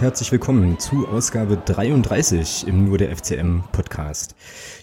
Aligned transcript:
Und 0.00 0.06
herzlich 0.06 0.32
willkommen 0.32 0.78
zu 0.78 1.06
Ausgabe 1.08 1.58
33 1.58 2.66
im 2.66 2.86
Nur 2.86 2.96
der 2.96 3.14
FCM 3.14 3.64
Podcast. 3.70 4.34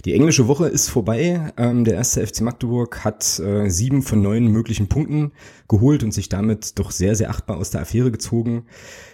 Die 0.06 0.14
englische 0.14 0.48
Woche 0.48 0.68
ist 0.68 0.90
vorbei. 0.90 1.52
Ähm, 1.58 1.86
der 1.86 1.96
erste 1.96 2.26
FC 2.26 2.42
Magdeburg 2.42 3.04
hat 3.04 3.40
äh, 3.40 3.68
sieben 3.68 4.04
von 4.04 4.22
neun 4.22 4.46
möglichen 4.46 4.90
Punkten 4.90 5.32
geholt 5.68 6.04
und 6.04 6.14
sich 6.14 6.30
damit 6.30 6.78
doch 6.78 6.92
sehr, 6.92 7.16
sehr 7.16 7.32
achtbar 7.32 7.58
aus 7.58 7.72
der 7.72 7.82
Affäre 7.82 8.12
gezogen. 8.12 8.66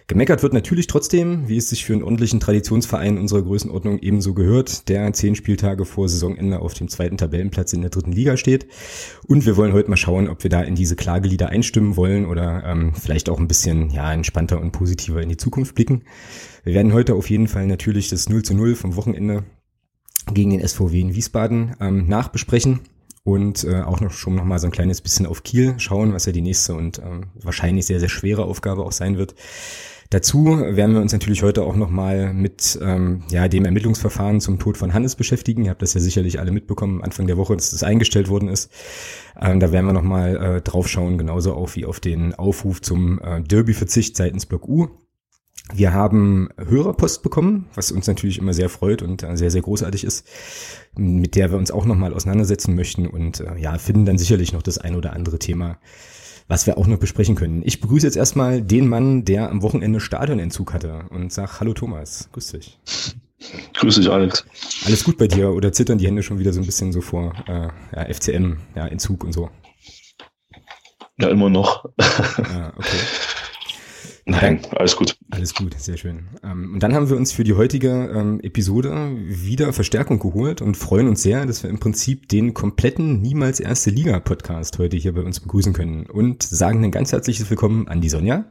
Gemeckert 0.08 0.44
wird 0.44 0.54
natürlich 0.54 0.88
trotzdem, 0.88 1.48
wie 1.48 1.56
es 1.56 1.70
sich 1.70 1.86
für 1.86 1.94
einen 1.94 2.04
ordentlichen 2.04 2.42
Traditionsverein 2.42 3.18
unserer 3.18 3.42
Größenordnung 3.42 4.00
ebenso 4.00 4.34
gehört, 4.34 4.90
der 4.90 5.14
zehn 5.14 5.36
Spieltage 5.36 5.86
vor 5.86 6.10
Saisonende 6.10 6.60
auf 6.60 6.74
dem 6.74 6.90
zweiten 6.90 7.18
Tabellenplatz 7.18 7.72
in 7.72 7.82
der 7.82 7.90
dritten 7.90 8.12
Liga 8.12 8.36
steht. 8.36 8.68
Und 9.26 9.46
wir 9.46 9.56
wollen 9.56 9.72
heute 9.72 9.90
mal 9.90 9.96
schauen, 9.96 10.28
ob 10.28 10.44
wir 10.44 10.50
da 10.50 10.62
in 10.62 10.76
diese 10.76 10.98
Klagelieder 10.98 11.50
einstimmen 11.50 11.96
wollen 11.96 12.26
oder 12.26 12.64
ähm, 12.66 12.94
vielleicht 12.94 13.30
auch 13.30 13.40
ein 13.40 13.48
bisschen 13.48 13.92
ja, 13.92 14.12
entspannter 14.12 14.60
und 14.60 14.72
positiver 14.72 15.22
in 15.22 15.30
die 15.30 15.38
Zukunft 15.38 15.74
blicken. 15.74 15.93
Wir 16.64 16.74
werden 16.74 16.94
heute 16.94 17.16
auf 17.16 17.30
jeden 17.30 17.48
Fall 17.48 17.68
natürlich 17.68 18.10
das 18.10 18.30
0 18.30 18.44
zu 18.44 18.54
0 18.54 18.76
vom 18.76 18.96
Wochenende 18.96 19.44
gegen 20.34 20.52
den 20.52 20.66
SVW 20.66 21.00
in 21.00 21.16
Wiesbaden 21.16 21.76
ähm, 21.80 22.08
nachbesprechen 22.08 22.82
und 23.24 23.64
äh, 23.64 23.82
auch 23.82 24.02
noch 24.02 24.12
schon 24.12 24.36
noch 24.36 24.46
mal 24.46 24.60
so 24.60 24.68
ein 24.68 24.72
kleines 24.72 25.02
bisschen 25.02 25.26
auf 25.26 25.44
Kiel 25.44 25.76
schauen, 25.78 26.14
was 26.14 26.26
ja 26.26 26.32
die 26.32 26.42
nächste 26.42 26.76
und 26.76 27.00
ähm, 27.00 27.28
wahrscheinlich 27.36 27.86
sehr, 27.86 28.00
sehr 28.00 28.10
schwere 28.10 28.46
Aufgabe 28.46 28.84
auch 28.86 28.92
sein 28.92 29.18
wird. 29.18 29.36
Dazu 30.10 30.46
werden 30.46 30.94
wir 30.94 31.02
uns 31.02 31.12
natürlich 31.12 31.42
heute 31.42 31.64
auch 31.64 31.76
nochmal 31.76 32.34
mit 32.34 32.78
ähm, 32.84 33.24
ja, 33.32 33.48
dem 33.48 33.66
Ermittlungsverfahren 33.66 34.42
zum 34.42 34.60
Tod 34.60 34.78
von 34.78 34.94
Hannes 34.94 35.16
beschäftigen. 35.16 35.66
Ihr 35.66 35.72
habt 35.72 35.82
das 35.82 35.96
ja 35.96 36.02
sicherlich 36.02 36.40
alle 36.40 36.52
mitbekommen, 36.52 37.02
Anfang 37.02 37.26
der 37.26 37.38
Woche, 37.38 37.56
dass 37.56 37.72
das 37.72 37.82
eingestellt 37.82 38.30
worden 38.30 38.48
ist. 38.48 38.72
Ähm, 39.42 39.60
da 39.60 39.72
werden 39.72 39.88
wir 39.88 39.94
nochmal 39.94 40.36
äh, 40.36 40.62
drauf 40.62 40.88
schauen, 40.88 41.18
genauso 41.18 41.56
auch 41.56 41.76
wie 41.76 41.86
auf 41.86 42.00
den 42.00 42.36
Aufruf 42.36 42.80
zum 42.80 43.20
äh, 43.22 43.42
Derby-Verzicht 43.42 44.16
seitens 44.16 44.46
Block 44.46 44.68
U. 44.68 44.90
Wir 45.72 45.94
haben 45.94 46.50
Hörerpost 46.58 47.24
bekommen, 47.24 47.68
was 47.74 47.92
uns 47.92 48.06
natürlich 48.08 48.38
immer 48.38 48.54
sehr 48.54 48.70
freut 48.70 49.02
und 49.02 49.24
äh, 49.24 49.38
sehr, 49.38 49.50
sehr 49.50 49.62
großartig 49.62 50.04
ist, 50.04 50.28
mit 50.96 51.36
der 51.36 51.52
wir 51.52 51.58
uns 51.58 51.72
auch 51.72 51.86
nochmal 51.86 52.14
auseinandersetzen 52.14 52.76
möchten 52.76 53.08
und 53.08 53.40
äh, 53.40 53.58
ja, 53.58 53.78
finden 53.78 54.06
dann 54.06 54.18
sicherlich 54.18 54.52
noch 54.52 54.62
das 54.62 54.78
ein 54.78 54.96
oder 54.96 55.14
andere 55.14 55.40
Thema, 55.40 55.78
was 56.50 56.68
wir 56.68 56.78
auch 56.78 56.88
noch 56.88 56.98
besprechen 56.98 57.36
können. 57.36 57.62
Ich 57.64 57.80
begrüße 57.80 58.06
jetzt 58.06 58.18
erstmal 58.18 58.62
den 58.62 58.88
Mann, 58.90 59.24
der 59.24 59.50
am 59.50 59.62
Wochenende 59.62 60.02
Stadionentzug 60.02 60.74
hatte 60.74 61.06
und 61.10 61.32
sag 61.32 61.62
Hallo 61.62 61.74
Thomas, 61.74 62.30
grüß 62.34 62.52
dich. 62.52 62.78
Grüß 63.74 63.96
dich, 63.96 64.10
Alex. 64.10 64.46
Alles 64.86 65.04
gut 65.04 65.18
bei 65.18 65.28
dir 65.28 65.52
oder 65.52 65.72
zittern 65.72 65.98
die 65.98 66.08
Hände 66.08 66.24
schon 66.24 66.40
wieder 66.40 66.54
so 66.54 66.60
ein 66.60 66.66
bisschen 66.66 66.92
so 66.92 67.00
vor 67.00 67.34
äh, 67.48 67.68
ja, 67.96 68.14
FCM, 68.14 68.58
ja, 68.76 68.88
Entzug 68.88 69.24
und 69.24 69.32
so? 69.32 69.50
Ja, 71.18 71.30
immer 71.30 71.50
noch. 71.50 71.86
ah, 72.00 72.74
okay. 72.76 72.98
Nein, 74.26 74.62
alles 74.72 74.96
gut. 74.96 75.18
Alles 75.32 75.54
gut, 75.54 75.74
sehr 75.78 75.98
schön. 75.98 76.30
Ähm, 76.44 76.76
und 76.76 76.84
dann 76.84 76.94
haben 76.94 77.10
wir 77.10 77.18
uns 77.18 77.34
für 77.34 77.44
die 77.44 77.56
heutige 77.56 77.90
ähm, 77.90 78.40
Episode 78.42 79.12
wieder 79.18 79.74
Verstärkung 79.74 80.20
geholt 80.20 80.62
und 80.62 80.78
freuen 80.78 81.10
uns 81.10 81.24
sehr, 81.24 81.46
dass 81.46 81.62
wir 81.62 81.70
im 81.70 81.80
Prinzip 81.80 82.30
den 82.30 82.54
kompletten 82.54 83.22
Niemals 83.22 83.60
Erste 83.60 83.90
Liga 83.90 84.20
Podcast 84.20 84.80
heute 84.80 84.96
hier 84.96 85.14
bei 85.14 85.22
uns 85.22 85.42
begrüßen 85.42 85.74
können 85.74 86.06
und 86.06 86.42
sagen 86.42 86.84
ein 86.86 86.92
ganz 86.92 87.12
herzliches 87.12 87.50
Willkommen 87.50 87.90
an 87.90 88.00
die 88.00 88.10
Sonja. 88.10 88.46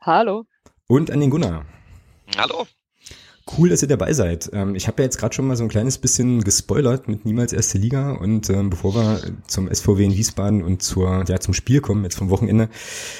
Hallo. 0.00 0.44
Und 0.86 1.10
an 1.10 1.20
den 1.20 1.30
Gunnar. 1.30 1.64
Hallo. 2.36 2.66
Cool, 3.58 3.68
dass 3.68 3.82
ihr 3.82 3.88
dabei 3.88 4.14
seid. 4.14 4.50
Ähm, 4.54 4.74
ich 4.74 4.88
habe 4.88 5.02
ja 5.02 5.04
jetzt 5.04 5.18
gerade 5.18 5.34
schon 5.34 5.46
mal 5.46 5.56
so 5.56 5.62
ein 5.62 5.68
kleines 5.68 5.98
bisschen 5.98 6.42
gespoilert 6.42 7.06
mit 7.06 7.26
niemals 7.26 7.52
erste 7.52 7.76
Liga 7.76 8.12
und 8.12 8.48
ähm, 8.48 8.70
bevor 8.70 8.94
wir 8.94 9.20
zum 9.46 9.72
SVW 9.72 10.04
in 10.04 10.12
Wiesbaden 10.12 10.62
und 10.62 10.82
zur 10.82 11.24
ja 11.28 11.38
zum 11.38 11.52
Spiel 11.52 11.82
kommen 11.82 12.02
jetzt 12.04 12.16
vom 12.16 12.30
Wochenende, 12.30 12.70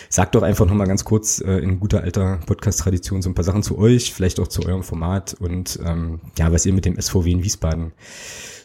sagt 0.08 0.34
doch 0.34 0.42
einfach 0.42 0.64
noch 0.64 0.74
mal 0.74 0.86
ganz 0.86 1.04
kurz 1.04 1.40
äh, 1.40 1.58
in 1.58 1.80
guter 1.80 2.02
alter 2.02 2.40
Podcast-Tradition 2.46 3.20
so 3.20 3.28
ein 3.28 3.34
paar 3.34 3.44
Sachen 3.44 3.62
zu 3.62 3.76
euch, 3.76 4.14
vielleicht 4.14 4.40
auch 4.40 4.48
zu 4.48 4.64
eurem 4.64 4.82
Format 4.82 5.34
und 5.34 5.78
ähm, 5.84 6.20
ja, 6.38 6.50
was 6.50 6.64
ihr 6.64 6.72
mit 6.72 6.86
dem 6.86 6.98
SVW 6.98 7.30
in 7.30 7.44
Wiesbaden 7.44 7.92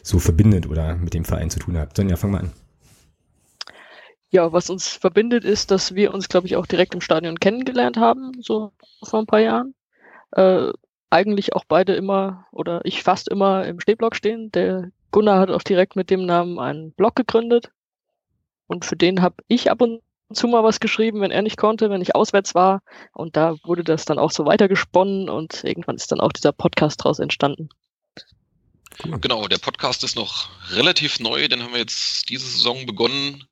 so 0.02 0.18
verbindet 0.18 0.70
oder 0.70 0.96
mit 0.96 1.12
dem 1.12 1.26
Verein 1.26 1.50
zu 1.50 1.58
tun 1.58 1.76
habt. 1.76 1.96
Sonja, 1.96 2.16
fang 2.16 2.30
mal 2.30 2.40
an. 2.40 2.52
Ja, 4.30 4.52
was 4.52 4.70
uns 4.70 4.88
verbindet 4.88 5.44
ist, 5.44 5.70
dass 5.70 5.94
wir 5.94 6.14
uns, 6.14 6.28
glaube 6.28 6.46
ich, 6.46 6.56
auch 6.56 6.66
direkt 6.66 6.94
im 6.94 7.02
Stadion 7.02 7.38
kennengelernt 7.38 7.98
haben, 7.98 8.32
so 8.40 8.72
vor 9.02 9.20
ein 9.20 9.26
paar 9.26 9.40
Jahren. 9.40 9.74
Äh, 10.32 10.72
eigentlich 11.10 11.54
auch 11.54 11.64
beide 11.66 11.94
immer 11.94 12.46
oder 12.52 12.80
ich 12.84 13.02
fast 13.02 13.28
immer 13.28 13.64
im 13.66 13.80
Stehblock 13.80 14.16
stehen. 14.16 14.52
Der 14.52 14.90
Gunnar 15.10 15.40
hat 15.40 15.50
auch 15.50 15.62
direkt 15.62 15.96
mit 15.96 16.10
dem 16.10 16.26
Namen 16.26 16.58
einen 16.58 16.92
Blog 16.92 17.16
gegründet 17.16 17.70
und 18.66 18.84
für 18.84 18.96
den 18.96 19.22
habe 19.22 19.36
ich 19.48 19.70
ab 19.70 19.80
und 19.80 20.02
zu 20.32 20.46
mal 20.46 20.62
was 20.62 20.80
geschrieben, 20.80 21.22
wenn 21.22 21.30
er 21.30 21.40
nicht 21.40 21.56
konnte, 21.56 21.88
wenn 21.88 22.02
ich 22.02 22.14
auswärts 22.14 22.54
war 22.54 22.82
und 23.12 23.36
da 23.36 23.56
wurde 23.64 23.82
das 23.82 24.04
dann 24.04 24.18
auch 24.18 24.30
so 24.30 24.44
weitergesponnen 24.44 25.30
und 25.30 25.64
irgendwann 25.64 25.96
ist 25.96 26.12
dann 26.12 26.20
auch 26.20 26.32
dieser 26.32 26.52
Podcast 26.52 27.02
draus 27.02 27.18
entstanden. 27.18 27.70
Genau, 29.20 29.46
der 29.48 29.58
Podcast 29.58 30.04
ist 30.04 30.16
noch 30.16 30.50
relativ 30.70 31.20
neu, 31.20 31.48
den 31.48 31.62
haben 31.62 31.72
wir 31.72 31.80
jetzt 31.80 32.28
diese 32.28 32.46
Saison 32.46 32.84
begonnen 32.84 33.44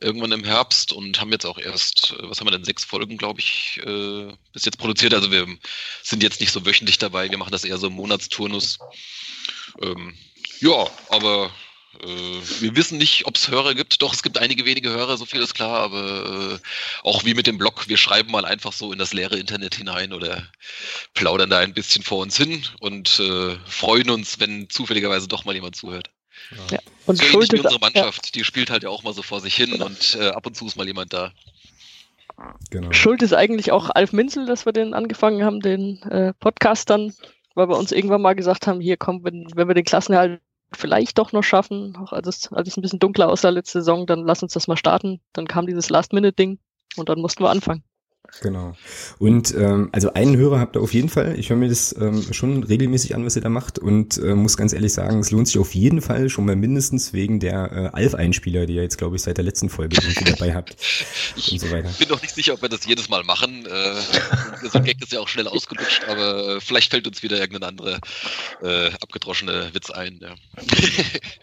irgendwann 0.00 0.32
im 0.32 0.44
Herbst 0.44 0.92
und 0.92 1.20
haben 1.20 1.32
jetzt 1.32 1.46
auch 1.46 1.58
erst, 1.58 2.14
äh, 2.18 2.28
was 2.28 2.40
haben 2.40 2.46
wir 2.46 2.52
denn, 2.52 2.64
sechs 2.64 2.84
Folgen, 2.84 3.16
glaube 3.16 3.40
ich, 3.40 3.80
äh, 3.84 4.32
bis 4.52 4.64
jetzt 4.64 4.78
produziert. 4.78 5.14
Also 5.14 5.30
wir 5.30 5.46
sind 6.02 6.22
jetzt 6.22 6.40
nicht 6.40 6.52
so 6.52 6.64
wöchentlich 6.64 6.98
dabei, 6.98 7.30
wir 7.30 7.38
machen 7.38 7.52
das 7.52 7.64
eher 7.64 7.78
so 7.78 7.88
im 7.88 7.94
Monatsturnus. 7.94 8.78
Ähm, 9.82 10.16
ja, 10.60 10.86
aber 11.08 11.50
äh, 12.00 12.40
wir 12.60 12.76
wissen 12.76 12.98
nicht, 12.98 13.26
ob 13.26 13.36
es 13.36 13.48
Hörer 13.48 13.74
gibt. 13.74 14.02
Doch, 14.02 14.12
es 14.12 14.22
gibt 14.22 14.38
einige 14.38 14.64
wenige 14.64 14.90
Hörer, 14.90 15.16
so 15.16 15.26
viel 15.26 15.42
ist 15.42 15.54
klar, 15.54 15.80
aber 15.80 16.54
äh, 16.54 16.58
auch 17.02 17.24
wie 17.24 17.34
mit 17.34 17.46
dem 17.46 17.58
Blog, 17.58 17.88
wir 17.88 17.96
schreiben 17.96 18.30
mal 18.30 18.44
einfach 18.44 18.72
so 18.72 18.92
in 18.92 18.98
das 18.98 19.12
leere 19.12 19.36
Internet 19.36 19.74
hinein 19.74 20.12
oder 20.12 20.50
plaudern 21.14 21.50
da 21.50 21.58
ein 21.58 21.74
bisschen 21.74 22.02
vor 22.02 22.18
uns 22.18 22.36
hin 22.36 22.64
und 22.80 23.18
äh, 23.20 23.56
freuen 23.66 24.10
uns, 24.10 24.38
wenn 24.38 24.68
zufälligerweise 24.70 25.28
doch 25.28 25.44
mal 25.44 25.54
jemand 25.54 25.76
zuhört. 25.76 26.10
Ja. 26.70 26.78
Und 27.06 27.16
so 27.16 27.24
ähnlich 27.24 27.52
wie 27.52 27.60
unsere 27.60 27.80
Mannschaft, 27.80 28.26
ja. 28.26 28.30
die 28.34 28.44
spielt 28.44 28.70
halt 28.70 28.82
ja 28.82 28.90
auch 28.90 29.02
mal 29.02 29.14
so 29.14 29.22
vor 29.22 29.40
sich 29.40 29.54
hin 29.54 29.70
genau. 29.70 29.86
und 29.86 30.16
äh, 30.20 30.28
ab 30.28 30.46
und 30.46 30.56
zu 30.56 30.66
ist 30.66 30.76
mal 30.76 30.86
jemand 30.86 31.12
da. 31.12 31.32
Genau. 32.70 32.92
Schuld 32.92 33.22
ist 33.22 33.32
eigentlich 33.32 33.72
auch 33.72 33.90
Alf 33.90 34.12
Minzel, 34.12 34.46
dass 34.46 34.64
wir 34.64 34.72
den 34.72 34.94
angefangen 34.94 35.44
haben, 35.44 35.60
den 35.60 36.02
äh, 36.02 36.32
Podcast 36.34 36.90
dann, 36.90 37.14
weil 37.54 37.68
wir 37.68 37.76
uns 37.76 37.92
irgendwann 37.92 38.22
mal 38.22 38.34
gesagt 38.34 38.66
haben, 38.66 38.80
hier 38.80 38.96
kommen, 38.96 39.24
wenn, 39.24 39.48
wenn 39.54 39.68
wir 39.68 39.74
den 39.74 39.84
Klassenerhalt 39.84 40.40
vielleicht 40.72 41.18
doch 41.18 41.32
noch 41.32 41.42
schaffen, 41.42 41.96
auch 41.96 42.12
als 42.12 42.28
es, 42.28 42.52
als 42.52 42.68
es 42.68 42.76
ein 42.76 42.82
bisschen 42.82 42.98
dunkler 42.98 43.28
aussah 43.28 43.48
letzte 43.48 43.80
Saison, 43.80 44.06
dann 44.06 44.24
lass 44.24 44.42
uns 44.42 44.52
das 44.52 44.68
mal 44.68 44.76
starten. 44.76 45.20
Dann 45.32 45.48
kam 45.48 45.66
dieses 45.66 45.88
Last-Minute-Ding 45.90 46.58
und 46.96 47.08
dann 47.08 47.20
mussten 47.20 47.42
wir 47.42 47.50
anfangen. 47.50 47.82
Genau. 48.40 48.76
Und 49.18 49.54
ähm, 49.54 49.88
also 49.92 50.12
einen 50.12 50.36
Hörer 50.36 50.60
habt 50.60 50.76
ihr 50.76 50.82
auf 50.82 50.94
jeden 50.94 51.08
Fall. 51.08 51.38
Ich 51.38 51.50
höre 51.50 51.56
mir 51.56 51.68
das 51.68 51.94
ähm, 51.98 52.22
schon 52.32 52.62
regelmäßig 52.62 53.14
an, 53.14 53.24
was 53.24 53.36
ihr 53.36 53.42
da 53.42 53.48
macht 53.48 53.78
und 53.78 54.18
äh, 54.18 54.34
muss 54.34 54.56
ganz 54.56 54.72
ehrlich 54.72 54.92
sagen, 54.92 55.18
es 55.20 55.30
lohnt 55.30 55.48
sich 55.48 55.58
auf 55.58 55.74
jeden 55.74 56.00
Fall 56.00 56.28
schon 56.28 56.44
mal 56.44 56.54
mindestens 56.54 57.12
wegen 57.12 57.40
der 57.40 57.72
äh, 57.72 57.96
Alf-Einspieler, 57.96 58.66
die 58.66 58.74
ihr 58.74 58.82
jetzt, 58.82 58.98
glaube 58.98 59.16
ich, 59.16 59.22
seit 59.22 59.38
der 59.38 59.44
letzten 59.44 59.70
Folge 59.70 59.96
irgendwie 60.00 60.24
dabei 60.32 60.54
habt 60.54 60.76
und 61.50 61.60
so 61.60 61.70
weiter. 61.70 61.88
Ich 61.90 61.98
bin 61.98 62.08
noch 62.08 62.22
nicht 62.22 62.34
sicher, 62.34 62.54
ob 62.54 62.62
wir 62.62 62.68
das 62.68 62.86
jedes 62.86 63.08
Mal 63.08 63.24
machen. 63.24 63.66
Äh, 63.66 64.68
so 64.68 64.78
ein 64.78 64.84
Gag 64.84 65.02
ist 65.02 65.12
ja 65.12 65.20
auch 65.20 65.28
schnell 65.28 65.48
ausgelutscht, 65.48 66.04
aber 66.08 66.56
äh, 66.56 66.60
vielleicht 66.60 66.90
fällt 66.90 67.06
uns 67.06 67.22
wieder 67.22 67.38
irgendein 67.38 67.68
anderer 67.68 67.98
äh, 68.62 68.90
abgedroschene 69.00 69.70
Witz 69.72 69.90
ein. 69.90 70.20
Ja. 70.20 70.34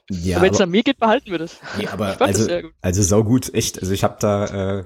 ja 0.09 0.41
Wenn 0.41 0.53
es 0.53 0.61
an 0.61 0.69
mir 0.69 0.83
geht, 0.83 0.99
behalten 0.99 1.31
wir 1.31 1.39
das. 1.39 1.57
Ja, 1.79 1.91
aber 1.91 2.21
also, 2.21 2.47
also 2.81 3.03
sau 3.03 3.23
gut, 3.23 3.53
echt. 3.53 3.79
Also 3.79 3.91
ich 3.91 4.03
habe 4.03 4.17
da 4.19 4.79
äh, 4.79 4.85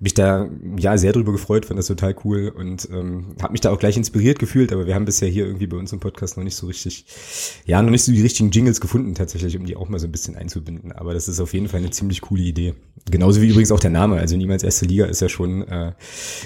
mich 0.00 0.14
da 0.14 0.48
ja 0.78 0.96
sehr 0.96 1.12
drüber 1.12 1.32
gefreut, 1.32 1.66
fand 1.66 1.78
das 1.78 1.86
total 1.86 2.16
cool 2.24 2.48
und 2.48 2.88
ähm, 2.90 3.36
habe 3.40 3.52
mich 3.52 3.60
da 3.60 3.70
auch 3.70 3.78
gleich 3.78 3.98
inspiriert 3.98 4.38
gefühlt, 4.38 4.72
aber 4.72 4.86
wir 4.86 4.94
haben 4.94 5.04
bisher 5.04 5.28
hier 5.28 5.44
irgendwie 5.44 5.66
bei 5.66 5.76
uns 5.76 5.92
im 5.92 6.00
Podcast 6.00 6.38
noch 6.38 6.44
nicht 6.44 6.56
so 6.56 6.66
richtig, 6.66 7.04
ja, 7.66 7.80
noch 7.82 7.90
nicht 7.90 8.02
so 8.02 8.10
die 8.10 8.22
richtigen 8.22 8.50
Jingles 8.50 8.80
gefunden 8.80 9.14
tatsächlich, 9.14 9.58
um 9.58 9.66
die 9.66 9.76
auch 9.76 9.90
mal 9.90 9.98
so 9.98 10.06
ein 10.06 10.12
bisschen 10.12 10.36
einzubinden. 10.36 10.92
Aber 10.92 11.12
das 11.12 11.28
ist 11.28 11.38
auf 11.38 11.52
jeden 11.52 11.68
Fall 11.68 11.80
eine 11.80 11.90
ziemlich 11.90 12.22
coole 12.22 12.42
Idee. 12.42 12.74
Genauso 13.10 13.42
wie 13.42 13.48
übrigens 13.48 13.72
auch 13.72 13.80
der 13.80 13.90
Name. 13.90 14.16
Also 14.16 14.36
niemals 14.36 14.62
erste 14.62 14.86
Liga 14.86 15.04
ist 15.04 15.20
ja 15.20 15.28
schon 15.28 15.68
äh, 15.68 15.92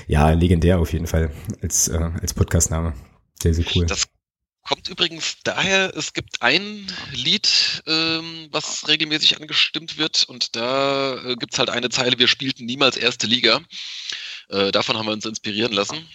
ja 0.09 0.31
legendär 0.31 0.81
auf 0.81 0.93
jeden 0.93 1.07
Fall 1.07 1.31
als 1.63 1.89
äh, 1.89 2.11
als 2.21 2.35
Podcastname. 2.35 2.93
Sehr 3.41 3.55
sehr 3.55 3.65
cool. 3.75 3.87
Das 3.87 4.05
Kommt 4.65 4.89
übrigens 4.89 5.37
daher, 5.45 5.95
es 5.95 6.15
gibt 6.15 6.41
ein 6.41 6.91
Lied, 7.13 7.83
ähm, 7.87 8.49
was 8.51 8.89
regelmäßig 8.89 9.39
angestimmt 9.39 9.99
wird 9.99 10.25
und 10.25 10.57
da 10.57 11.23
äh, 11.23 11.37
gibt's 11.37 11.59
halt 11.59 11.69
eine 11.69 11.91
Zeile, 11.91 12.19
wir 12.19 12.29
spielten 12.29 12.65
niemals 12.65 12.97
erste 12.97 13.27
Liga. 13.27 13.61
Äh, 14.49 14.73
davon 14.73 14.97
haben 14.97 15.07
wir 15.07 15.13
uns 15.13 15.27
inspirieren 15.27 15.73
lassen. 15.75 16.09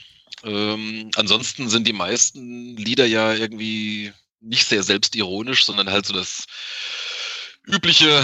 Ähm, 0.43 1.11
ansonsten 1.15 1.69
sind 1.69 1.85
die 1.85 1.93
meisten 1.93 2.75
Lieder 2.75 3.05
ja 3.05 3.33
irgendwie 3.33 4.13
nicht 4.41 4.65
sehr 4.65 4.81
selbstironisch, 4.81 5.65
sondern 5.65 5.91
halt 5.91 6.07
so 6.07 6.13
das 6.13 6.45
übliche, 7.67 8.23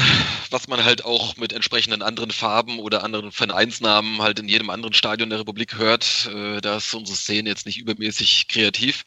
was 0.49 0.67
man 0.67 0.83
halt 0.83 1.05
auch 1.05 1.37
mit 1.37 1.53
entsprechenden 1.53 2.01
anderen 2.01 2.31
Farben 2.31 2.79
oder 2.79 3.03
anderen 3.03 3.31
Vereinsnamen 3.31 4.21
halt 4.21 4.39
in 4.39 4.47
jedem 4.47 4.69
anderen 4.69 4.93
Stadion 4.93 5.29
der 5.29 5.39
Republik 5.39 5.77
hört. 5.77 6.29
Äh, 6.33 6.61
da 6.61 6.77
ist 6.77 6.93
unsere 6.93 7.17
Szene 7.17 7.49
jetzt 7.49 7.65
nicht 7.65 7.77
übermäßig 7.77 8.47
kreativ. 8.47 9.05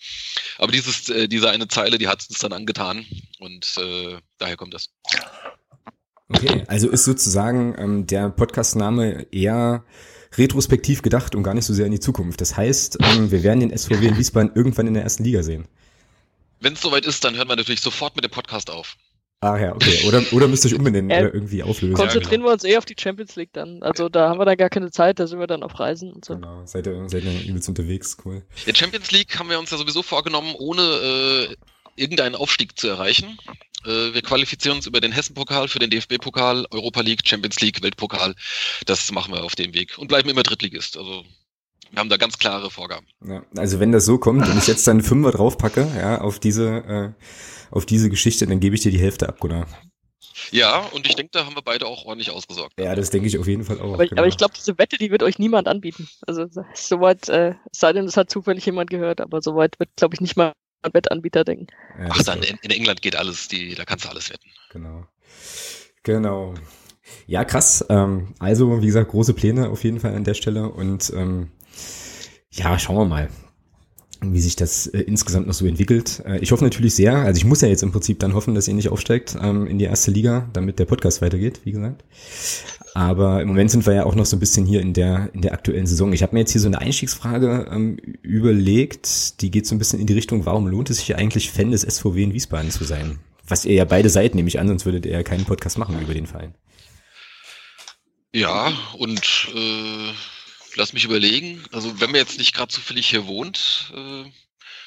Aber 0.58 0.72
dieses, 0.72 1.08
äh, 1.08 1.28
diese 1.28 1.50
eine 1.50 1.68
Zeile, 1.68 1.98
die 1.98 2.08
hat 2.08 2.20
es 2.20 2.28
uns 2.28 2.38
dann 2.38 2.52
angetan 2.52 3.04
und 3.40 3.76
äh, 3.78 4.18
daher 4.38 4.56
kommt 4.56 4.74
das. 4.74 4.90
Okay, 6.28 6.64
also 6.66 6.90
ist 6.90 7.04
sozusagen 7.04 7.74
ähm, 7.78 8.06
der 8.06 8.28
Podcastname 8.28 9.26
eher 9.32 9.84
retrospektiv 10.36 11.00
gedacht 11.00 11.34
und 11.34 11.42
gar 11.42 11.54
nicht 11.54 11.64
so 11.64 11.72
sehr 11.72 11.86
in 11.86 11.92
die 11.92 12.00
Zukunft. 12.00 12.40
Das 12.40 12.56
heißt, 12.56 12.98
ähm, 13.00 13.30
wir 13.30 13.42
werden 13.42 13.60
den 13.60 13.76
SVW 13.76 14.06
in 14.06 14.18
Wiesbaden 14.18 14.52
irgendwann 14.54 14.86
in 14.86 14.94
der 14.94 15.02
ersten 15.02 15.24
Liga 15.24 15.42
sehen. 15.42 15.66
Wenn 16.60 16.74
es 16.74 16.82
soweit 16.82 17.06
ist, 17.06 17.24
dann 17.24 17.36
hören 17.36 17.48
wir 17.48 17.56
natürlich 17.56 17.80
sofort 17.80 18.14
mit 18.16 18.24
dem 18.24 18.30
Podcast 18.30 18.68
auf. 18.68 18.96
Ah 19.40 19.56
ja, 19.56 19.72
okay. 19.74 20.04
Oder, 20.06 20.24
oder 20.32 20.48
müsst 20.48 20.64
ihr 20.64 20.72
euch 20.72 20.78
umbenennen 20.78 21.10
äh, 21.12 21.20
oder 21.20 21.34
irgendwie 21.34 21.62
auflösen. 21.62 21.94
Konzentrieren 21.94 22.42
wir 22.42 22.52
uns 22.52 22.64
eh 22.64 22.76
auf 22.76 22.84
die 22.84 22.96
Champions 22.98 23.36
League 23.36 23.52
dann. 23.52 23.82
Also 23.82 24.08
da 24.08 24.28
haben 24.28 24.40
wir 24.40 24.44
dann 24.44 24.56
gar 24.56 24.68
keine 24.68 24.90
Zeit, 24.90 25.20
da 25.20 25.26
sind 25.26 25.38
wir 25.38 25.46
dann 25.46 25.62
auf 25.62 25.78
Reisen 25.78 26.12
und 26.12 26.24
so. 26.24 26.34
Genau, 26.34 26.66
seid 26.66 26.86
ihr, 26.86 27.08
seid 27.08 27.24
ihr 27.24 27.48
übelst 27.48 27.68
unterwegs, 27.68 28.16
cool. 28.24 28.42
In 28.66 28.74
Champions 28.74 29.12
League 29.12 29.38
haben 29.38 29.48
wir 29.48 29.58
uns 29.58 29.70
ja 29.70 29.76
sowieso 29.76 30.02
vorgenommen, 30.02 30.54
ohne 30.58 30.82
äh, 30.82 31.56
irgendeinen 31.94 32.34
Aufstieg 32.34 32.78
zu 32.78 32.88
erreichen. 32.88 33.38
Äh, 33.84 34.12
wir 34.12 34.22
qualifizieren 34.22 34.78
uns 34.78 34.86
über 34.86 35.00
den 35.00 35.12
Hessen-Pokal 35.12 35.68
für 35.68 35.78
den 35.78 35.90
DFB-Pokal, 35.90 36.66
Europa 36.72 37.00
League, 37.02 37.22
Champions 37.24 37.60
League, 37.60 37.80
Weltpokal. 37.80 38.34
Das 38.86 39.12
machen 39.12 39.32
wir 39.32 39.44
auf 39.44 39.54
dem 39.54 39.72
Weg 39.72 39.98
und 39.98 40.08
bleiben 40.08 40.28
immer 40.28 40.42
Drittligist. 40.42 40.96
Also 40.96 41.24
wir 41.90 42.00
haben 42.00 42.08
da 42.08 42.16
ganz 42.16 42.38
klare 42.38 42.70
Vorgaben. 42.70 43.06
Ja, 43.24 43.42
also 43.56 43.80
wenn 43.80 43.92
das 43.92 44.04
so 44.04 44.18
kommt 44.18 44.46
und 44.46 44.58
ich 44.58 44.66
jetzt 44.66 44.86
dann 44.86 45.02
Fünfer 45.02 45.32
draufpacke, 45.32 45.90
ja, 45.96 46.20
auf 46.20 46.38
diese, 46.38 46.68
äh, 46.68 47.12
auf 47.70 47.86
diese 47.86 48.10
Geschichte, 48.10 48.46
dann 48.46 48.60
gebe 48.60 48.74
ich 48.74 48.82
dir 48.82 48.92
die 48.92 49.00
Hälfte 49.00 49.28
ab, 49.28 49.40
Gunnar. 49.40 49.66
Ja, 50.50 50.80
und 50.92 51.06
ich 51.06 51.14
denke, 51.14 51.30
da 51.32 51.44
haben 51.44 51.54
wir 51.54 51.62
beide 51.62 51.86
auch 51.86 52.04
ordentlich 52.04 52.30
ausgesorgt. 52.30 52.74
Ja, 52.78 52.94
das 52.94 53.10
denke 53.10 53.28
ich 53.28 53.38
auf 53.38 53.46
jeden 53.46 53.64
Fall 53.64 53.80
auch. 53.80 53.94
Aber, 53.94 54.06
genau. 54.06 54.20
aber 54.20 54.28
ich 54.28 54.36
glaube, 54.36 54.54
diese 54.56 54.78
Wette, 54.78 54.96
die 54.96 55.10
wird 55.10 55.22
euch 55.22 55.38
niemand 55.38 55.68
anbieten. 55.68 56.08
Also 56.26 56.46
soweit, 56.74 57.28
äh, 57.28 57.54
sei 57.72 57.92
denn, 57.92 58.06
es 58.06 58.16
hat 58.16 58.30
zufällig 58.30 58.64
jemand 58.66 58.90
gehört, 58.90 59.20
aber 59.20 59.42
soweit 59.42 59.78
wird, 59.78 59.90
glaube 59.96 60.14
ich, 60.14 60.20
nicht 60.20 60.36
mal 60.36 60.52
ein 60.82 60.94
Wettanbieter 60.94 61.44
denken. 61.44 61.66
Ja, 61.98 62.08
Ach, 62.10 62.22
dann 62.22 62.42
in, 62.42 62.56
in, 62.62 62.70
England 62.70 63.02
geht 63.02 63.16
alles, 63.16 63.48
die, 63.48 63.74
da 63.74 63.84
kannst 63.84 64.04
du 64.04 64.08
alles 64.08 64.30
wetten. 64.30 64.48
Genau. 64.70 65.06
Genau. 66.02 66.54
Ja, 67.26 67.44
krass. 67.44 67.84
Ähm, 67.88 68.34
also, 68.38 68.80
wie 68.82 68.86
gesagt, 68.86 69.10
große 69.10 69.34
Pläne 69.34 69.70
auf 69.70 69.84
jeden 69.84 70.00
Fall 70.00 70.14
an 70.14 70.24
der 70.24 70.34
Stelle 70.34 70.68
und 70.70 71.12
ähm, 71.14 71.50
ja, 72.50 72.78
schauen 72.78 72.96
wir 72.96 73.04
mal 73.06 73.28
wie 74.20 74.40
sich 74.40 74.56
das 74.56 74.86
äh, 74.88 75.00
insgesamt 75.00 75.46
noch 75.46 75.54
so 75.54 75.66
entwickelt. 75.66 76.22
Äh, 76.26 76.38
ich 76.38 76.50
hoffe 76.50 76.64
natürlich 76.64 76.94
sehr, 76.94 77.16
also 77.16 77.38
ich 77.38 77.44
muss 77.44 77.60
ja 77.60 77.68
jetzt 77.68 77.82
im 77.82 77.92
Prinzip 77.92 78.18
dann 78.18 78.34
hoffen, 78.34 78.54
dass 78.54 78.68
ihr 78.68 78.74
nicht 78.74 78.88
aufsteigt 78.88 79.36
ähm, 79.40 79.66
in 79.66 79.78
die 79.78 79.84
erste 79.84 80.10
Liga, 80.10 80.48
damit 80.52 80.78
der 80.78 80.86
Podcast 80.86 81.22
weitergeht, 81.22 81.60
wie 81.64 81.72
gesagt. 81.72 82.04
Aber 82.94 83.40
im 83.42 83.48
Moment 83.48 83.70
sind 83.70 83.86
wir 83.86 83.94
ja 83.94 84.04
auch 84.04 84.14
noch 84.14 84.26
so 84.26 84.36
ein 84.36 84.40
bisschen 84.40 84.66
hier 84.66 84.80
in 84.80 84.92
der 84.92 85.30
in 85.34 85.42
der 85.42 85.52
aktuellen 85.52 85.86
Saison. 85.86 86.12
Ich 86.12 86.22
habe 86.22 86.34
mir 86.34 86.40
jetzt 86.40 86.52
hier 86.52 86.60
so 86.60 86.66
eine 86.66 86.80
Einstiegsfrage 86.80 87.68
ähm, 87.70 87.96
überlegt, 88.22 89.40
die 89.40 89.50
geht 89.50 89.66
so 89.66 89.74
ein 89.74 89.78
bisschen 89.78 90.00
in 90.00 90.06
die 90.06 90.14
Richtung, 90.14 90.46
warum 90.46 90.66
lohnt 90.66 90.90
es 90.90 90.98
sich 90.98 91.14
eigentlich 91.16 91.50
Fan 91.52 91.70
des 91.70 91.82
SVW 91.82 92.22
in 92.22 92.32
Wiesbaden 92.32 92.70
zu 92.70 92.84
sein? 92.84 93.20
Was 93.46 93.64
ihr 93.64 93.74
ja 93.74 93.84
beide 93.84 94.10
seid, 94.10 94.34
nehme 94.34 94.48
ich 94.48 94.58
an, 94.58 94.68
sonst 94.68 94.84
würdet 94.84 95.06
ihr 95.06 95.12
ja 95.12 95.22
keinen 95.22 95.44
Podcast 95.44 95.78
machen 95.78 96.00
über 96.00 96.12
den 96.12 96.26
Verein. 96.26 96.54
Ja, 98.34 98.72
und 98.98 99.48
äh 99.54 100.12
lass 100.76 100.92
mich 100.92 101.04
überlegen. 101.04 101.64
Also 101.72 102.00
wenn 102.00 102.10
man 102.10 102.20
jetzt 102.20 102.38
nicht 102.38 102.54
gerade 102.54 102.72
zufällig 102.72 103.08
hier 103.08 103.26
wohnt, 103.26 103.92
äh, 103.94 104.24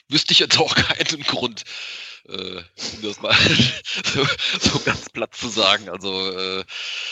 wüsste 0.09 0.33
ich 0.33 0.39
jetzt 0.39 0.57
auch 0.57 0.75
keinen 0.75 1.23
Grund, 1.23 1.63
äh, 2.29 2.61
das 3.01 3.21
mal 3.21 3.35
so, 4.13 4.25
so, 4.59 4.79
ganz 4.79 5.09
platt 5.09 5.35
zu 5.35 5.49
sagen. 5.49 5.89
Also 5.89 6.31
äh, 6.31 6.63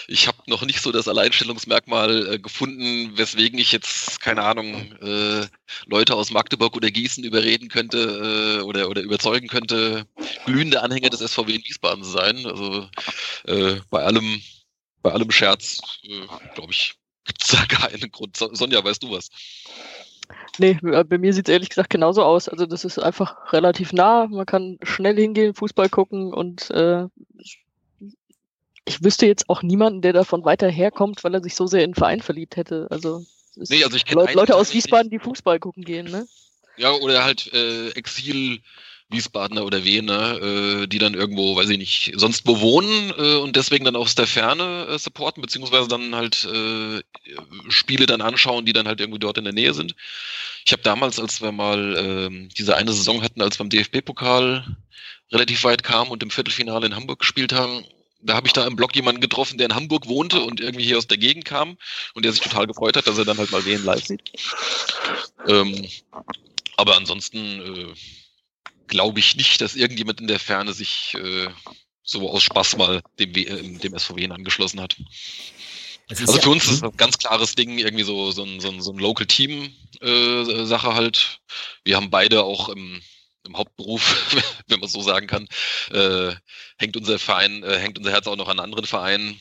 ich 0.08 0.28
habe 0.28 0.38
noch 0.48 0.62
nicht 0.64 0.82
so 0.82 0.92
das 0.92 1.08
Alleinstellungsmerkmal 1.08 2.34
äh, 2.34 2.40
gefunden, 2.40 3.18
weswegen 3.18 3.60
ich 3.60 3.72
jetzt, 3.72 4.22
keine 4.22 4.44
Ahnung, 4.44 4.94
äh, 5.02 5.48
Leute 5.88 6.16
aus 6.16 6.32
Magdeburg 6.32 6.76
oder 6.76 6.92
Gießen 6.92 7.24
überreden 7.24 7.70
könnte 7.70 8.60
äh, 8.60 8.64
oder, 8.64 8.90
oder 8.90 9.02
überzeugen 9.02 9.48
könnte, 9.48 10.06
glühende 10.46 10.82
Anhänger 10.84 11.10
des 11.10 11.22
SVW 11.22 11.56
in 11.56 11.64
Wiesbaden 11.64 12.04
zu 12.04 12.12
sein. 12.12 12.46
Also 12.46 12.90
äh, 13.46 13.82
bei 13.90 14.04
allem, 14.04 14.42
bei 15.02 15.12
allem 15.12 15.32
Scherz, 15.32 15.80
äh, 16.04 16.28
glaube 16.54 16.72
ich, 16.72 16.99
Gibt 17.30 17.44
es 17.44 17.50
da 17.50 17.64
keinen 17.68 18.12
Grund? 18.12 18.36
Sonja, 18.38 18.84
weißt 18.84 19.04
du 19.04 19.12
was? 19.12 19.30
Nee, 20.58 20.80
äh, 20.84 21.04
bei 21.04 21.20
mir 21.20 21.32
sieht 21.32 21.48
es 21.48 21.54
ehrlich 21.54 21.70
gesagt 21.70 21.92
genauso 21.92 22.24
aus. 22.24 22.50
Also 22.50 22.66
das 22.66 22.84
ist 22.84 22.98
einfach 22.98 23.54
relativ 23.54 23.94
nah. 23.94 24.26
Man 24.26 24.48
kann 24.48 24.80
schnell 24.82 25.16
hingehen, 25.16 25.54
Fußball 25.54 25.90
gucken 25.90 26.34
und 26.34 26.72
äh, 26.72 27.06
ich 28.86 29.04
wüsste 29.04 29.28
jetzt 29.28 29.48
auch 29.48 29.62
niemanden, 29.62 30.02
der 30.02 30.14
davon 30.14 30.44
weiter 30.44 30.70
herkommt, 30.70 31.24
weil 31.24 31.36
er 31.36 31.44
sich 31.44 31.54
so 31.54 31.68
sehr 31.68 31.84
in 31.84 31.92
den 31.92 31.96
Verein 31.96 32.22
verliebt 32.22 32.56
hätte. 32.56 32.88
Also, 32.90 33.24
nee, 33.56 33.84
also 33.84 33.96
ich 33.96 34.10
Leute, 34.10 34.34
Leute 34.34 34.56
aus 34.56 34.74
Wiesbaden, 34.74 35.12
die 35.12 35.20
Fußball 35.20 35.60
gucken 35.60 35.84
gehen, 35.84 36.10
ne? 36.10 36.28
Ja, 36.78 36.94
oder 36.94 37.24
halt 37.24 37.54
äh, 37.54 37.90
Exil 37.92 38.62
Wiesbadener 39.10 39.66
oder 39.66 39.84
Wiener, 39.84 40.42
äh, 40.42 40.88
die 40.88 41.00
dann 41.00 41.16
irgendwo, 41.16 41.56
weiß 41.56 41.70
ich 41.70 41.78
nicht, 41.78 42.14
sonst 42.16 42.46
wo 42.46 42.62
wohnen 42.62 43.12
äh, 43.18 43.38
und 43.38 43.56
deswegen 43.56 43.86
dann 43.86 43.96
aus 43.96 44.14
der 44.14 44.28
Ferne 44.28 44.86
äh, 44.88 45.00
supporten, 45.00 45.42
beziehungsweise 45.42 45.88
dann 45.88 46.14
halt 46.16 46.46
äh, 46.46 47.02
Spiele 47.70 48.06
dann 48.06 48.22
anschauen, 48.22 48.66
die 48.66 48.74
dann 48.74 48.88
halt 48.88 49.02
irgendwie 49.02 49.20
dort 49.20 49.40
in 49.40 49.46
der 49.46 49.54
Nähe 49.54 49.74
sind. 49.74 49.96
Ich 50.66 50.72
habe 50.72 50.84
damals, 50.84 51.20
als 51.20 51.42
wir 51.42 51.52
mal 51.52 51.96
äh, 51.96 52.50
diese 52.58 52.76
eine 52.76 52.94
Saison 52.94 53.24
hatten, 53.24 53.42
als 53.42 53.58
wir 53.58 53.64
beim 53.64 53.70
DFB-Pokal 53.70 54.78
relativ 55.32 55.64
weit 55.64 55.84
kamen 55.84 56.12
und 56.12 56.22
im 56.22 56.30
Viertelfinale 56.30 56.86
in 56.86 56.96
Hamburg 56.96 57.20
gespielt 57.20 57.54
haben, 57.54 57.86
da 58.22 58.36
habe 58.36 58.48
ich 58.48 58.54
da 58.54 58.68
im 58.68 58.76
Blog 58.76 58.96
jemanden 58.96 59.22
getroffen, 59.22 59.58
der 59.58 59.70
in 59.70 59.76
Hamburg 59.76 60.08
wohnte 60.08 60.42
und 60.42 60.60
irgendwie 60.60 60.84
hier 60.84 60.98
aus 60.98 61.08
der 61.08 61.18
Gegend 61.18 61.46
kam 61.46 61.78
und 62.14 62.26
der 62.26 62.34
sich 62.34 62.42
total 62.42 62.68
gefreut 62.68 62.98
hat, 62.98 63.08
dass 63.08 63.18
er 63.18 63.26
dann 63.26 63.38
halt 63.38 63.52
mal 63.52 63.66
wen 63.66 63.84
live 63.84 64.06
sieht. 64.06 64.22
Ähm, 65.48 65.88
aber 66.76 66.98
ansonsten 66.98 67.38
äh, 67.38 67.94
glaube 68.90 69.20
ich 69.20 69.36
nicht, 69.36 69.62
dass 69.62 69.76
irgendjemand 69.76 70.20
in 70.20 70.28
der 70.28 70.40
Ferne 70.40 70.74
sich 70.74 71.14
äh, 71.16 71.48
so 72.04 72.30
aus 72.30 72.44
Spaß 72.44 72.78
mal 72.78 73.02
dem, 73.20 73.34
äh, 73.36 73.80
dem 73.80 73.98
SVW 73.98 74.30
angeschlossen 74.30 74.82
hat. 74.82 74.98
Also 76.10 76.36
ja, 76.36 76.42
für 76.42 76.50
uns 76.50 76.66
ist 76.66 76.82
das 76.82 76.92
ein 76.92 76.98
ganz 76.98 77.20
klares 77.20 77.54
Ding, 77.54 77.78
irgendwie 77.78 78.04
so, 78.04 78.32
so 78.32 78.44
ein, 78.44 78.60
so 78.60 78.70
ein, 78.70 78.82
so 78.82 78.92
ein 78.92 78.98
Local-Team-Sache 78.98 80.88
äh, 80.88 80.94
halt. 80.94 81.40
Wir 81.84 81.96
haben 81.96 82.10
beide 82.10 82.44
auch 82.44 82.70
im, 82.70 83.00
im 83.46 83.56
Hauptberuf, 83.56 84.36
wenn 84.68 84.80
man 84.80 84.90
so 84.90 85.02
sagen 85.02 85.28
kann, 85.28 85.48
äh, 85.92 86.34
hängt 86.78 86.98
unser 86.98 87.20
Verein, 87.20 87.64
äh, 87.64 87.78
hängt 87.78 88.00
unser 88.00 88.12
Herz 88.12 88.26
auch 88.26 88.38
noch 88.38 88.48
an 88.48 88.60
anderen 88.60 88.86
Vereinen. 88.86 89.40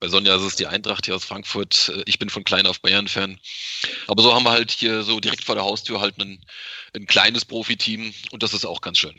Bei 0.00 0.08
Sonja 0.08 0.34
ist 0.34 0.42
es 0.42 0.56
die 0.56 0.66
Eintracht 0.66 1.04
hier 1.04 1.14
aus 1.14 1.24
Frankfurt. 1.24 1.92
Äh, 1.94 2.02
ich 2.06 2.18
bin 2.18 2.30
von 2.30 2.42
klein 2.42 2.66
auf 2.66 2.80
Bayern-Fan. 2.80 3.38
Aber 4.06 4.22
so 4.22 4.34
haben 4.34 4.44
wir 4.44 4.50
halt 4.50 4.70
hier 4.70 5.02
so 5.02 5.20
direkt 5.20 5.44
vor 5.44 5.54
der 5.54 5.64
Haustür 5.64 6.00
halt 6.00 6.18
einen, 6.18 6.40
ein 6.96 7.06
kleines 7.06 7.44
Profiteam 7.44 8.12
und 8.32 8.42
das 8.42 8.54
ist 8.54 8.64
auch 8.64 8.80
ganz 8.80 8.98
schön. 8.98 9.14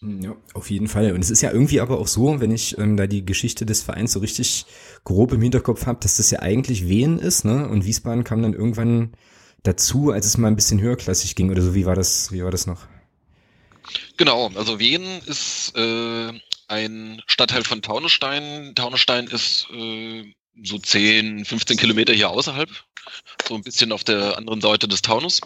Hm, 0.00 0.20
ja, 0.22 0.36
auf 0.52 0.70
jeden 0.70 0.88
Fall. 0.88 1.12
Und 1.12 1.20
es 1.20 1.30
ist 1.30 1.40
ja 1.40 1.52
irgendwie 1.52 1.80
aber 1.80 1.98
auch 1.98 2.08
so, 2.08 2.40
wenn 2.40 2.50
ich 2.50 2.76
ähm, 2.78 2.96
da 2.96 3.06
die 3.06 3.24
Geschichte 3.24 3.64
des 3.64 3.82
Vereins 3.84 4.12
so 4.12 4.18
richtig 4.18 4.66
grob 5.04 5.32
im 5.32 5.40
Hinterkopf 5.40 5.86
habe, 5.86 6.00
dass 6.02 6.16
das 6.16 6.30
ja 6.32 6.40
eigentlich 6.40 6.88
Wien 6.88 7.18
ist, 7.18 7.44
ne? 7.44 7.68
Und 7.68 7.84
Wiesbaden 7.84 8.24
kam 8.24 8.42
dann 8.42 8.54
irgendwann 8.54 9.14
dazu, 9.62 10.10
als 10.10 10.26
es 10.26 10.36
mal 10.36 10.48
ein 10.48 10.56
bisschen 10.56 10.80
höherklassig 10.80 11.36
ging 11.36 11.50
oder 11.50 11.62
so. 11.62 11.74
Wie 11.74 11.86
war 11.86 11.94
das? 11.94 12.32
Wie 12.32 12.42
war 12.42 12.50
das 12.50 12.66
noch? 12.66 12.86
Genau, 14.16 14.50
also 14.54 14.78
Wien 14.78 15.04
ist 15.26 15.72
äh, 15.76 16.32
ein 16.68 17.22
Stadtteil 17.26 17.64
von 17.64 17.82
Taunusstein. 17.82 18.74
Taunusstein 18.74 19.26
ist 19.26 19.68
äh, 19.72 20.34
so 20.62 20.78
10, 20.78 21.44
15 21.44 21.76
Kilometer 21.76 22.12
hier 22.12 22.30
außerhalb, 22.30 22.70
so 23.48 23.54
ein 23.54 23.62
bisschen 23.62 23.92
auf 23.92 24.04
der 24.04 24.36
anderen 24.36 24.60
Seite 24.60 24.88
des 24.88 25.02
Taunus. 25.02 25.40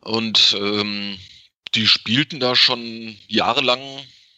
Und 0.00 0.56
ähm, 0.58 1.18
die 1.74 1.86
spielten 1.86 2.40
da 2.40 2.54
schon 2.54 3.16
jahrelang 3.28 3.80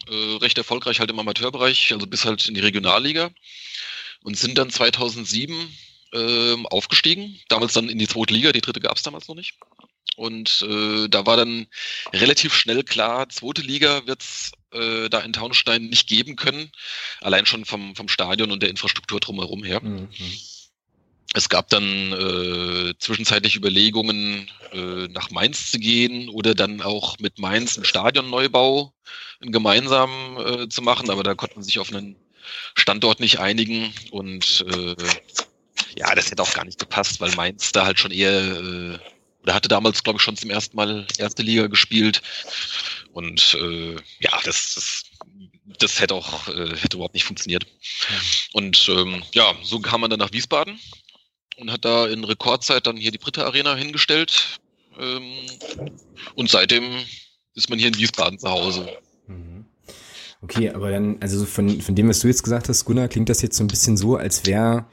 äh, 0.08 0.36
recht 0.36 0.58
erfolgreich 0.58 1.00
halt 1.00 1.10
im 1.10 1.18
Amateurbereich, 1.18 1.92
also 1.92 2.06
bis 2.06 2.24
halt 2.24 2.46
in 2.48 2.54
die 2.54 2.60
Regionalliga 2.60 3.30
und 4.22 4.36
sind 4.36 4.58
dann 4.58 4.70
2007 4.70 5.54
äh, 6.12 6.56
aufgestiegen, 6.64 7.38
damals 7.48 7.74
dann 7.74 7.88
in 7.88 7.98
die 7.98 8.08
zweite 8.08 8.34
Liga, 8.34 8.52
die 8.52 8.60
dritte 8.60 8.80
gab 8.80 8.96
es 8.96 9.02
damals 9.02 9.28
noch 9.28 9.34
nicht. 9.34 9.54
Und 10.16 10.66
äh, 10.68 11.08
da 11.08 11.26
war 11.26 11.36
dann 11.36 11.66
relativ 12.12 12.54
schnell 12.54 12.82
klar, 12.82 13.28
zweite 13.28 13.62
Liga 13.62 14.04
wird's 14.06 14.52
äh, 14.72 15.08
da 15.08 15.20
in 15.20 15.32
Taunstein 15.32 15.86
nicht 15.86 16.08
geben 16.08 16.36
können. 16.36 16.70
Allein 17.20 17.46
schon 17.46 17.64
vom, 17.64 17.94
vom 17.96 18.08
Stadion 18.08 18.50
und 18.50 18.62
der 18.62 18.70
Infrastruktur 18.70 19.20
drumherum 19.20 19.64
her. 19.64 19.80
Mhm. 19.82 20.08
Es 21.34 21.48
gab 21.48 21.68
dann 21.68 22.12
äh, 22.12 22.94
zwischenzeitlich 22.98 23.54
Überlegungen, 23.56 24.50
äh, 24.72 25.08
nach 25.08 25.30
Mainz 25.30 25.70
zu 25.70 25.78
gehen 25.78 26.30
oder 26.30 26.54
dann 26.54 26.80
auch 26.80 27.18
mit 27.18 27.38
Mainz 27.38 27.76
einen 27.76 27.84
Stadionneubau 27.84 28.94
einen 29.40 29.52
gemeinsamen 29.52 30.36
äh, 30.36 30.68
zu 30.68 30.82
machen, 30.82 31.10
aber 31.10 31.22
da 31.22 31.34
konnte 31.34 31.56
man 31.56 31.64
sich 31.64 31.78
auf 31.78 31.92
einen 31.92 32.16
Standort 32.74 33.20
nicht 33.20 33.38
einigen 33.40 33.92
und 34.10 34.64
äh, 34.68 34.96
ja, 35.96 36.14
das 36.14 36.30
hätte 36.30 36.42
auch 36.42 36.54
gar 36.54 36.64
nicht 36.64 36.78
gepasst, 36.78 37.20
weil 37.20 37.34
Mainz 37.34 37.72
da 37.72 37.84
halt 37.84 37.98
schon 37.98 38.10
eher 38.10 38.32
äh, 38.32 38.98
oder 39.42 39.54
hatte 39.54 39.68
damals, 39.68 40.02
glaube 40.02 40.18
ich, 40.18 40.22
schon 40.22 40.36
zum 40.36 40.50
ersten 40.50 40.76
Mal 40.76 41.06
erste 41.18 41.42
Liga 41.42 41.68
gespielt. 41.68 42.22
Und 43.12 43.54
äh, 43.60 43.96
ja, 44.20 44.40
das, 44.44 44.74
das, 44.74 45.02
das 45.78 46.00
hätte 46.00 46.14
auch 46.14 46.48
äh, 46.48 46.76
hätte 46.76 46.96
überhaupt 46.96 47.14
nicht 47.14 47.24
funktioniert. 47.24 47.66
Und 48.52 48.88
ähm, 48.88 49.22
ja, 49.32 49.54
so 49.62 49.80
kam 49.80 50.00
man 50.00 50.10
dann 50.10 50.20
nach 50.20 50.32
Wiesbaden 50.32 50.78
und 51.56 51.72
hat 51.72 51.84
da 51.84 52.06
in 52.06 52.24
Rekordzeit 52.24 52.86
dann 52.86 52.96
hier 52.96 53.10
die 53.10 53.18
Britta 53.18 53.44
Arena 53.44 53.74
hingestellt. 53.74 54.60
Ähm, 54.98 55.46
und 56.34 56.50
seitdem 56.50 57.04
ist 57.54 57.70
man 57.70 57.78
hier 57.78 57.88
in 57.88 57.98
Wiesbaden 57.98 58.38
zu 58.38 58.48
Hause. 58.48 58.98
Okay, 60.40 60.70
aber 60.70 60.92
dann, 60.92 61.16
also 61.20 61.44
von, 61.44 61.80
von 61.80 61.96
dem, 61.96 62.08
was 62.08 62.20
du 62.20 62.28
jetzt 62.28 62.44
gesagt 62.44 62.68
hast, 62.68 62.84
Gunnar, 62.84 63.08
klingt 63.08 63.28
das 63.28 63.42
jetzt 63.42 63.56
so 63.56 63.64
ein 63.64 63.66
bisschen 63.66 63.96
so, 63.96 64.16
als 64.16 64.46
wäre 64.46 64.86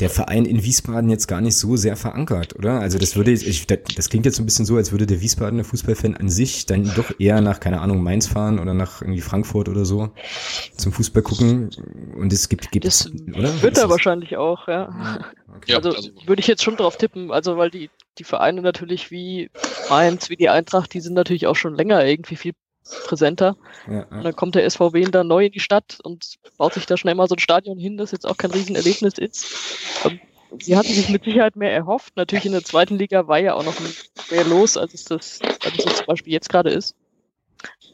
der 0.00 0.10
Verein 0.10 0.44
in 0.44 0.64
Wiesbaden 0.64 1.10
jetzt 1.10 1.28
gar 1.28 1.40
nicht 1.40 1.56
so 1.56 1.76
sehr 1.76 1.96
verankert, 1.96 2.56
oder? 2.56 2.80
Also 2.80 2.98
das 2.98 3.14
würde, 3.14 3.30
ich, 3.30 3.66
das 3.66 4.08
klingt 4.08 4.26
jetzt 4.26 4.36
so 4.36 4.42
ein 4.42 4.46
bisschen 4.46 4.64
so, 4.64 4.76
als 4.76 4.90
würde 4.90 5.06
der 5.06 5.20
Wiesbadener 5.20 5.62
Fußballfan 5.62 6.16
an 6.16 6.28
sich 6.28 6.66
dann 6.66 6.90
doch 6.96 7.12
eher 7.20 7.40
nach, 7.40 7.60
keine 7.60 7.80
Ahnung, 7.80 8.02
Mainz 8.02 8.26
fahren 8.26 8.58
oder 8.58 8.74
nach 8.74 9.00
irgendwie 9.00 9.20
Frankfurt 9.20 9.68
oder 9.68 9.84
so 9.84 10.10
zum 10.76 10.92
Fußball 10.92 11.22
gucken. 11.22 11.70
Und 12.16 12.32
es 12.32 12.48
gibt, 12.48 12.72
gibt 12.72 12.84
das 12.84 13.06
es, 13.06 13.12
oder? 13.32 13.62
Wird 13.62 13.78
er 13.78 13.90
wahrscheinlich 13.90 14.36
auch, 14.38 14.66
ja. 14.66 15.20
Okay. 15.56 15.74
Also, 15.74 15.90
also 15.90 16.10
würde 16.26 16.40
ich 16.40 16.48
jetzt 16.48 16.64
schon 16.64 16.76
drauf 16.76 16.96
tippen, 16.96 17.30
also 17.30 17.56
weil 17.56 17.70
die, 17.70 17.90
die 18.18 18.24
Vereine 18.24 18.60
natürlich 18.62 19.12
wie 19.12 19.50
Mainz, 19.88 20.30
wie 20.30 20.36
die 20.36 20.48
Eintracht, 20.48 20.92
die 20.94 21.00
sind 21.00 21.14
natürlich 21.14 21.46
auch 21.46 21.56
schon 21.56 21.74
länger 21.74 22.04
irgendwie 22.04 22.36
viel 22.36 22.54
präsenter. 23.06 23.56
Ja, 23.86 23.94
ja. 23.94 24.06
Und 24.10 24.24
dann 24.24 24.36
kommt 24.36 24.54
der 24.54 24.68
SVW 24.68 25.02
da 25.04 25.24
neu 25.24 25.46
in 25.46 25.52
die 25.52 25.60
Stadt 25.60 25.98
und 26.02 26.38
baut 26.58 26.74
sich 26.74 26.86
da 26.86 26.96
schnell 26.96 27.14
mal 27.14 27.28
so 27.28 27.34
ein 27.34 27.40
Stadion 27.40 27.78
hin, 27.78 27.96
das 27.96 28.12
jetzt 28.12 28.26
auch 28.26 28.36
kein 28.36 28.50
Riesenerlebnis 28.50 29.18
ist. 29.18 29.46
Ähm, 30.04 30.20
sie 30.58 30.76
hatten 30.76 30.92
sich 30.92 31.08
mit 31.08 31.24
Sicherheit 31.24 31.56
mehr 31.56 31.72
erhofft. 31.72 32.16
Natürlich 32.16 32.46
in 32.46 32.52
der 32.52 32.64
zweiten 32.64 32.96
Liga 32.96 33.28
war 33.28 33.38
ja 33.38 33.54
auch 33.54 33.64
noch 33.64 33.76
mehr 34.30 34.44
los, 34.44 34.76
als 34.76 34.94
es 34.94 35.04
das, 35.04 35.40
als 35.64 35.84
es 35.84 35.96
zum 35.96 36.06
Beispiel 36.06 36.32
jetzt 36.32 36.48
gerade 36.48 36.70
ist. 36.70 36.94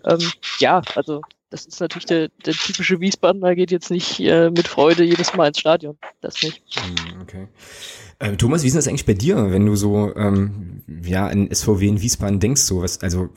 Ähm, 0.05 0.31
ja, 0.61 0.83
also 0.95 1.23
das 1.51 1.65
ist 1.65 1.81
natürlich 1.81 2.07
der, 2.07 2.29
der 2.45 2.55
typische 2.55 3.01
Wiesbadener 3.01 3.55
geht 3.55 3.71
jetzt 3.71 3.91
nicht 3.91 4.19
äh, 4.21 4.51
mit 4.51 4.67
Freude 4.67 5.05
jedes 5.05 5.35
Mal 5.35 5.49
ins 5.49 5.61
Stadion. 5.61 5.97
Das 6.21 6.43
nicht. 6.43 6.63
Hm, 6.75 7.23
okay. 7.23 7.49
Äh, 8.19 8.37
Thomas, 8.37 8.63
wie 8.63 8.67
ist 8.67 8.77
das 8.77 8.89
eigentlich 8.89 9.07
bei 9.07 9.15
dir, 9.15 9.51
wenn 9.51 9.65
du 9.65 9.77
so 9.77 10.15
ähm, 10.17 10.83
ja 11.03 11.27
an 11.27 11.49
SVW 11.53 11.87
in 11.87 12.03
Wiesbaden 12.03 12.41
denkst? 12.41 12.63
So 12.63 12.83
was, 12.83 13.01
also 13.01 13.29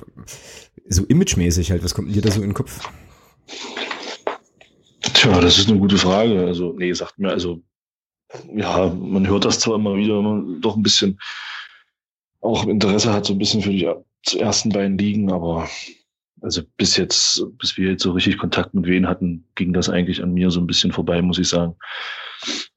so 0.90 1.06
imagemäßig 1.06 1.72
halt, 1.72 1.84
was 1.84 1.94
kommt 1.94 2.14
dir 2.14 2.22
da 2.22 2.32
so 2.32 2.42
in 2.42 2.50
den 2.50 2.54
Kopf? 2.54 2.90
Tja, 5.02 5.40
das 5.40 5.58
ist 5.58 5.70
eine 5.70 5.80
gute 5.80 5.98
Frage. 5.98 6.46
Also, 6.46 6.74
nee, 6.78 6.92
sagt 6.94 7.20
mir, 7.20 7.30
also, 7.30 7.62
ja, 8.54 8.88
man 8.88 9.28
hört 9.28 9.46
das 9.46 9.60
zwar 9.60 9.76
immer 9.76 9.96
wieder, 9.96 10.18
wenn 10.18 10.24
man 10.24 10.62
doch 10.62 10.76
ein 10.76 10.84
bisschen 10.84 11.20
auch 12.42 12.68
Interesse 12.68 13.14
hat, 13.14 13.26
so 13.26 13.34
ein 13.34 13.40
bisschen 13.40 13.62
für 13.62 13.72
die 13.72 13.88
ersten 14.38 14.70
beiden 14.70 14.98
Ligen, 14.98 15.32
aber 15.32 15.68
also 16.42 16.62
bis 16.78 16.96
jetzt, 16.96 17.44
bis 17.58 17.78
wir 17.78 17.92
jetzt 17.92 18.04
so 18.04 18.12
richtig 18.12 18.38
Kontakt 18.38 18.74
mit 18.74 18.86
wen 18.86 19.08
hatten, 19.08 19.46
ging 19.56 19.74
das 19.74 19.90
eigentlich 19.90 20.24
an 20.24 20.34
mir 20.34 20.52
so 20.52 20.60
ein 20.60 20.68
bisschen 20.68 20.92
vorbei, 20.92 21.22
muss 21.22 21.40
ich 21.40 21.50
sagen. 21.50 21.76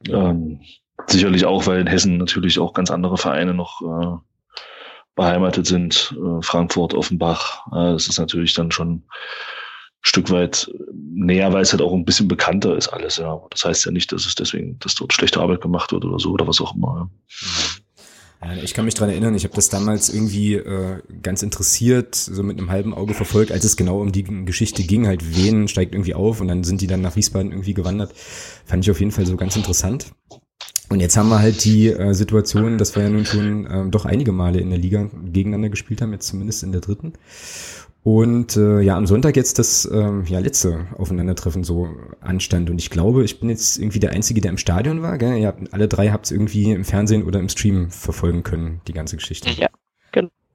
Ähm, 0.08 0.60
sicherlich 1.06 1.44
auch, 1.44 1.66
weil 1.66 1.80
in 1.80 1.86
Hessen 1.86 2.16
natürlich 2.16 2.58
auch 2.58 2.72
ganz 2.72 2.90
andere 2.90 3.18
Vereine 3.18 3.54
noch 3.54 3.80
äh, 3.82 4.31
beheimatet 5.14 5.66
sind, 5.66 6.14
äh, 6.16 6.42
Frankfurt, 6.42 6.94
Offenbach. 6.94 7.66
Äh, 7.68 7.92
das 7.92 8.08
ist 8.08 8.18
natürlich 8.18 8.54
dann 8.54 8.70
schon 8.70 8.90
ein 8.90 9.04
Stück 10.00 10.30
weit 10.30 10.70
näher, 10.92 11.52
weil 11.52 11.62
es 11.62 11.72
halt 11.72 11.82
auch 11.82 11.92
ein 11.92 12.04
bisschen 12.04 12.28
bekannter 12.28 12.76
ist 12.76 12.88
alles. 12.88 13.18
Ja, 13.18 13.40
das 13.50 13.64
heißt 13.64 13.84
ja 13.84 13.92
nicht, 13.92 14.12
dass 14.12 14.26
es 14.26 14.34
deswegen, 14.34 14.78
dass 14.80 14.94
dort 14.94 15.12
schlechte 15.12 15.40
Arbeit 15.40 15.60
gemacht 15.60 15.92
wird 15.92 16.04
oder 16.04 16.18
so 16.18 16.30
oder 16.30 16.46
was 16.46 16.60
auch 16.60 16.74
immer. 16.74 17.10
Ja. 18.42 18.54
ich 18.62 18.74
kann 18.74 18.84
mich 18.84 18.94
dran 18.94 19.10
erinnern, 19.10 19.34
ich 19.34 19.44
habe 19.44 19.54
das 19.54 19.68
damals 19.68 20.08
irgendwie 20.12 20.54
äh, 20.54 21.00
ganz 21.22 21.42
interessiert, 21.42 22.14
so 22.14 22.42
mit 22.42 22.58
einem 22.58 22.70
halben 22.70 22.94
Auge 22.94 23.14
verfolgt, 23.14 23.52
als 23.52 23.64
es 23.64 23.76
genau 23.76 24.00
um 24.00 24.10
die 24.10 24.24
Geschichte 24.44 24.82
ging, 24.82 25.06
halt 25.06 25.36
wen 25.36 25.68
steigt 25.68 25.94
irgendwie 25.94 26.14
auf 26.14 26.40
und 26.40 26.48
dann 26.48 26.64
sind 26.64 26.80
die 26.80 26.88
dann 26.88 27.02
nach 27.02 27.14
Wiesbaden 27.14 27.52
irgendwie 27.52 27.74
gewandert. 27.74 28.12
Fand 28.64 28.84
ich 28.84 28.90
auf 28.90 28.98
jeden 28.98 29.12
Fall 29.12 29.26
so 29.26 29.36
ganz 29.36 29.54
interessant. 29.54 30.06
Und 30.92 31.00
jetzt 31.00 31.16
haben 31.16 31.30
wir 31.30 31.38
halt 31.38 31.64
die 31.64 31.88
äh, 31.88 32.12
Situation, 32.12 32.76
dass 32.76 32.94
wir 32.94 33.04
ja 33.04 33.08
nun 33.08 33.24
schon 33.24 33.66
ähm, 33.70 33.90
doch 33.90 34.04
einige 34.04 34.30
Male 34.30 34.60
in 34.60 34.68
der 34.68 34.78
Liga 34.78 35.08
gegeneinander 35.24 35.70
gespielt 35.70 36.02
haben, 36.02 36.12
jetzt 36.12 36.26
zumindest 36.26 36.62
in 36.62 36.70
der 36.70 36.82
dritten. 36.82 37.14
Und 38.02 38.56
äh, 38.58 38.80
ja, 38.80 38.96
am 38.96 39.06
Sonntag 39.06 39.36
jetzt 39.36 39.58
das 39.58 39.88
ähm, 39.90 40.24
ja, 40.26 40.38
letzte 40.38 40.88
Aufeinandertreffen 40.98 41.64
so 41.64 41.88
anstand. 42.20 42.68
Und 42.68 42.78
ich 42.78 42.90
glaube, 42.90 43.24
ich 43.24 43.40
bin 43.40 43.48
jetzt 43.48 43.78
irgendwie 43.78 44.00
der 44.00 44.10
Einzige, 44.10 44.42
der 44.42 44.50
im 44.50 44.58
Stadion 44.58 45.00
war. 45.00 45.16
Gell? 45.16 45.38
Ihr 45.38 45.46
habt, 45.46 45.72
alle 45.72 45.88
drei 45.88 46.10
habt 46.10 46.26
es 46.26 46.30
irgendwie 46.30 46.70
im 46.72 46.84
Fernsehen 46.84 47.22
oder 47.22 47.40
im 47.40 47.48
Stream 47.48 47.90
verfolgen 47.90 48.42
können, 48.42 48.82
die 48.86 48.92
ganze 48.92 49.16
Geschichte. 49.16 49.48
Ja, 49.50 49.68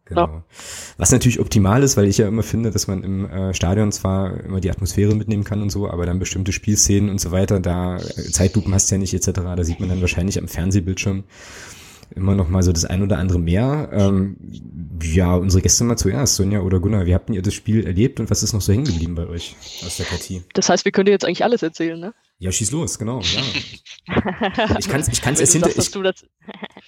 genau. 0.07 0.43
Was 0.97 1.11
natürlich 1.11 1.39
optimal 1.39 1.83
ist, 1.83 1.97
weil 1.97 2.07
ich 2.07 2.17
ja 2.17 2.27
immer 2.27 2.43
finde, 2.43 2.71
dass 2.71 2.87
man 2.87 3.03
im 3.03 3.25
äh, 3.25 3.53
Stadion 3.53 3.91
zwar 3.91 4.43
immer 4.43 4.59
die 4.59 4.71
Atmosphäre 4.71 5.15
mitnehmen 5.15 5.43
kann 5.43 5.61
und 5.61 5.69
so, 5.69 5.89
aber 5.89 6.05
dann 6.05 6.19
bestimmte 6.19 6.51
Spielszenen 6.51 7.09
und 7.09 7.19
so 7.19 7.31
weiter, 7.31 7.59
da 7.59 7.97
äh, 7.97 8.01
Zeitlupen 8.31 8.73
hast 8.73 8.89
du 8.89 8.95
ja 8.95 8.99
nicht 8.99 9.13
etc., 9.13 9.31
da 9.33 9.63
sieht 9.63 9.79
man 9.79 9.89
dann 9.89 10.01
wahrscheinlich 10.01 10.39
am 10.39 10.47
Fernsehbildschirm 10.47 11.23
immer 12.15 12.35
noch 12.35 12.49
mal 12.49 12.63
so 12.63 12.71
das 12.71 12.85
ein 12.85 13.03
oder 13.03 13.17
andere 13.17 13.39
mehr. 13.39 13.89
Ähm, 13.91 14.37
ja, 15.01 15.35
unsere 15.35 15.61
Gäste 15.61 15.83
mal 15.83 15.97
zuerst, 15.97 16.35
Sonja 16.35 16.61
oder 16.61 16.79
Gunnar, 16.79 17.05
wie 17.05 17.13
habt 17.13 17.29
ihr 17.29 17.41
das 17.41 17.53
Spiel 17.53 17.85
erlebt 17.85 18.19
und 18.19 18.29
was 18.29 18.43
ist 18.43 18.53
noch 18.53 18.61
so 18.61 18.73
hängen 18.73 18.85
geblieben 18.85 19.15
bei 19.15 19.27
euch 19.27 19.55
aus 19.85 19.97
der 19.97 20.05
Partie? 20.05 20.43
Das 20.53 20.69
heißt, 20.69 20.85
wir 20.85 20.91
können 20.91 21.05
dir 21.05 21.11
jetzt 21.11 21.25
eigentlich 21.25 21.43
alles 21.43 21.61
erzählen, 21.63 21.99
ne? 21.99 22.13
Ja, 22.39 22.51
schieß 22.51 22.71
los, 22.71 22.99
genau. 22.99 23.19
Ja. 23.19 23.41
Ich 24.79 24.87
kann 24.87 25.01
es 25.01 25.07
ich 25.07 25.21
kann's 25.21 25.39
erst, 25.39 25.53
hinter, 25.53 25.69
ich, 25.69 25.91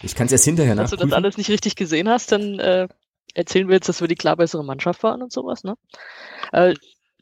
ich 0.04 0.16
kann's 0.16 0.32
erst 0.32 0.46
hinterher 0.46 0.76
nachprüfen. 0.76 0.98
Dass 1.00 1.00
du 1.00 1.08
das 1.08 1.14
alles 1.14 1.38
nicht 1.38 1.50
richtig 1.50 1.76
gesehen 1.76 2.08
hast, 2.08 2.32
dann 2.32 2.60
äh, 2.60 2.88
erzählen 3.34 3.68
wir 3.68 3.76
jetzt, 3.76 3.90
dass 3.90 4.02
wir 4.02 4.08
die 4.08 4.16
klar 4.16 4.38
bessere 4.38 4.64
Mannschaft 4.64 5.04
waren 5.04 5.22
und 5.22 5.32
sowas, 5.32 5.64
ne? 5.64 5.76
Äh, 6.52 6.74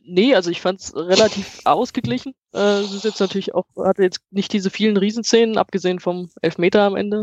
nee, 0.04 0.36
also 0.36 0.50
ich 0.50 0.62
fand 0.62 0.80
es 0.80 0.96
relativ 0.96 1.60
ausgeglichen. 1.66 2.34
Äh, 2.54 2.80
es 2.80 2.94
ist 2.94 3.04
jetzt 3.04 3.20
natürlich 3.20 3.54
auch, 3.54 3.66
hatte 3.78 4.04
jetzt 4.04 4.22
nicht 4.32 4.54
diese 4.54 4.70
vielen 4.70 4.98
Riesenszenen, 4.98 5.58
abgesehen 5.58 6.00
vom 6.00 6.30
Elfmeter 6.42 6.84
am 6.84 6.96
Ende. 6.96 7.22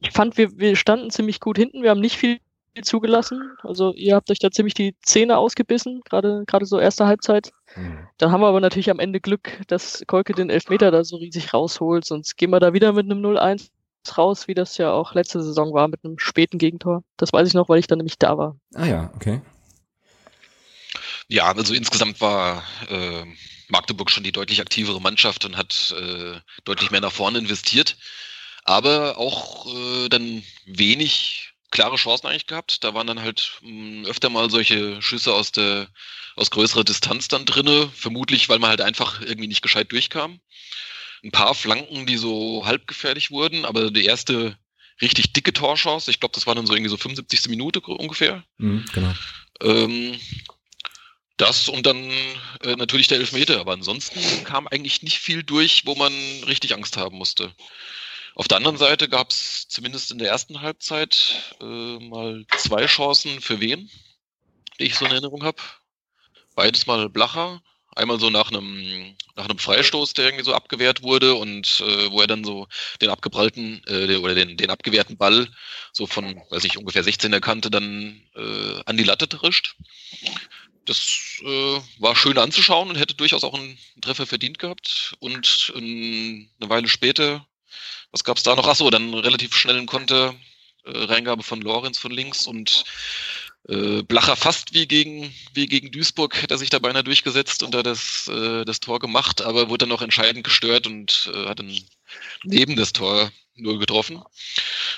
Ich 0.00 0.12
fand, 0.12 0.36
wir, 0.36 0.58
wir 0.58 0.76
standen 0.76 1.10
ziemlich 1.10 1.40
gut 1.40 1.56
hinten, 1.56 1.82
wir 1.82 1.90
haben 1.90 2.00
nicht 2.00 2.16
viel 2.16 2.38
zugelassen. 2.80 3.52
Also 3.62 3.92
ihr 3.92 4.14
habt 4.14 4.30
euch 4.30 4.38
da 4.38 4.50
ziemlich 4.50 4.74
die 4.74 4.96
Zähne 5.02 5.36
ausgebissen, 5.36 6.00
gerade 6.08 6.44
gerade 6.46 6.64
so 6.64 6.78
erste 6.78 7.06
Halbzeit. 7.06 7.52
Mhm. 7.76 8.08
Dann 8.16 8.32
haben 8.32 8.40
wir 8.40 8.48
aber 8.48 8.60
natürlich 8.60 8.90
am 8.90 8.98
Ende 8.98 9.20
Glück, 9.20 9.60
dass 9.66 10.02
Kolke 10.06 10.32
den 10.32 10.48
Elfmeter 10.48 10.90
da 10.90 11.04
so 11.04 11.16
riesig 11.16 11.52
rausholt, 11.52 12.04
sonst 12.04 12.36
gehen 12.36 12.50
wir 12.50 12.60
da 12.60 12.72
wieder 12.72 12.92
mit 12.92 13.04
einem 13.04 13.24
0-1 13.24 13.68
raus, 14.18 14.48
wie 14.48 14.54
das 14.54 14.78
ja 14.78 14.92
auch 14.92 15.14
letzte 15.14 15.42
Saison 15.42 15.72
war 15.72 15.88
mit 15.88 16.04
einem 16.04 16.18
späten 16.18 16.58
Gegentor. 16.58 17.02
Das 17.16 17.32
weiß 17.32 17.48
ich 17.48 17.54
noch, 17.54 17.68
weil 17.68 17.78
ich 17.78 17.86
dann 17.86 17.98
nämlich 17.98 18.18
da 18.18 18.36
war. 18.36 18.56
Ah 18.74 18.86
ja, 18.86 19.12
okay. 19.14 19.40
Ja, 21.28 21.52
also 21.52 21.74
insgesamt 21.74 22.20
war 22.20 22.62
äh, 22.88 23.24
Magdeburg 23.68 24.10
schon 24.10 24.24
die 24.24 24.32
deutlich 24.32 24.60
aktivere 24.60 25.00
Mannschaft 25.00 25.44
und 25.44 25.56
hat 25.56 25.94
äh, 25.98 26.38
deutlich 26.64 26.90
mehr 26.90 27.00
nach 27.00 27.12
vorne 27.12 27.38
investiert. 27.38 27.96
Aber 28.64 29.18
auch 29.18 29.66
äh, 29.66 30.08
dann 30.08 30.42
wenig 30.66 31.54
klare 31.70 31.96
Chancen 31.96 32.26
eigentlich 32.26 32.46
gehabt. 32.46 32.84
Da 32.84 32.94
waren 32.94 33.06
dann 33.06 33.22
halt 33.22 33.52
mh, 33.62 33.68
hm, 33.68 34.04
öfter 34.06 34.30
mal 34.30 34.50
solche 34.50 35.00
Schüsse 35.02 35.32
aus 35.32 35.52
der 35.52 35.88
aus 36.34 36.50
größerer 36.50 36.84
Distanz 36.84 37.28
dann 37.28 37.44
drinne, 37.44 37.90
vermutlich 37.94 38.48
weil 38.48 38.58
man 38.58 38.70
halt 38.70 38.80
einfach 38.80 39.20
irgendwie 39.20 39.48
nicht 39.48 39.60
gescheit 39.60 39.92
durchkam 39.92 40.40
ein 41.24 41.30
paar 41.30 41.54
Flanken, 41.54 42.06
die 42.06 42.16
so 42.16 42.64
halbgefährlich 42.66 43.30
wurden, 43.30 43.64
aber 43.64 43.90
die 43.90 44.04
erste 44.04 44.56
richtig 45.00 45.32
dicke 45.32 45.52
Torchance, 45.52 46.10
ich 46.10 46.20
glaube, 46.20 46.34
das 46.34 46.46
war 46.46 46.54
dann 46.54 46.66
so 46.66 46.74
irgendwie 46.74 46.90
so 46.90 46.96
75. 46.96 47.48
Minute 47.48 47.80
ungefähr. 47.80 48.44
Mhm, 48.58 48.84
genau. 48.92 49.14
Ähm, 49.60 50.18
das 51.36 51.68
und 51.68 51.86
dann 51.86 52.10
äh, 52.62 52.76
natürlich 52.76 53.08
der 53.08 53.18
Elfmeter, 53.18 53.60
aber 53.60 53.72
ansonsten 53.72 54.44
kam 54.44 54.68
eigentlich 54.68 55.02
nicht 55.02 55.18
viel 55.18 55.42
durch, 55.42 55.86
wo 55.86 55.94
man 55.94 56.12
richtig 56.46 56.74
Angst 56.74 56.96
haben 56.96 57.16
musste. 57.16 57.54
Auf 58.34 58.48
der 58.48 58.58
anderen 58.58 58.78
Seite 58.78 59.08
gab 59.08 59.30
es 59.30 59.66
zumindest 59.68 60.10
in 60.10 60.18
der 60.18 60.28
ersten 60.28 60.60
Halbzeit 60.60 61.54
äh, 61.60 61.64
mal 61.64 62.46
zwei 62.56 62.86
Chancen 62.86 63.40
für 63.40 63.60
wen, 63.60 63.90
die 64.78 64.84
ich 64.84 64.94
so 64.94 65.04
in 65.04 65.10
Erinnerung 65.10 65.44
habe. 65.44 65.60
Beides 66.54 66.86
mal 66.86 67.08
Blacher 67.08 67.62
Einmal 67.94 68.18
so 68.18 68.30
nach 68.30 68.50
einem, 68.50 69.16
nach 69.36 69.44
einem 69.44 69.58
Freistoß, 69.58 70.14
der 70.14 70.26
irgendwie 70.26 70.44
so 70.44 70.54
abgewehrt 70.54 71.02
wurde 71.02 71.34
und 71.34 71.80
äh, 71.80 72.10
wo 72.10 72.20
er 72.20 72.26
dann 72.26 72.44
so 72.44 72.66
den 73.00 73.10
abgeprallten 73.10 73.82
äh, 73.86 74.16
oder 74.16 74.34
den, 74.34 74.56
den 74.56 74.70
abgewehrten 74.70 75.16
Ball 75.16 75.48
so 75.92 76.06
von, 76.06 76.40
weiß 76.50 76.64
ich, 76.64 76.78
ungefähr 76.78 77.04
16er 77.04 77.40
Kante 77.40 77.70
dann 77.70 78.22
äh, 78.34 78.82
an 78.86 78.96
die 78.96 79.04
Latte 79.04 79.28
trischt. 79.28 79.76
Das 80.84 81.40
äh, 81.44 81.80
war 81.98 82.16
schön 82.16 82.38
anzuschauen 82.38 82.90
und 82.90 82.96
hätte 82.96 83.14
durchaus 83.14 83.44
auch 83.44 83.54
einen 83.54 83.78
Treffer 84.00 84.26
verdient 84.26 84.58
gehabt. 84.58 85.14
Und 85.20 85.72
äh, 85.74 85.78
eine 85.78 86.70
Weile 86.70 86.88
später, 86.88 87.46
was 88.10 88.24
gab 88.24 88.36
es 88.36 88.42
da 88.42 88.56
noch? 88.56 88.66
Achso, 88.66 88.90
dann 88.90 89.14
relativ 89.14 89.54
schnellen 89.54 89.86
Konter, 89.86 90.34
äh, 90.84 90.90
Reingabe 90.90 91.42
von 91.42 91.60
Lorenz 91.60 91.98
von 91.98 92.10
links 92.10 92.46
und 92.46 92.84
äh, 93.68 94.02
Blacher 94.02 94.36
fast 94.36 94.74
wie 94.74 94.86
gegen, 94.86 95.32
wie 95.54 95.66
gegen 95.66 95.90
Duisburg 95.90 96.40
hätte 96.42 96.54
er 96.54 96.58
sich 96.58 96.70
da 96.70 96.78
beinahe 96.78 97.04
durchgesetzt 97.04 97.62
und 97.62 97.72
da 97.74 97.82
das, 97.82 98.28
äh, 98.28 98.64
das 98.64 98.80
Tor 98.80 98.98
gemacht, 98.98 99.42
aber 99.42 99.68
wurde 99.68 99.78
dann 99.78 99.90
noch 99.90 100.02
entscheidend 100.02 100.44
gestört 100.44 100.86
und 100.86 101.30
äh, 101.32 101.46
hat 101.46 101.60
dann 101.60 101.72
neben 102.42 102.76
das 102.76 102.92
Tor 102.92 103.30
nur 103.54 103.78
getroffen. 103.78 104.22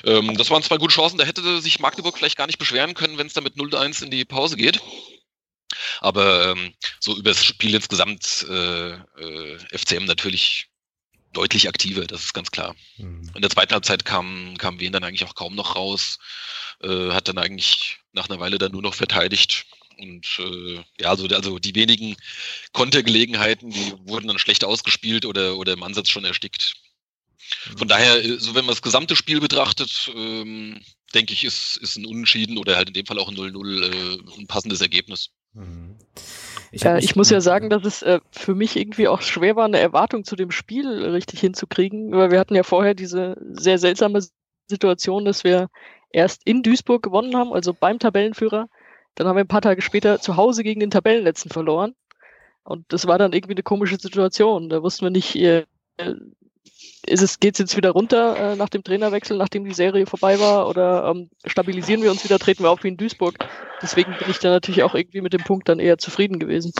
Ähm, 0.04 0.36
das 0.36 0.50
waren 0.50 0.62
zwei 0.62 0.78
gute 0.78 0.94
Chancen, 0.94 1.18
da 1.18 1.24
hätte 1.24 1.60
sich 1.60 1.80
Magdeburg 1.80 2.16
vielleicht 2.16 2.38
gar 2.38 2.46
nicht 2.46 2.58
beschweren 2.58 2.94
können, 2.94 3.18
wenn 3.18 3.26
es 3.26 3.34
dann 3.34 3.44
mit 3.44 3.56
0-1 3.56 4.04
in 4.04 4.10
die 4.10 4.24
Pause 4.24 4.56
geht. 4.56 4.80
Aber 6.00 6.50
ähm, 6.50 6.72
so 7.00 7.16
über 7.16 7.30
das 7.30 7.44
Spiel 7.44 7.74
insgesamt 7.74 8.46
äh, 8.48 8.92
äh, 8.92 9.58
FCM 9.72 10.04
natürlich 10.04 10.68
deutlich 11.34 11.68
aktiver, 11.68 12.06
das 12.06 12.24
ist 12.24 12.34
ganz 12.34 12.50
klar. 12.50 12.74
Mhm. 12.96 13.30
In 13.34 13.42
der 13.42 13.50
zweiten 13.50 13.72
Halbzeit 13.72 14.04
kam, 14.04 14.56
kam 14.58 14.80
Wien 14.80 14.92
dann 14.92 15.04
eigentlich 15.04 15.24
auch 15.24 15.34
kaum 15.34 15.54
noch 15.54 15.76
raus, 15.76 16.18
äh, 16.82 17.10
hat 17.10 17.28
dann 17.28 17.38
eigentlich 17.38 17.98
nach 18.12 18.28
einer 18.28 18.40
Weile 18.40 18.58
dann 18.58 18.72
nur 18.72 18.82
noch 18.82 18.94
verteidigt 18.94 19.66
Und 19.98 20.26
äh, 20.38 20.82
ja, 21.00 21.10
also, 21.10 21.26
also 21.26 21.58
die 21.58 21.74
wenigen 21.74 22.16
Kontergelegenheiten, 22.72 23.70
die 23.70 23.92
wurden 24.06 24.28
dann 24.28 24.38
schlecht 24.38 24.64
ausgespielt 24.64 25.26
oder, 25.26 25.56
oder 25.56 25.72
im 25.72 25.82
Ansatz 25.82 26.08
schon 26.08 26.24
erstickt. 26.24 26.76
Von 27.76 27.88
daher, 27.88 28.24
äh, 28.24 28.38
so 28.38 28.54
wenn 28.54 28.64
man 28.64 28.74
das 28.74 28.82
gesamte 28.82 29.16
Spiel 29.16 29.40
betrachtet, 29.40 30.10
ähm, 30.14 30.80
denke 31.14 31.32
ich, 31.32 31.44
ist, 31.44 31.76
ist 31.76 31.96
ein 31.96 32.06
Unentschieden 32.06 32.58
oder 32.58 32.76
halt 32.76 32.88
in 32.88 32.94
dem 32.94 33.06
Fall 33.06 33.18
auch 33.18 33.28
ein 33.28 33.36
0-0 33.36 33.82
äh, 33.82 34.40
ein 34.40 34.46
passendes 34.46 34.80
Ergebnis. 34.80 35.30
Mhm. 35.52 35.98
Ich, 36.74 36.84
äh, 36.84 36.98
ich 36.98 37.14
muss 37.14 37.30
ja 37.30 37.40
sagen, 37.40 37.70
dass 37.70 37.84
es 37.84 38.02
äh, 38.02 38.20
für 38.32 38.54
mich 38.54 38.76
irgendwie 38.76 39.06
auch 39.06 39.22
schwer 39.22 39.56
war, 39.56 39.64
eine 39.64 39.78
Erwartung 39.78 40.24
zu 40.24 40.34
dem 40.34 40.50
Spiel 40.50 40.88
richtig 40.88 41.40
hinzukriegen, 41.40 42.10
weil 42.12 42.30
wir 42.30 42.40
hatten 42.40 42.56
ja 42.56 42.64
vorher 42.64 42.94
diese 42.94 43.36
sehr 43.52 43.78
seltsame 43.78 44.20
Situation, 44.68 45.24
dass 45.24 45.44
wir 45.44 45.68
erst 46.10 46.42
in 46.44 46.62
Duisburg 46.62 47.02
gewonnen 47.02 47.36
haben, 47.36 47.52
also 47.52 47.72
beim 47.74 47.98
Tabellenführer. 47.98 48.68
Dann 49.14 49.28
haben 49.28 49.36
wir 49.36 49.44
ein 49.44 49.48
paar 49.48 49.62
Tage 49.62 49.82
später 49.82 50.20
zu 50.20 50.36
Hause 50.36 50.64
gegen 50.64 50.80
den 50.80 50.90
Tabellenletzten 50.90 51.50
verloren. 51.50 51.94
Und 52.64 52.84
das 52.92 53.06
war 53.06 53.18
dann 53.18 53.32
irgendwie 53.32 53.54
eine 53.54 53.62
komische 53.62 53.96
Situation. 53.96 54.68
Da 54.68 54.82
wussten 54.82 55.04
wir 55.04 55.10
nicht, 55.10 55.36
äh, 55.36 55.64
ist 57.06 57.22
es, 57.22 57.40
geht's 57.40 57.58
jetzt 57.58 57.76
wieder 57.76 57.90
runter 57.90 58.36
äh, 58.36 58.56
nach 58.56 58.68
dem 58.68 58.82
Trainerwechsel, 58.82 59.36
nachdem 59.36 59.64
die 59.64 59.74
Serie 59.74 60.06
vorbei 60.06 60.40
war, 60.40 60.68
oder 60.68 61.10
ähm, 61.10 61.28
stabilisieren 61.44 62.02
wir 62.02 62.10
uns 62.10 62.24
wieder, 62.24 62.38
treten 62.38 62.64
wir 62.64 62.70
auf 62.70 62.82
wie 62.84 62.88
in 62.88 62.96
Duisburg? 62.96 63.34
Deswegen 63.82 64.14
bin 64.18 64.30
ich 64.30 64.38
da 64.38 64.50
natürlich 64.50 64.82
auch 64.82 64.94
irgendwie 64.94 65.20
mit 65.20 65.32
dem 65.32 65.42
Punkt 65.42 65.68
dann 65.68 65.78
eher 65.78 65.98
zufrieden 65.98 66.38
gewesen. 66.38 66.72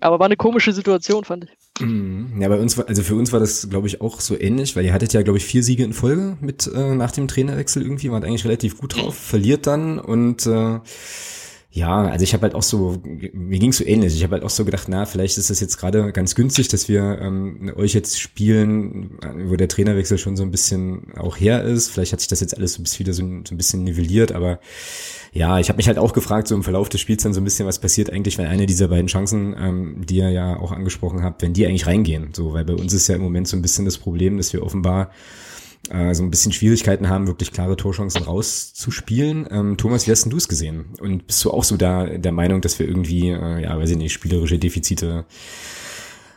Aber 0.00 0.18
war 0.18 0.26
eine 0.26 0.36
komische 0.36 0.72
Situation, 0.72 1.24
fand 1.24 1.44
ich. 1.44 1.50
Mhm. 1.80 2.40
Ja, 2.40 2.48
bei 2.48 2.58
uns 2.58 2.76
war, 2.76 2.88
also 2.88 3.02
für 3.02 3.14
uns 3.14 3.32
war 3.32 3.40
das, 3.40 3.68
glaube 3.70 3.86
ich, 3.86 4.00
auch 4.00 4.20
so 4.20 4.38
ähnlich, 4.38 4.74
weil 4.74 4.84
ihr 4.84 4.92
hattet 4.92 5.12
ja, 5.12 5.22
glaube 5.22 5.38
ich, 5.38 5.44
vier 5.44 5.62
Siege 5.62 5.84
in 5.84 5.92
Folge 5.92 6.36
mit 6.40 6.66
äh, 6.66 6.94
nach 6.94 7.12
dem 7.12 7.28
Trainerwechsel 7.28 7.82
irgendwie, 7.82 8.10
wart 8.10 8.24
eigentlich 8.24 8.44
relativ 8.44 8.78
gut 8.78 8.96
drauf, 8.96 9.16
verliert 9.16 9.66
dann 9.66 9.98
und 9.98 10.46
äh, 10.46 10.80
ja, 11.74 12.02
also 12.02 12.22
ich 12.22 12.34
habe 12.34 12.42
halt 12.42 12.54
auch 12.54 12.62
so, 12.62 12.98
mir 13.02 13.58
ging's 13.58 13.78
so 13.78 13.84
ähnlich. 13.84 14.14
Ich 14.14 14.22
habe 14.22 14.34
halt 14.34 14.44
auch 14.44 14.50
so 14.50 14.66
gedacht, 14.66 14.88
na, 14.90 15.06
vielleicht 15.06 15.38
ist 15.38 15.48
das 15.48 15.58
jetzt 15.58 15.78
gerade 15.78 16.12
ganz 16.12 16.34
günstig, 16.34 16.68
dass 16.68 16.86
wir 16.86 17.18
ähm, 17.22 17.72
euch 17.76 17.94
jetzt 17.94 18.20
spielen, 18.20 19.18
wo 19.46 19.56
der 19.56 19.68
Trainerwechsel 19.68 20.18
schon 20.18 20.36
so 20.36 20.42
ein 20.42 20.50
bisschen 20.50 21.14
auch 21.16 21.40
her 21.40 21.62
ist. 21.62 21.88
Vielleicht 21.88 22.12
hat 22.12 22.20
sich 22.20 22.28
das 22.28 22.40
jetzt 22.40 22.54
alles 22.54 22.74
so 22.74 22.82
bis 22.82 22.98
wieder 22.98 23.14
so, 23.14 23.22
so 23.22 23.54
ein 23.54 23.56
bisschen 23.56 23.84
nivelliert, 23.84 24.32
aber 24.32 24.60
ja, 25.32 25.58
ich 25.60 25.70
habe 25.70 25.78
mich 25.78 25.86
halt 25.86 25.96
auch 25.96 26.12
gefragt, 26.12 26.46
so 26.46 26.54
im 26.54 26.62
Verlauf 26.62 26.90
des 26.90 27.00
Spiels 27.00 27.22
dann 27.22 27.32
so 27.32 27.40
ein 27.40 27.44
bisschen, 27.44 27.66
was 27.66 27.78
passiert 27.78 28.10
eigentlich, 28.10 28.36
wenn 28.36 28.48
eine 28.48 28.66
dieser 28.66 28.88
beiden 28.88 29.06
Chancen, 29.06 29.56
ähm, 29.58 30.04
die 30.04 30.16
ihr 30.16 30.28
ja 30.28 30.58
auch 30.58 30.72
angesprochen 30.72 31.22
habt, 31.22 31.40
wenn 31.40 31.54
die 31.54 31.66
eigentlich 31.66 31.86
reingehen. 31.86 32.34
So, 32.34 32.52
weil 32.52 32.66
bei 32.66 32.74
uns 32.74 32.92
ist 32.92 33.08
ja 33.08 33.14
im 33.14 33.22
Moment 33.22 33.48
so 33.48 33.56
ein 33.56 33.62
bisschen 33.62 33.86
das 33.86 33.96
Problem, 33.96 34.36
dass 34.36 34.52
wir 34.52 34.62
offenbar 34.62 35.10
äh, 35.90 36.14
so 36.14 36.22
ein 36.22 36.30
bisschen 36.30 36.52
Schwierigkeiten 36.52 37.08
haben, 37.08 37.26
wirklich 37.26 37.52
klare 37.52 37.76
Torchancen 37.76 38.22
rauszuspielen. 38.22 39.48
Ähm, 39.50 39.76
Thomas, 39.76 40.06
wie 40.06 40.10
hast 40.10 40.24
denn 40.24 40.30
du 40.30 40.36
es 40.36 40.48
gesehen? 40.48 40.94
Und 41.00 41.26
bist 41.26 41.44
du 41.44 41.50
auch 41.50 41.64
so 41.64 41.76
da 41.76 42.06
der 42.06 42.32
Meinung, 42.32 42.60
dass 42.60 42.78
wir 42.78 42.86
irgendwie, 42.86 43.30
äh, 43.30 43.62
ja, 43.62 43.78
weiß 43.78 43.90
ich 43.90 43.96
nicht, 43.96 44.12
spielerische 44.12 44.58
Defizite 44.58 45.24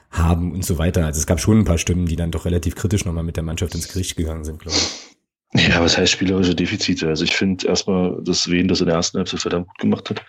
haben 0.09 0.53
und 0.53 0.65
so 0.65 0.77
weiter? 0.77 1.05
Also 1.05 1.19
es 1.19 1.27
gab 1.27 1.39
schon 1.39 1.59
ein 1.59 1.65
paar 1.65 1.77
Stimmen, 1.77 2.05
die 2.07 2.15
dann 2.15 2.31
doch 2.31 2.45
relativ 2.45 2.75
kritisch 2.75 3.05
nochmal 3.05 3.23
mit 3.23 3.35
der 3.35 3.43
Mannschaft 3.43 3.75
ins 3.75 3.87
Gericht 3.87 4.15
gegangen 4.15 4.45
sind, 4.45 4.59
glaube 4.59 4.77
ich. 4.77 5.67
Ja, 5.67 5.79
was 5.81 5.97
heißt 5.97 6.11
spielerische 6.11 6.55
Defizite? 6.55 7.07
Also 7.07 7.23
ich 7.23 7.35
finde 7.35 7.67
erstmal, 7.67 8.21
dass 8.23 8.49
Wen 8.49 8.67
das 8.67 8.81
in 8.81 8.87
der 8.87 8.95
ersten 8.95 9.19
Halbzeit 9.19 9.39
verdammt 9.39 9.67
gut 9.67 9.77
gemacht 9.77 10.09
hat 10.09 10.25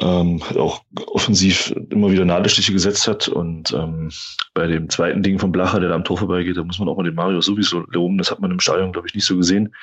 ähm, 0.00 0.42
auch 0.56 0.82
offensiv 1.06 1.74
immer 1.90 2.10
wieder 2.10 2.24
Nadelstiche 2.24 2.72
gesetzt 2.72 3.08
hat. 3.08 3.28
Und 3.28 3.72
ähm, 3.72 4.10
bei 4.54 4.66
dem 4.66 4.90
zweiten 4.90 5.22
Ding 5.22 5.38
von 5.38 5.52
Blacher, 5.52 5.80
der 5.80 5.90
da 5.90 5.94
am 5.94 6.04
Tor 6.04 6.18
vorbeigeht, 6.18 6.56
da 6.56 6.64
muss 6.64 6.78
man 6.78 6.88
auch 6.88 6.96
mal 6.96 7.04
den 7.04 7.14
Mario 7.14 7.40
sowieso 7.40 7.80
loben. 7.88 8.18
Das 8.18 8.30
hat 8.30 8.40
man 8.40 8.50
im 8.50 8.60
Stadion, 8.60 8.92
glaube 8.92 9.08
ich, 9.08 9.14
nicht 9.14 9.24
so 9.24 9.36
gesehen. 9.36 9.74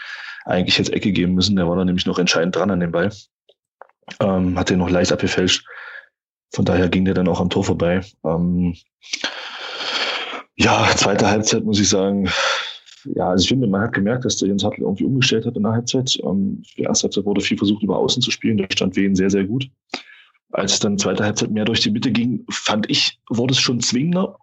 Eigentlich 0.46 0.78
hätte 0.78 0.94
Ecke 0.94 1.12
geben 1.12 1.34
müssen. 1.34 1.56
Der 1.56 1.68
war 1.68 1.76
da 1.76 1.86
nämlich 1.86 2.06
noch 2.06 2.20
entscheidend 2.20 2.56
dran 2.56 2.72
an 2.72 2.80
dem 2.80 2.92
Ball. 2.92 3.12
Ähm, 4.20 4.60
hat 4.60 4.70
den 4.70 4.80
noch 4.80 4.90
leicht 4.90 5.12
abgefälscht. 5.12 5.66
Von 6.54 6.66
daher 6.66 6.90
ging 6.90 7.06
der 7.06 7.16
dann 7.16 7.28
auch 7.28 7.40
am 7.40 7.50
Tor 7.50 7.64
vorbei. 7.64 8.02
Ähm, 8.24 8.76
ja, 10.56 10.88
zweite 10.96 11.28
Halbzeit 11.28 11.64
muss 11.64 11.80
ich 11.80 11.90
sagen, 11.90 12.30
ja, 13.16 13.30
also 13.30 13.44
ich 13.44 13.50
finde, 13.50 13.68
man 13.68 13.82
hat 13.82 13.94
gemerkt, 13.94 14.26
dass 14.26 14.38
der 14.38 14.48
Jens 14.48 14.64
Hartl 14.64 14.82
irgendwie 14.82 15.06
umgestellt 15.06 15.46
hat 15.46 15.56
in 15.56 15.64
der 15.64 15.74
Halbzeit. 15.74 16.18
Ähm, 16.24 16.64
die 16.78 16.84
erste 16.84 17.04
Halbzeit 17.04 17.26
wurde 17.26 17.42
viel 17.42 17.58
versucht, 17.58 17.84
über 17.84 17.98
Außen 17.98 18.22
zu 18.22 18.32
spielen. 18.32 18.58
Da 18.58 18.66
stand 18.72 18.96
Wien 18.96 19.16
sehr, 19.16 19.30
sehr 19.30 19.44
gut. 19.44 19.70
Als 20.52 20.74
es 20.74 20.80
dann 20.80 20.98
zweite 20.98 21.24
Halbzeit 21.24 21.52
mehr 21.52 21.66
durch 21.66 21.82
die 21.82 21.92
Mitte 21.92 22.12
ging, 22.12 22.46
fand 22.50 22.90
ich, 22.90 23.20
wurde 23.30 23.54
es 23.54 23.60
schon 23.60 23.80
zwingender 23.80 24.38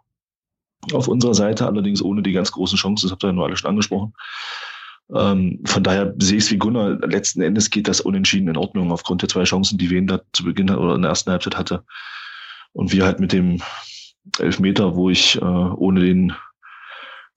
auf 0.92 1.08
unserer 1.08 1.34
Seite, 1.34 1.66
allerdings 1.66 2.02
ohne 2.02 2.22
die 2.22 2.32
ganz 2.32 2.50
großen 2.52 2.78
Chancen. 2.78 3.06
Das 3.06 3.12
habt 3.12 3.24
ihr 3.24 3.28
ja 3.28 3.32
nur 3.32 3.44
alle 3.46 3.56
schon 3.56 3.70
angesprochen. 3.70 4.14
Ähm, 5.14 5.60
von 5.64 5.82
daher 5.82 6.14
sehe 6.18 6.38
ich 6.38 6.44
es 6.44 6.50
wie 6.50 6.58
Gunnar. 6.58 6.98
Letzten 7.06 7.42
Endes 7.42 7.70
geht 7.70 7.88
das 7.88 8.00
unentschieden 8.00 8.48
in 8.48 8.56
Ordnung 8.56 8.92
aufgrund 8.92 9.22
der 9.22 9.28
zwei 9.28 9.44
Chancen, 9.44 9.78
die 9.78 9.90
Wien 9.90 10.06
da 10.06 10.20
zu 10.32 10.44
Beginn 10.44 10.70
oder 10.70 10.94
in 10.94 11.02
der 11.02 11.10
ersten 11.10 11.30
Halbzeit 11.30 11.56
hatte. 11.56 11.84
Und 12.72 12.92
wir 12.92 13.04
halt 13.04 13.20
mit 13.20 13.32
dem 13.32 13.60
Elfmeter, 14.38 14.94
wo 14.94 15.10
ich 15.10 15.36
äh, 15.40 15.44
ohne 15.44 16.00
den 16.00 16.32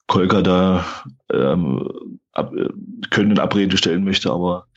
Kolka 0.07 0.41
da 0.41 0.85
ähm, 1.31 2.19
ab, 2.33 2.53
äh, 2.55 2.69
können 3.09 3.31
in 3.31 3.39
Abrede 3.39 3.77
stellen 3.77 4.03
möchte, 4.03 4.31
aber 4.31 4.67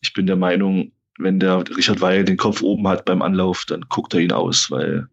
ich 0.00 0.12
bin 0.12 0.26
der 0.26 0.36
Meinung, 0.36 0.92
wenn 1.18 1.40
der 1.40 1.64
Richard 1.76 2.00
Weil 2.00 2.24
den 2.24 2.36
Kopf 2.36 2.62
oben 2.62 2.86
hat 2.86 3.04
beim 3.04 3.22
Anlauf, 3.22 3.64
dann 3.64 3.82
guckt 3.88 4.14
er 4.14 4.20
ihn 4.20 4.32
aus, 4.32 4.70
weil 4.70 5.08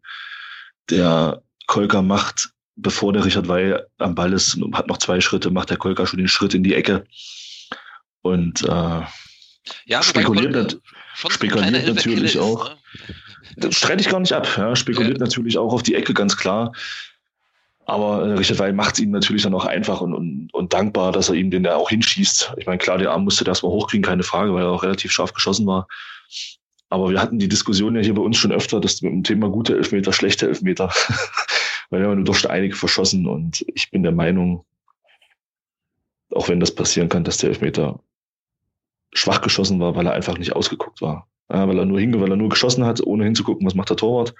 der 0.89 1.41
Kolka 1.67 2.01
macht, 2.01 2.51
bevor 2.75 3.13
der 3.13 3.25
Richard 3.25 3.47
Weil 3.47 3.87
am 3.97 4.13
Ball 4.15 4.33
ist, 4.33 4.57
hat 4.73 4.87
noch 4.87 4.97
zwei 4.97 5.19
Schritte, 5.19 5.49
macht 5.49 5.69
der 5.69 5.77
Kolka 5.77 6.05
schon 6.05 6.19
den 6.19 6.27
Schritt 6.27 6.53
in 6.53 6.63
die 6.63 6.75
Ecke 6.75 7.05
und 8.21 8.63
äh, 8.63 9.01
ja, 9.85 10.03
spekuliert, 10.03 10.53
nat 10.53 10.77
spekuliert 11.31 11.95
natürlich 11.95 12.39
auch. 12.39 12.69
Ne? 12.69 12.75
Das 13.57 13.75
streite 13.75 14.01
ich 14.01 14.09
gar 14.09 14.19
nicht 14.19 14.33
ab. 14.33 14.47
Ja, 14.57 14.75
spekuliert 14.75 15.19
ja. 15.19 15.23
natürlich 15.23 15.57
auch 15.57 15.73
auf 15.73 15.83
die 15.83 15.95
Ecke, 15.95 16.13
ganz 16.13 16.35
klar. 16.35 16.73
Aber 17.85 18.25
äh, 18.25 18.33
Richard 18.33 18.59
Weil 18.59 18.73
macht 18.73 18.95
es 18.95 19.01
ihm 19.01 19.11
natürlich 19.11 19.43
dann 19.43 19.53
auch 19.53 19.65
einfach 19.65 20.01
und, 20.01 20.13
und, 20.13 20.53
und 20.53 20.73
dankbar, 20.73 21.11
dass 21.11 21.29
er 21.29 21.35
ihm 21.35 21.51
den 21.51 21.63
da 21.63 21.75
auch 21.75 21.89
hinschießt. 21.89 22.55
Ich 22.57 22.65
meine, 22.65 22.79
klar, 22.79 22.97
der 22.97 23.11
Arm 23.11 23.23
musste 23.23 23.43
das 23.43 23.61
mal 23.61 23.69
hochkriegen, 23.69 24.03
keine 24.03 24.23
Frage, 24.23 24.53
weil 24.53 24.63
er 24.63 24.71
auch 24.71 24.83
relativ 24.83 25.11
scharf 25.11 25.33
geschossen 25.33 25.67
war. 25.67 25.87
Aber 26.89 27.09
wir 27.09 27.21
hatten 27.21 27.39
die 27.39 27.47
Diskussion 27.47 27.95
ja 27.95 28.01
hier 28.01 28.15
bei 28.15 28.21
uns 28.21 28.37
schon 28.37 28.51
öfter, 28.51 28.79
dass 28.79 29.01
mit 29.01 29.11
dem 29.11 29.23
Thema 29.23 29.49
gute 29.49 29.75
Elfmeter, 29.75 30.13
schlechte 30.13 30.47
Elfmeter, 30.47 30.91
weil 31.89 32.01
wir 32.01 32.09
haben 32.09 32.23
nur 32.23 32.25
doch 32.25 32.45
einige 32.45 32.75
verschossen 32.75 33.27
und 33.27 33.65
ich 33.73 33.91
bin 33.91 34.03
der 34.03 34.11
Meinung, 34.11 34.65
auch 36.31 36.49
wenn 36.49 36.59
das 36.59 36.73
passieren 36.73 37.09
kann, 37.09 37.23
dass 37.23 37.37
der 37.37 37.49
Elfmeter 37.49 37.99
schwach 39.13 39.41
geschossen 39.41 39.79
war, 39.79 39.95
weil 39.95 40.07
er 40.07 40.13
einfach 40.13 40.37
nicht 40.37 40.55
ausgeguckt 40.55 41.01
war. 41.01 41.27
Ja, 41.51 41.67
weil 41.67 41.77
er 41.77 41.85
nur 41.85 41.99
hinge, 41.99 42.19
weil 42.19 42.31
er 42.31 42.37
nur 42.37 42.49
geschossen 42.49 42.85
hat, 42.85 43.05
ohne 43.05 43.23
hinzugucken, 43.23 43.65
was 43.65 43.75
macht 43.75 43.89
der 43.89 43.97
Torwart. 43.97 44.33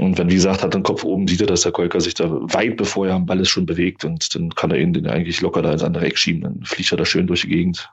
Und 0.00 0.18
wenn, 0.18 0.30
wie 0.30 0.34
gesagt, 0.34 0.62
hat 0.62 0.74
den 0.74 0.82
Kopf 0.82 1.02
oben, 1.02 1.26
sieht 1.26 1.40
er, 1.40 1.46
dass 1.46 1.62
der 1.62 1.72
Kolka 1.72 1.98
sich 1.98 2.14
da 2.14 2.28
weit 2.28 2.76
bevor 2.76 3.06
er 3.06 3.14
am 3.14 3.24
Ball 3.24 3.40
ist 3.40 3.48
schon 3.48 3.64
bewegt 3.64 4.04
und 4.04 4.34
dann 4.34 4.50
kann 4.50 4.70
er 4.70 4.78
ihn 4.78 4.92
den 4.92 5.06
eigentlich 5.06 5.40
locker 5.40 5.62
da 5.62 5.72
ins 5.72 5.82
andere 5.82 6.04
Eck 6.04 6.18
schieben. 6.18 6.42
Dann 6.42 6.64
fliegt 6.64 6.92
er 6.92 6.98
da 6.98 7.06
schön 7.06 7.26
durch 7.26 7.42
die 7.42 7.48
Gegend 7.48 7.90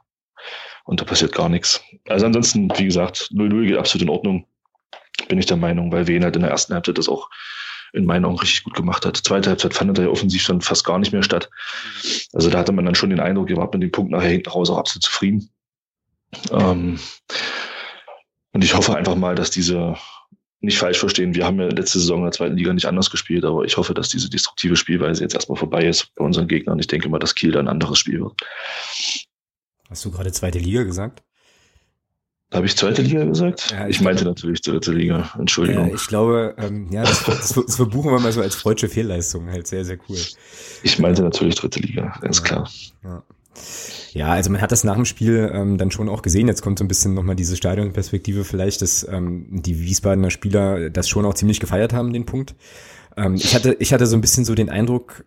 und 0.84 1.00
da 1.00 1.06
passiert 1.06 1.32
gar 1.32 1.48
nichts. 1.48 1.82
Also 2.10 2.26
ansonsten, 2.26 2.70
wie 2.78 2.86
gesagt, 2.86 3.30
0-0 3.34 3.66
geht 3.66 3.78
absolut 3.78 4.04
in 4.04 4.10
Ordnung, 4.10 4.46
bin 5.30 5.40
ich 5.40 5.46
der 5.46 5.58
Meinung, 5.58 5.92
weil 5.92 6.08
Wien 6.08 6.24
halt 6.24 6.36
in 6.36 6.42
der 6.42 6.52
ersten 6.52 6.74
Halbzeit 6.74 6.98
das 6.98 7.08
auch 7.08 7.30
in 7.94 8.06
meinen 8.06 8.26
Augen 8.26 8.40
richtig 8.40 8.64
gut 8.64 8.74
gemacht 8.74 9.06
hat. 9.06 9.16
Zweite 9.16 9.50
Halbzeit 9.50 9.74
fand 9.74 9.98
er 9.98 10.06
ja 10.06 10.10
offensiv 10.10 10.46
dann 10.48 10.60
fast 10.60 10.84
gar 10.84 11.00
nicht 11.00 11.14
mehr 11.14 11.24
statt. 11.24 11.50
Also 12.34 12.50
da 12.50 12.60
hatte 12.60 12.74
man 12.74 12.84
dann 12.84 12.96
schon 12.96 13.10
den 13.10 13.22
Eindruck, 13.22 13.50
ihr 13.50 13.56
wart 13.56 13.74
mit 13.74 13.84
dem 13.84 13.92
Punkt 13.92 14.12
nachher 14.12 14.30
hinten 14.30 14.50
raus 14.50 14.70
auch 14.70 14.78
absolut 14.78 15.04
zufrieden. 15.04 15.50
Ähm, 16.52 17.00
und 18.52 18.64
ich 18.64 18.76
hoffe 18.76 18.96
einfach 18.96 19.16
mal, 19.16 19.36
dass 19.36 19.50
diese 19.50 19.96
nicht 20.62 20.78
falsch 20.78 21.00
verstehen, 21.00 21.36
wir 21.36 21.46
haben 21.46 21.60
ja 21.60 21.68
letzte 21.68 22.00
Saison 22.00 22.20
in 22.20 22.26
der 22.26 22.32
zweiten 22.32 22.58
Liga 22.58 22.74
nicht 22.74 22.88
anders 22.88 23.12
gespielt, 23.12 23.46
aber 23.46 23.66
ich 23.66 23.78
hoffe, 23.78 23.94
dass 23.94 24.10
diese 24.10 24.30
destruktive 24.30 24.76
Spielweise 24.76 25.22
jetzt 25.22 25.36
erstmal 25.36 25.58
vorbei 25.58 25.86
ist 25.86 26.14
bei 26.16 26.26
unseren 26.26 26.48
Gegnern. 26.48 26.80
Ich 26.80 26.88
denke 26.88 27.10
mal, 27.10 27.20
dass 27.20 27.36
Kiel 27.36 27.52
dann 27.52 27.68
ein 27.68 27.74
anderes 27.74 28.00
Spiel 28.00 28.22
wird. 28.22 28.42
Hast 29.90 30.06
du 30.06 30.12
gerade 30.12 30.32
zweite 30.32 30.60
Liga 30.60 30.84
gesagt? 30.84 31.24
Habe 32.54 32.68
ich 32.68 32.78
zweite 32.78 33.02
Liga 33.02 33.26
gesagt? 33.26 33.72
Ja, 33.72 33.88
ich, 33.88 33.98
ich 33.98 34.02
meinte 34.02 34.24
glaube, 34.24 34.40
natürlich 34.40 34.62
dritte 34.62 34.92
Liga. 34.92 35.32
Entschuldigung. 35.38 35.90
Ja, 35.90 35.96
ich 35.96 36.08
glaube, 36.08 36.56
ähm, 36.58 36.90
ja, 36.92 37.04
das, 37.04 37.24
das, 37.26 37.54
das, 37.54 37.76
verbuchen 37.76 38.12
wir 38.12 38.20
mal 38.20 38.32
so 38.32 38.42
als 38.42 38.56
freudsche 38.56 38.88
Fehlleistung. 38.88 39.50
Halt 39.50 39.68
sehr, 39.68 39.84
sehr 39.84 39.98
cool. 40.08 40.20
Ich 40.84 41.00
meinte 41.00 41.22
natürlich 41.22 41.56
dritte 41.56 41.80
Liga, 41.80 42.18
ganz 42.22 42.38
ja, 42.40 42.44
klar. 42.44 42.70
Ja. 43.04 43.24
Ja, 44.14 44.30
also 44.30 44.50
man 44.50 44.62
hat 44.62 44.72
das 44.72 44.84
nach 44.84 44.96
dem 44.96 45.06
Spiel 45.06 45.52
ähm, 45.54 45.78
dann 45.78 45.92
schon 45.92 46.10
auch 46.10 46.22
gesehen. 46.22 46.48
Jetzt 46.48 46.62
kommt 46.62 46.80
so 46.80 46.86
ein 46.86 46.88
bisschen 46.88 47.14
nochmal 47.14 47.36
diese 47.36 47.58
Stadionperspektive 47.58 48.46
vielleicht, 48.46 48.82
dass 48.82 49.06
ähm, 49.10 49.46
die 49.50 49.80
Wiesbadener 49.82 50.32
Spieler 50.32 50.90
das 50.90 51.10
schon 51.10 51.26
auch 51.26 51.34
ziemlich 51.34 51.60
gefeiert 51.60 51.94
haben, 51.94 52.14
den 52.14 52.26
Punkt. 52.26 52.56
Ähm, 53.18 53.36
ich, 53.36 53.56
hatte, 53.56 53.76
ich 53.80 53.94
hatte 53.94 54.08
so 54.08 54.16
ein 54.16 54.22
bisschen 54.22 54.46
so 54.46 54.56
den 54.56 54.70
Eindruck, 54.70 55.26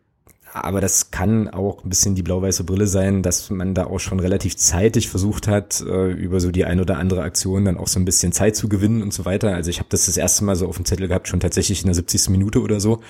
aber 0.52 0.80
das 0.80 1.10
kann 1.10 1.48
auch 1.48 1.84
ein 1.84 1.88
bisschen 1.88 2.14
die 2.14 2.22
blau-weiße 2.22 2.64
Brille 2.64 2.86
sein, 2.86 3.22
dass 3.22 3.50
man 3.50 3.74
da 3.74 3.84
auch 3.84 3.98
schon 3.98 4.20
relativ 4.20 4.56
zeitig 4.56 5.08
versucht 5.08 5.48
hat, 5.48 5.82
äh, 5.82 6.10
über 6.12 6.40
so 6.40 6.50
die 6.50 6.64
ein 6.64 6.80
oder 6.80 6.98
andere 6.98 7.22
Aktion 7.22 7.64
dann 7.64 7.76
auch 7.76 7.88
so 7.88 8.00
ein 8.00 8.04
bisschen 8.04 8.32
Zeit 8.32 8.56
zu 8.56 8.68
gewinnen 8.68 9.02
und 9.02 9.12
so 9.12 9.24
weiter. 9.24 9.54
Also 9.54 9.70
ich 9.70 9.78
habe 9.78 9.88
das 9.90 10.06
das 10.06 10.16
erste 10.16 10.44
Mal 10.44 10.56
so 10.56 10.66
auf 10.66 10.76
dem 10.76 10.84
Zettel 10.84 11.08
gehabt, 11.08 11.28
schon 11.28 11.40
tatsächlich 11.40 11.82
in 11.82 11.86
der 11.86 11.94
70. 11.94 12.30
Minute 12.30 12.60
oder 12.60 12.80
so. 12.80 13.00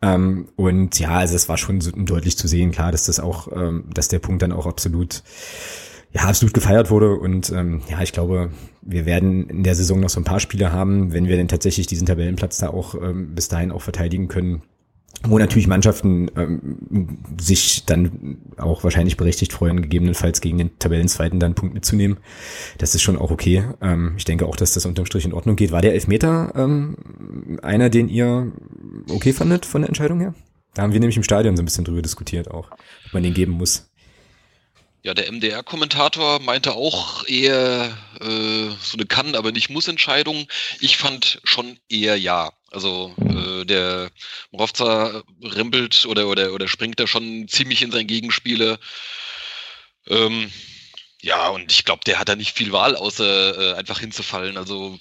Ähm, 0.00 0.48
und 0.56 0.98
ja, 0.98 1.10
also 1.10 1.34
es 1.34 1.48
war 1.48 1.58
schon 1.58 1.80
so 1.80 1.90
deutlich 1.90 2.36
zu 2.36 2.46
sehen, 2.46 2.70
klar, 2.70 2.92
dass 2.92 3.06
das 3.06 3.20
auch, 3.20 3.48
ähm, 3.52 3.84
dass 3.92 4.08
der 4.08 4.20
Punkt 4.20 4.42
dann 4.42 4.52
auch 4.52 4.66
absolut 4.66 5.22
ja, 6.12 6.22
absolut 6.22 6.54
gefeiert 6.54 6.90
wurde. 6.90 7.14
Und 7.14 7.50
ähm, 7.50 7.82
ja, 7.90 8.00
ich 8.02 8.12
glaube, 8.12 8.50
wir 8.82 9.06
werden 9.06 9.48
in 9.48 9.62
der 9.62 9.74
Saison 9.74 10.00
noch 10.00 10.08
so 10.08 10.20
ein 10.20 10.24
paar 10.24 10.40
Spiele 10.40 10.72
haben, 10.72 11.12
wenn 11.12 11.28
wir 11.28 11.36
denn 11.36 11.48
tatsächlich 11.48 11.86
diesen 11.86 12.06
Tabellenplatz 12.06 12.58
da 12.58 12.68
auch 12.70 12.94
ähm, 12.94 13.34
bis 13.34 13.48
dahin 13.48 13.72
auch 13.72 13.82
verteidigen 13.82 14.28
können. 14.28 14.62
Wo 15.24 15.38
natürlich 15.38 15.66
Mannschaften 15.66 16.30
ähm, 16.36 17.18
sich 17.40 17.84
dann 17.86 18.38
auch 18.56 18.84
wahrscheinlich 18.84 19.16
berechtigt 19.16 19.52
freuen, 19.52 19.82
gegebenenfalls 19.82 20.40
gegen 20.40 20.58
den 20.58 20.78
Tabellenzweiten 20.78 21.40
dann 21.40 21.48
einen 21.48 21.54
Punkt 21.56 21.74
mitzunehmen. 21.74 22.18
Das 22.78 22.94
ist 22.94 23.02
schon 23.02 23.16
auch 23.16 23.32
okay. 23.32 23.64
Ähm, 23.80 24.14
ich 24.16 24.24
denke 24.24 24.46
auch, 24.46 24.54
dass 24.54 24.74
das 24.74 24.86
unterm 24.86 25.06
Strich 25.06 25.24
in 25.24 25.32
Ordnung 25.32 25.56
geht. 25.56 25.72
War 25.72 25.82
der 25.82 25.94
Elfmeter 25.94 26.52
ähm, 26.54 27.58
einer, 27.62 27.90
den 27.90 28.08
ihr 28.08 28.52
okay 29.10 29.32
fandet 29.32 29.66
von 29.66 29.82
der 29.82 29.88
Entscheidung 29.88 30.20
her? 30.20 30.34
Da 30.74 30.82
haben 30.82 30.92
wir 30.92 31.00
nämlich 31.00 31.16
im 31.16 31.24
Stadion 31.24 31.56
so 31.56 31.62
ein 31.62 31.64
bisschen 31.64 31.84
drüber 31.84 32.02
diskutiert 32.02 32.50
auch, 32.50 32.70
ob 32.70 33.12
man 33.12 33.24
den 33.24 33.34
geben 33.34 33.52
muss. 33.52 33.87
Ja, 35.02 35.14
der 35.14 35.30
MDR-Kommentator 35.30 36.40
meinte 36.40 36.74
auch 36.74 37.24
eher 37.26 37.96
äh, 38.20 38.68
so 38.82 38.94
eine 38.94 39.06
Kann, 39.06 39.36
aber 39.36 39.52
nicht 39.52 39.70
Muss-Entscheidung. 39.70 40.48
Ich 40.80 40.96
fand 40.96 41.40
schon 41.44 41.78
eher 41.88 42.18
ja. 42.18 42.52
Also 42.70 43.14
äh, 43.18 43.64
der 43.64 44.10
Morovza 44.50 45.22
rempelt 45.42 46.04
oder, 46.04 46.26
oder, 46.28 46.52
oder 46.52 46.68
springt 46.68 47.00
da 47.00 47.06
schon 47.06 47.48
ziemlich 47.48 47.80
in 47.82 47.92
sein 47.92 48.06
Gegenspieler. 48.06 48.78
Ähm, 50.08 50.50
ja, 51.22 51.48
und 51.48 51.72
ich 51.72 51.84
glaube, 51.84 52.02
der 52.04 52.18
hat 52.18 52.28
da 52.28 52.36
nicht 52.36 52.56
viel 52.56 52.72
Wahl, 52.72 52.94
außer 52.96 53.74
äh, 53.74 53.74
einfach 53.74 54.00
hinzufallen. 54.00 54.56
Also 54.56 54.98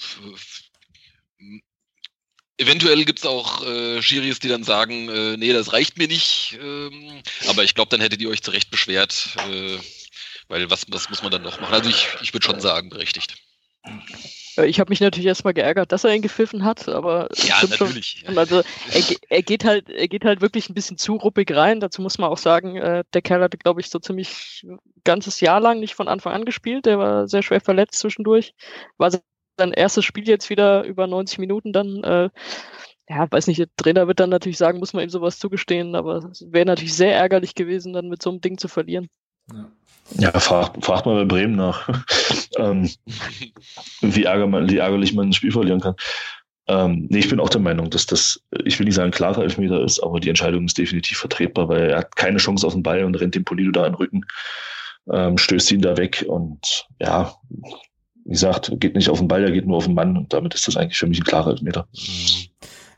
Eventuell 2.60 3.06
gibt 3.06 3.20
es 3.20 3.26
auch 3.26 3.64
äh, 3.66 4.02
Schiris, 4.02 4.40
die 4.40 4.48
dann 4.48 4.64
sagen, 4.64 5.10
äh, 5.10 5.38
nee, 5.38 5.54
das 5.54 5.74
reicht 5.74 5.98
mir 5.98 6.08
nicht. 6.08 6.58
Ähm, 6.62 7.22
aber 7.48 7.64
ich 7.64 7.76
glaube, 7.76 7.90
dann 7.90 8.02
hättet 8.02 8.20
ihr 8.22 8.30
euch 8.30 8.42
zurecht 8.42 8.72
beschwert, 8.72 9.36
äh, 9.50 9.78
weil 10.48 10.70
was, 10.72 10.86
was 10.90 11.10
muss 11.10 11.22
man 11.22 11.32
dann 11.32 11.44
noch 11.44 11.60
machen? 11.60 11.74
Also 11.74 11.90
ich, 11.90 12.08
ich 12.22 12.34
würde 12.34 12.46
schon 12.46 12.60
sagen, 12.60 12.90
berechtigt. 12.90 13.36
Ich 14.66 14.80
habe 14.80 14.90
mich 14.90 15.02
natürlich 15.02 15.28
erstmal 15.28 15.54
geärgert, 15.54 15.92
dass 15.92 16.04
er 16.04 16.16
ihn 16.16 16.24
gepfiffen 16.24 16.64
hat, 16.64 16.90
aber 16.90 17.30
ja, 17.36 17.56
natürlich. 17.62 18.24
Schon, 18.26 18.38
also 18.38 18.64
er, 18.92 19.04
er, 19.30 19.44
geht 19.44 19.64
halt, 19.64 19.90
er 19.90 20.08
geht 20.08 20.26
halt 20.26 20.42
wirklich 20.42 20.68
ein 20.68 20.74
bisschen 20.74 20.98
zu 20.98 21.16
ruppig 21.16 21.52
rein. 21.56 21.80
Dazu 21.80 22.02
muss 22.02 22.18
man 22.18 22.30
auch 22.30 22.40
sagen, 22.40 22.76
äh, 22.76 23.04
der 23.14 23.22
Kerl 23.22 23.44
hatte, 23.44 23.60
glaube 23.60 23.82
ich, 23.82 23.90
so 23.90 24.00
ziemlich 24.00 24.64
ein 24.64 24.80
ganzes 25.04 25.42
Jahr 25.42 25.60
lang 25.60 25.80
nicht 25.80 25.94
von 25.94 26.08
Anfang 26.08 26.34
an 26.34 26.46
gespielt. 26.46 26.88
Der 26.88 26.98
war 26.98 27.28
sehr 27.28 27.44
schwer 27.44 27.62
verletzt 27.62 28.00
zwischendurch. 28.00 28.56
War 28.98 29.12
sein 29.58 29.72
erstes 29.72 30.06
Spiel 30.06 30.28
jetzt 30.28 30.50
wieder 30.50 30.84
über 30.84 31.08
90 31.08 31.40
Minuten 31.40 31.74
dann. 31.74 32.04
Äh, 32.04 32.30
ja, 33.10 33.32
weiß 33.32 33.48
nicht, 33.48 33.60
der 33.60 33.68
Trainer 33.78 34.08
wird 34.08 34.20
dann 34.20 34.30
natürlich 34.30 34.58
sagen, 34.58 34.80
muss 34.80 34.94
man 34.94 35.04
ihm 35.04 35.10
sowas 35.10 35.40
zugestehen, 35.40 35.96
aber 35.96 36.18
es 36.32 36.46
wäre 36.52 36.66
natürlich 36.66 36.94
sehr 36.94 37.16
ärgerlich 37.16 37.56
gewesen, 37.56 37.94
dann 37.94 38.10
mit 38.10 38.22
so 38.22 38.30
einem 38.30 38.42
Ding 38.42 38.58
zu 38.58 38.68
verlieren. 38.68 39.08
Ja. 39.52 39.72
Ja, 40.12 40.32
frag, 40.40 40.74
frag 40.84 41.06
mal 41.06 41.16
bei 41.16 41.26
Bremen 41.26 41.56
nach, 41.56 41.90
ähm, 42.58 42.90
wie, 44.02 44.24
ärger 44.24 44.48
man, 44.48 44.70
wie 44.70 44.78
ärgerlich 44.78 45.14
man 45.14 45.30
ein 45.30 45.34
Spiel 45.34 45.52
verlieren 45.52 45.82
kann. 45.82 45.96
Ähm, 46.68 47.08
nee, 47.10 47.20
ich 47.20 47.30
bin 47.30 47.40
auch 47.40 47.50
der 47.50 47.62
Meinung, 47.62 47.90
dass 47.90 48.06
das, 48.06 48.42
ich 48.64 48.78
will 48.80 48.86
nicht 48.86 48.96
sagen, 48.96 49.12
klarer 49.12 49.44
Elfmeter 49.44 49.82
ist, 49.84 50.00
aber 50.00 50.20
die 50.20 50.30
Entscheidung 50.30 50.66
ist 50.66 50.78
definitiv 50.78 51.18
vertretbar, 51.18 51.70
weil 51.70 51.90
er 51.90 52.00
hat 52.00 52.16
keine 52.16 52.38
Chance 52.38 52.66
auf 52.66 52.74
den 52.74 52.84
Ball 52.84 53.04
und 53.04 53.16
rennt 53.16 53.36
dem 53.36 53.46
Polido 53.46 53.72
da 53.72 53.86
in 53.86 53.94
den 53.94 53.98
Rücken, 53.98 54.26
ähm, 55.12 55.38
stößt 55.38 55.72
ihn 55.72 55.82
da 55.82 55.98
weg 55.98 56.26
und 56.28 56.88
ja, 57.00 57.34
wie 58.28 58.34
gesagt, 58.34 58.72
geht 58.80 58.96
nicht 58.96 59.10
auf 59.10 59.20
den 59.20 59.28
Ball, 59.28 59.44
er 59.44 59.52
geht 59.52 59.66
nur 59.66 59.78
auf 59.78 59.86
den 59.86 59.96
Mann 59.96 60.18
und 60.18 60.34
damit 60.34 60.54
ist 60.54 60.68
das 60.68 60.76
eigentlich 60.76 60.98
für 60.98 61.08
mich 61.08 61.20
ein 61.20 61.24
klarer 61.24 61.52
Elfmeter. 61.52 61.88
Mhm. 61.94 62.50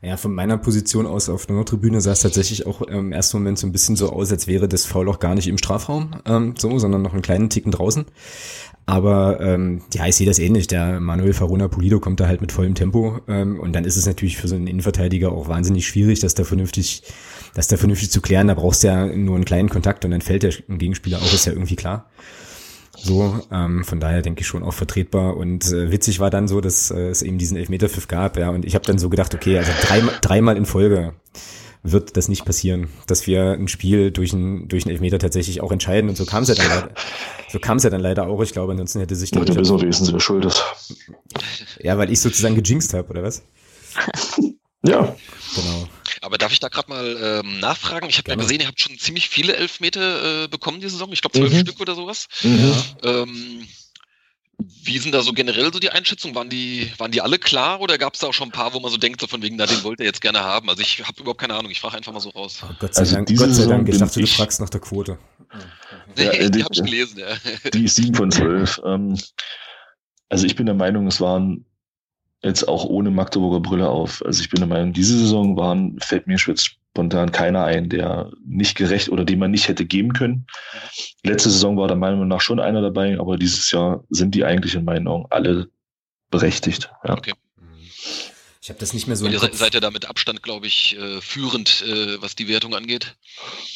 Ja, 0.02 0.16
von 0.16 0.34
meiner 0.34 0.56
Position 0.56 1.04
aus 1.04 1.28
auf 1.28 1.44
der 1.44 1.56
Nordtribüne 1.56 2.00
sah 2.00 2.12
es 2.12 2.20
tatsächlich 2.20 2.66
auch 2.66 2.80
im 2.80 3.12
ersten 3.12 3.36
Moment 3.36 3.58
so 3.58 3.66
ein 3.66 3.72
bisschen 3.72 3.96
so 3.96 4.10
aus, 4.10 4.32
als 4.32 4.46
wäre 4.46 4.66
das 4.66 4.86
Foul 4.86 5.10
auch 5.10 5.18
gar 5.18 5.34
nicht 5.34 5.46
im 5.46 5.58
Strafraum, 5.58 6.12
ähm, 6.24 6.54
so, 6.56 6.78
sondern 6.78 7.02
noch 7.02 7.12
einen 7.12 7.20
kleinen 7.20 7.50
Ticken 7.50 7.70
draußen. 7.70 8.06
Aber 8.86 9.40
ähm, 9.40 9.82
ja, 9.92 10.06
ich 10.06 10.16
sehe 10.16 10.26
das 10.26 10.38
ähnlich. 10.38 10.66
Der 10.68 11.00
Manuel 11.00 11.34
Farona 11.34 11.68
Pulido 11.68 12.00
kommt 12.00 12.18
da 12.18 12.26
halt 12.26 12.40
mit 12.40 12.50
vollem 12.50 12.74
Tempo 12.74 13.20
ähm, 13.28 13.60
und 13.60 13.74
dann 13.74 13.84
ist 13.84 13.96
es 13.96 14.06
natürlich 14.06 14.38
für 14.38 14.48
so 14.48 14.56
einen 14.56 14.66
Innenverteidiger 14.66 15.32
auch 15.32 15.48
wahnsinnig 15.48 15.86
schwierig, 15.86 16.20
das 16.20 16.34
da 16.34 16.44
vernünftig, 16.44 17.02
das 17.54 17.68
da 17.68 17.76
vernünftig 17.76 18.10
zu 18.10 18.22
klären. 18.22 18.48
Da 18.48 18.54
brauchst 18.54 18.82
du 18.82 18.88
ja 18.88 19.06
nur 19.06 19.36
einen 19.36 19.44
kleinen 19.44 19.68
Kontakt 19.68 20.06
und 20.06 20.12
dann 20.12 20.22
fällt 20.22 20.44
der 20.44 20.54
Gegenspieler 20.66 21.18
auch, 21.18 21.32
ist 21.32 21.44
ja 21.44 21.52
irgendwie 21.52 21.76
klar. 21.76 22.06
So, 23.02 23.40
ähm, 23.50 23.84
von 23.84 24.00
daher 24.00 24.22
denke 24.22 24.42
ich 24.42 24.46
schon 24.46 24.62
auch 24.62 24.74
vertretbar. 24.74 25.36
Und 25.36 25.72
äh, 25.72 25.90
witzig 25.90 26.20
war 26.20 26.30
dann 26.30 26.48
so, 26.48 26.60
dass 26.60 26.90
äh, 26.90 27.08
es 27.08 27.22
eben 27.22 27.38
diesen 27.38 27.56
Elfmeterpfiff 27.56 28.08
gab, 28.08 28.36
ja. 28.36 28.50
Und 28.50 28.64
ich 28.64 28.74
habe 28.74 28.84
dann 28.84 28.98
so 28.98 29.08
gedacht, 29.08 29.34
okay, 29.34 29.58
also 29.58 29.72
dreimal, 29.82 30.14
dreimal 30.20 30.56
in 30.56 30.66
Folge 30.66 31.14
wird 31.82 32.16
das 32.16 32.28
nicht 32.28 32.44
passieren, 32.44 32.88
dass 33.06 33.26
wir 33.26 33.52
ein 33.52 33.68
Spiel 33.68 34.10
durch 34.10 34.34
einen 34.34 34.68
durch 34.68 34.84
einen 34.84 34.92
Elfmeter 34.92 35.18
tatsächlich 35.18 35.62
auch 35.62 35.72
entscheiden. 35.72 36.10
Und 36.10 36.16
so 36.16 36.26
kam 36.26 36.42
es 36.42 36.50
ja 36.50 36.54
dann 36.54 36.68
leider. 36.68 36.90
So 37.48 37.58
kam 37.58 37.78
es 37.78 37.84
ja 37.84 37.90
dann 37.90 38.02
leider 38.02 38.26
auch. 38.26 38.42
Ich 38.42 38.52
glaube, 38.52 38.72
ansonsten 38.72 39.00
hätte 39.00 39.16
sich. 39.16 39.30
Ja, 39.30 39.44
du 39.44 39.54
bist 39.54 39.70
wesentlich 39.72 40.10
verschuldet. 40.10 40.62
Ja, 41.80 41.96
weil 41.96 42.12
ich 42.12 42.20
sozusagen 42.20 42.54
gejinxt 42.54 42.92
habe, 42.92 43.08
oder 43.08 43.22
was? 43.22 43.42
ja. 44.82 45.16
Genau. 45.54 45.88
Aber 46.20 46.36
darf 46.36 46.52
ich 46.52 46.60
da 46.60 46.68
gerade 46.68 46.90
mal 46.90 47.42
ähm, 47.44 47.60
nachfragen? 47.60 48.08
Ich 48.08 48.18
habe 48.18 48.30
ja 48.30 48.36
gesehen, 48.36 48.60
ihr 48.60 48.66
habt 48.66 48.80
schon 48.80 48.98
ziemlich 48.98 49.28
viele 49.28 49.56
Elfmeter 49.56 50.44
äh, 50.44 50.48
bekommen 50.48 50.80
diese 50.80 50.92
Saison. 50.92 51.12
Ich 51.12 51.22
glaube 51.22 51.38
zwölf 51.38 51.52
mhm. 51.52 51.60
Stück 51.60 51.80
oder 51.80 51.94
sowas. 51.94 52.28
Mhm. 52.42 52.74
Ähm, 53.02 53.68
wie 54.84 54.98
sind 54.98 55.12
da 55.12 55.22
so 55.22 55.32
generell 55.32 55.72
so 55.72 55.78
die 55.78 55.90
Einschätzungen? 55.90 56.34
Waren 56.34 56.50
die, 56.50 56.92
waren 56.98 57.10
die 57.10 57.22
alle 57.22 57.38
klar 57.38 57.80
oder 57.80 57.96
gab 57.96 58.14
es 58.14 58.20
da 58.20 58.26
auch 58.26 58.34
schon 58.34 58.48
ein 58.48 58.52
paar, 58.52 58.74
wo 58.74 58.80
man 58.80 58.90
so 58.90 58.98
denkt, 58.98 59.20
so 59.20 59.26
von 59.26 59.42
wegen, 59.42 59.56
na, 59.56 59.64
den 59.64 59.82
wollt 59.82 60.00
ihr 60.00 60.06
jetzt 60.06 60.20
gerne 60.20 60.40
haben? 60.40 60.68
Also 60.68 60.82
ich 60.82 61.02
habe 61.06 61.18
überhaupt 61.20 61.40
keine 61.40 61.54
Ahnung, 61.54 61.70
ich 61.70 61.80
frage 61.80 61.96
einfach 61.96 62.12
mal 62.12 62.20
so 62.20 62.30
raus. 62.30 62.60
Oh, 62.62 62.74
Gott 62.78 62.94
sei 62.94 63.00
also 63.00 63.14
Dank, 63.14 63.28
Gott 63.28 63.54
sei 63.54 63.66
Dank. 63.66 63.88
ich 63.88 63.98
dachte, 63.98 64.20
du 64.20 64.26
fragst 64.26 64.60
nach 64.60 64.68
der 64.68 64.80
Quote. 64.80 65.18
Ja, 66.16 66.32
die, 66.32 66.50
die 66.50 66.64
habe 66.64 66.74
ich 66.74 66.82
gelesen, 66.82 67.20
ja. 67.20 67.28
Die 67.72 67.84
ist 67.84 67.96
7 67.96 68.14
von 68.14 68.30
12. 68.30 68.80
Ähm, 68.84 69.18
also 70.28 70.46
ich 70.46 70.56
bin 70.56 70.66
der 70.66 70.74
Meinung, 70.74 71.06
es 71.06 71.20
waren 71.20 71.64
jetzt 72.42 72.66
auch 72.68 72.84
ohne 72.84 73.10
Magdeburger 73.10 73.60
Brille 73.60 73.88
auf. 73.88 74.22
Also 74.24 74.42
ich 74.42 74.50
bin 74.50 74.60
der 74.60 74.68
Meinung, 74.68 74.92
diese 74.92 75.18
Saison 75.18 75.56
waren, 75.56 75.98
fällt 76.00 76.26
mir 76.26 76.36
jetzt 76.36 76.64
spontan 76.64 77.32
keiner 77.32 77.64
ein, 77.64 77.88
der 77.88 78.30
nicht 78.44 78.76
gerecht 78.76 79.10
oder 79.10 79.24
den 79.24 79.38
man 79.38 79.50
nicht 79.50 79.68
hätte 79.68 79.84
geben 79.84 80.12
können. 80.12 80.46
Letzte 81.24 81.50
Saison 81.50 81.76
war 81.76 81.88
der 81.88 81.96
Meinung 81.96 82.26
nach 82.28 82.40
schon 82.40 82.60
einer 82.60 82.80
dabei, 82.82 83.18
aber 83.18 83.36
dieses 83.36 83.70
Jahr 83.70 84.04
sind 84.10 84.34
die 84.34 84.44
eigentlich 84.44 84.74
in 84.74 84.84
meinen 84.84 85.06
Augen 85.06 85.26
alle 85.30 85.68
berechtigt. 86.30 86.90
Ja. 87.04 87.16
Okay. 87.16 87.32
Ich 88.62 88.68
habe 88.68 88.78
das 88.78 88.92
nicht 88.92 89.06
mehr 89.06 89.16
so. 89.16 89.24
Und 89.24 89.32
ihr 89.32 89.38
seid, 89.38 89.54
seid 89.54 89.72
ja 89.72 89.80
da 89.80 89.90
mit 89.90 90.04
Abstand, 90.04 90.42
glaube 90.42 90.66
ich, 90.66 90.94
äh, 90.98 91.22
führend, 91.22 91.82
äh, 91.82 92.20
was 92.20 92.36
die 92.36 92.46
Wertung 92.46 92.74
angeht. 92.74 93.16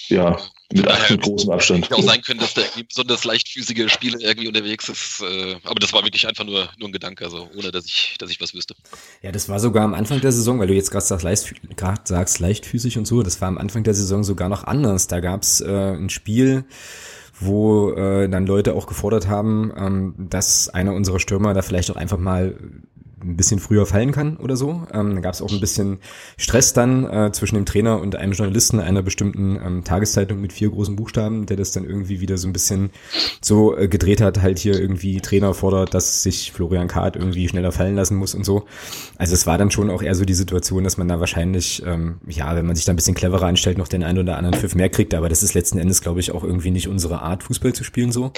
Ja, 0.08 0.38
mit, 0.74 0.86
mit 1.10 1.22
großem 1.22 1.50
Abstand. 1.50 1.84
Hätte 1.86 1.96
auch 1.96 2.02
sein 2.02 2.20
können, 2.20 2.40
dass 2.40 2.52
da 2.52 2.60
irgendwie 2.60 2.82
besonders 2.82 3.24
leichtfüßige 3.24 3.90
Spieler 3.90 4.20
irgendwie 4.20 4.46
unterwegs 4.46 4.90
ist. 4.90 5.22
Äh, 5.22 5.56
aber 5.64 5.76
das 5.76 5.94
war 5.94 6.04
wirklich 6.04 6.28
einfach 6.28 6.44
nur, 6.44 6.68
nur 6.76 6.90
ein 6.90 6.92
Gedanke, 6.92 7.24
also 7.24 7.48
ohne 7.56 7.72
dass 7.72 7.86
ich, 7.86 8.16
dass 8.18 8.30
ich 8.30 8.42
was 8.42 8.52
wüsste. 8.52 8.74
Ja, 9.22 9.32
das 9.32 9.48
war 9.48 9.58
sogar 9.58 9.84
am 9.84 9.94
Anfang 9.94 10.20
der 10.20 10.32
Saison, 10.32 10.60
weil 10.60 10.66
du 10.66 10.74
jetzt 10.74 10.90
gerade 10.90 11.06
sagst, 11.06 11.46
sagst, 12.08 12.38
leichtfüßig 12.40 12.98
und 12.98 13.06
so, 13.06 13.22
das 13.22 13.40
war 13.40 13.48
am 13.48 13.56
Anfang 13.56 13.84
der 13.84 13.94
Saison 13.94 14.22
sogar 14.22 14.50
noch 14.50 14.64
anders. 14.64 15.06
Da 15.06 15.20
gab's 15.20 15.62
äh, 15.62 15.94
ein 15.94 16.10
Spiel, 16.10 16.66
wo 17.40 17.92
äh, 17.92 18.28
dann 18.28 18.46
Leute 18.46 18.74
auch 18.74 18.86
gefordert 18.86 19.28
haben, 19.28 19.72
ähm, 19.76 20.14
dass 20.18 20.68
einer 20.68 20.92
unserer 20.92 21.20
Stürmer 21.20 21.54
da 21.54 21.62
vielleicht 21.62 21.90
auch 21.90 21.96
einfach 21.96 22.18
mal 22.18 22.58
ein 23.24 23.36
bisschen 23.36 23.60
früher 23.60 23.86
fallen 23.86 24.12
kann 24.12 24.36
oder 24.36 24.56
so. 24.56 24.86
Ähm, 24.92 25.14
da 25.14 25.20
gab 25.20 25.34
es 25.34 25.42
auch 25.42 25.50
ein 25.50 25.60
bisschen 25.60 25.98
Stress 26.36 26.72
dann 26.72 27.04
äh, 27.08 27.32
zwischen 27.32 27.56
dem 27.56 27.66
Trainer 27.66 28.00
und 28.00 28.16
einem 28.16 28.32
Journalisten 28.32 28.80
einer 28.80 29.02
bestimmten 29.02 29.56
ähm, 29.56 29.84
Tageszeitung 29.84 30.40
mit 30.40 30.52
vier 30.52 30.70
großen 30.70 30.96
Buchstaben, 30.96 31.46
der 31.46 31.56
das 31.56 31.72
dann 31.72 31.84
irgendwie 31.84 32.20
wieder 32.20 32.38
so 32.38 32.48
ein 32.48 32.52
bisschen 32.52 32.90
so 33.40 33.76
äh, 33.76 33.88
gedreht 33.88 34.20
hat, 34.20 34.42
halt 34.42 34.58
hier 34.58 34.78
irgendwie 34.78 35.20
Trainer 35.20 35.54
fordert, 35.54 35.94
dass 35.94 36.22
sich 36.22 36.52
Florian 36.52 36.88
Kahrt 36.88 37.16
irgendwie 37.16 37.48
schneller 37.48 37.72
fallen 37.72 37.96
lassen 37.96 38.16
muss 38.16 38.34
und 38.34 38.44
so. 38.44 38.64
Also 39.16 39.34
es 39.34 39.46
war 39.46 39.58
dann 39.58 39.70
schon 39.70 39.90
auch 39.90 40.02
eher 40.02 40.14
so 40.14 40.24
die 40.24 40.34
Situation, 40.34 40.84
dass 40.84 40.96
man 40.96 41.08
da 41.08 41.20
wahrscheinlich, 41.20 41.82
ähm, 41.86 42.16
ja, 42.26 42.54
wenn 42.56 42.66
man 42.66 42.76
sich 42.76 42.84
da 42.84 42.92
ein 42.92 42.96
bisschen 42.96 43.14
cleverer 43.14 43.46
einstellt, 43.46 43.78
noch 43.78 43.88
den 43.88 44.04
einen 44.04 44.18
oder 44.18 44.36
anderen 44.36 44.58
Pfiff 44.58 44.74
mehr 44.74 44.88
kriegt, 44.88 45.14
aber 45.14 45.28
das 45.28 45.42
ist 45.42 45.54
letzten 45.54 45.78
Endes, 45.78 46.00
glaube 46.00 46.20
ich, 46.20 46.32
auch 46.32 46.44
irgendwie 46.44 46.70
nicht 46.70 46.88
unsere 46.88 47.22
Art, 47.22 47.42
Fußball 47.42 47.72
zu 47.72 47.84
spielen 47.84 48.12
so. 48.12 48.32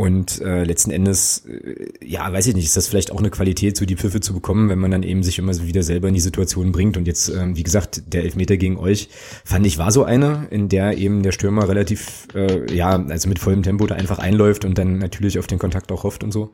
Und 0.00 0.40
äh, 0.42 0.62
letzten 0.62 0.92
Endes, 0.92 1.42
äh, 1.46 1.88
ja, 2.06 2.32
weiß 2.32 2.46
ich 2.46 2.54
nicht, 2.54 2.66
ist 2.66 2.76
das 2.76 2.86
vielleicht 2.86 3.10
auch 3.10 3.18
eine 3.18 3.30
Qualität, 3.30 3.76
so 3.76 3.84
die 3.84 3.96
Pfiffe 3.96 4.20
zu 4.20 4.32
bekommen, 4.32 4.68
wenn 4.68 4.78
man 4.78 4.92
dann 4.92 5.02
eben 5.02 5.24
sich 5.24 5.40
immer 5.40 5.52
wieder 5.66 5.82
selber 5.82 6.06
in 6.06 6.14
die 6.14 6.20
Situation 6.20 6.70
bringt. 6.70 6.96
Und 6.96 7.08
jetzt, 7.08 7.28
ähm, 7.28 7.56
wie 7.56 7.64
gesagt, 7.64 8.04
der 8.06 8.22
Elfmeter 8.22 8.56
gegen 8.56 8.76
euch, 8.76 9.08
fand 9.44 9.66
ich, 9.66 9.76
war 9.76 9.90
so 9.90 10.04
eine, 10.04 10.46
in 10.50 10.68
der 10.68 10.96
eben 10.96 11.24
der 11.24 11.32
Stürmer 11.32 11.68
relativ, 11.68 12.28
äh, 12.32 12.72
ja, 12.72 12.90
also 13.08 13.28
mit 13.28 13.40
vollem 13.40 13.64
Tempo 13.64 13.88
da 13.88 13.96
einfach 13.96 14.20
einläuft 14.20 14.64
und 14.64 14.78
dann 14.78 14.98
natürlich 14.98 15.36
auf 15.40 15.48
den 15.48 15.58
Kontakt 15.58 15.90
auch 15.90 16.04
hofft 16.04 16.22
und 16.22 16.30
so. 16.30 16.52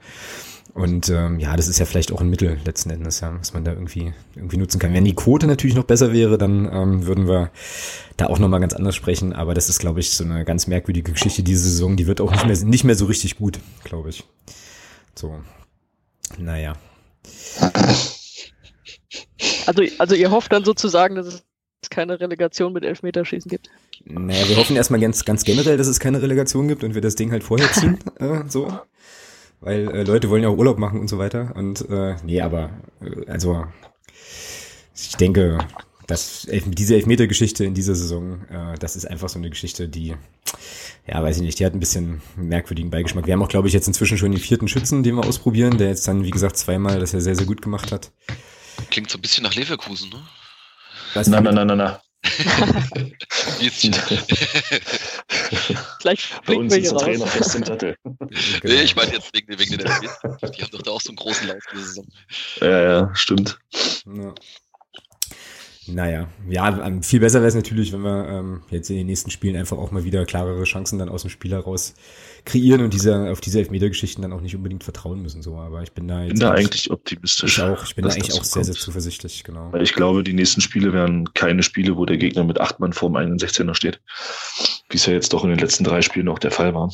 Und 0.74 1.08
ähm, 1.08 1.38
ja, 1.38 1.56
das 1.56 1.68
ist 1.68 1.78
ja 1.78 1.86
vielleicht 1.86 2.10
auch 2.10 2.20
ein 2.20 2.28
Mittel 2.28 2.58
letzten 2.64 2.90
Endes, 2.90 3.20
ja, 3.20 3.32
was 3.38 3.54
man 3.54 3.64
da 3.64 3.72
irgendwie 3.72 4.12
irgendwie 4.34 4.56
nutzen 4.56 4.80
kann. 4.80 4.92
Wenn 4.92 5.04
die 5.04 5.14
Quote 5.14 5.46
natürlich 5.46 5.76
noch 5.76 5.84
besser 5.84 6.12
wäre, 6.12 6.36
dann 6.36 6.68
ähm, 6.72 7.06
würden 7.06 7.28
wir 7.28 7.52
da 8.16 8.26
auch 8.26 8.40
nochmal 8.40 8.58
ganz 8.58 8.74
anders 8.74 8.96
sprechen. 8.96 9.32
Aber 9.32 9.54
das 9.54 9.68
ist, 9.68 9.78
glaube 9.78 10.00
ich, 10.00 10.10
so 10.10 10.24
eine 10.24 10.44
ganz 10.44 10.66
merkwürdige 10.66 11.12
Geschichte 11.12 11.44
diese 11.44 11.62
Saison. 11.62 11.96
Die 11.96 12.08
wird 12.08 12.20
auch 12.20 12.32
nicht 12.32 12.44
mehr 12.44 12.56
nicht 12.64 12.82
mehr 12.82 12.96
so 12.96 13.04
richtig 13.06 13.36
gut, 13.36 13.60
glaube 13.84 14.10
ich. 14.10 14.24
So, 15.14 15.38
naja. 16.38 16.72
Also, 19.66 19.82
also 19.98 20.14
ihr 20.16 20.30
hofft 20.32 20.52
dann 20.52 20.64
sozusagen, 20.64 21.14
dass 21.14 21.26
es 21.26 21.44
keine 21.88 22.18
Relegation 22.18 22.72
mit 22.72 22.84
Elfmeterschießen 22.84 23.48
gibt? 23.48 23.70
Naja, 24.04 24.48
wir 24.48 24.56
hoffen 24.56 24.74
erstmal 24.74 25.00
ganz, 25.00 25.24
ganz 25.24 25.44
generell, 25.44 25.76
dass 25.76 25.86
es 25.86 26.00
keine 26.00 26.20
Relegation 26.20 26.66
gibt 26.66 26.82
und 26.82 26.94
wir 26.94 27.02
das 27.02 27.14
Ding 27.14 27.30
halt 27.30 27.44
vorher 27.44 27.70
ziehen, 27.72 27.98
äh, 28.18 28.42
so. 28.48 28.76
Weil 29.64 29.90
äh, 29.90 30.02
Leute 30.02 30.28
wollen 30.28 30.42
ja 30.42 30.50
auch 30.50 30.58
Urlaub 30.58 30.78
machen 30.78 31.00
und 31.00 31.08
so 31.08 31.18
weiter. 31.18 31.52
Und 31.56 31.88
äh, 31.88 32.16
nee, 32.22 32.42
aber 32.42 32.70
äh, 33.00 33.30
also 33.30 33.64
ich 34.94 35.16
denke, 35.16 35.58
dass 36.06 36.44
Elf 36.44 36.64
diese 36.66 36.96
Elfmeter-Geschichte 36.96 37.64
in 37.64 37.72
dieser 37.72 37.94
Saison, 37.94 38.46
äh, 38.50 38.78
das 38.78 38.94
ist 38.94 39.06
einfach 39.06 39.30
so 39.30 39.38
eine 39.38 39.48
Geschichte, 39.48 39.88
die, 39.88 40.14
ja, 41.06 41.22
weiß 41.22 41.36
ich 41.36 41.42
nicht, 41.42 41.58
die 41.58 41.64
hat 41.64 41.72
ein 41.72 41.80
bisschen 41.80 42.20
merkwürdigen 42.36 42.90
Beigeschmack. 42.90 43.24
Wir 43.26 43.32
haben 43.32 43.42
auch, 43.42 43.48
glaube 43.48 43.68
ich, 43.68 43.74
jetzt 43.74 43.88
inzwischen 43.88 44.18
schon 44.18 44.32
den 44.32 44.40
vierten 44.40 44.68
Schützen, 44.68 45.02
den 45.02 45.14
wir 45.14 45.24
ausprobieren, 45.24 45.78
der 45.78 45.88
jetzt 45.88 46.06
dann, 46.06 46.24
wie 46.24 46.30
gesagt, 46.30 46.58
zweimal 46.58 47.00
das 47.00 47.14
er 47.14 47.22
sehr, 47.22 47.34
sehr 47.34 47.46
gut 47.46 47.62
gemacht 47.62 47.90
hat. 47.90 48.12
Klingt 48.90 49.10
so 49.10 49.16
ein 49.16 49.22
bisschen 49.22 49.44
nach 49.44 49.54
Leverkusen, 49.54 50.10
ne? 50.10 50.20
Nein, 51.14 51.24
nein, 51.28 51.54
nein, 51.54 51.66
nein, 51.68 51.78
nein. 51.78 51.96
Vielleicht 56.00 56.42
Bei 56.46 56.56
uns 56.56 56.72
wir 56.72 56.80
ist 56.80 56.90
hier 56.90 56.92
der 56.92 56.92
raus. 56.92 57.02
Trainer 57.02 57.26
fest 57.26 57.54
im 57.54 57.64
Sattel. 57.64 57.96
Nee, 58.62 58.82
ich 58.82 58.96
meine 58.96 59.12
jetzt 59.12 59.34
wegen, 59.34 59.58
wegen 59.58 59.72
den 59.72 59.80
Elfmetern. 59.80 60.38
Die 60.56 60.62
haben 60.62 60.70
doch 60.70 60.82
da 60.82 60.90
auch 60.92 61.00
so 61.00 61.10
einen 61.10 61.16
großen 61.16 61.46
Lauf 61.46 61.62
diese 61.72 61.84
Saison. 61.84 62.06
Ja, 62.60 62.82
ja, 62.82 63.10
stimmt. 63.14 63.58
Ja. 64.06 64.34
Naja, 65.86 66.28
ja, 66.48 66.86
ähm, 66.86 67.02
viel 67.02 67.20
besser 67.20 67.40
wäre 67.40 67.48
es 67.48 67.54
natürlich, 67.54 67.92
wenn 67.92 68.00
wir 68.00 68.26
ähm, 68.26 68.62
jetzt 68.70 68.88
in 68.88 68.96
den 68.96 69.06
nächsten 69.06 69.30
Spielen 69.30 69.56
einfach 69.56 69.76
auch 69.76 69.90
mal 69.90 70.04
wieder 70.04 70.24
klarere 70.24 70.64
Chancen 70.64 70.98
dann 70.98 71.10
aus 71.10 71.22
dem 71.22 71.30
Spiel 71.30 71.52
heraus 71.52 71.94
kreieren 72.44 72.82
und 72.82 72.92
diese, 72.92 73.30
auf 73.30 73.40
diese 73.40 73.58
Elfmeter-Geschichten 73.60 74.22
dann 74.22 74.32
auch 74.32 74.40
nicht 74.40 74.54
unbedingt 74.54 74.84
vertrauen 74.84 75.22
müssen. 75.22 75.42
So, 75.42 75.56
aber 75.56 75.82
ich 75.82 75.92
bin 75.92 76.06
da 76.06 76.22
jetzt 76.22 76.30
bin 76.30 76.40
da 76.40 76.52
eigentlich 76.52 76.90
optimistisch. 76.90 77.58
ich 77.58 77.64
auch, 77.64 77.84
ich 77.84 77.94
bin 77.94 78.04
da 78.04 78.10
eigentlich 78.10 78.34
auch 78.34 78.44
sehr, 78.44 78.64
sehr 78.64 78.74
zuversichtlich, 78.74 79.44
genau. 79.44 79.72
Weil 79.72 79.82
ich 79.82 79.94
glaube, 79.94 80.22
die 80.22 80.34
nächsten 80.34 80.60
Spiele 80.60 80.92
werden 80.92 81.32
keine 81.32 81.62
Spiele, 81.62 81.96
wo 81.96 82.04
der 82.04 82.18
Gegner 82.18 82.44
mit 82.44 82.60
acht 82.60 82.80
Mann 82.80 82.92
vorm 82.92 83.16
eigenen 83.16 83.38
16er 83.38 83.74
steht. 83.74 84.00
Wie 84.90 84.96
es 84.96 85.06
ja 85.06 85.14
jetzt 85.14 85.32
doch 85.32 85.44
in 85.44 85.50
den 85.50 85.58
letzten 85.58 85.84
drei 85.84 86.02
Spielen 86.02 86.28
auch 86.28 86.38
der 86.38 86.50
Fall 86.50 86.74
war. 86.74 86.90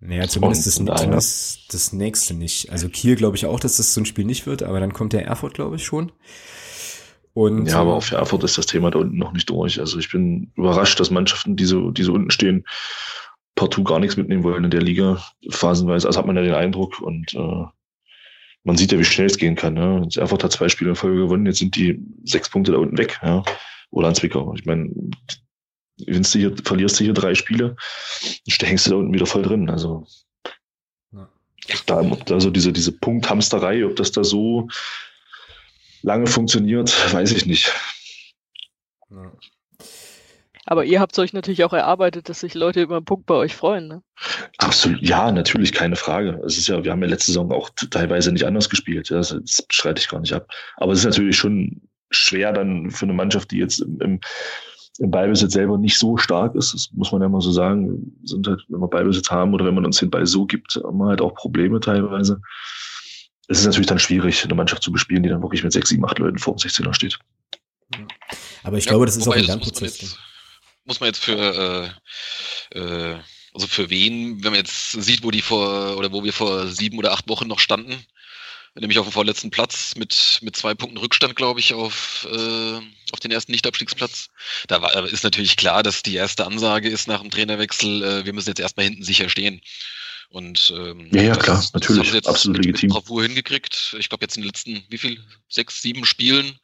Naja, 0.00 0.28
zumindest 0.28 0.66
das, 0.66 0.76
zumindest 0.76 1.74
das 1.74 1.92
nächste 1.92 2.34
nicht. 2.34 2.70
Also 2.70 2.88
Kiel 2.88 3.16
glaube 3.16 3.36
ich 3.36 3.46
auch, 3.46 3.60
dass 3.60 3.76
das 3.76 3.92
so 3.92 4.00
ein 4.00 4.06
Spiel 4.06 4.24
nicht 4.24 4.46
wird, 4.46 4.62
aber 4.62 4.80
dann 4.80 4.94
kommt 4.94 5.12
der 5.12 5.26
Erfurt, 5.26 5.54
glaube 5.54 5.76
ich, 5.76 5.84
schon. 5.84 6.12
Und 7.32 7.66
Ja, 7.66 7.80
aber 7.80 7.94
auch 7.94 8.02
für 8.02 8.16
Erfurt 8.16 8.42
ist 8.44 8.56
das 8.56 8.66
Thema 8.66 8.90
da 8.90 8.98
unten 8.98 9.18
noch 9.18 9.32
nicht 9.32 9.50
durch. 9.50 9.78
Also 9.78 9.98
ich 9.98 10.10
bin 10.10 10.52
überrascht, 10.56 10.98
dass 10.98 11.10
Mannschaften, 11.10 11.54
die 11.54 11.64
so, 11.64 11.90
die 11.90 12.02
so 12.02 12.14
unten 12.14 12.30
stehen, 12.30 12.64
partout 13.54 13.84
gar 13.84 13.98
nichts 13.98 14.16
mitnehmen 14.16 14.42
wollen 14.42 14.64
in 14.64 14.70
der 14.70 14.82
Liga. 14.82 15.22
Phasenweise, 15.50 16.06
also 16.06 16.18
hat 16.18 16.26
man 16.26 16.36
ja 16.36 16.42
den 16.42 16.54
Eindruck 16.54 17.00
und 17.00 17.34
äh, 17.34 17.64
man 18.64 18.76
sieht 18.76 18.92
ja, 18.92 18.98
wie 18.98 19.04
schnell 19.04 19.26
es 19.26 19.38
gehen 19.38 19.56
kann. 19.56 19.74
Ne? 19.74 20.00
Jetzt 20.04 20.16
Erfurt 20.16 20.44
hat 20.44 20.52
zwei 20.52 20.68
Spiele 20.68 20.90
in 20.90 20.96
Folge 20.96 21.18
gewonnen, 21.18 21.46
jetzt 21.46 21.58
sind 21.58 21.76
die 21.76 22.02
sechs 22.24 22.48
Punkte 22.48 22.72
da 22.72 22.78
unten 22.78 22.98
weg. 22.98 23.18
Ja? 23.22 23.42
Oder 23.90 24.08
an 24.08 24.14
Zwickau. 24.14 24.54
Ich 24.54 24.66
meine, 24.66 24.90
gewinnst 25.98 26.34
du 26.34 26.38
hier, 26.38 26.54
verlierst 26.64 26.98
du 27.00 27.04
hier 27.04 27.14
drei 27.14 27.34
Spiele, 27.34 27.76
dann 28.58 28.68
hängst 28.68 28.86
du 28.86 28.90
da 28.90 28.96
unten 28.96 29.14
wieder 29.14 29.26
voll 29.26 29.42
drin. 29.42 29.68
Also 29.70 30.06
Ja. 31.12 31.28
da, 31.86 32.02
also 32.30 32.50
diese, 32.50 32.72
diese 32.72 32.92
Punkthamsterei, 32.92 33.84
ob 33.84 33.96
das 33.96 34.12
da 34.12 34.24
so 34.24 34.68
lange 36.02 36.26
funktioniert, 36.26 36.90
weiß 37.12 37.32
ich 37.32 37.46
nicht. 37.46 37.72
Aber 40.70 40.84
ihr 40.84 41.00
habt 41.00 41.18
euch 41.18 41.32
natürlich 41.32 41.64
auch 41.64 41.72
erarbeitet, 41.72 42.28
dass 42.28 42.40
sich 42.40 42.54
Leute 42.54 42.80
über 42.80 42.94
einen 42.94 43.04
Punkt 43.04 43.26
bei 43.26 43.34
euch 43.34 43.56
freuen, 43.56 43.88
ne? 43.88 44.02
Absolut, 44.58 45.02
ja, 45.02 45.32
natürlich, 45.32 45.72
keine 45.72 45.96
Frage. 45.96 46.40
Es 46.46 46.58
ist 46.58 46.68
ja, 46.68 46.84
wir 46.84 46.92
haben 46.92 47.02
ja 47.02 47.08
letzte 47.08 47.32
Saison 47.32 47.50
auch 47.50 47.70
teilweise 47.90 48.30
nicht 48.30 48.46
anders 48.46 48.70
gespielt. 48.70 49.08
Ja, 49.08 49.16
das, 49.16 49.30
das 49.30 49.66
streite 49.68 50.00
ich 50.00 50.08
gar 50.08 50.20
nicht 50.20 50.32
ab. 50.32 50.48
Aber 50.76 50.92
es 50.92 51.00
ist 51.00 51.06
natürlich 51.06 51.36
schon 51.36 51.80
schwer 52.12 52.52
dann 52.52 52.92
für 52.92 53.04
eine 53.04 53.14
Mannschaft, 53.14 53.50
die 53.50 53.58
jetzt 53.58 53.80
im, 53.80 54.00
im, 54.00 54.20
im 55.00 55.10
Ballbesitz 55.10 55.54
selber 55.54 55.76
nicht 55.76 55.98
so 55.98 56.16
stark 56.16 56.54
ist. 56.54 56.72
Das 56.72 56.88
muss 56.92 57.10
man 57.10 57.20
ja 57.20 57.28
mal 57.28 57.40
so 57.40 57.50
sagen. 57.50 57.88
Wir 58.20 58.28
Sind 58.28 58.46
halt, 58.46 58.64
wenn 58.68 58.78
wir 58.80 58.86
Ballbesitz 58.86 59.28
haben 59.28 59.52
oder 59.52 59.64
wenn 59.64 59.74
man 59.74 59.86
uns 59.86 59.98
den 59.98 60.10
Ball 60.10 60.24
so 60.24 60.46
gibt, 60.46 60.76
haben 60.84 60.98
wir 60.98 61.06
halt 61.06 61.20
auch 61.20 61.34
Probleme 61.34 61.80
teilweise. 61.80 62.40
Es 63.48 63.58
ist 63.58 63.66
natürlich 63.66 63.88
dann 63.88 63.98
schwierig, 63.98 64.44
eine 64.44 64.54
Mannschaft 64.54 64.84
zu 64.84 64.92
bespielen, 64.92 65.24
die 65.24 65.30
dann 65.30 65.42
wirklich 65.42 65.64
mit 65.64 65.72
sechs, 65.72 65.88
sieben, 65.88 66.04
acht 66.04 66.20
Leuten 66.20 66.38
vor 66.38 66.54
dem 66.54 66.58
16er 66.58 66.94
steht. 66.94 67.18
Aber 68.62 68.78
ich 68.78 68.84
Ja, 68.84 68.90
glaube, 68.90 69.06
das 69.06 69.16
ist 69.16 69.26
auch 69.26 69.34
ein 69.34 69.42
Lernprozess. 69.42 70.16
Muss 70.90 70.98
man 70.98 71.06
jetzt 71.06 71.22
für, 71.22 71.94
äh, 72.74 72.78
äh, 72.80 73.16
also 73.54 73.68
für 73.68 73.90
wen, 73.90 74.42
wenn 74.42 74.50
man 74.50 74.58
jetzt 74.58 74.90
sieht, 74.90 75.22
wo 75.22 75.30
die 75.30 75.40
vor, 75.40 75.96
oder 75.96 76.10
wo 76.10 76.24
wir 76.24 76.32
vor 76.32 76.66
sieben 76.66 76.98
oder 76.98 77.12
acht 77.12 77.28
Wochen 77.28 77.46
noch 77.46 77.60
standen, 77.60 78.04
nämlich 78.74 78.98
auf 78.98 79.06
dem 79.06 79.12
vorletzten 79.12 79.52
Platz 79.52 79.94
mit, 79.94 80.40
mit 80.42 80.56
zwei 80.56 80.74
Punkten 80.74 80.98
Rückstand, 80.98 81.36
glaube 81.36 81.60
ich, 81.60 81.74
auf, 81.74 82.26
äh, 82.28 82.80
auf 83.12 83.20
den 83.22 83.30
ersten 83.30 83.52
Nicht-Abstiegsplatz. 83.52 84.30
Da 84.66 84.82
war, 84.82 85.06
ist 85.06 85.22
natürlich 85.22 85.56
klar, 85.56 85.84
dass 85.84 86.02
die 86.02 86.16
erste 86.16 86.44
Ansage 86.44 86.88
ist 86.88 87.06
nach 87.06 87.20
dem 87.20 87.30
Trainerwechsel, 87.30 88.02
äh, 88.02 88.24
wir 88.24 88.32
müssen 88.32 88.48
jetzt 88.48 88.58
erstmal 88.58 88.86
hinten 88.86 89.04
sicher 89.04 89.28
stehen. 89.28 89.60
Und 90.28 90.72
ähm, 90.76 91.08
Ja, 91.12 91.22
ja, 91.22 91.34
das- 91.36 91.44
klar, 91.44 91.56
das 91.58 91.72
natürlich, 91.72 92.02
haben 92.02 92.10
sie 92.10 92.16
jetzt 92.16 92.28
absolut 92.28 92.58
mit, 92.58 92.66
legitim. 92.66 92.88
Mit 92.88 92.94
Bravour 92.96 93.22
hingekriegt. 93.22 93.94
Ich 93.96 94.08
glaube 94.08 94.24
jetzt 94.24 94.36
in 94.36 94.42
den 94.42 94.48
letzten, 94.48 94.82
wie 94.88 94.98
viel? 94.98 95.24
Sechs, 95.48 95.82
sieben 95.82 96.04
Spielen 96.04 96.58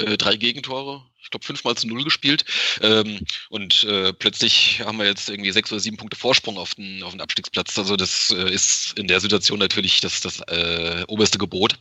äh, 0.00 0.16
drei 0.16 0.36
Gegentore. 0.36 1.02
Ich 1.22 1.30
glaube 1.30 1.44
fünfmal 1.44 1.76
zu 1.76 1.86
null 1.86 2.02
gespielt. 2.02 2.44
Ähm, 2.80 3.20
und 3.50 3.84
äh, 3.84 4.12
plötzlich 4.12 4.80
haben 4.80 4.98
wir 4.98 5.06
jetzt 5.06 5.28
irgendwie 5.28 5.52
sechs 5.52 5.70
oder 5.70 5.80
sieben 5.80 5.96
Punkte 5.96 6.16
Vorsprung 6.16 6.58
auf 6.58 6.74
den, 6.74 7.02
auf 7.02 7.12
den 7.12 7.20
Abstiegsplatz. 7.20 7.78
Also 7.78 7.96
das 7.96 8.30
äh, 8.30 8.50
ist 8.50 8.98
in 8.98 9.06
der 9.06 9.20
Situation 9.20 9.58
natürlich 9.58 10.00
das, 10.00 10.20
das 10.20 10.40
äh, 10.40 11.04
oberste 11.08 11.38
Gebot. 11.38 11.78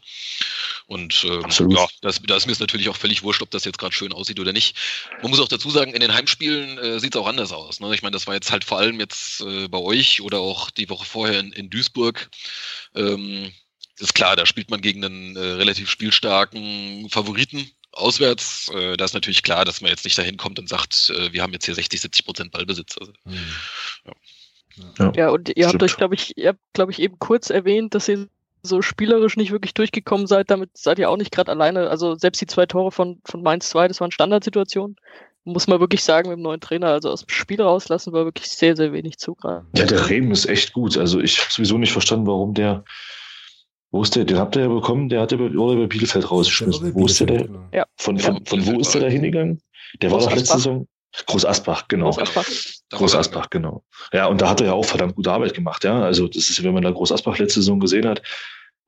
Und 0.88 1.23
ähm, 1.23 1.69
ja, 1.69 1.88
das, 2.01 2.21
da 2.21 2.36
ist 2.36 2.47
mir 2.47 2.51
es 2.51 2.60
natürlich 2.60 2.89
auch 2.89 2.97
völlig 2.97 3.23
wurscht, 3.23 3.41
ob 3.41 3.51
das 3.51 3.63
jetzt 3.63 3.77
gerade 3.77 3.93
schön 3.93 4.12
aussieht 4.12 4.39
oder 4.39 4.53
nicht. 4.53 4.75
Man 5.21 5.32
muss 5.32 5.39
auch 5.39 5.47
dazu 5.47 5.69
sagen, 5.69 5.93
in 5.93 6.01
den 6.01 6.13
Heimspielen 6.13 6.77
äh, 6.77 6.99
sieht 6.99 7.15
es 7.15 7.21
auch 7.21 7.27
anders 7.27 7.51
aus. 7.51 7.79
Ne? 7.79 7.93
Ich 7.93 8.01
meine, 8.01 8.13
das 8.13 8.27
war 8.27 8.34
jetzt 8.34 8.51
halt 8.51 8.63
vor 8.63 8.79
allem 8.79 8.99
jetzt 8.99 9.41
äh, 9.41 9.67
bei 9.67 9.77
euch 9.77 10.21
oder 10.21 10.39
auch 10.39 10.69
die 10.69 10.89
Woche 10.89 11.05
vorher 11.05 11.39
in, 11.39 11.53
in 11.53 11.69
Duisburg. 11.69 12.29
Ähm, 12.95 13.51
ist 13.99 14.15
klar, 14.15 14.36
da 14.36 14.45
spielt 14.45 14.69
man 14.69 14.82
gegen 14.82 15.03
einen 15.03 15.36
äh, 15.36 15.39
relativ 15.39 15.89
spielstarken 15.89 17.10
Favoriten 17.10 17.69
auswärts. 17.99 18.69
Äh, 18.73 18.97
da 18.97 19.05
ist 19.05 19.13
natürlich 19.13 19.43
klar, 19.43 19.65
dass 19.65 19.81
man 19.81 19.91
jetzt 19.91 20.03
nicht 20.05 20.17
dahin 20.17 20.38
kommt 20.38 20.59
und 20.59 20.69
sagt, 20.69 21.12
äh, 21.15 21.31
wir 21.33 21.41
haben 21.41 21.53
jetzt 21.53 21.65
hier 21.65 21.75
60, 21.75 22.01
70 22.01 22.25
Prozent 22.25 22.51
Ballbesitz. 22.51 22.97
Also, 22.99 23.13
Hm. 24.97 25.12
Ja, 25.15 25.29
und 25.29 25.49
ihr 25.55 25.65
habt 25.65 25.75
Stimmt. 25.75 25.83
euch, 25.83 25.97
glaube 25.97 26.15
ich, 26.15 26.38
ihr 26.38 26.49
habt, 26.49 26.59
glaube 26.73 26.91
ich, 26.91 26.99
eben 26.99 27.19
kurz 27.19 27.49
erwähnt, 27.49 27.95
dass 27.95 28.07
ihr 28.07 28.27
so 28.63 28.81
spielerisch 28.81 29.38
nicht 29.38 29.51
wirklich 29.51 29.73
durchgekommen 29.73 30.27
seid. 30.27 30.49
Damit 30.49 30.69
seid 30.77 30.99
ihr 30.99 31.09
auch 31.09 31.17
nicht 31.17 31.31
gerade 31.31 31.51
alleine. 31.51 31.89
Also 31.89 32.15
selbst 32.15 32.41
die 32.41 32.45
zwei 32.45 32.65
Tore 32.65 32.91
von, 32.91 33.19
von 33.25 33.41
Mainz 33.41 33.69
2, 33.69 33.88
das 33.88 34.01
waren 34.01 34.12
Standardsituationen. 34.12 34.95
Muss 35.45 35.67
man 35.67 35.79
wirklich 35.79 36.03
sagen, 36.03 36.29
mit 36.29 36.38
dem 36.38 36.43
neuen 36.43 36.59
Trainer, 36.59 36.88
also 36.88 37.09
aus 37.09 37.21
dem 37.25 37.29
Spiel 37.29 37.62
rauslassen, 37.62 38.13
war 38.13 38.25
wirklich 38.25 38.49
sehr, 38.49 38.75
sehr 38.75 38.91
wenig 38.93 39.17
Zugriff. 39.17 39.63
Ja, 39.75 39.85
der 39.85 40.09
Rehm 40.09 40.31
ist 40.31 40.45
echt 40.45 40.73
gut. 40.73 40.97
Also 40.97 41.19
ich 41.19 41.39
habe 41.39 41.51
sowieso 41.51 41.77
nicht 41.77 41.93
verstanden, 41.93 42.27
warum 42.27 42.53
der. 42.53 42.83
Wo 43.91 44.04
ist 44.04 44.15
der? 44.15 44.25
Den 44.25 44.38
habt 44.38 44.56
ihr 44.56 44.63
ja 44.63 44.67
bekommen, 44.67 45.10
der 45.10 45.21
hat 45.21 45.32
ja 45.32 45.38
bei, 45.38 45.54
wurde 45.54 45.82
bei 45.82 45.88
Bielefeld 45.88 46.30
rausgeschmissen. 46.30 46.93
Wo 46.93 47.06
ist 47.06 47.19
der? 47.19 47.28
der 47.28 47.43
Genau. 47.45 47.69
Ja. 47.73 47.86
von, 47.97 48.19
von, 48.19 48.45
von 48.45 48.65
wo 48.65 48.80
ist 48.80 48.93
der 48.93 49.02
da 49.02 49.08
hingegangen? 49.08 49.62
Der 50.02 50.12
war 50.12 50.19
doch 50.19 50.36
letzte. 50.36 50.58
Saison. 50.58 50.88
Groß 51.25 51.43
Asbach, 51.45 51.88
genau. 51.88 52.12
Groß 52.12 52.19
Asbach. 52.19 52.47
Groß 52.91 53.15
Asbach, 53.15 53.49
genau. 53.49 53.84
Ja, 54.13 54.28
und 54.28 54.41
da 54.41 54.49
hat 54.49 54.62
er 54.62 54.67
ja 54.67 54.73
auch 54.73 54.86
verdammt 54.86 55.15
gute 55.15 55.32
Arbeit 55.32 55.56
gemacht, 55.56 55.84
ja. 55.84 56.04
Also 56.04 56.28
das 56.28 56.49
ist, 56.49 56.63
wenn 56.63 56.73
man 56.73 56.84
da 56.84 56.91
Groß 56.91 57.12
Asbach 57.12 57.39
letzte 57.39 57.62
Saison 57.62 57.80
gesehen 57.80 58.08
hat, 58.08 58.21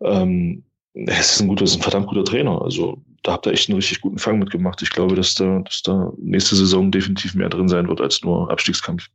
ähm, 0.04 0.64
es 0.94 1.34
ist 1.34 1.42
ein 1.42 1.48
guter, 1.48 1.64
es 1.64 1.72
ist 1.72 1.78
ein 1.78 1.82
verdammt 1.82 2.08
guter 2.08 2.24
Trainer. 2.24 2.62
Also 2.62 3.02
da 3.24 3.34
habt 3.34 3.48
ihr 3.48 3.54
echt 3.54 3.70
einen 3.70 3.78
richtig 3.78 4.02
guten 4.02 4.20
Fang 4.20 4.40
mitgemacht. 4.40 4.82
Ich 4.82 4.92
glaube, 4.92 5.16
dass 5.16 5.36
da, 5.36 5.60
dass 5.60 5.82
da 5.82 6.12
nächste 6.18 6.56
Saison 6.56 6.92
definitiv 6.92 7.34
mehr 7.34 7.50
drin 7.50 7.70
sein 7.70 7.88
wird 7.88 8.02
als 8.02 8.22
nur 8.24 8.52
Abstiegskampf. 8.52 9.08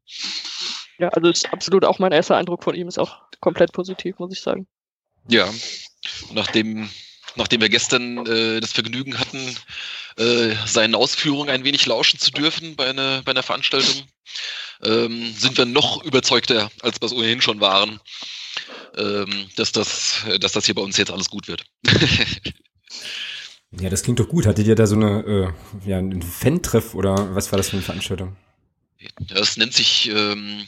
Ja, 0.99 1.09
also 1.09 1.29
ist 1.29 1.53
absolut 1.53 1.85
auch 1.85 1.99
mein 1.99 2.13
erster 2.13 2.37
Eindruck 2.37 2.65
von 2.65 2.75
ihm 2.75 2.89
ist 2.89 2.99
auch 2.99 3.19
komplett 3.41 3.73
positiv, 3.73 4.19
muss 4.19 4.33
ich 4.33 4.41
sagen. 4.41 4.67
Ja, 5.29 5.53
nachdem, 6.33 6.89
nachdem 7.35 7.61
wir 7.61 7.69
gestern 7.69 8.27
äh, 8.27 8.61
das 8.61 8.73
Vergnügen 8.73 9.19
hatten, 9.19 9.57
äh, 10.19 10.55
seinen 10.67 10.95
Ausführungen 10.95 11.51
ein 11.51 11.65
wenig 11.65 11.87
lauschen 11.87 12.19
zu 12.19 12.31
dürfen 12.31 12.77
bei 12.77 12.89
einer, 12.91 13.23
bei 13.23 13.33
einer 13.33 13.43
Veranstaltung, 13.43 14.05
ähm, 14.83 15.33
sind 15.37 15.57
wir 15.59 15.67
noch 15.67 16.03
überzeugter, 16.05 16.71
als 16.83 17.01
wir 17.01 17.07
es 17.07 17.13
ohnehin 17.13 17.41
schon 17.41 17.61
waren, 17.61 18.01
ähm, 18.97 19.49
dass, 19.57 19.73
das, 19.73 20.25
dass 20.41 20.53
das 20.53 20.67
hier 20.67 20.75
bei 20.75 20.83
uns 20.83 20.97
jetzt 20.97 21.11
alles 21.11 21.29
gut 21.29 21.49
wird. 21.49 21.65
Ja, 23.81 23.91
das 23.91 24.03
klingt 24.03 24.21
doch 24.21 24.29
gut. 24.29 24.47
Hattet 24.47 24.67
ihr 24.67 24.75
da 24.75 24.87
so 24.87 24.95
eine, 24.95 25.55
äh, 25.85 25.89
ja, 25.89 25.99
einen 25.99 26.23
Fan-Treff 26.23 26.95
oder 26.95 27.35
was 27.35 27.53
war 27.53 27.57
das 27.57 27.69
für 27.69 27.77
eine 27.77 27.83
Veranstaltung? 27.83 28.37
Das 29.19 29.57
nennt 29.57 29.75
sich 29.75 30.09
ähm, 30.09 30.67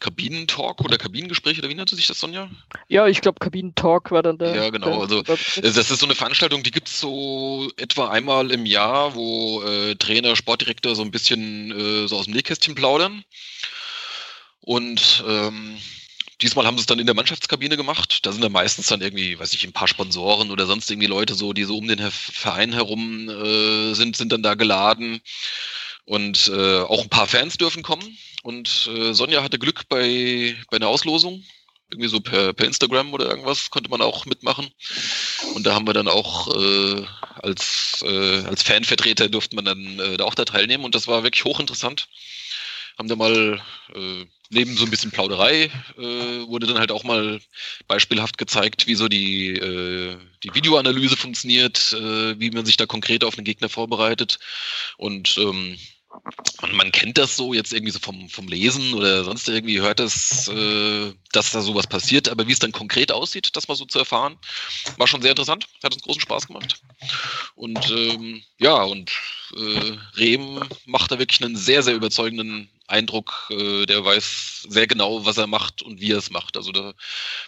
Kabinentalk 0.00 0.80
oder 0.80 0.98
Kabinengespräch 0.98 1.58
oder 1.58 1.68
wie 1.68 1.74
nannte 1.74 1.94
sich 1.94 2.06
das, 2.06 2.18
Sonja? 2.18 2.50
Ja, 2.88 3.06
ich 3.06 3.20
glaube, 3.20 3.38
Kabinentalk 3.38 4.10
war 4.10 4.22
dann 4.22 4.38
der. 4.38 4.56
Ja, 4.56 4.70
genau, 4.70 4.86
der 4.86 5.00
also. 5.00 5.22
Das 5.22 5.58
ist 5.58 5.88
so 5.88 6.06
eine 6.06 6.14
Veranstaltung, 6.14 6.62
die 6.62 6.70
gibt's 6.70 6.98
so 6.98 7.70
etwa 7.76 8.08
einmal 8.08 8.50
im 8.50 8.66
Jahr, 8.66 9.14
wo 9.14 9.62
äh, 9.62 9.94
Trainer, 9.96 10.34
Sportdirektor 10.36 10.96
so 10.96 11.02
ein 11.02 11.10
bisschen 11.10 11.70
äh, 11.70 12.08
so 12.08 12.16
aus 12.16 12.24
dem 12.24 12.34
Nähkästchen 12.34 12.74
plaudern. 12.74 13.24
Und 14.60 15.22
ähm, 15.28 15.76
diesmal 16.40 16.66
haben 16.66 16.76
sie 16.76 16.82
es 16.82 16.86
dann 16.86 16.98
in 16.98 17.06
der 17.06 17.14
Mannschaftskabine 17.14 17.76
gemacht. 17.76 18.24
Da 18.24 18.32
sind 18.32 18.42
dann 18.42 18.52
meistens 18.52 18.86
dann 18.86 19.00
irgendwie, 19.00 19.38
weiß 19.38 19.52
ich, 19.52 19.64
ein 19.64 19.72
paar 19.72 19.88
Sponsoren 19.88 20.50
oder 20.50 20.66
sonst 20.66 20.90
irgendwie 20.90 21.08
Leute 21.08 21.34
so, 21.34 21.52
die 21.52 21.64
so 21.64 21.76
um 21.76 21.88
den 21.88 22.10
Verein 22.10 22.72
herum 22.72 23.28
äh, 23.28 23.94
sind, 23.94 24.16
sind 24.16 24.32
dann 24.32 24.42
da 24.42 24.54
geladen. 24.54 25.20
Und 26.04 26.48
äh, 26.48 26.80
auch 26.80 27.02
ein 27.02 27.08
paar 27.08 27.26
Fans 27.26 27.56
dürfen 27.56 27.82
kommen. 27.82 28.18
Und 28.42 28.88
äh, 28.94 29.12
Sonja 29.12 29.42
hatte 29.42 29.58
Glück 29.58 29.88
bei, 29.88 30.56
bei 30.70 30.76
einer 30.76 30.88
Auslosung. 30.88 31.44
Irgendwie 31.90 32.08
so 32.08 32.20
per, 32.20 32.52
per 32.52 32.66
Instagram 32.66 33.12
oder 33.12 33.28
irgendwas 33.28 33.70
konnte 33.70 33.90
man 33.90 34.00
auch 34.00 34.24
mitmachen. 34.24 34.70
Und 35.54 35.66
da 35.66 35.74
haben 35.74 35.86
wir 35.86 35.92
dann 35.92 36.08
auch 36.08 36.54
äh, 36.54 37.04
als, 37.42 38.04
äh, 38.06 38.44
als 38.44 38.62
Fanvertreter 38.62 39.28
durften 39.28 39.56
man 39.56 39.64
dann 39.64 39.98
äh, 39.98 40.16
da 40.16 40.24
auch 40.24 40.34
da 40.34 40.44
teilnehmen. 40.44 40.84
Und 40.84 40.94
das 40.94 41.08
war 41.08 41.22
wirklich 41.24 41.44
hochinteressant. 41.44 42.08
Haben 42.96 43.08
da 43.08 43.16
mal 43.16 43.60
äh, 43.94 44.24
neben 44.50 44.76
so 44.76 44.84
ein 44.84 44.90
bisschen 44.90 45.12
Plauderei 45.12 45.70
äh, 45.96 46.46
wurde 46.46 46.66
dann 46.66 46.78
halt 46.78 46.92
auch 46.92 47.04
mal 47.04 47.40
beispielhaft 47.86 48.36
gezeigt, 48.36 48.86
wie 48.86 48.96
so 48.96 49.08
die, 49.08 49.52
äh, 49.52 50.16
die 50.42 50.54
Videoanalyse 50.54 51.16
funktioniert, 51.16 51.92
äh, 51.92 52.38
wie 52.38 52.50
man 52.50 52.66
sich 52.66 52.76
da 52.76 52.86
konkret 52.86 53.24
auf 53.24 53.38
einen 53.38 53.44
Gegner 53.44 53.68
vorbereitet. 53.68 54.38
Und 54.96 55.38
ähm, 55.38 55.78
man, 56.60 56.74
man 56.74 56.92
kennt 56.92 57.16
das 57.16 57.36
so 57.36 57.54
jetzt 57.54 57.72
irgendwie 57.72 57.92
so 57.92 58.00
vom, 58.00 58.28
vom 58.28 58.48
Lesen 58.48 58.94
oder 58.94 59.22
sonst 59.24 59.48
irgendwie 59.48 59.80
hört 59.80 60.00
es, 60.00 60.48
äh, 60.48 61.12
dass 61.32 61.52
da 61.52 61.60
sowas 61.60 61.86
passiert, 61.86 62.28
aber 62.28 62.48
wie 62.48 62.52
es 62.52 62.58
dann 62.58 62.72
konkret 62.72 63.12
aussieht, 63.12 63.54
das 63.54 63.68
mal 63.68 63.76
so 63.76 63.84
zu 63.84 64.00
erfahren, 64.00 64.36
war 64.96 65.06
schon 65.06 65.22
sehr 65.22 65.30
interessant, 65.30 65.68
hat 65.82 65.94
uns 65.94 66.02
großen 66.02 66.22
Spaß 66.22 66.48
gemacht. 66.48 66.82
Und 67.54 67.90
ähm, 67.90 68.42
ja, 68.58 68.82
und 68.82 69.12
äh, 69.56 69.96
Rehm 70.16 70.60
macht 70.86 71.12
da 71.12 71.18
wirklich 71.20 71.42
einen 71.42 71.56
sehr, 71.56 71.84
sehr 71.84 71.94
überzeugenden 71.94 72.68
Eindruck, 72.90 73.48
äh, 73.50 73.86
der 73.86 74.04
weiß 74.04 74.66
sehr 74.68 74.86
genau, 74.86 75.24
was 75.24 75.38
er 75.38 75.46
macht 75.46 75.82
und 75.82 76.00
wie 76.00 76.12
er 76.12 76.18
es 76.18 76.30
macht. 76.30 76.56
Also 76.56 76.72
da 76.72 76.92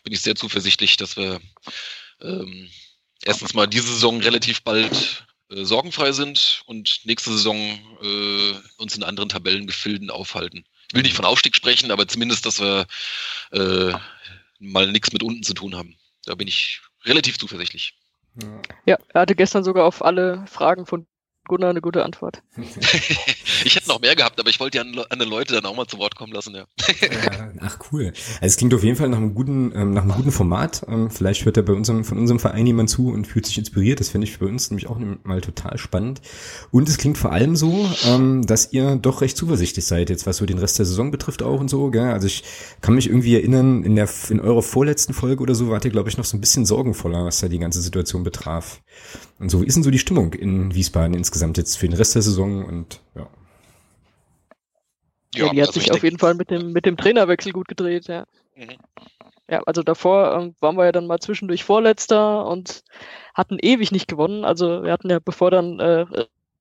bin 0.04 0.12
ich 0.12 0.20
sehr 0.20 0.34
zuversichtlich, 0.34 0.96
dass 0.96 1.16
wir 1.16 1.40
ähm, 2.20 2.70
erstens 3.24 3.54
mal 3.54 3.66
diese 3.66 3.88
Saison 3.88 4.20
relativ 4.20 4.62
bald 4.62 5.26
äh, 5.50 5.64
sorgenfrei 5.64 6.12
sind 6.12 6.62
und 6.66 7.00
nächste 7.04 7.30
Saison 7.30 7.56
äh, 8.02 8.54
uns 8.78 8.96
in 8.96 9.02
anderen 9.02 9.28
Tabellengefilden 9.28 10.10
aufhalten. 10.10 10.64
Ich 10.88 10.94
will 10.94 11.02
nicht 11.02 11.16
von 11.16 11.24
Aufstieg 11.24 11.56
sprechen, 11.56 11.90
aber 11.90 12.06
zumindest, 12.06 12.46
dass 12.46 12.60
wir 12.60 12.86
äh, 13.52 13.92
mal 14.58 14.90
nichts 14.90 15.12
mit 15.12 15.22
unten 15.22 15.42
zu 15.42 15.54
tun 15.54 15.74
haben. 15.76 15.96
Da 16.24 16.34
bin 16.34 16.48
ich 16.48 16.80
relativ 17.04 17.38
zuversichtlich. 17.38 17.94
Ja, 18.86 18.98
er 19.08 19.20
hatte 19.22 19.34
gestern 19.34 19.64
sogar 19.64 19.84
auf 19.84 20.04
alle 20.04 20.46
Fragen 20.46 20.86
von 20.86 21.06
Gunnar 21.48 21.70
eine 21.70 21.80
gute 21.80 22.04
Antwort. 22.04 22.42
ich 22.56 23.74
hätte 23.74 23.88
noch 23.88 24.00
mehr 24.00 24.14
gehabt, 24.14 24.38
aber 24.38 24.48
ich 24.48 24.60
wollte 24.60 24.78
ja 24.78 24.84
andere 25.10 25.28
Leute 25.28 25.54
dann 25.54 25.66
auch 25.66 25.74
mal 25.74 25.86
zu 25.86 25.98
Wort 25.98 26.14
kommen 26.14 26.32
lassen, 26.32 26.54
ja. 26.54 26.66
Ach 27.60 27.78
cool. 27.90 28.12
Also 28.34 28.46
es 28.46 28.56
klingt 28.56 28.72
auf 28.74 28.84
jeden 28.84 28.96
Fall 28.96 29.08
nach 29.08 29.18
einem 29.18 29.34
guten, 29.34 29.72
ähm, 29.74 29.92
nach 29.92 30.02
einem 30.02 30.12
guten 30.12 30.30
Format. 30.30 30.82
Ähm, 30.86 31.10
vielleicht 31.10 31.44
hört 31.44 31.56
ja 31.56 31.62
bei 31.62 31.72
unserem, 31.72 32.04
von 32.04 32.16
unserem 32.18 32.38
Verein 32.38 32.66
jemand 32.66 32.90
zu 32.90 33.08
und 33.08 33.26
fühlt 33.26 33.46
sich 33.46 33.58
inspiriert. 33.58 33.98
Das 33.98 34.10
finde 34.10 34.28
ich 34.28 34.38
bei 34.38 34.46
uns 34.46 34.70
nämlich 34.70 34.86
auch 34.86 34.98
mal 35.24 35.40
total 35.40 35.78
spannend. 35.78 36.22
Und 36.70 36.88
es 36.88 36.96
klingt 36.96 37.18
vor 37.18 37.32
allem 37.32 37.56
so, 37.56 37.90
ähm, 38.06 38.46
dass 38.46 38.72
ihr 38.72 38.94
doch 38.96 39.20
recht 39.20 39.36
zuversichtlich 39.36 39.84
seid, 39.84 40.10
jetzt 40.10 40.26
was 40.26 40.36
so 40.36 40.46
den 40.46 40.58
Rest 40.58 40.78
der 40.78 40.86
Saison 40.86 41.10
betrifft 41.10 41.42
auch 41.42 41.58
und 41.58 41.68
so. 41.68 41.90
Gell? 41.90 42.12
Also 42.12 42.28
ich 42.28 42.44
kann 42.80 42.94
mich 42.94 43.08
irgendwie 43.08 43.34
erinnern, 43.34 43.82
in 43.82 43.96
der 43.96 44.08
in 44.28 44.40
eurer 44.40 44.62
vorletzten 44.62 45.12
Folge 45.12 45.42
oder 45.42 45.56
so 45.56 45.68
wart 45.70 45.84
ihr, 45.84 45.90
glaube 45.90 46.08
ich, 46.08 46.16
noch 46.16 46.24
so 46.24 46.36
ein 46.36 46.40
bisschen 46.40 46.66
sorgenvoller, 46.66 47.24
was 47.24 47.40
da 47.40 47.48
die 47.48 47.58
ganze 47.58 47.82
Situation 47.82 48.22
betraf. 48.22 48.80
Und 49.38 49.50
so, 49.50 49.60
wie 49.60 49.66
ist 49.66 49.74
denn 49.74 49.82
so 49.82 49.90
die 49.90 49.98
Stimmung 49.98 50.34
in 50.34 50.72
Wiesbaden 50.72 51.14
insgesamt 51.14 51.31
jetzt 51.34 51.76
für 51.76 51.88
den 51.88 51.96
Rest 51.96 52.14
der 52.14 52.22
Saison 52.22 52.64
und 52.64 53.00
ja. 53.14 53.28
Ja, 55.34 55.48
die 55.48 55.62
hat 55.62 55.68
also 55.68 55.80
sich 55.80 55.90
auf 55.92 56.02
jeden 56.02 56.18
Fall 56.18 56.34
mit 56.34 56.50
dem, 56.50 56.72
mit 56.72 56.84
dem 56.84 56.96
Trainerwechsel 56.96 57.52
gut 57.52 57.66
gedreht, 57.68 58.06
ja. 58.06 58.26
Mhm. 58.54 58.76
Ja, 59.48 59.62
also 59.66 59.82
davor 59.82 60.34
ähm, 60.38 60.54
waren 60.60 60.76
wir 60.76 60.84
ja 60.84 60.92
dann 60.92 61.06
mal 61.06 61.18
zwischendurch 61.18 61.64
Vorletzter 61.64 62.46
und 62.46 62.84
hatten 63.34 63.58
ewig 63.60 63.92
nicht 63.92 64.08
gewonnen. 64.08 64.44
Also 64.44 64.82
wir 64.82 64.92
hatten 64.92 65.10
ja, 65.10 65.18
bevor 65.18 65.50
dann 65.50 65.80
äh, 65.80 66.06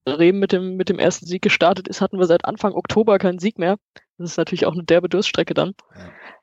Rehm 0.08 0.40
mit 0.40 0.52
dem, 0.52 0.78
mit 0.78 0.90
dem 0.90 1.00
ersten 1.00 1.26
Sieg 1.26 1.42
gestartet 1.42 1.88
ist, 1.88 2.02
hatten 2.02 2.18
wir 2.18 2.26
seit 2.26 2.46
Anfang 2.46 2.74
Oktober 2.74 3.20
keinen 3.20 3.40
Sieg 3.40 3.60
mehr. 3.60 3.78
Das 4.18 4.32
ist 4.32 4.38
natürlich 4.38 4.66
auch 4.66 4.74
eine 4.74 4.84
derbe 4.84 5.10
Durststrecke 5.10 5.54
dann. 5.54 5.74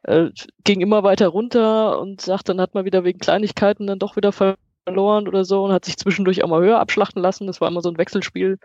Ja. 0.06 0.14
Äh, 0.14 0.32
ging 0.64 0.80
immer 0.80 1.02
weiter 1.02 1.28
runter 1.28 1.98
und 1.98 2.20
sagt, 2.20 2.48
dann 2.48 2.60
hat 2.60 2.74
man 2.74 2.84
wieder 2.84 3.04
wegen 3.04 3.18
Kleinigkeiten 3.18 3.86
dann 3.86 3.98
doch 3.98 4.16
wieder 4.16 4.32
ver 4.32 4.56
verloren 4.88 5.28
oder 5.28 5.44
so 5.44 5.64
und 5.64 5.72
hat 5.72 5.84
sich 5.84 5.96
zwischendurch 5.96 6.42
auch 6.42 6.48
mal 6.48 6.62
höher 6.62 6.80
abschlachten 6.80 7.22
lassen. 7.22 7.46
Das 7.46 7.60
war 7.60 7.68
immer 7.68 7.82
so 7.82 7.90
ein 7.90 7.98
Wechselspiel. 7.98 8.58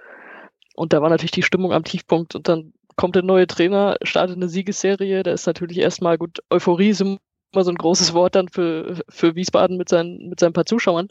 Und 0.76 0.94
da 0.94 1.02
war 1.02 1.10
natürlich 1.10 1.32
die 1.32 1.44
Stimmung 1.44 1.74
am 1.74 1.84
Tiefpunkt. 1.84 2.36
Und 2.36 2.48
dann 2.48 2.74
kommt 2.96 3.16
der 3.16 3.24
neue 3.24 3.48
Trainer, 3.48 3.98
startet 4.04 4.38
eine 4.38 4.50
Siegesserie. 4.50 5.24
Da 5.24 5.32
ist 5.32 5.46
natürlich 5.46 5.78
erstmal 5.78 6.18
gut, 6.18 6.40
Euphorie 6.50 6.90
ist 6.90 7.02
immer 7.02 7.20
so 7.54 7.70
ein 7.70 7.76
großes 7.76 8.14
Wort 8.14 8.36
dann 8.36 8.48
für, 8.48 9.02
für 9.10 9.36
Wiesbaden 9.36 9.78
mit 9.78 9.90
seinen, 9.90 10.30
mit 10.30 10.40
seinen 10.40 10.54
paar 10.54 10.66
Zuschauern. 10.66 11.10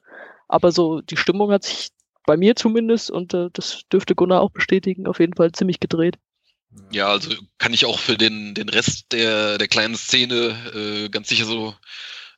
Aber 0.48 0.72
so 0.72 1.00
die 1.00 1.16
Stimmung 1.16 1.52
hat 1.52 1.64
sich 1.64 1.90
bei 2.26 2.36
mir 2.36 2.56
zumindest, 2.56 3.10
und 3.10 3.34
äh, 3.34 3.48
das 3.52 3.82
dürfte 3.92 4.14
Gunnar 4.14 4.40
auch 4.40 4.50
bestätigen, 4.50 5.06
auf 5.06 5.20
jeden 5.20 5.34
Fall 5.34 5.52
ziemlich 5.52 5.80
gedreht. 5.80 6.16
Ja, 6.90 7.08
also 7.08 7.30
kann 7.58 7.74
ich 7.74 7.84
auch 7.84 7.98
für 7.98 8.16
den, 8.16 8.54
den 8.54 8.68
Rest 8.68 9.12
der, 9.12 9.58
der 9.58 9.68
kleinen 9.68 9.94
Szene 9.94 10.56
äh, 10.74 11.08
ganz 11.08 11.28
sicher 11.28 11.44
so 11.44 11.74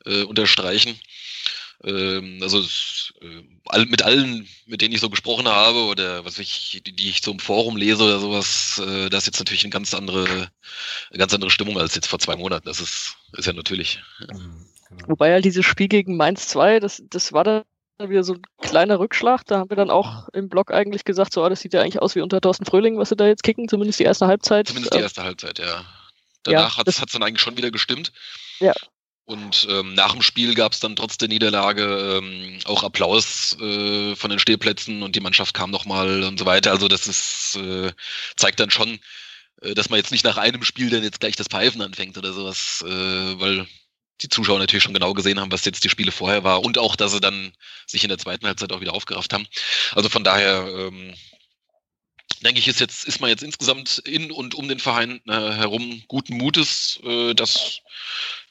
äh, 0.07 0.23
unterstreichen. 0.23 0.99
Ähm, 1.87 2.39
also 2.43 2.61
äh, 3.21 3.85
mit 3.85 4.03
allen, 4.03 4.49
mit 4.67 4.81
denen 4.81 4.95
ich 4.95 5.01
so 5.01 5.11
gesprochen 5.11 5.49
habe 5.49 5.81
oder 5.85 6.25
was 6.25 6.39
ich, 6.39 6.81
die, 6.85 6.93
die 6.93 7.11
ich 7.11 7.21
so 7.23 7.31
im 7.31 7.39
Forum 7.39 7.77
lese 7.77 8.05
oder 8.05 8.19
sowas, 8.19 8.81
äh, 8.85 9.11
da 9.11 9.19
ist 9.19 9.27
jetzt 9.27 9.39
natürlich 9.39 9.65
eine 9.65 9.71
ganz 9.71 9.93
andere, 9.93 10.25
eine 10.25 11.19
ganz 11.19 11.35
andere 11.35 11.51
Stimmung 11.51 11.79
als 11.79 11.95
jetzt 11.95 12.07
vor 12.07 12.19
zwei 12.19 12.37
Monaten. 12.37 12.67
Das 12.67 12.81
ist, 12.81 13.17
ist 13.37 13.47
ja 13.47 13.53
natürlich. 13.53 14.01
Mhm, 14.21 14.67
genau. 14.89 15.09
Wobei 15.09 15.33
halt 15.33 15.45
dieses 15.45 15.67
Spiel 15.67 15.89
gegen 15.89 16.17
Mainz 16.17 16.49
2, 16.49 16.81
das, 16.81 17.03
das 17.11 17.33
war 17.33 17.45
dann 17.45 17.65
wieder 17.99 18.25
so 18.25 18.35
ein 18.35 18.43
kleiner 18.63 18.99
Rückschlag. 18.99 19.45
Da 19.45 19.59
haben 19.59 19.71
wir 19.71 19.77
dann 19.77 19.91
auch 19.91 20.29
im 20.31 20.49
Blog 20.49 20.73
eigentlich 20.73 21.05
gesagt, 21.05 21.35
so, 21.35 21.43
ah, 21.43 21.51
das 21.51 21.61
sieht 21.61 21.75
ja 21.75 21.83
eigentlich 21.83 22.01
aus 22.01 22.15
wie 22.15 22.23
unter 22.23 22.41
Thorsten 22.41 22.65
Fröhling, 22.65 22.97
was 22.99 23.11
sie 23.11 23.17
da 23.17 23.27
jetzt 23.27 23.43
kicken, 23.43 23.69
zumindest 23.69 24.01
die 24.01 24.05
erste 24.05 24.27
Halbzeit. 24.27 24.69
Zumindest 24.69 24.95
die 24.95 24.99
ähm, 24.99 25.05
erste 25.05 25.23
Halbzeit, 25.23 25.59
ja. 25.59 25.85
Danach 26.45 26.75
ja, 26.75 26.77
hat 26.79 26.89
es 26.89 26.97
dann 26.97 27.23
eigentlich 27.23 27.41
schon 27.41 27.57
wieder 27.57 27.71
gestimmt. 27.71 28.13
Ja, 28.61 28.73
und 29.27 29.67
ähm, 29.71 29.95
nach 29.95 30.13
dem 30.13 30.23
Spiel 30.23 30.55
gab 30.55 30.73
es 30.73 30.81
dann 30.81 30.97
trotz 30.97 31.17
der 31.17 31.29
Niederlage 31.29 32.21
ähm, 32.23 32.59
auch 32.65 32.83
Applaus 32.83 33.57
äh, 33.59 34.15
von 34.17 34.31
den 34.31 34.39
Stehplätzen 34.39 35.03
und 35.03 35.17
die 35.17 35.21
Mannschaft 35.21 35.55
kam 35.55 35.71
nochmal 35.71 36.25
und 36.25 36.39
so 36.39 36.45
weiter. 36.45 36.73
Also 36.73 36.89
das 36.89 37.07
ist, 37.07 37.57
äh, 37.57 37.93
zeigt 38.37 38.61
dann 38.61 38.71
schon, 38.71 38.99
äh, 39.63 39.75
dass 39.75 39.89
man 39.89 39.97
jetzt 39.97 40.13
nicht 40.13 40.25
nach 40.25 40.37
einem 40.37 40.63
Spiel 40.63 40.91
dann 40.91 41.03
jetzt 41.03 41.21
gleich 41.21 41.37
das 41.37 41.49
Pfeifen 41.49 41.81
anfängt 41.81 42.19
oder 42.19 42.35
sowas, 42.35 42.85
äh, 42.87 43.41
weil 43.41 43.67
die 44.21 44.29
Zuschauer 44.29 44.59
natürlich 44.59 44.85
schon 44.85 44.95
genau 44.95 45.15
gesehen 45.15 45.41
haben, 45.41 45.51
was 45.51 45.65
jetzt 45.65 45.85
die 45.85 45.91
Spiele 45.91 46.13
vorher 46.13 46.45
war 46.45 46.63
und 46.63 46.77
auch, 46.77 46.95
dass 46.95 47.13
sie 47.13 47.21
dann 47.21 47.53
sich 47.87 48.05
in 48.05 48.11
der 48.11 48.19
zweiten 48.19 48.47
Halbzeit 48.47 48.73
auch 48.73 48.81
wieder 48.81 48.93
aufgerafft 48.93 49.33
haben. 49.33 49.47
Also 49.95 50.11
von 50.11 50.23
daher 50.23 50.67
ähm, 50.69 51.15
denke 52.43 52.61
ich, 52.61 52.69
ist 52.69 52.81
jetzt 52.81 53.05
ist 53.05 53.21
man 53.21 53.31
jetzt 53.31 53.43
insgesamt 53.43 53.99
in 53.99 54.31
und 54.31 54.55
um 54.55 54.69
den 54.69 54.79
Verein 54.79 55.21
äh, 55.27 55.33
herum 55.33 56.03
guten 56.09 56.37
Mutes, 56.37 57.01
äh, 57.05 57.35
dass 57.35 57.81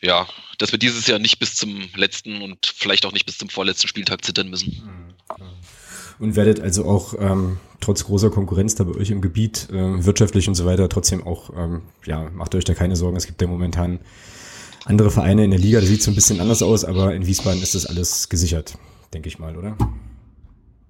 ja, 0.04 0.28
dass 0.58 0.72
wir 0.72 0.80
dieses 0.80 1.08
Jahr 1.08 1.18
nicht 1.18 1.40
bis 1.40 1.56
zum 1.56 1.90
letzten 1.96 2.42
und 2.42 2.74
vielleicht 2.76 3.06
auch 3.06 3.14
nicht 3.14 3.26
bis 3.26 3.38
zum 3.38 3.50
vorletzten 3.50 3.88
Spieltag 3.88 4.24
zittern 4.24 4.50
müssen. 4.50 4.84
Mhm, 4.84 5.46
und 6.20 6.36
werdet 6.36 6.60
also 6.60 6.86
auch 6.86 7.16
ähm, 7.20 7.58
trotz 7.80 8.04
großer 8.04 8.30
Konkurrenz 8.30 8.76
da 8.76 8.84
bei 8.84 9.00
euch 9.00 9.10
im 9.10 9.22
Gebiet, 9.22 9.70
äh, 9.72 10.06
wirtschaftlich 10.06 10.48
und 10.48 10.56
so 10.56 10.66
weiter, 10.66 10.90
trotzdem 10.90 11.26
auch, 11.26 11.50
ähm, 11.58 11.82
ja, 12.06 12.30
macht 12.30 12.54
euch 12.54 12.66
da 12.66 12.74
keine 12.74 12.96
Sorgen. 12.96 13.18
Es 13.18 13.26
gibt 13.26 13.42
ja 13.42 13.48
momentan 13.48 14.00
andere 14.86 15.10
Vereine 15.10 15.46
in 15.46 15.52
der 15.52 15.60
Liga, 15.60 15.80
das 15.80 15.90
sieht 15.90 16.04
so 16.04 16.12
ein 16.12 16.16
bisschen 16.16 16.40
anders 16.40 16.62
aus, 16.62 16.84
aber 16.84 17.16
in 17.16 17.26
Wiesbaden 17.26 17.62
ist 17.62 17.74
das 17.74 17.86
alles 17.86 18.30
gesichert, 18.30 18.78
denke 19.14 19.30
ich 19.30 19.40
mal, 19.40 19.56
oder? 19.58 19.78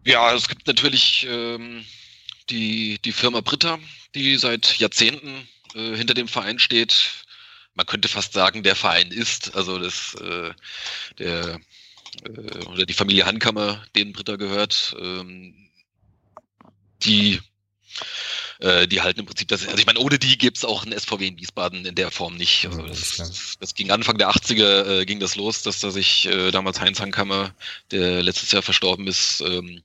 Ja, 0.06 0.34
es 0.34 0.50
gibt 0.50 0.68
natürlich 0.68 1.28
ähm, 1.30 1.86
die, 2.50 3.00
die 3.06 3.12
Firma 3.12 3.42
Britta, 3.42 3.78
die 4.16 4.36
seit 4.38 4.78
Jahrzehnten 4.80 5.48
äh, 5.76 5.96
hinter 5.96 6.16
dem 6.16 6.28
Verein 6.28 6.60
steht, 6.60 7.23
man 7.76 7.86
könnte 7.86 8.08
fast 8.08 8.34
sagen, 8.34 8.64
der 8.64 8.76
Verein 8.76 9.12
ist. 9.12 9.56
Also 9.56 9.80
das, 9.80 10.16
äh, 10.16 10.52
der 11.20 11.60
äh, 12.24 12.66
oder 12.66 12.86
die 12.86 12.94
Familie 12.94 13.26
Hankammer, 13.26 13.84
denen 13.96 14.14
Britta 14.14 14.36
gehört, 14.36 14.96
ähm, 15.00 15.70
die 17.04 17.40
äh, 18.60 18.88
die 18.88 19.02
halten 19.02 19.22
im 19.22 19.26
Prinzip 19.26 19.48
das, 19.48 19.66
also 19.66 19.78
ich 19.78 19.86
meine, 19.86 20.00
ohne 20.00 20.20
die 20.20 20.38
gibt's 20.38 20.66
auch 20.66 20.86
ein 20.86 20.98
SVW 20.98 21.28
in 21.28 21.38
Wiesbaden 21.38 21.86
in 21.86 21.96
der 21.96 22.12
Form 22.12 22.36
nicht. 22.36 22.66
Also 22.66 22.82
das, 22.88 23.58
das 23.60 23.74
ging 23.76 23.92
Anfang 23.92 24.18
der 24.18 24.30
80er 24.30 25.02
äh, 25.02 25.06
ging 25.06 25.20
das 25.20 25.36
los, 25.36 25.64
dass 25.64 25.80
da 25.80 25.92
sich 25.92 26.26
äh, 26.28 26.52
damals 26.52 26.80
Heinz 26.80 27.00
Hankammer, 27.00 27.54
der 27.92 28.24
letztes 28.24 28.52
Jahr 28.52 28.62
verstorben 28.62 29.08
ist, 29.08 29.42
ähm, 29.42 29.84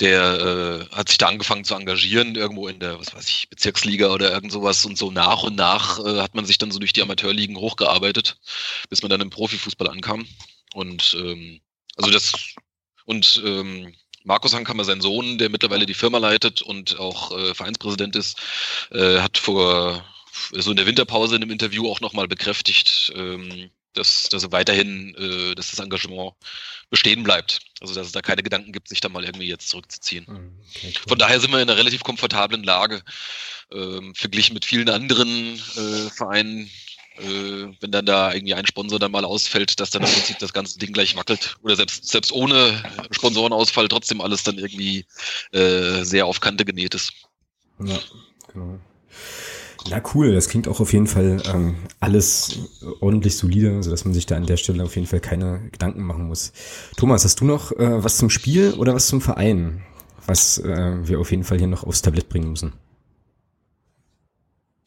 der 0.00 0.88
äh, 0.90 0.96
hat 0.96 1.08
sich 1.08 1.18
da 1.18 1.28
angefangen 1.28 1.64
zu 1.64 1.74
engagieren, 1.74 2.34
irgendwo 2.34 2.68
in 2.68 2.80
der, 2.80 2.98
was 2.98 3.14
weiß 3.14 3.28
ich, 3.28 3.48
Bezirksliga 3.48 4.08
oder 4.12 4.32
irgend 4.32 4.52
sowas 4.52 4.84
und 4.84 4.98
so 4.98 5.10
nach 5.10 5.42
und 5.42 5.56
nach 5.56 5.98
äh, 6.04 6.20
hat 6.20 6.34
man 6.34 6.44
sich 6.44 6.58
dann 6.58 6.70
so 6.70 6.78
durch 6.78 6.92
die 6.92 7.02
Amateurligen 7.02 7.56
hochgearbeitet, 7.56 8.38
bis 8.88 9.02
man 9.02 9.10
dann 9.10 9.20
im 9.20 9.30
Profifußball 9.30 9.88
ankam. 9.88 10.26
Und 10.74 11.14
ähm, 11.18 11.60
also 11.96 12.10
das 12.10 12.32
und 13.04 13.42
ähm, 13.44 13.94
Markus 14.24 14.54
Hankammer, 14.54 14.84
sein 14.84 15.00
Sohn, 15.00 15.38
der 15.38 15.48
mittlerweile 15.48 15.86
die 15.86 15.94
Firma 15.94 16.18
leitet 16.18 16.62
und 16.62 16.98
auch 16.98 17.36
äh, 17.36 17.54
Vereinspräsident 17.54 18.16
ist, 18.16 18.38
äh, 18.90 19.20
hat 19.20 19.38
vor 19.38 20.04
so 20.52 20.70
in 20.70 20.76
der 20.76 20.86
Winterpause 20.86 21.36
in 21.36 21.42
einem 21.42 21.50
Interview 21.50 21.88
auch 21.88 22.00
nochmal 22.00 22.28
bekräftigt, 22.28 23.12
ähm, 23.14 23.70
dass, 23.94 24.28
dass 24.30 24.42
er 24.42 24.52
weiterhin, 24.52 25.14
äh, 25.16 25.54
dass 25.54 25.70
das 25.70 25.78
Engagement 25.78 26.32
bestehen 26.90 27.22
bleibt. 27.22 27.60
Also 27.80 27.94
dass 27.94 28.06
es 28.06 28.12
da 28.12 28.22
keine 28.22 28.42
Gedanken 28.42 28.72
gibt, 28.72 28.88
sich 28.88 29.00
da 29.00 29.08
mal 29.08 29.24
irgendwie 29.24 29.48
jetzt 29.48 29.68
zurückzuziehen. 29.68 30.26
Hm, 30.26 30.58
okay, 30.70 30.94
cool. 30.94 31.08
Von 31.08 31.18
daher 31.18 31.40
sind 31.40 31.50
wir 31.50 31.60
in 31.60 31.68
einer 31.68 31.78
relativ 31.78 32.02
komfortablen 32.02 32.64
Lage, 32.64 33.02
ähm, 33.72 34.14
verglichen 34.14 34.54
mit 34.54 34.64
vielen 34.64 34.88
anderen 34.88 35.54
äh, 35.54 36.10
Vereinen. 36.10 36.70
Äh, 37.22 37.72
wenn 37.80 37.92
dann 37.92 38.06
da 38.06 38.32
irgendwie 38.32 38.54
ein 38.54 38.66
Sponsor 38.66 38.98
dann 38.98 39.12
mal 39.12 39.24
ausfällt, 39.24 39.78
dass 39.78 39.90
dann 39.90 40.02
im 40.02 40.10
Prinzip 40.10 40.38
das 40.38 40.52
ganze 40.52 40.78
Ding 40.78 40.92
gleich 40.92 41.16
wackelt. 41.16 41.56
Oder 41.62 41.76
selbst, 41.76 42.08
selbst 42.08 42.32
ohne 42.32 42.82
Sponsorenausfall 43.10 43.88
trotzdem 43.88 44.20
alles 44.20 44.42
dann 44.42 44.58
irgendwie 44.58 45.04
äh, 45.52 46.02
sehr 46.02 46.26
auf 46.26 46.40
Kante 46.40 46.64
genäht 46.64 46.94
ist. 46.94 47.12
Ja, 47.78 47.98
genau. 48.52 48.78
Na 49.90 50.00
cool, 50.14 50.32
das 50.32 50.48
klingt 50.48 50.68
auch 50.68 50.80
auf 50.80 50.92
jeden 50.92 51.08
Fall 51.08 51.42
ähm, 51.52 51.76
alles 51.98 52.58
ordentlich 53.00 53.36
solide, 53.36 53.82
sodass 53.82 54.04
man 54.04 54.14
sich 54.14 54.26
da 54.26 54.36
an 54.36 54.46
der 54.46 54.56
Stelle 54.56 54.84
auf 54.84 54.94
jeden 54.94 55.08
Fall 55.08 55.20
keine 55.20 55.68
Gedanken 55.72 56.02
machen 56.02 56.28
muss. 56.28 56.52
Thomas, 56.96 57.24
hast 57.24 57.40
du 57.40 57.44
noch 57.44 57.72
äh, 57.72 58.02
was 58.02 58.16
zum 58.16 58.30
Spiel 58.30 58.74
oder 58.74 58.94
was 58.94 59.08
zum 59.08 59.20
Verein, 59.20 59.82
was 60.26 60.58
äh, 60.58 61.08
wir 61.08 61.18
auf 61.18 61.30
jeden 61.30 61.44
Fall 61.44 61.58
hier 61.58 61.66
noch 61.66 61.84
aufs 61.84 62.02
Tablett 62.02 62.28
bringen 62.28 62.50
müssen? 62.50 62.72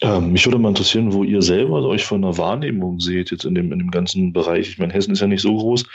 Ja, 0.01 0.19
mich 0.19 0.45
würde 0.45 0.59
mal 0.59 0.69
interessieren, 0.69 1.13
wo 1.13 1.23
ihr 1.23 1.41
selber 1.41 1.81
euch 1.83 2.03
von 2.03 2.21
der 2.21 2.37
Wahrnehmung 2.37 2.99
seht 2.99 3.31
jetzt 3.31 3.45
in 3.45 3.55
dem, 3.55 3.71
in 3.71 3.79
dem 3.79 3.91
ganzen 3.91 4.33
Bereich. 4.33 4.69
Ich 4.69 4.77
meine, 4.77 4.93
Hessen 4.93 5.13
ist 5.13 5.21
ja 5.21 5.27
nicht 5.27 5.41
so 5.41 5.55
groß. 5.55 5.85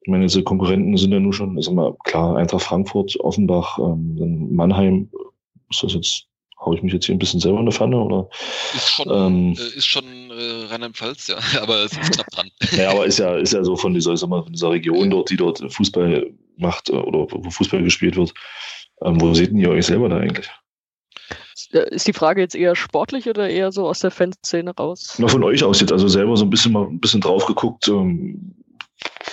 Ich 0.00 0.08
meine, 0.08 0.24
diese 0.24 0.42
Konkurrenten 0.42 0.96
sind 0.96 1.12
ja 1.12 1.20
nur 1.20 1.34
schon, 1.34 1.58
ist 1.58 1.68
immer 1.68 1.94
klar, 2.04 2.36
Eintracht 2.36 2.62
Frankfurt, 2.62 3.18
Offenbach, 3.20 3.78
ähm, 3.78 4.54
Mannheim. 4.54 5.10
Ist 5.70 5.82
das 5.82 5.94
jetzt 5.94 6.26
Hau 6.64 6.72
ich 6.72 6.82
mich 6.82 6.92
jetzt 6.92 7.06
hier 7.06 7.14
ein 7.14 7.18
bisschen 7.18 7.40
selber 7.40 7.58
in 7.58 7.66
der 7.66 7.74
Pfanne? 7.74 7.98
Oder? 7.98 8.28
Ist 8.74 8.90
schon, 8.90 9.10
ähm, 9.10 9.54
äh, 9.58 9.76
ist 9.76 9.86
schon 9.86 10.04
äh, 10.04 10.64
Rheinland-Pfalz, 10.70 11.28
ja, 11.28 11.36
aber 11.60 11.84
es 11.84 11.92
ist 11.92 12.12
knapp 12.12 12.30
dran. 12.30 12.50
Ja, 12.72 12.90
aber 12.90 13.06
ist 13.06 13.18
ja, 13.18 13.36
ist 13.36 13.52
ja 13.52 13.62
so 13.62 13.76
von 13.76 13.92
dieser, 13.92 14.16
sag 14.16 14.30
mal, 14.30 14.42
von 14.42 14.52
dieser 14.52 14.70
Region 14.70 15.10
dort, 15.10 15.30
die 15.30 15.36
dort 15.36 15.60
Fußball 15.72 16.30
macht 16.56 16.88
äh, 16.88 16.94
oder 16.94 17.26
wo 17.30 17.50
Fußball 17.50 17.82
gespielt 17.82 18.16
wird. 18.16 18.32
Ähm, 19.02 19.20
wo 19.20 19.34
seht 19.34 19.52
ihr 19.52 19.70
euch 19.70 19.86
selber 19.86 20.08
da 20.08 20.16
eigentlich? 20.16 20.48
Äh, 21.74 21.94
ist 21.94 22.06
die 22.06 22.12
Frage 22.12 22.40
jetzt 22.40 22.54
eher 22.54 22.76
sportlich 22.76 23.28
oder 23.28 23.48
eher 23.48 23.72
so 23.72 23.86
aus 23.86 23.98
der 23.98 24.10
Fanszene 24.10 24.74
raus? 24.74 25.16
Na, 25.18 25.28
von 25.28 25.42
euch 25.42 25.64
aus 25.64 25.80
jetzt, 25.80 25.92
also 25.92 26.08
selber 26.08 26.36
so 26.36 26.44
ein 26.44 26.50
bisschen 26.50 26.72
mal 26.72 26.86
ein 26.86 27.00
bisschen 27.00 27.20
drauf 27.20 27.46
geguckt. 27.46 27.88
Ähm, 27.88 28.54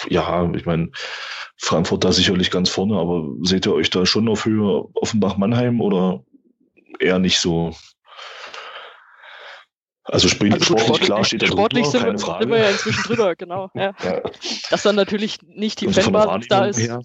ja, 0.09 0.51
ich 0.53 0.65
meine, 0.65 0.89
Frankfurt 1.57 2.03
da 2.03 2.11
sicherlich 2.11 2.49
ganz 2.49 2.69
vorne, 2.69 2.97
aber 2.97 3.29
seht 3.43 3.67
ihr 3.67 3.73
euch 3.73 3.89
da 3.89 4.05
schon 4.05 4.27
auf 4.27 4.45
Höhe 4.45 4.87
Offenbach-Mannheim 4.95 5.79
oder 5.79 6.23
eher 6.99 7.19
nicht 7.19 7.39
so. 7.39 7.75
Also, 10.03 10.27
also 10.27 10.29
sportlich, 10.29 10.65
sportlich 10.65 10.99
klar 11.01 11.23
steht 11.23 11.43
da 11.43 11.47
Sportlich 11.47 11.83
drüber, 11.85 11.91
sind, 11.91 12.01
keine 12.01 12.17
wir, 12.17 12.25
Frage. 12.25 12.43
sind 12.43 12.51
wir 12.51 12.59
ja 12.59 12.69
inzwischen 12.69 13.03
drüber, 13.03 13.35
genau. 13.37 13.69
Ja. 13.75 13.93
ja. 14.03 14.21
Dass 14.71 14.81
dann 14.81 14.95
natürlich 14.95 15.37
nicht 15.43 15.79
die 15.79 15.87
Fanbasis 15.87 16.47
da 16.47 16.65
ist. 16.65 16.79
Her. 16.79 17.01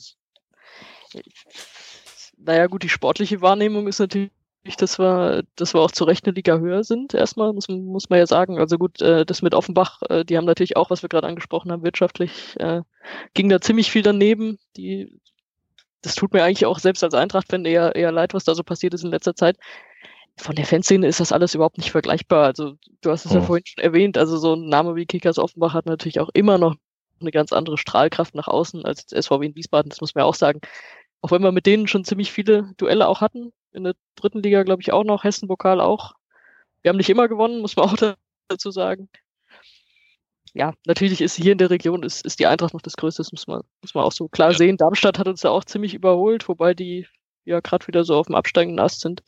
Naja, 2.39 2.67
gut, 2.67 2.83
die 2.83 2.89
sportliche 2.89 3.43
Wahrnehmung 3.43 3.87
ist 3.87 3.99
natürlich, 3.99 4.31
dass 4.75 4.99
wir, 4.99 5.45
dass 5.55 5.75
wir 5.75 5.81
auch 5.81 5.93
zu 5.93 6.03
Recht 6.03 6.27
eine 6.27 6.35
Liga 6.35 6.59
höher 6.59 6.83
sind. 6.83 7.15
Erstmal 7.15 7.53
muss, 7.53 7.69
muss 7.69 8.11
man 8.11 8.19
ja 8.19 8.27
sagen. 8.27 8.59
Also 8.59 8.79
gut, 8.79 9.01
äh, 9.01 9.25
das 9.25 9.43
mit 9.43 9.55
Offenbach, 9.55 10.03
äh, 10.09 10.25
die 10.25 10.37
haben 10.37 10.47
natürlich 10.47 10.77
auch, 10.77 10.91
was 10.91 11.03
wir 11.03 11.09
gerade 11.09 11.29
angesprochen 11.29 11.71
haben, 11.71 11.85
wirtschaftlich 11.85 12.59
äh, 12.59 12.81
ging 13.35 13.49
da 13.49 13.61
ziemlich 13.61 13.93
viel 13.93 14.03
daneben. 14.03 14.59
Die 14.77 15.21
das 16.07 16.15
tut 16.15 16.33
mir 16.33 16.45
eigentlich 16.45 16.67
auch 16.67 16.79
selbst 16.79 17.03
als 17.03 17.15
Eintracht-Fan 17.15 17.65
eher, 17.65 17.97
eher 17.97 18.13
leid, 18.13 18.33
was 18.33 18.45
da 18.45 18.55
so 18.55 18.63
passiert 18.63 18.95
ist 18.95 19.05
in 19.05 19.11
letzter 19.11 19.35
Zeit. 19.35 19.57
Von 20.37 20.55
der 20.55 20.67
Fanszene 20.67 21.07
ist 21.07 21.19
das 21.19 21.33
alles 21.33 21.55
überhaupt 21.55 21.79
nicht 21.79 21.91
vergleichbar. 21.91 22.45
Also, 22.45 22.75
du 23.01 23.11
hast 23.11 23.25
es 23.25 23.33
oh. 23.33 23.37
ja 23.37 23.43
vorhin 23.43 23.67
schon 23.67 23.83
erwähnt, 23.83 24.17
also 24.17 24.37
so 24.37 24.55
ein 24.55 24.69
Name 24.69 24.95
wie 24.95 25.07
Kickers 25.07 25.39
Offenbach 25.39 25.75
hat 25.75 25.87
natürlich 25.87 26.21
auch 26.21 26.29
immer 26.33 26.59
noch 26.59 26.77
eine 27.21 27.33
ganz 27.33 27.53
andere 27.53 27.79
Strahlkraft 27.79 28.35
nach 28.35 28.47
außen 28.47 28.85
als 28.85 29.07
SVW 29.09 29.47
in 29.47 29.57
Wiesbaden, 29.57 29.89
das 29.89 30.01
muss 30.01 30.15
man 30.15 30.23
ja 30.23 30.27
auch 30.27 30.35
sagen. 30.35 30.61
Auch 31.23 31.33
wenn 31.33 31.43
wir 31.43 31.51
mit 31.51 31.67
denen 31.67 31.89
schon 31.89 32.05
ziemlich 32.05 32.31
viele 32.31 32.73
Duelle 32.77 33.09
auch 33.09 33.21
hatten, 33.21 33.53
in 33.77 33.85
der 33.85 33.95
dritten 34.17 34.43
Liga 34.43 34.63
glaube 34.63 34.83
ich 34.83 34.93
auch 34.93 35.05
noch, 35.05 35.25
Hessen-Pokal 35.25 35.81
auch. 35.81 36.15
Wir 36.83 36.91
haben 36.91 36.97
nicht 36.97 37.11
immer 37.11 37.29
gewonnen, 37.29 37.61
muss 37.61 37.77
man 37.77 37.89
auch 37.91 38.17
dazu 38.49 38.71
sagen 38.71 39.09
ja, 40.57 40.73
natürlich 40.87 41.21
ist 41.21 41.37
hier 41.37 41.53
in 41.53 41.59
der 41.59 41.69
Region 41.69 42.03
ist, 42.03 42.25
ist 42.25 42.39
die 42.39 42.47
Eintracht 42.47 42.73
noch 42.73 42.81
das 42.81 42.97
Größte, 42.97 43.21
das 43.21 43.31
muss 43.31 43.47
man, 43.47 43.61
muss 43.83 43.95
man 43.95 44.05
auch 44.05 44.13
so 44.13 44.27
klar 44.27 44.53
ja. 44.53 44.57
sehen. 44.57 44.79
Darmstadt 44.79 45.19
hat 45.19 45.29
uns 45.29 45.43
ja 45.43 45.51
auch 45.51 45.65
ziemlich 45.65 45.93
überholt, 45.93 46.49
wobei 46.49 46.73
die 46.73 47.07
ja 47.45 47.61
gerade 47.61 47.87
wieder 47.87 48.05
so 48.05 48.17
auf 48.17 48.27
dem 48.27 48.35
absteigenden 48.35 48.81
Ast 48.81 49.03
sind. 49.03 49.23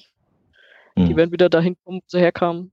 Mhm. 0.97 1.07
Die 1.07 1.17
werden 1.17 1.33
wieder 1.33 1.51
dahin 1.51 1.77
kommen, 1.85 2.01
wo 2.01 2.05
sie 2.07 2.19
herkamen. 2.19 2.73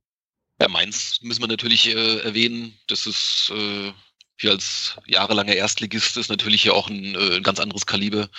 Ja, 0.62 0.70
Mainz 0.70 1.20
müssen 1.22 1.44
wir 1.44 1.50
natürlich 1.50 1.94
äh, 1.94 2.20
erwähnen. 2.20 2.74
Das 2.88 3.06
ist 3.08 3.52
äh, 3.54 3.92
hier 4.38 4.52
als 4.52 4.96
jahrelanger 5.06 5.54
Erstligist 5.54 6.16
ist 6.16 6.30
natürlich 6.30 6.62
hier 6.62 6.76
auch 6.76 6.90
ein, 6.90 7.14
äh, 7.16 7.36
ein 7.36 7.44
ganz 7.44 7.60
anderes 7.60 7.86
Kaliber. 7.86 8.30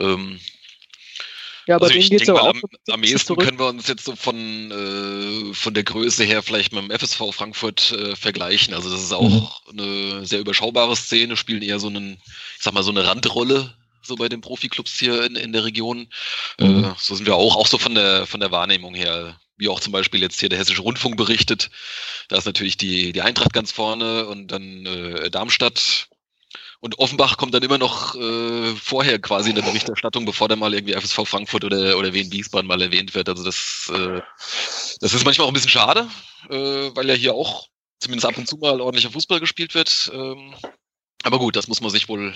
Ähm, 0.00 0.40
ja, 1.66 1.76
aber 1.76 1.86
also 1.86 1.98
ich 1.98 2.10
denke 2.10 2.32
mal, 2.32 2.50
am, 2.50 2.62
am 2.90 3.02
ehesten 3.02 3.28
zurück. 3.28 3.44
können 3.44 3.58
wir 3.58 3.66
uns 3.66 3.88
jetzt 3.88 4.04
so 4.04 4.16
von, 4.16 4.70
äh, 4.70 5.54
von 5.54 5.74
der 5.74 5.84
Größe 5.84 6.24
her 6.24 6.42
vielleicht 6.42 6.72
mit 6.72 6.82
dem 6.82 6.90
FSV 6.90 7.32
Frankfurt 7.32 7.92
äh, 7.92 8.16
vergleichen. 8.16 8.74
Also 8.74 8.90
das 8.90 9.02
ist 9.02 9.12
auch 9.12 9.62
mhm. 9.72 9.78
eine 9.78 10.26
sehr 10.26 10.40
überschaubare 10.40 10.96
Szene, 10.96 11.36
spielen 11.36 11.62
eher 11.62 11.78
so 11.78 11.88
einen, 11.88 12.18
ich 12.56 12.62
sag 12.62 12.74
mal, 12.74 12.82
so 12.82 12.90
eine 12.90 13.04
Randrolle 13.06 13.74
so 14.02 14.14
bei 14.14 14.28
den 14.28 14.40
Profiklubs 14.40 14.98
hier 14.98 15.24
in, 15.24 15.34
in 15.34 15.52
der 15.52 15.64
Region. 15.64 16.08
Mhm. 16.60 16.84
Äh, 16.84 16.94
so 16.98 17.14
sind 17.14 17.26
wir 17.26 17.34
auch, 17.34 17.56
auch 17.56 17.66
so 17.66 17.78
von 17.78 17.94
der, 17.94 18.26
von 18.26 18.40
der 18.40 18.50
Wahrnehmung 18.52 18.94
her 18.94 19.38
wie 19.58 19.68
auch 19.68 19.80
zum 19.80 19.92
Beispiel 19.92 20.20
jetzt 20.20 20.38
hier 20.38 20.48
der 20.48 20.58
Hessische 20.58 20.82
Rundfunk 20.82 21.16
berichtet. 21.16 21.70
Da 22.28 22.36
ist 22.36 22.44
natürlich 22.44 22.76
die, 22.76 23.12
die 23.12 23.22
Eintracht 23.22 23.52
ganz 23.52 23.72
vorne 23.72 24.26
und 24.26 24.48
dann 24.48 24.84
äh, 24.86 25.30
Darmstadt 25.30 26.08
und 26.80 26.98
Offenbach 26.98 27.36
kommt 27.36 27.54
dann 27.54 27.62
immer 27.62 27.78
noch 27.78 28.14
äh, 28.14 28.74
vorher 28.76 29.18
quasi 29.18 29.50
in 29.50 29.56
der 29.56 29.62
Berichterstattung, 29.62 30.24
bevor 30.24 30.48
dann 30.48 30.58
mal 30.58 30.74
irgendwie 30.74 30.94
FSV 30.94 31.26
Frankfurt 31.26 31.64
oder, 31.64 31.96
oder 31.98 32.12
Wien 32.12 32.30
Wiesbaden 32.30 32.66
mal 32.66 32.82
erwähnt 32.82 33.14
wird. 33.14 33.28
Also 33.28 33.44
das, 33.44 33.90
äh, 33.94 34.20
das 35.00 35.14
ist 35.14 35.24
manchmal 35.24 35.46
auch 35.46 35.50
ein 35.50 35.54
bisschen 35.54 35.70
schade, 35.70 36.08
äh, 36.50 36.90
weil 36.94 37.08
ja 37.08 37.14
hier 37.14 37.34
auch 37.34 37.68
zumindest 37.98 38.26
ab 38.26 38.36
und 38.36 38.46
zu 38.46 38.58
mal 38.58 38.80
ordentlicher 38.80 39.10
Fußball 39.10 39.40
gespielt 39.40 39.74
wird. 39.74 40.10
Ähm, 40.14 40.54
aber 41.24 41.38
gut, 41.38 41.56
das 41.56 41.66
muss 41.66 41.80
man 41.80 41.90
sich 41.90 42.08
wohl 42.08 42.34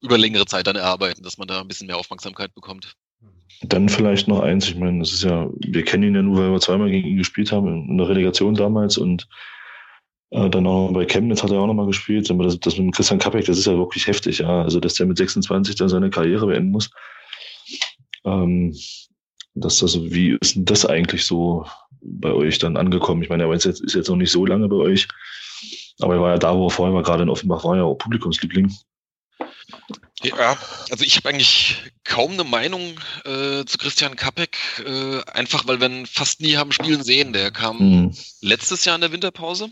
über 0.00 0.16
längere 0.16 0.46
Zeit 0.46 0.66
dann 0.66 0.76
erarbeiten, 0.76 1.22
dass 1.22 1.38
man 1.38 1.48
da 1.48 1.60
ein 1.60 1.68
bisschen 1.68 1.86
mehr 1.86 1.98
Aufmerksamkeit 1.98 2.54
bekommt. 2.54 2.94
Dann 3.62 3.88
vielleicht 3.88 4.26
noch 4.26 4.40
eins, 4.40 4.68
ich 4.68 4.76
meine, 4.76 5.00
das 5.00 5.12
ist 5.12 5.22
ja, 5.22 5.48
wir 5.58 5.84
kennen 5.84 6.04
ihn 6.04 6.14
ja 6.14 6.22
nur, 6.22 6.38
weil 6.38 6.50
wir 6.50 6.60
zweimal 6.60 6.90
gegen 6.90 7.08
ihn 7.08 7.18
gespielt 7.18 7.52
haben 7.52 7.88
in 7.88 7.98
der 7.98 8.08
Relegation 8.08 8.54
damals 8.54 8.96
und 8.96 9.28
dann 10.32 10.66
auch 10.66 10.90
bei 10.92 11.04
Chemnitz 11.04 11.42
hat 11.42 11.50
er 11.50 11.60
auch 11.60 11.66
nochmal 11.66 11.86
gespielt. 11.86 12.30
Aber 12.30 12.44
das, 12.44 12.58
das 12.58 12.78
mit 12.78 12.94
Christian 12.94 13.18
Kappek, 13.18 13.44
das 13.44 13.58
ist 13.58 13.66
ja 13.66 13.76
wirklich 13.76 14.06
heftig, 14.06 14.38
ja. 14.38 14.62
Also, 14.62 14.80
dass 14.80 14.94
der 14.94 15.06
mit 15.06 15.18
26 15.18 15.76
dann 15.76 15.88
seine 15.88 16.10
Karriere 16.10 16.46
beenden 16.46 16.70
muss. 16.70 16.90
Ähm, 18.24 18.74
dass 19.54 19.78
das, 19.78 20.00
wie 20.00 20.38
ist 20.40 20.54
denn 20.54 20.64
das 20.64 20.86
eigentlich 20.86 21.24
so 21.24 21.66
bei 22.00 22.32
euch 22.32 22.58
dann 22.58 22.76
angekommen? 22.76 23.22
Ich 23.22 23.28
meine, 23.28 23.44
er 23.44 23.52
ist 23.52 23.64
jetzt, 23.64 23.82
ist 23.82 23.94
jetzt 23.94 24.08
noch 24.08 24.16
nicht 24.16 24.32
so 24.32 24.46
lange 24.46 24.68
bei 24.68 24.76
euch, 24.76 25.06
aber 26.00 26.14
er 26.14 26.20
war 26.22 26.30
ja 26.30 26.38
da, 26.38 26.56
wo 26.56 26.66
er 26.66 26.70
vorher 26.70 26.94
war, 26.94 27.02
gerade 27.02 27.22
in 27.22 27.28
Offenbach, 27.28 27.64
war 27.64 27.76
ja 27.76 27.82
auch 27.82 27.96
Publikumsliebling. 27.96 28.74
Ja, 30.22 30.56
also 30.90 31.04
ich 31.04 31.16
habe 31.16 31.28
eigentlich 31.28 31.76
kaum 32.04 32.32
eine 32.32 32.44
Meinung 32.44 32.98
äh, 33.24 33.64
zu 33.64 33.76
Christian 33.78 34.16
Kapek, 34.16 34.56
äh, 34.86 35.20
einfach 35.32 35.66
weil 35.66 35.80
wir 35.80 35.90
ihn 35.90 36.06
fast 36.06 36.40
nie 36.40 36.56
haben 36.56 36.72
spielen 36.72 37.02
sehen. 37.02 37.32
Der 37.32 37.50
kam 37.50 37.78
mhm. 37.78 38.16
letztes 38.40 38.84
Jahr 38.84 38.94
in 38.94 39.00
der 39.00 39.12
Winterpause 39.12 39.68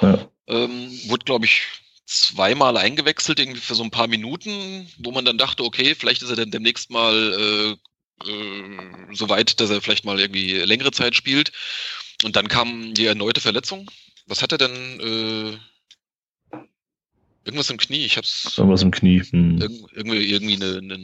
ja. 0.00 0.28
Ähm, 0.48 0.90
wurde, 1.08 1.24
glaube 1.24 1.46
ich, 1.46 1.62
zweimal 2.06 2.76
eingewechselt, 2.76 3.38
irgendwie 3.40 3.60
für 3.60 3.74
so 3.74 3.82
ein 3.82 3.90
paar 3.90 4.06
Minuten, 4.06 4.88
wo 4.98 5.10
man 5.10 5.24
dann 5.24 5.38
dachte, 5.38 5.64
okay, 5.64 5.94
vielleicht 5.94 6.22
ist 6.22 6.30
er 6.30 6.36
dann 6.36 6.50
demnächst 6.52 6.90
mal 6.90 7.76
äh, 8.22 8.30
äh, 8.30 9.14
so 9.14 9.28
weit, 9.28 9.60
dass 9.60 9.70
er 9.70 9.82
vielleicht 9.82 10.04
mal 10.04 10.20
irgendwie 10.20 10.52
längere 10.52 10.92
Zeit 10.92 11.14
spielt. 11.14 11.52
Und 12.24 12.36
dann 12.36 12.48
kam 12.48 12.94
die 12.94 13.06
erneute 13.06 13.40
Verletzung. 13.40 13.90
Was 14.26 14.42
hat 14.42 14.52
er 14.52 14.58
denn? 14.58 15.00
Äh, 15.00 15.58
irgendwas 17.44 17.70
im 17.70 17.76
Knie. 17.76 18.04
Ich 18.04 18.16
hab's. 18.16 18.56
Irgendwas 18.56 18.82
im 18.82 18.90
Knie. 18.90 19.22
Hm. 19.22 19.60
irgendwie 19.92 20.30
irgendwie 20.32 20.54
eine, 20.54 20.78
eine, 20.78 20.94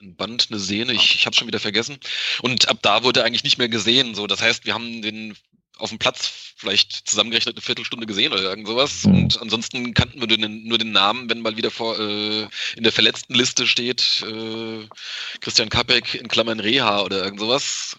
ein 0.00 0.14
Band, 0.16 0.48
eine 0.50 0.60
Sehne. 0.60 0.92
Ich, 0.92 1.14
ich 1.14 1.26
habe 1.26 1.34
schon 1.34 1.48
wieder 1.48 1.60
vergessen. 1.60 1.98
Und 2.42 2.68
ab 2.68 2.78
da 2.82 3.02
wurde 3.02 3.20
er 3.20 3.26
eigentlich 3.26 3.44
nicht 3.44 3.58
mehr 3.58 3.68
gesehen. 3.68 4.14
So, 4.14 4.26
das 4.26 4.42
heißt, 4.42 4.66
wir 4.66 4.74
haben 4.74 5.02
den 5.02 5.34
auf 5.82 5.90
dem 5.90 5.98
Platz 5.98 6.54
vielleicht 6.56 7.08
zusammengerechnet 7.08 7.56
eine 7.56 7.62
Viertelstunde 7.62 8.06
gesehen 8.06 8.32
oder 8.32 8.42
irgend 8.42 8.68
sowas. 8.68 9.04
Mhm. 9.04 9.14
Und 9.14 9.42
ansonsten 9.42 9.94
kannten 9.94 10.20
wir 10.20 10.28
den, 10.28 10.64
nur 10.64 10.78
den 10.78 10.92
Namen, 10.92 11.28
wenn 11.28 11.40
mal 11.40 11.56
wieder 11.56 11.72
vor 11.72 11.98
äh, 11.98 12.42
in 12.76 12.84
der 12.84 12.92
verletzten 12.92 13.34
Liste 13.34 13.66
steht 13.66 14.24
äh, 14.26 14.86
Christian 15.40 15.68
Kapek 15.68 16.14
in 16.14 16.28
Klammern 16.28 16.60
Reha 16.60 17.02
oder 17.02 17.24
irgend 17.24 17.40
sowas. 17.40 17.96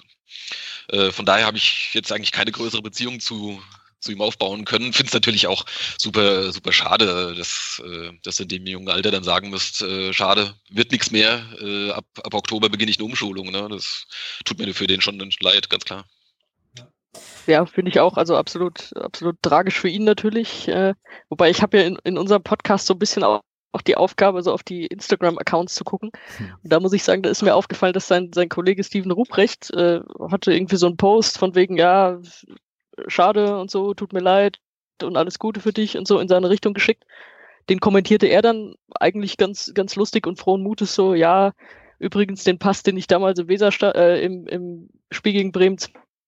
Äh, 0.88 1.12
von 1.12 1.26
daher 1.26 1.46
habe 1.46 1.58
ich 1.58 1.94
jetzt 1.94 2.12
eigentlich 2.14 2.32
keine 2.32 2.54
größere 2.54 2.82
Beziehung 2.82 3.20
zu, 3.20 3.62
zu 4.00 4.14
ihm 4.14 4.22
aufbauen 4.22 4.64
können. 4.64 4.94
Finde 4.94 5.10
es 5.10 5.14
natürlich 5.14 5.48
auch 5.48 5.66
super, 5.98 6.54
super 6.54 6.72
schade, 6.72 7.36
dass, 7.36 7.82
äh, 7.86 8.12
dass 8.24 8.40
in 8.40 8.48
dem 8.48 8.66
jungen 8.66 8.90
Alter 8.90 9.12
dann 9.12 9.26
sagen 9.26 9.50
müsst, 9.50 9.82
äh, 9.82 10.14
schade, 10.14 10.56
wird 10.70 10.92
nichts 10.92 11.12
mehr. 11.12 11.46
Äh, 11.60 11.92
ab, 11.92 12.06
ab 12.24 12.34
Oktober 12.34 12.70
beginne 12.70 12.92
ich 12.92 13.00
eine 13.00 13.06
Umschulung. 13.06 13.52
Ne? 13.52 13.68
Das 13.70 14.08
tut 14.46 14.58
mir 14.60 14.74
für 14.74 14.88
den 14.88 15.02
schon 15.02 15.20
leid, 15.42 15.70
ganz 15.70 15.84
klar. 15.84 16.06
Ja, 17.46 17.66
finde 17.66 17.90
ich 17.92 18.00
auch. 18.00 18.18
Also 18.18 18.36
absolut, 18.36 18.96
absolut 18.96 19.42
tragisch 19.42 19.80
für 19.80 19.90
ihn 19.90 20.04
natürlich. 20.04 20.68
Äh, 20.68 20.94
wobei 21.30 21.50
ich 21.50 21.62
habe 21.62 21.78
ja 21.78 21.84
in, 21.84 21.98
in 22.04 22.18
unserem 22.18 22.44
Podcast 22.44 22.88
so 22.88 22.94
ein 22.94 23.00
bisschen 23.00 23.24
auch, 23.24 23.42
auch 23.72 23.82
die 23.82 23.98
Aufgabe, 23.98 24.42
so 24.44 24.54
auf 24.54 24.64
die 24.64 24.86
Instagram-Accounts 24.86 25.76
zu 25.76 25.84
gucken. 25.84 26.12
Hm. 26.38 26.54
Und 26.64 26.74
da 26.74 26.80
muss 26.80 26.94
ich 26.94 27.04
sagen, 27.04 27.24
da 27.24 27.30
ist 27.30 27.42
mir 27.42 27.56
aufgefallen, 27.56 27.94
dass 27.94 28.08
sein, 28.08 28.32
sein 28.34 28.50
Kollege 28.50 28.84
Steven 28.84 29.12
Ruprecht 29.12 29.72
äh, 29.72 30.02
hatte 30.32 30.54
irgendwie 30.54 30.78
so 30.78 30.88
einen 30.88 30.98
Post 30.98 31.38
von 31.38 31.56
wegen, 31.56 31.78
ja, 31.78 32.20
schade 33.08 33.58
und 33.58 33.72
so, 33.72 33.94
tut 33.94 34.14
mir 34.14 34.20
leid 34.20 34.60
und 35.02 35.18
alles 35.18 35.40
Gute 35.40 35.60
für 35.60 35.74
dich 35.74 35.98
und 35.98 36.08
so 36.08 36.20
in 36.20 36.28
seine 36.28 36.50
Richtung 36.50 36.74
geschickt. 36.74 37.04
Den 37.70 37.80
kommentierte 37.80 38.28
er 38.28 38.42
dann 38.42 38.76
eigentlich 39.00 39.38
ganz, 39.38 39.72
ganz 39.74 39.96
lustig 39.96 40.28
und 40.28 40.40
frohen 40.40 40.62
Mutes 40.62 40.94
so, 40.94 41.14
ja, 41.14 41.54
übrigens 42.00 42.44
den 42.44 42.60
Pass, 42.60 42.84
den 42.84 42.98
ich 42.98 43.08
damals 43.08 43.40
im 43.40 43.48
Wesersta 43.48 43.92
äh, 43.92 44.24
im, 44.24 44.46
im 44.48 44.90
Spiel 45.12 45.34
gegen 45.34 45.52
Bremen 45.52 45.78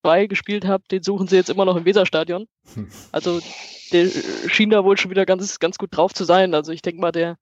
2 0.05 0.27
gespielt 0.27 0.65
habe, 0.65 0.83
den 0.91 1.01
suchen 1.01 1.27
sie 1.27 1.35
jetzt 1.35 1.49
immer 1.49 1.65
noch 1.65 1.75
im 1.75 1.85
Weserstadion. 1.85 2.47
Also 3.11 3.41
der 3.91 4.09
schien 4.47 4.69
da 4.69 4.83
wohl 4.83 4.97
schon 4.97 5.11
wieder 5.11 5.25
ganz, 5.25 5.59
ganz 5.59 5.77
gut 5.77 5.95
drauf 5.95 6.13
zu 6.13 6.23
sein. 6.25 6.53
Also 6.53 6.71
ich 6.71 6.81
denke 6.81 7.01
mal, 7.01 7.11
der, 7.11 7.37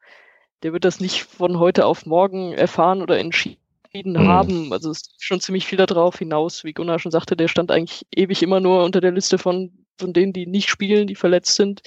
der 0.61 0.73
wird 0.73 0.85
das 0.85 0.99
nicht 0.99 1.23
von 1.23 1.59
heute 1.59 1.85
auf 1.85 2.05
morgen 2.05 2.53
erfahren 2.53 3.01
oder 3.01 3.17
entschieden 3.19 3.57
mhm. 3.93 4.27
haben. 4.27 4.73
Also 4.73 4.91
es 4.91 5.01
ist 5.01 5.23
schon 5.23 5.39
ziemlich 5.39 5.65
viel 5.65 5.77
darauf 5.77 6.19
hinaus. 6.19 6.63
Wie 6.63 6.73
Gunnar 6.73 6.99
schon 6.99 7.11
sagte, 7.11 7.35
der 7.35 7.47
stand 7.47 7.71
eigentlich 7.71 8.05
ewig 8.15 8.43
immer 8.43 8.59
nur 8.59 8.83
unter 8.83 9.01
der 9.01 9.11
Liste 9.11 9.37
von, 9.37 9.71
von 9.97 10.13
denen, 10.13 10.33
die 10.33 10.45
nicht 10.45 10.69
spielen, 10.69 11.07
die 11.07 11.15
verletzt 11.15 11.55
sind. 11.55 11.81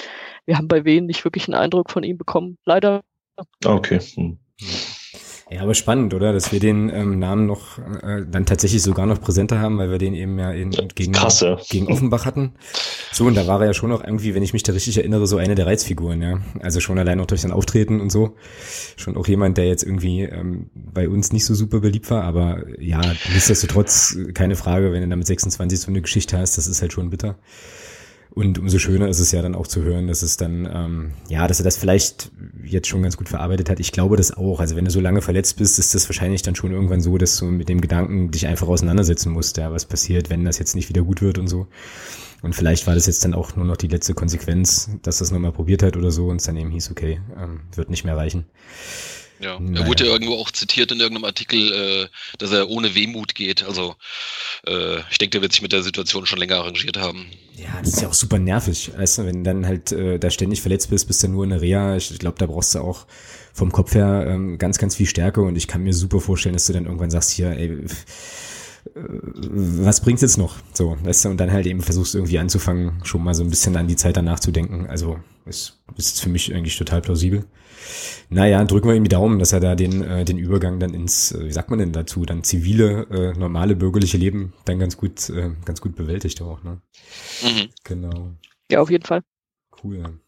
Wir 0.44 0.58
haben 0.58 0.68
bei 0.68 0.84
Wen 0.84 1.06
nicht 1.06 1.24
wirklich 1.24 1.46
einen 1.48 1.54
Eindruck 1.54 1.90
von 1.90 2.02
ihm 2.02 2.18
bekommen. 2.18 2.58
Leider. 2.64 3.02
Okay. 3.64 4.00
Hm. 4.00 4.38
Ja, 5.48 5.62
aber 5.62 5.74
spannend, 5.74 6.12
oder? 6.12 6.32
Dass 6.32 6.50
wir 6.50 6.58
den 6.58 6.88
ähm, 6.88 7.20
Namen 7.20 7.46
noch 7.46 7.78
äh, 7.78 8.24
dann 8.28 8.46
tatsächlich 8.46 8.82
sogar 8.82 9.06
noch 9.06 9.20
präsenter 9.20 9.60
haben, 9.60 9.78
weil 9.78 9.92
wir 9.92 9.98
den 9.98 10.12
eben 10.12 10.36
ja 10.40 10.50
in, 10.50 10.70
gegen, 10.96 11.14
gegen 11.68 11.86
Offenbach 11.86 12.26
hatten. 12.26 12.54
So, 13.12 13.26
und 13.26 13.36
da 13.36 13.46
war 13.46 13.60
er 13.60 13.68
ja 13.68 13.74
schon 13.74 13.90
noch 13.90 14.02
irgendwie, 14.02 14.34
wenn 14.34 14.42
ich 14.42 14.52
mich 14.52 14.64
da 14.64 14.72
richtig 14.72 14.98
erinnere, 14.98 15.28
so 15.28 15.36
eine 15.36 15.54
der 15.54 15.66
Reizfiguren, 15.66 16.20
ja. 16.20 16.40
Also 16.60 16.80
schon 16.80 16.98
allein 16.98 17.20
auch 17.20 17.26
durch 17.26 17.42
sein 17.42 17.52
Auftreten 17.52 18.00
und 18.00 18.10
so. 18.10 18.34
Schon 18.96 19.16
auch 19.16 19.28
jemand, 19.28 19.56
der 19.56 19.68
jetzt 19.68 19.84
irgendwie 19.84 20.22
ähm, 20.22 20.68
bei 20.74 21.08
uns 21.08 21.32
nicht 21.32 21.44
so 21.44 21.54
super 21.54 21.78
beliebt 21.78 22.10
war, 22.10 22.24
aber 22.24 22.64
ja, 22.80 23.00
nichtsdestotrotz, 23.32 24.18
keine 24.34 24.56
Frage, 24.56 24.90
wenn 24.90 25.02
du 25.02 25.08
da 25.08 25.14
mit 25.14 25.28
26 25.28 25.78
so 25.78 25.88
eine 25.88 26.02
Geschichte 26.02 26.38
hast, 26.38 26.58
das 26.58 26.66
ist 26.66 26.82
halt 26.82 26.92
schon 26.92 27.10
bitter. 27.10 27.38
Und 28.36 28.58
umso 28.58 28.78
schöner 28.78 29.08
ist 29.08 29.18
es 29.18 29.32
ja 29.32 29.40
dann 29.40 29.54
auch 29.54 29.66
zu 29.66 29.82
hören, 29.82 30.08
dass 30.08 30.20
es 30.20 30.36
dann, 30.36 30.68
ähm, 30.70 31.12
ja, 31.30 31.48
dass 31.48 31.58
er 31.58 31.64
das 31.64 31.78
vielleicht 31.78 32.30
jetzt 32.62 32.86
schon 32.86 33.02
ganz 33.02 33.16
gut 33.16 33.30
verarbeitet 33.30 33.70
hat. 33.70 33.80
Ich 33.80 33.92
glaube 33.92 34.18
das 34.18 34.36
auch. 34.36 34.60
Also 34.60 34.76
wenn 34.76 34.84
du 34.84 34.90
so 34.90 35.00
lange 35.00 35.22
verletzt 35.22 35.56
bist, 35.56 35.78
ist 35.78 35.94
das 35.94 36.06
wahrscheinlich 36.06 36.42
dann 36.42 36.54
schon 36.54 36.70
irgendwann 36.70 37.00
so, 37.00 37.16
dass 37.16 37.38
du 37.38 37.46
mit 37.46 37.70
dem 37.70 37.80
Gedanken 37.80 38.30
dich 38.30 38.46
einfach 38.46 38.68
auseinandersetzen 38.68 39.32
musst, 39.32 39.56
ja, 39.56 39.72
was 39.72 39.86
passiert, 39.86 40.28
wenn 40.28 40.44
das 40.44 40.58
jetzt 40.58 40.76
nicht 40.76 40.90
wieder 40.90 41.00
gut 41.00 41.22
wird 41.22 41.38
und 41.38 41.48
so. 41.48 41.66
Und 42.42 42.54
vielleicht 42.54 42.86
war 42.86 42.94
das 42.94 43.06
jetzt 43.06 43.24
dann 43.24 43.32
auch 43.32 43.56
nur 43.56 43.64
noch 43.64 43.78
die 43.78 43.88
letzte 43.88 44.12
Konsequenz, 44.12 44.90
dass 45.00 45.16
das 45.16 45.30
nochmal 45.30 45.52
probiert 45.52 45.82
hat 45.82 45.96
oder 45.96 46.10
so 46.10 46.26
und 46.26 46.36
es 46.36 46.44
dann 46.44 46.58
eben 46.58 46.70
hieß, 46.70 46.90
okay, 46.90 47.22
ähm, 47.42 47.60
wird 47.74 47.88
nicht 47.88 48.04
mehr 48.04 48.18
reichen. 48.18 48.44
Ja, 49.38 49.58
naja. 49.60 49.82
er 49.82 49.86
wurde 49.86 50.06
ja 50.06 50.12
irgendwo 50.12 50.34
auch 50.34 50.50
zitiert 50.50 50.92
in 50.92 51.00
irgendeinem 51.00 51.24
Artikel, 51.24 51.72
äh, 51.72 52.08
dass 52.38 52.52
er 52.52 52.68
ohne 52.70 52.94
Wehmut 52.94 53.34
geht. 53.34 53.64
Also 53.64 53.94
äh, 54.66 54.98
ich 55.10 55.18
denke, 55.18 55.32
der 55.32 55.42
wird 55.42 55.52
sich 55.52 55.62
mit 55.62 55.72
der 55.72 55.82
Situation 55.82 56.26
schon 56.26 56.38
länger 56.38 56.56
arrangiert 56.56 56.96
haben. 56.96 57.26
Ja, 57.56 57.78
das 57.80 57.94
ist 57.94 58.02
ja 58.02 58.08
auch 58.08 58.14
super 58.14 58.38
nervig. 58.38 58.92
Weißt 58.96 59.18
du, 59.18 59.26
wenn 59.26 59.42
du 59.44 59.50
dann 59.50 59.66
halt 59.66 59.92
äh, 59.92 60.18
da 60.18 60.30
ständig 60.30 60.62
verletzt 60.62 60.90
bist, 60.90 61.06
bist 61.06 61.22
du 61.22 61.28
nur 61.28 61.44
in 61.44 61.50
der 61.50 61.60
Reha. 61.60 61.96
Ich, 61.96 62.18
glaube, 62.18 62.38
da 62.38 62.46
brauchst 62.46 62.74
du 62.74 62.80
auch 62.80 63.06
vom 63.52 63.72
Kopf 63.72 63.94
her 63.94 64.26
ähm, 64.28 64.58
ganz, 64.58 64.78
ganz 64.78 64.96
viel 64.96 65.06
Stärke 65.06 65.42
und 65.42 65.56
ich 65.56 65.66
kann 65.66 65.82
mir 65.82 65.94
super 65.94 66.20
vorstellen, 66.20 66.54
dass 66.54 66.66
du 66.66 66.72
dann 66.72 66.84
irgendwann 66.84 67.10
sagst, 67.10 67.30
hier, 67.30 67.50
ey, 67.50 67.78
was 68.94 70.00
bringt's 70.00 70.22
jetzt 70.22 70.38
noch? 70.38 70.56
So, 70.72 70.96
weißt 71.02 71.24
du, 71.24 71.28
und 71.30 71.38
dann 71.38 71.52
halt 71.52 71.66
eben 71.66 71.82
versuchst 71.82 72.14
irgendwie 72.14 72.38
anzufangen, 72.38 73.00
schon 73.04 73.24
mal 73.24 73.34
so 73.34 73.42
ein 73.42 73.50
bisschen 73.50 73.76
an 73.76 73.88
die 73.88 73.96
Zeit 73.96 74.16
danach 74.16 74.40
zu 74.40 74.50
denken. 74.50 74.86
Also, 74.86 75.18
ist, 75.44 75.78
ist 75.96 76.20
für 76.20 76.28
mich 76.28 76.54
eigentlich 76.54 76.76
total 76.76 77.00
plausibel. 77.00 77.44
Naja, 78.28 78.64
drücken 78.64 78.88
wir 78.88 78.94
ihm 78.94 79.04
die 79.04 79.08
Daumen, 79.08 79.38
dass 79.38 79.52
er 79.52 79.60
da 79.60 79.74
den, 79.74 80.02
äh, 80.02 80.24
den 80.24 80.38
Übergang 80.38 80.80
dann 80.80 80.94
ins, 80.94 81.32
äh, 81.32 81.44
wie 81.44 81.52
sagt 81.52 81.70
man 81.70 81.78
denn 81.78 81.92
dazu, 81.92 82.24
dann 82.24 82.42
zivile, 82.44 83.06
äh, 83.10 83.38
normale 83.38 83.76
bürgerliche 83.76 84.18
Leben 84.18 84.52
dann 84.64 84.78
ganz 84.78 84.96
gut, 84.96 85.28
äh, 85.30 85.50
ganz 85.64 85.80
gut 85.80 85.96
bewältigt 85.96 86.42
auch, 86.42 86.62
ne? 86.62 86.80
Mhm. 87.42 87.68
Genau. 87.84 88.30
Ja, 88.70 88.80
auf 88.80 88.90
jeden 88.90 89.04
Fall. 89.04 89.22
Cool. 89.82 90.18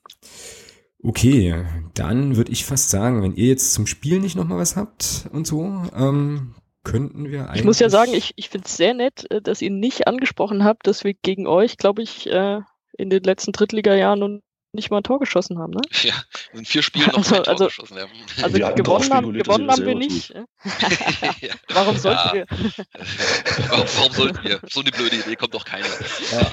Okay, 1.02 1.64
dann 1.94 2.36
würde 2.36 2.50
ich 2.50 2.64
fast 2.64 2.90
sagen, 2.90 3.22
wenn 3.22 3.34
ihr 3.34 3.46
jetzt 3.46 3.72
zum 3.72 3.86
Spiel 3.86 4.18
nicht 4.20 4.36
nochmal 4.36 4.58
was 4.58 4.76
habt 4.76 5.28
und 5.32 5.46
so, 5.46 5.64
ähm, 5.96 6.54
könnten 6.82 7.28
wir 7.30 7.46
eigentlich. 7.46 7.60
Ich 7.60 7.64
muss 7.64 7.78
ja 7.78 7.90
sagen, 7.90 8.14
ich, 8.14 8.32
ich 8.36 8.48
finde 8.48 8.66
es 8.66 8.76
sehr 8.76 8.94
nett, 8.94 9.30
äh, 9.30 9.40
dass 9.40 9.62
ihr 9.62 9.70
nicht 9.70 10.08
angesprochen 10.08 10.64
habt, 10.64 10.86
dass 10.86 11.04
wir 11.04 11.14
gegen 11.14 11.46
euch, 11.46 11.76
glaube 11.76 12.02
ich, 12.02 12.26
äh, 12.28 12.60
in 12.96 13.10
den 13.10 13.22
letzten 13.22 13.52
Drittliga-Jahren 13.52 14.22
und 14.22 14.42
nicht 14.72 14.90
mal 14.90 14.98
ein 14.98 15.02
Tor 15.02 15.18
geschossen 15.18 15.58
haben, 15.58 15.72
ne? 15.72 15.80
Ja, 16.02 16.14
in 16.52 16.64
vier 16.64 16.82
Spielen 16.82 17.06
noch 17.06 17.18
also, 17.18 17.34
kein 17.34 17.44
Tor 17.44 17.52
also, 17.52 17.66
geschossen 17.66 17.98
haben. 17.98 18.10
Also 18.42 18.56
wir 18.56 18.72
gewonnen 18.72 19.12
haben, 19.12 19.32
gewonnen 19.32 19.70
haben 19.70 19.86
wir 19.86 19.94
nicht. 19.94 20.30
ja. 21.40 21.54
Warum 21.70 21.96
sollten 21.96 22.28
ja. 22.28 22.34
wir? 22.34 22.46
warum, 23.68 23.86
warum, 23.96 24.12
sollten 24.12 24.44
wir? 24.44 24.60
So 24.68 24.80
eine 24.80 24.90
blöde 24.90 25.16
Idee 25.16 25.36
kommt 25.36 25.54
doch 25.54 25.64
keiner. 25.64 25.86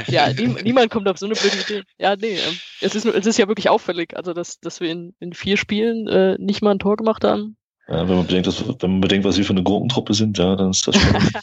Ja, 0.08 0.32
nie, 0.32 0.48
niemand 0.64 0.92
kommt 0.92 1.08
auf 1.08 1.18
so 1.18 1.26
eine 1.26 1.36
blöde 1.36 1.58
Idee. 1.58 1.84
Ja, 1.98 2.16
nee, 2.16 2.38
ähm, 2.38 2.58
es 2.82 2.96
ist, 2.96 3.06
es 3.06 3.26
ist 3.26 3.38
ja 3.38 3.48
wirklich 3.48 3.70
auffällig, 3.70 4.16
also 4.16 4.34
dass, 4.34 4.60
dass 4.60 4.80
wir 4.80 4.92
in, 4.92 5.14
in 5.20 5.34
vier 5.34 5.58
Spielen 5.58 6.08
äh, 6.08 6.38
nicht 6.40 6.62
mal 6.62 6.72
ein 6.72 6.80
Tor 6.80 6.96
gemacht 6.96 7.24
haben. 7.24 7.58
Ja, 7.88 8.08
wenn 8.08 8.16
man 8.16 8.26
bedenkt, 8.26 8.48
dass, 8.48 8.66
wenn 8.68 8.92
man 8.92 9.02
bedenkt, 9.02 9.26
was 9.26 9.38
wir 9.38 9.46
für 9.46 9.54
eine 9.54 9.64
Gruppentruppe 9.64 10.14
sind, 10.14 10.38
ja, 10.38 10.56
dann 10.56 10.72
ist 10.72 10.88
das 10.88 10.96
schon. 10.96 11.14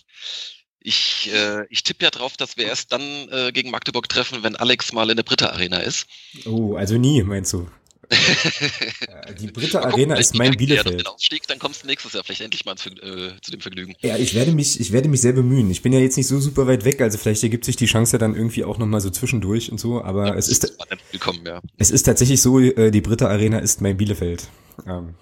Ich, 0.84 1.30
äh, 1.32 1.64
ich 1.70 1.82
tippe 1.82 2.04
ja 2.04 2.10
drauf, 2.10 2.36
dass 2.36 2.56
wir 2.56 2.66
erst 2.66 2.92
dann 2.92 3.02
äh, 3.30 3.52
gegen 3.52 3.70
Magdeburg 3.70 4.08
treffen, 4.08 4.42
wenn 4.42 4.56
Alex 4.56 4.92
mal 4.92 5.08
in 5.10 5.16
der 5.16 5.22
Britta 5.22 5.50
Arena 5.50 5.78
ist. 5.78 6.06
Oh, 6.44 6.74
also 6.74 6.98
nie, 6.98 7.22
meinst 7.22 7.52
du? 7.52 7.68
die 9.40 9.46
Britta 9.46 9.80
Arena 9.80 10.16
ist 10.16 10.34
mein 10.34 10.52
Bielefeld. 10.52 11.00
Den 11.00 11.06
Aufstieg, 11.06 11.46
dann 11.46 11.58
kommst 11.58 11.82
du 11.82 11.86
nächstes 11.86 12.12
Jahr 12.12 12.24
vielleicht 12.24 12.42
endlich 12.42 12.64
mal 12.64 12.76
zu, 12.76 12.90
äh, 12.90 13.32
zu 13.40 13.50
dem 13.50 13.60
Vergnügen. 13.60 13.94
Ja, 14.00 14.16
ich 14.16 14.34
werde 14.34 14.52
mich, 14.52 14.80
ich 14.80 14.92
werde 14.92 15.08
mich 15.08 15.20
sehr 15.20 15.32
bemühen. 15.32 15.70
Ich 15.70 15.82
bin 15.82 15.92
ja 15.92 16.00
jetzt 16.00 16.16
nicht 16.16 16.26
so 16.26 16.40
super 16.40 16.66
weit 16.66 16.84
weg, 16.84 17.00
also 17.00 17.16
vielleicht 17.16 17.42
ergibt 17.42 17.64
sich 17.64 17.76
die 17.76 17.86
Chance 17.86 18.14
ja 18.14 18.18
dann 18.18 18.34
irgendwie 18.34 18.64
auch 18.64 18.78
nochmal 18.78 19.00
so 19.00 19.10
zwischendurch 19.10 19.70
und 19.70 19.78
so, 19.78 20.02
aber 20.02 20.28
ja, 20.28 20.34
es 20.34 20.48
ist, 20.48 20.64
ist 20.64 20.78
willkommen, 21.10 21.46
ja. 21.46 21.60
es 21.78 21.90
ist 21.90 22.02
tatsächlich 22.02 22.42
so, 22.42 22.58
äh, 22.58 22.90
die 22.90 23.00
Britta 23.00 23.28
Arena 23.28 23.58
ist 23.60 23.80
mein 23.80 23.96
Bielefeld. 23.96 24.48
Ähm, 24.86 25.14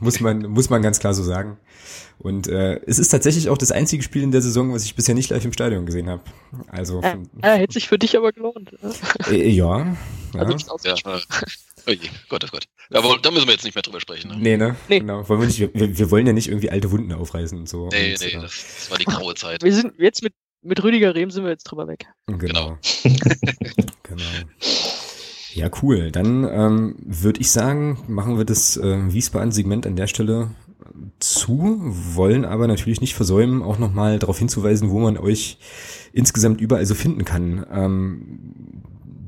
muss 0.00 0.20
man, 0.20 0.42
muss 0.42 0.70
man 0.70 0.82
ganz 0.82 0.98
klar 0.98 1.14
so 1.14 1.22
sagen. 1.22 1.58
Und 2.18 2.48
äh, 2.48 2.80
es 2.86 2.98
ist 2.98 3.08
tatsächlich 3.08 3.50
auch 3.50 3.58
das 3.58 3.72
einzige 3.72 4.02
Spiel 4.02 4.22
in 4.22 4.30
der 4.30 4.40
Saison, 4.40 4.72
was 4.72 4.84
ich 4.84 4.94
bisher 4.94 5.14
nicht 5.14 5.30
live 5.30 5.44
im 5.44 5.52
Stadion 5.52 5.84
gesehen 5.84 6.08
habe. 6.08 6.22
Also 6.68 7.00
äh, 7.02 7.18
ja, 7.42 7.54
hätte 7.54 7.74
sich 7.74 7.88
für 7.88 7.98
dich 7.98 8.16
aber 8.16 8.32
gelohnt. 8.32 8.72
Äh, 9.30 9.48
ja. 9.50 9.96
ja. 10.34 10.40
Also, 10.40 10.56
ja. 10.84 10.94
Oh 11.88 11.92
je, 11.92 12.08
Gott, 12.28 12.44
oh 12.44 12.48
Gott. 12.50 12.64
Aber 12.90 13.18
da 13.20 13.30
müssen 13.30 13.46
wir 13.46 13.52
jetzt 13.52 13.64
nicht 13.64 13.74
mehr 13.74 13.82
drüber 13.82 14.00
sprechen. 14.00 14.30
Ne? 14.30 14.36
Nee, 14.38 14.56
ne? 14.56 14.76
Nee. 14.88 15.00
Genau. 15.00 15.28
Wollen 15.28 15.40
wir, 15.40 15.46
nicht, 15.46 15.60
wir, 15.60 15.98
wir 15.98 16.10
wollen 16.10 16.26
ja 16.26 16.32
nicht 16.32 16.48
irgendwie 16.48 16.70
alte 16.70 16.90
Wunden 16.90 17.12
aufreißen 17.12 17.58
und 17.58 17.68
so. 17.68 17.88
Nee, 17.88 18.14
und, 18.14 18.20
nee, 18.20 18.32
das, 18.32 18.42
das, 18.42 18.90
war 18.90 18.98
die 18.98 19.04
graue 19.04 19.34
Zeit. 19.34 19.62
Wir 19.62 19.72
sind 19.72 19.92
jetzt 19.98 20.22
mit, 20.22 20.32
mit 20.62 20.82
Rüdiger 20.82 21.14
Rehm 21.14 21.30
sind 21.30 21.44
wir 21.44 21.50
jetzt 21.50 21.64
drüber 21.64 21.86
weg. 21.86 22.06
Genau. 22.26 22.78
genau. 24.02 24.22
Ja, 25.56 25.70
cool. 25.82 26.10
Dann 26.10 26.44
ähm, 26.44 26.96
würde 27.02 27.40
ich 27.40 27.50
sagen, 27.50 27.98
machen 28.08 28.36
wir 28.36 28.44
das 28.44 28.76
äh, 28.76 29.10
Wiesbaden-Segment 29.10 29.86
an 29.86 29.96
der 29.96 30.06
Stelle 30.06 30.50
zu, 31.18 31.80
wollen 31.82 32.44
aber 32.44 32.66
natürlich 32.66 33.00
nicht 33.00 33.14
versäumen, 33.14 33.62
auch 33.62 33.78
nochmal 33.78 34.18
darauf 34.18 34.38
hinzuweisen, 34.38 34.90
wo 34.90 35.00
man 35.00 35.16
euch 35.16 35.56
insgesamt 36.12 36.60
überall 36.60 36.84
so 36.84 36.94
finden 36.94 37.24
kann. 37.24 37.64
Ähm, 37.72 38.82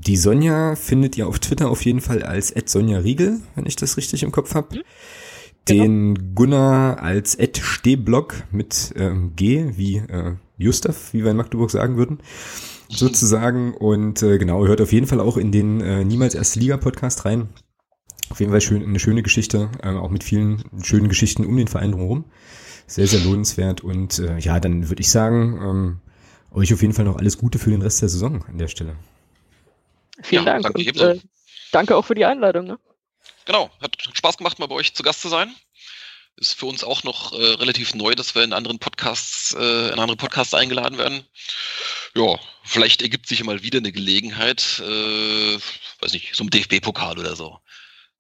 die 0.07 0.19
Sonja 0.19 0.77
findet 0.77 1.17
ihr 1.17 1.29
auf 1.29 1.39
Twitter 1.39 1.71
auf 1.71 1.83
jeden 1.83 2.03
Fall 2.03 2.23
als 2.23 2.53
Sonja 2.67 2.99
Riegel, 2.99 3.41
wenn 3.55 3.65
ich 3.65 3.77
das 3.77 3.97
richtig 3.97 4.23
im 4.23 4.31
Kopf 4.31 4.55
habe. 4.55 4.77
Mhm. 4.77 4.83
Den 5.67 6.15
genau. 6.15 6.31
Gunnar 6.35 7.03
als 7.03 7.39
Stehblock 7.59 8.35
mit 8.53 8.93
ähm, 8.97 9.33
G 9.35 9.73
wie 9.77 9.97
äh, 9.97 10.35
Gustav, 10.59 11.15
wie 11.15 11.25
wir 11.25 11.31
in 11.31 11.39
Magdeburg 11.39 11.71
sagen 11.71 11.97
würden 11.97 12.19
sozusagen. 12.89 13.75
Und 13.75 14.23
äh, 14.23 14.39
genau, 14.39 14.67
hört 14.67 14.81
auf 14.81 14.93
jeden 14.93 15.07
Fall 15.07 15.21
auch 15.21 15.37
in 15.37 15.53
den 15.53 15.81
äh, 15.81 16.05
Niemals 16.05 16.35
Erste 16.35 16.61
Liga 16.61 16.77
Podcast 16.77 17.25
rein. 17.25 17.49
Auf 18.31 18.41
jeden 18.41 18.53
Fall 18.53 18.61
schön, 18.61 18.83
eine 18.83 18.99
schöne 18.99 19.23
Geschichte, 19.23 19.71
äh, 19.83 19.91
auch 19.91 20.11
mit 20.11 20.25
vielen 20.25 20.65
schönen 20.83 21.09
Geschichten 21.09 21.47
um 21.47 21.57
den 21.57 21.69
Verein 21.69 21.93
drumherum. 21.93 22.25
Sehr, 22.87 23.07
sehr 23.07 23.21
lohnenswert. 23.21 23.83
Und 23.83 24.19
äh, 24.19 24.39
ja, 24.39 24.61
dann 24.61 24.89
würde 24.89 25.01
ich 25.01 25.11
sagen, 25.11 25.59
ähm, 25.63 26.01
euch 26.51 26.73
auf 26.73 26.83
jeden 26.83 26.95
Fall 26.95 27.05
noch 27.05 27.17
alles 27.17 27.39
Gute 27.39 27.59
für 27.59 27.71
den 27.71 27.83
Rest 27.83 28.03
der 28.03 28.09
Saison 28.09 28.45
an 28.47 28.59
der 28.59 28.69
Stelle. 28.69 28.97
Vielen 30.23 30.45
ja, 30.45 30.53
Dank. 30.53 30.65
Danke, 30.65 30.91
und, 30.91 31.01
äh, 31.01 31.21
danke 31.73 31.97
auch 31.97 32.05
für 32.05 32.15
die 32.15 32.25
Einladung. 32.25 32.67
Ne? 32.67 32.79
Genau, 33.45 33.71
hat 33.81 33.97
Spaß 34.13 34.39
gemacht, 34.39 34.59
mal 34.59 34.67
bei 34.67 34.75
euch 34.75 34.95
zu 34.95 35.03
Gast 35.03 35.23
zu 35.23 35.29
sein 35.29 35.55
ist 36.39 36.55
für 36.55 36.67
uns 36.67 36.85
auch 36.85 37.05
noch 37.05 37.33
äh, 37.33 37.55
relativ 37.55 37.95
neu, 37.95 38.15
dass 38.15 38.35
wir 38.35 38.45
in 38.45 38.53
anderen 38.53 38.79
Podcasts, 38.79 39.55
äh, 39.59 39.89
in 39.93 39.99
andere 39.99 40.17
Podcasts 40.17 40.55
eingeladen 40.55 40.99
werden. 40.99 41.23
Ja, 42.15 42.39
vielleicht 42.65 43.03
ergibt 43.03 43.27
sich 43.29 43.43
mal 43.45 43.63
wieder 43.63 43.79
eine 43.79 43.93
Gelegenheit, 43.93 44.83
äh, 44.85 45.59
weiß 46.01 46.13
nicht, 46.13 46.35
so 46.35 46.45
ein 46.45 46.51
DFB-Pokal 46.51 47.19
oder 47.19 47.37
so. 47.37 47.59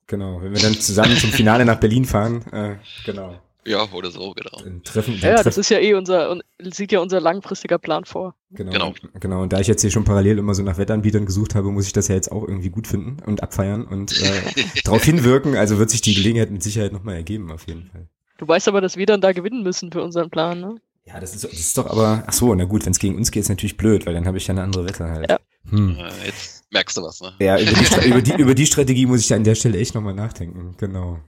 Genau, 0.06 0.40
wenn 0.42 0.54
wir 0.54 0.60
dann 0.60 0.80
zusammen 0.80 1.16
zum 1.18 1.32
Finale 1.32 1.64
nach 1.64 1.80
Berlin 1.80 2.04
fahren, 2.04 2.44
äh, 2.52 2.76
genau. 3.04 3.40
Ja, 3.68 3.86
oder 3.92 4.10
so, 4.10 4.32
genau. 4.32 4.80
Treffen, 4.82 5.14
ja, 5.14 5.34
Treffen. 5.34 5.44
das 5.44 5.58
ist 5.58 5.68
ja 5.68 5.78
eh 5.78 5.92
unser, 5.92 6.40
sieht 6.58 6.90
ja 6.90 7.00
unser 7.00 7.20
langfristiger 7.20 7.78
Plan 7.78 8.06
vor. 8.06 8.34
Genau, 8.50 8.72
genau. 8.72 8.94
Genau, 9.20 9.42
und 9.42 9.52
da 9.52 9.60
ich 9.60 9.66
jetzt 9.66 9.82
hier 9.82 9.90
schon 9.90 10.04
parallel 10.04 10.38
immer 10.38 10.54
so 10.54 10.62
nach 10.62 10.78
Wettanbietern 10.78 11.26
gesucht 11.26 11.54
habe, 11.54 11.70
muss 11.70 11.86
ich 11.86 11.92
das 11.92 12.08
ja 12.08 12.14
jetzt 12.14 12.32
auch 12.32 12.48
irgendwie 12.48 12.70
gut 12.70 12.86
finden 12.86 13.18
und 13.26 13.42
abfeiern 13.42 13.84
und 13.84 14.18
äh, 14.22 14.42
darauf 14.84 15.04
hinwirken. 15.04 15.54
Also 15.54 15.78
wird 15.78 15.90
sich 15.90 16.00
die 16.00 16.14
Gelegenheit 16.14 16.50
mit 16.50 16.62
Sicherheit 16.62 16.92
nochmal 16.92 17.16
ergeben, 17.16 17.52
auf 17.52 17.66
jeden 17.66 17.90
Fall. 17.90 18.08
Du 18.38 18.48
weißt 18.48 18.68
aber, 18.68 18.80
dass 18.80 18.96
wir 18.96 19.04
dann 19.04 19.20
da 19.20 19.32
gewinnen 19.32 19.62
müssen 19.62 19.92
für 19.92 20.02
unseren 20.02 20.30
Plan, 20.30 20.60
ne? 20.60 20.76
Ja, 21.04 21.20
das 21.20 21.34
ist, 21.34 21.44
das 21.44 21.52
ist 21.52 21.76
doch 21.76 21.86
aber, 21.86 22.24
ach 22.26 22.32
so, 22.32 22.54
na 22.54 22.64
gut, 22.64 22.86
wenn 22.86 22.92
es 22.92 22.98
gegen 22.98 23.16
uns 23.16 23.30
geht, 23.30 23.42
ist 23.42 23.48
natürlich 23.48 23.76
blöd, 23.76 24.06
weil 24.06 24.14
dann 24.14 24.26
habe 24.26 24.38
ich 24.38 24.46
ja 24.46 24.52
eine 24.52 24.62
andere 24.62 24.84
Wette 24.86 25.08
halt. 25.08 25.30
Ja. 25.30 25.38
Hm. 25.70 25.96
Jetzt 26.24 26.64
merkst 26.70 26.96
du 26.96 27.02
was, 27.02 27.20
ne? 27.20 27.32
Ja, 27.40 27.58
über 27.58 27.72
die, 27.72 28.08
über 28.08 28.22
die, 28.22 28.32
über 28.42 28.54
die 28.54 28.66
Strategie 28.66 29.06
muss 29.06 29.20
ich 29.20 29.28
da 29.28 29.36
an 29.36 29.44
der 29.44 29.54
Stelle 29.54 29.78
echt 29.78 29.94
nochmal 29.94 30.14
nachdenken, 30.14 30.74
genau. 30.78 31.18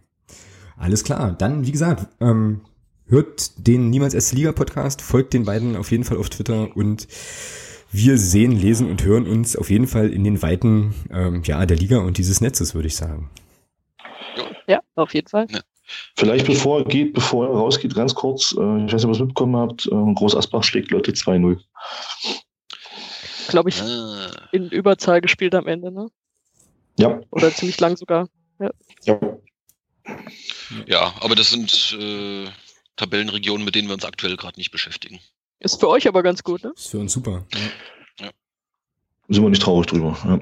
Alles 0.81 1.05
klar. 1.05 1.33
Dann, 1.33 1.67
wie 1.67 1.73
gesagt, 1.73 2.09
ähm, 2.21 2.63
hört 3.07 3.67
den 3.67 3.91
Niemals 3.91 4.15
erste 4.15 4.35
Liga 4.35 4.53
Podcast, 4.53 5.03
folgt 5.03 5.35
den 5.35 5.45
beiden 5.45 5.77
auf 5.77 5.91
jeden 5.91 6.05
Fall 6.05 6.17
auf 6.17 6.31
Twitter 6.31 6.75
und 6.75 7.07
wir 7.93 8.17
sehen, 8.17 8.53
lesen 8.53 8.89
und 8.89 9.05
hören 9.05 9.27
uns 9.27 9.57
auf 9.57 9.69
jeden 9.69 9.87
Fall 9.87 10.11
in 10.11 10.25
den 10.25 10.41
Weiten 10.41 10.95
ähm, 11.13 11.43
ja, 11.45 11.67
der 11.67 11.77
Liga 11.77 11.99
und 11.99 12.17
dieses 12.17 12.41
Netzes, 12.41 12.75
würde 12.75 12.89
ich 12.89 12.97
sagen. 12.97 13.29
Ja, 14.67 14.81
auf 14.95 15.13
jeden 15.13 15.29
Fall. 15.29 15.49
Ja. 15.51 15.61
Vielleicht 16.17 16.47
bevor 16.47 16.79
er 16.79 16.85
geht, 16.87 17.13
bevor 17.13 17.47
er 17.47 17.53
rausgeht, 17.53 17.95
ganz 17.95 18.15
kurz, 18.15 18.53
äh, 18.53 18.85
ich 18.87 18.93
weiß 18.93 18.93
nicht, 18.93 19.05
ob 19.05 19.11
ihr 19.11 19.13
es 19.13 19.19
mitbekommen 19.19 19.57
habt, 19.57 19.87
äh, 19.87 20.15
Groß 20.15 20.35
Asbach 20.35 20.63
schlägt 20.63 20.93
Leute 20.93 21.13
2-0. 21.13 21.59
Glaube 23.49 23.69
ich, 23.69 23.83
ah. 23.83 24.31
in 24.53 24.71
Überzahl 24.71 25.21
gespielt 25.21 25.55
am 25.55 25.67
Ende, 25.67 25.91
ne? 25.91 26.07
Ja. 26.99 27.21
Oder 27.31 27.51
ziemlich 27.51 27.79
lang 27.81 27.97
sogar. 27.97 28.29
Ja. 28.61 28.71
ja. 29.05 29.19
Ja, 30.87 31.15
aber 31.21 31.35
das 31.35 31.51
sind 31.51 31.97
äh, 31.99 32.49
Tabellenregionen, 32.97 33.65
mit 33.65 33.75
denen 33.75 33.89
wir 33.89 33.95
uns 33.95 34.05
aktuell 34.05 34.37
gerade 34.37 34.59
nicht 34.59 34.71
beschäftigen. 34.71 35.21
Ist 35.59 35.81
für 35.81 35.89
euch 35.89 36.09
aber 36.09 36.23
ganz 36.23 36.43
gut, 36.43 36.65
ne? 36.65 36.73
Ist 36.77 36.91
für 36.91 36.99
uns 36.99 37.13
super. 37.13 37.47
Ja. 37.53 38.27
ja. 38.27 38.31
Sind 39.29 39.43
wir 39.43 39.51
nicht 39.51 39.63
traurig 39.63 39.87
drüber. 39.87 40.17
Ja. 40.25 40.39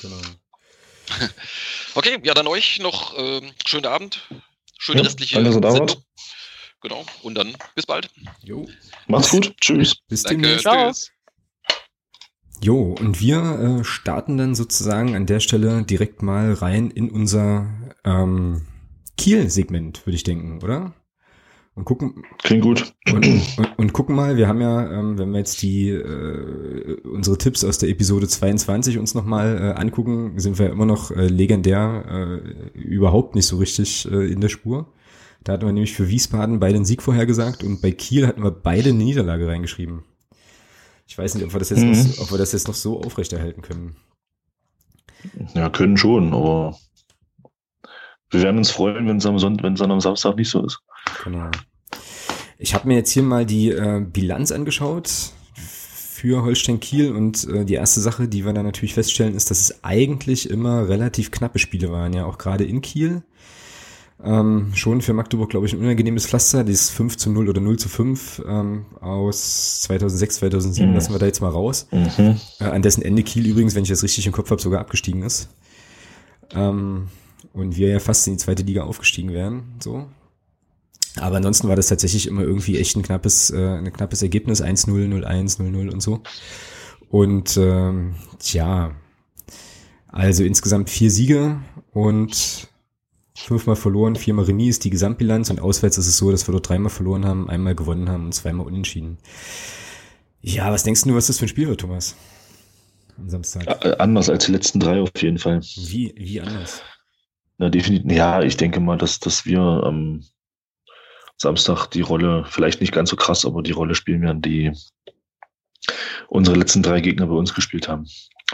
Genau. 0.00 0.20
okay, 1.94 2.18
ja, 2.22 2.34
dann 2.34 2.46
euch 2.46 2.78
noch 2.80 3.16
äh, 3.16 3.42
schönen 3.66 3.86
Abend. 3.86 4.28
Schöne 4.78 5.00
ja, 5.00 5.04
restliche 5.04 5.42
Sendung. 5.42 5.90
Genau. 6.80 7.04
Und 7.22 7.34
dann 7.34 7.56
bis 7.74 7.86
bald. 7.86 8.10
Jo. 8.42 8.68
Macht's 9.08 9.30
gut. 9.30 9.54
Tschüss. 9.60 9.96
Bis 10.08 10.22
demnächst. 10.22 10.66
Tschüss. 10.66 11.10
Jo, 12.60 12.96
und 12.98 13.20
wir 13.20 13.80
äh, 13.80 13.84
starten 13.84 14.36
dann 14.36 14.54
sozusagen 14.54 15.14
an 15.14 15.26
der 15.26 15.40
Stelle 15.40 15.84
direkt 15.84 16.22
mal 16.22 16.54
rein 16.54 16.90
in 16.90 17.10
unser 17.10 17.68
ähm, 18.04 18.66
Kiel-Segment, 19.18 20.06
würde 20.06 20.16
ich 20.16 20.22
denken, 20.22 20.60
oder? 20.62 20.94
Und 21.74 21.84
gucken. 21.84 22.24
Klingt 22.42 22.64
gut. 22.64 22.92
Und, 23.12 23.24
und, 23.24 23.78
und 23.78 23.92
gucken 23.92 24.16
mal, 24.16 24.36
wir 24.36 24.48
haben 24.48 24.60
ja, 24.60 24.90
ähm, 24.90 25.16
wenn 25.16 25.30
wir 25.30 25.38
jetzt 25.38 25.62
die 25.62 25.90
äh, 25.90 27.00
unsere 27.04 27.38
Tipps 27.38 27.62
aus 27.62 27.78
der 27.78 27.88
Episode 27.88 28.26
22 28.26 28.98
uns 28.98 29.14
nochmal 29.14 29.58
äh, 29.58 29.80
angucken, 29.80 30.40
sind 30.40 30.58
wir 30.58 30.70
immer 30.70 30.86
noch 30.86 31.12
äh, 31.12 31.28
legendär 31.28 32.40
äh, 32.74 32.78
überhaupt 32.78 33.36
nicht 33.36 33.46
so 33.46 33.58
richtig 33.58 34.10
äh, 34.10 34.32
in 34.32 34.40
der 34.40 34.48
Spur. 34.48 34.92
Da 35.44 35.52
hatten 35.52 35.66
wir 35.66 35.72
nämlich 35.72 35.94
für 35.94 36.08
Wiesbaden 36.08 36.58
beide 36.58 36.76
einen 36.76 36.84
Sieg 36.84 37.00
vorhergesagt 37.00 37.62
und 37.62 37.80
bei 37.80 37.92
Kiel 37.92 38.26
hatten 38.26 38.42
wir 38.42 38.50
beide 38.50 38.88
eine 38.88 38.98
Niederlage 38.98 39.46
reingeschrieben. 39.46 40.02
Ich 41.06 41.16
weiß 41.16 41.36
nicht, 41.36 41.44
ob 41.44 41.52
wir 41.54 41.60
das 41.60 41.70
jetzt, 41.70 41.84
mhm. 41.84 41.92
noch, 41.92 42.18
ob 42.24 42.32
wir 42.32 42.38
das 42.38 42.52
jetzt 42.52 42.66
noch 42.66 42.74
so 42.74 43.00
aufrechterhalten 43.00 43.62
können. 43.62 43.94
Ja, 45.54 45.70
können 45.70 45.96
schon, 45.96 46.34
aber 46.34 46.76
wir 48.30 48.42
werden 48.42 48.58
uns 48.58 48.70
freuen, 48.70 49.06
wenn 49.06 49.18
es 49.18 49.26
am, 49.26 49.38
Sonntag, 49.38 49.64
wenn 49.64 49.74
es 49.74 49.80
dann 49.80 49.90
am 49.90 50.00
Samstag 50.00 50.36
nicht 50.36 50.50
so 50.50 50.64
ist. 50.64 50.80
Genau. 51.24 51.50
Ich 52.58 52.74
habe 52.74 52.88
mir 52.88 52.96
jetzt 52.96 53.10
hier 53.10 53.22
mal 53.22 53.46
die 53.46 53.70
äh, 53.70 54.00
Bilanz 54.00 54.52
angeschaut 54.52 55.10
für 55.54 56.42
Holstein 56.42 56.80
Kiel 56.80 57.12
und 57.12 57.48
äh, 57.48 57.64
die 57.64 57.74
erste 57.74 58.00
Sache, 58.00 58.26
die 58.26 58.44
wir 58.44 58.52
da 58.52 58.62
natürlich 58.62 58.94
feststellen, 58.94 59.34
ist, 59.34 59.50
dass 59.50 59.60
es 59.60 59.84
eigentlich 59.84 60.50
immer 60.50 60.88
relativ 60.88 61.30
knappe 61.30 61.60
Spiele 61.60 61.92
waren, 61.92 62.12
ja 62.12 62.24
auch 62.24 62.38
gerade 62.38 62.64
in 62.64 62.80
Kiel. 62.80 63.22
Ähm, 64.22 64.72
schon 64.74 65.00
für 65.00 65.12
Magdeburg, 65.12 65.48
glaube 65.48 65.66
ich, 65.66 65.72
ein 65.74 65.78
unangenehmes 65.78 66.26
Pflaster, 66.26 66.64
dieses 66.64 66.90
5 66.90 67.16
zu 67.16 67.30
0 67.30 67.48
oder 67.48 67.60
0 67.60 67.78
zu 67.78 67.88
5 67.88 68.42
ähm, 68.48 68.86
aus 69.00 69.82
2006, 69.82 70.36
2007, 70.36 70.88
mhm. 70.88 70.94
lassen 70.96 71.12
wir 71.12 71.20
da 71.20 71.26
jetzt 71.26 71.40
mal 71.40 71.50
raus. 71.50 71.86
Mhm. 71.92 72.40
Äh, 72.58 72.64
an 72.64 72.82
dessen 72.82 73.02
Ende 73.02 73.22
Kiel 73.22 73.46
übrigens, 73.46 73.76
wenn 73.76 73.84
ich 73.84 73.88
das 73.88 74.02
richtig 74.02 74.26
im 74.26 74.32
Kopf 74.32 74.50
habe, 74.50 74.60
sogar 74.60 74.80
abgestiegen 74.80 75.22
ist. 75.22 75.50
Ähm, 76.52 77.06
und 77.52 77.76
wir 77.76 77.88
ja 77.88 77.98
fast 77.98 78.26
in 78.26 78.34
die 78.34 78.38
zweite 78.38 78.62
Liga 78.62 78.82
aufgestiegen 78.82 79.32
wären, 79.32 79.74
so. 79.80 80.06
Aber 81.16 81.36
ansonsten 81.36 81.68
war 81.68 81.76
das 81.76 81.88
tatsächlich 81.88 82.26
immer 82.26 82.42
irgendwie 82.42 82.78
echt 82.78 82.96
ein 82.96 83.02
knappes, 83.02 83.50
äh, 83.50 83.78
ein 83.78 83.92
knappes 83.92 84.22
Ergebnis, 84.22 84.62
1-0, 84.62 84.88
0-1, 84.88 85.58
0-0 85.58 85.90
und 85.90 86.00
so. 86.00 86.22
Und 87.10 87.56
ähm, 87.56 88.14
tja, 88.38 88.94
also 90.08 90.44
insgesamt 90.44 90.90
vier 90.90 91.10
Siege 91.10 91.60
und 91.92 92.68
fünfmal 93.34 93.76
verloren, 93.76 94.16
viermal 94.16 94.44
Remis 94.44 94.76
ist 94.76 94.84
die 94.84 94.90
Gesamtbilanz 94.90 95.50
und 95.50 95.60
auswärts 95.60 95.98
ist 95.98 96.08
es 96.08 96.16
so, 96.16 96.30
dass 96.30 96.46
wir 96.48 96.52
dort 96.52 96.68
dreimal 96.68 96.90
verloren 96.90 97.24
haben, 97.24 97.48
einmal 97.48 97.74
gewonnen 97.74 98.08
haben 98.08 98.26
und 98.26 98.34
zweimal 98.34 98.66
unentschieden. 98.66 99.18
Ja, 100.40 100.70
was 100.72 100.82
denkst 100.82 101.04
du, 101.04 101.14
was 101.14 101.26
das 101.28 101.38
für 101.38 101.46
ein 101.46 101.48
Spiel 101.48 101.68
wird, 101.68 101.80
Thomas? 101.80 102.14
Am 103.16 103.28
Samstag. 103.28 103.84
Äh, 103.84 103.96
anders 103.98 104.28
als 104.28 104.46
die 104.46 104.52
letzten 104.52 104.80
drei 104.80 105.00
auf 105.00 105.10
jeden 105.20 105.38
Fall. 105.38 105.60
Wie, 105.60 106.14
wie 106.16 106.40
anders? 106.40 106.82
Na, 107.58 107.68
definitiv. 107.68 108.10
Ja, 108.10 108.42
ich 108.42 108.56
denke 108.56 108.80
mal, 108.80 108.96
dass, 108.96 109.18
dass 109.18 109.44
wir 109.44 109.60
am 109.60 110.24
Samstag 111.36 111.86
die 111.88 112.00
Rolle, 112.00 112.44
vielleicht 112.48 112.80
nicht 112.80 112.92
ganz 112.92 113.10
so 113.10 113.16
krass, 113.16 113.44
aber 113.44 113.62
die 113.62 113.72
Rolle 113.72 113.94
spielen 113.94 114.22
werden, 114.22 114.42
die 114.42 114.72
unsere 116.28 116.56
letzten 116.56 116.82
drei 116.82 117.00
Gegner 117.00 117.26
bei 117.26 117.34
uns 117.34 117.54
gespielt 117.54 117.88
haben. 117.88 118.06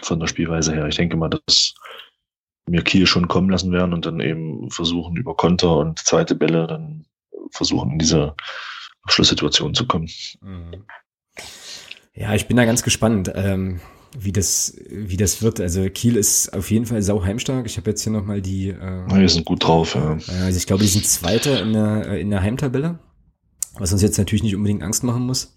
Von 0.03 0.21
der 0.21 0.27
Spielweise 0.27 0.75
her. 0.75 0.87
Ich 0.89 0.97
denke 0.97 1.17
mal, 1.17 1.29
dass 1.29 1.75
wir 2.67 2.83
Kiel 2.83 3.07
schon 3.07 3.29
kommen 3.29 3.51
lassen 3.51 3.73
werden 3.73 3.93
und 3.93 4.07
dann 4.07 4.21
eben 4.21 4.71
versuchen, 4.71 5.17
über 5.17 5.37
Konter 5.37 5.77
und 5.77 5.99
zweite 5.99 6.35
Bälle 6.35 6.67
dann 6.67 7.07
versuchen, 7.51 7.93
in 7.93 7.99
diese 7.99 8.35
Schlusssituation 9.07 9.75
zu 9.75 9.87
kommen. 9.87 10.09
Mhm. 10.41 10.85
Ja, 12.15 12.35
ich 12.35 12.47
bin 12.47 12.57
da 12.57 12.65
ganz 12.65 12.83
gespannt. 12.83 13.31
Ähm, 13.35 13.81
wie 14.19 14.33
das, 14.33 14.77
wie 14.89 15.17
das 15.17 15.43
wird. 15.43 15.61
Also 15.61 15.89
Kiel 15.91 16.17
ist 16.17 16.53
auf 16.53 16.71
jeden 16.71 16.87
Fall 16.87 17.03
sau 17.03 17.23
heimstark. 17.23 17.67
Ich 17.67 17.77
habe 17.77 17.91
jetzt 17.91 18.03
hier 18.03 18.12
nochmal 18.12 18.41
die. 18.41 18.69
Äh, 18.69 19.07
wir 19.09 19.29
sind 19.29 19.45
gut 19.45 19.65
drauf, 19.65 19.95
ja. 19.95 20.19
Also 20.43 20.57
ich 20.57 20.67
glaube, 20.67 20.83
die 20.83 20.89
sind 20.89 21.07
Zweiter 21.07 21.62
in 21.62 21.73
der, 21.73 22.19
in 22.19 22.31
der 22.31 22.43
Heimtabelle, 22.43 22.99
was 23.79 23.93
uns 23.93 24.03
jetzt 24.03 24.19
natürlich 24.19 24.43
nicht 24.43 24.57
unbedingt 24.57 24.83
Angst 24.83 25.05
machen 25.05 25.23
muss. 25.25 25.55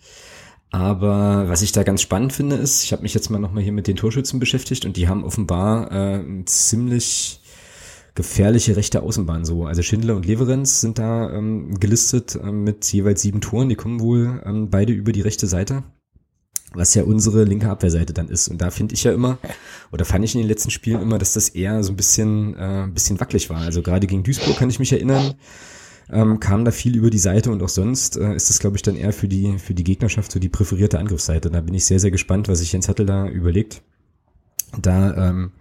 Aber 0.69 1.47
was 1.47 1.61
ich 1.61 1.71
da 1.71 1.83
ganz 1.83 2.01
spannend 2.01 2.33
finde, 2.33 2.57
ist, 2.57 2.83
ich 2.83 2.91
habe 2.91 3.03
mich 3.03 3.13
jetzt 3.13 3.29
mal 3.29 3.39
nochmal 3.39 3.63
hier 3.63 3.71
mit 3.71 3.87
den 3.87 3.95
Torschützen 3.95 4.39
beschäftigt 4.39 4.85
und 4.85 4.97
die 4.97 5.07
haben 5.07 5.23
offenbar 5.23 5.91
äh, 5.91 6.45
ziemlich 6.45 7.41
gefährliche 8.15 8.75
rechte 8.75 9.01
Außenbahn 9.01 9.45
so. 9.45 9.65
Also 9.65 9.81
Schindler 9.83 10.15
und 10.15 10.25
Leverenz 10.25 10.81
sind 10.81 10.97
da 10.97 11.31
ähm, 11.31 11.79
gelistet 11.79 12.35
äh, 12.35 12.51
mit 12.51 12.91
jeweils 12.91 13.21
sieben 13.21 13.39
Toren. 13.39 13.69
Die 13.69 13.75
kommen 13.75 14.01
wohl 14.01 14.41
ähm, 14.45 14.69
beide 14.69 14.91
über 14.91 15.11
die 15.13 15.21
rechte 15.21 15.47
Seite 15.47 15.83
was 16.73 16.93
ja 16.93 17.03
unsere 17.03 17.43
linke 17.43 17.69
Abwehrseite 17.69 18.13
dann 18.13 18.29
ist. 18.29 18.47
Und 18.47 18.61
da 18.61 18.71
finde 18.71 18.93
ich 18.93 19.03
ja 19.03 19.13
immer, 19.13 19.37
oder 19.91 20.05
fand 20.05 20.25
ich 20.25 20.35
in 20.35 20.41
den 20.41 20.47
letzten 20.47 20.71
Spielen 20.71 21.01
immer, 21.01 21.17
dass 21.17 21.33
das 21.33 21.49
eher 21.49 21.83
so 21.83 21.93
ein 21.93 21.95
bisschen, 21.95 22.55
äh, 22.55 22.83
ein 22.83 22.93
bisschen 22.93 23.19
wackelig 23.19 23.49
war. 23.49 23.61
Also 23.61 23.81
gerade 23.81 24.07
gegen 24.07 24.23
Duisburg 24.23 24.57
kann 24.57 24.69
ich 24.69 24.79
mich 24.79 24.91
erinnern, 24.91 25.35
ähm, 26.09 26.39
kam 26.39 26.65
da 26.65 26.71
viel 26.71 26.95
über 26.95 27.09
die 27.09 27.19
Seite 27.19 27.51
und 27.51 27.61
auch 27.63 27.69
sonst 27.69 28.17
äh, 28.17 28.35
ist 28.35 28.49
das, 28.49 28.59
glaube 28.59 28.77
ich, 28.77 28.81
dann 28.81 28.95
eher 28.95 29.13
für 29.13 29.27
die, 29.27 29.57
für 29.57 29.73
die 29.73 29.83
Gegnerschaft 29.83 30.31
so 30.31 30.39
die 30.39 30.49
präferierte 30.49 30.99
Angriffsseite. 30.99 31.49
Da 31.49 31.61
bin 31.61 31.73
ich 31.73 31.85
sehr, 31.85 31.99
sehr 31.99 32.11
gespannt, 32.11 32.47
was 32.47 32.59
sich 32.59 32.71
Jens 32.71 32.87
Hattel 32.87 33.05
da 33.05 33.27
überlegt. 33.27 33.81
Da 34.81 35.29
ähm, 35.29 35.51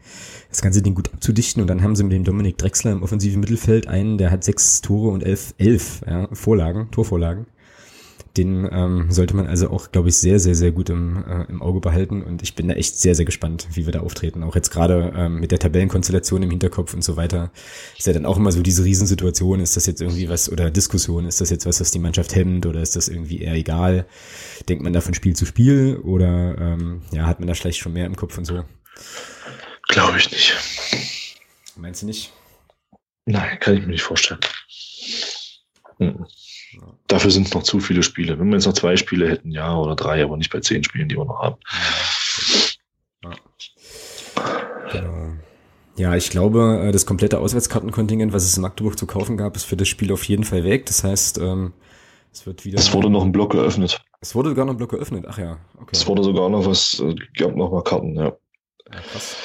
das 0.49 0.63
ganze 0.63 0.83
Ding 0.83 0.95
gut 0.95 1.13
abzudichten 1.13 1.63
und 1.63 1.69
dann 1.69 1.83
haben 1.83 1.95
sie 1.95 2.03
mit 2.03 2.13
dem 2.13 2.25
Dominik 2.25 2.59
Drexler 2.59 2.93
im 2.93 3.03
offensiven 3.03 3.41
Mittelfeld 3.41 3.87
einen, 3.87 4.19
der 4.19 4.31
hat 4.31 4.43
sechs 4.43 4.81
Tore 4.81 5.11
und 5.11 5.23
elf, 5.23 5.55
elf 5.59 6.03
ja, 6.07 6.29
Vorlagen, 6.33 6.91
Torvorlagen 6.91 7.47
den 8.37 8.69
ähm, 8.71 9.11
sollte 9.11 9.35
man 9.35 9.47
also 9.47 9.71
auch, 9.71 9.91
glaube 9.93 10.09
ich, 10.09 10.17
sehr, 10.17 10.39
sehr, 10.39 10.55
sehr 10.55 10.73
gut 10.73 10.91
im, 10.91 11.25
äh, 11.25 11.45
im 11.49 11.63
Auge 11.63 11.81
behalten. 11.81 12.23
Und 12.23 12.43
ich 12.43 12.55
bin 12.55 12.69
da 12.69 12.75
echt 12.75 12.99
sehr, 12.99 13.15
sehr 13.15 13.25
gespannt, 13.25 13.69
wie 13.73 13.87
wir 13.87 13.93
da 13.93 14.01
auftreten. 14.01 14.43
Auch 14.43 14.55
jetzt 14.55 14.71
gerade 14.71 15.13
ähm, 15.17 15.41
mit 15.41 15.53
der 15.53 15.59
Tabellenkonstellation 15.59 16.43
im 16.43 16.51
Hinterkopf 16.51 16.95
und 16.95 17.03
so 17.03 17.17
weiter. 17.17 17.51
Ist 17.97 18.07
ja 18.07 18.13
dann 18.13 18.27
auch 18.27 18.37
immer 18.37 18.53
so 18.53 18.63
diese 18.63 18.85
Riesensituation. 18.85 19.61
Ist 19.61 19.77
das 19.77 19.87
jetzt 19.87 20.01
irgendwie 20.01 20.29
was, 20.29 20.51
oder 20.51 20.71
Diskussion, 20.71 21.27
ist 21.27 21.41
das 21.41 21.51
jetzt 21.51 21.67
was, 21.67 21.81
was 21.81 21.91
die 21.91 21.99
Mannschaft 21.99 22.35
hemmt 22.35 22.67
oder 22.67 22.81
ist 22.81 22.97
das 22.97 23.09
irgendwie 23.09 23.41
eher 23.41 23.55
egal? 23.55 24.07
Denkt 24.69 24.83
man 24.83 24.93
da 24.93 25.01
von 25.01 25.15
Spiel 25.15 25.35
zu 25.35 25.47
Spiel 25.47 25.97
oder 26.03 26.57
ähm, 26.59 27.03
ja, 27.13 27.27
hat 27.27 27.41
man 27.41 27.49
da 27.49 27.55
vielleicht 27.55 27.79
schon 27.79 27.93
mehr 27.93 28.07
im 28.07 28.17
Kopf 28.17 28.37
und 28.39 28.45
so? 28.45 28.65
Glaube 29.89 30.19
ich 30.19 30.31
nicht. 30.31 30.55
Meinst 31.77 32.03
du 32.03 32.07
nicht? 32.07 32.33
Nein, 33.27 33.59
kann 33.61 33.75
ich 33.75 33.81
mir 33.81 33.89
nicht 33.89 34.03
vorstellen. 34.03 34.41
Mhm. 35.99 36.27
Dafür 37.07 37.31
sind 37.31 37.55
noch 37.55 37.63
zu 37.63 37.81
viele 37.81 38.03
Spiele. 38.03 38.39
Wenn 38.39 38.49
wir 38.49 38.57
jetzt 38.57 38.67
noch 38.67 38.73
zwei 38.73 38.97
Spiele 38.97 39.29
hätten, 39.29 39.51
ja, 39.51 39.77
oder 39.77 39.95
drei, 39.95 40.23
aber 40.23 40.37
nicht 40.37 40.53
bei 40.53 40.61
zehn 40.61 40.85
Spielen, 40.85 41.09
die 41.09 41.17
wir 41.17 41.25
noch 41.25 41.41
haben. 41.41 41.57
Ja. 44.93 45.37
Ja, 45.99 46.15
ich 46.15 46.29
glaube, 46.29 46.83
äh, 46.85 46.93
das 46.93 47.07
komplette 47.07 47.39
Auswärtskartenkontingent, 47.39 48.33
was 48.33 48.45
es 48.45 48.57
in 48.57 48.63
Magdeburg 48.63 48.99
zu 48.99 49.07
kaufen 49.07 49.39
gab, 49.39 49.57
ist 49.57 49.65
für 49.65 49.77
das 49.77 49.89
Spiel 49.89 50.13
auf 50.13 50.25
jeden 50.25 50.45
Fall 50.45 50.63
weg. 50.63 50.85
Das 50.87 51.03
heißt, 51.05 51.39
ähm, 51.39 51.73
es 52.33 52.47
wird 52.47 52.67
wieder. 52.67 52.79
Es 52.79 52.93
wurde 52.93 53.09
noch 53.09 53.25
ein 53.25 53.33
Block 53.33 53.53
geöffnet. 53.53 54.03
Es 54.21 54.35
wurde 54.35 54.51
sogar 54.51 54.67
noch 54.67 54.75
ein 54.75 54.77
Block 54.77 54.91
geöffnet. 54.91 55.25
Ach 55.27 55.39
ja, 55.39 55.59
okay. 55.77 55.91
Es 55.93 56.07
wurde 56.07 56.23
sogar 56.23 56.51
noch 56.51 56.67
was, 56.67 57.01
äh, 57.01 57.15
gab 57.39 57.57
noch 57.57 57.71
mal 57.71 57.83
Karten, 57.83 58.15
ja. 58.15 58.25
ja 58.25 59.01
krass. 59.11 59.37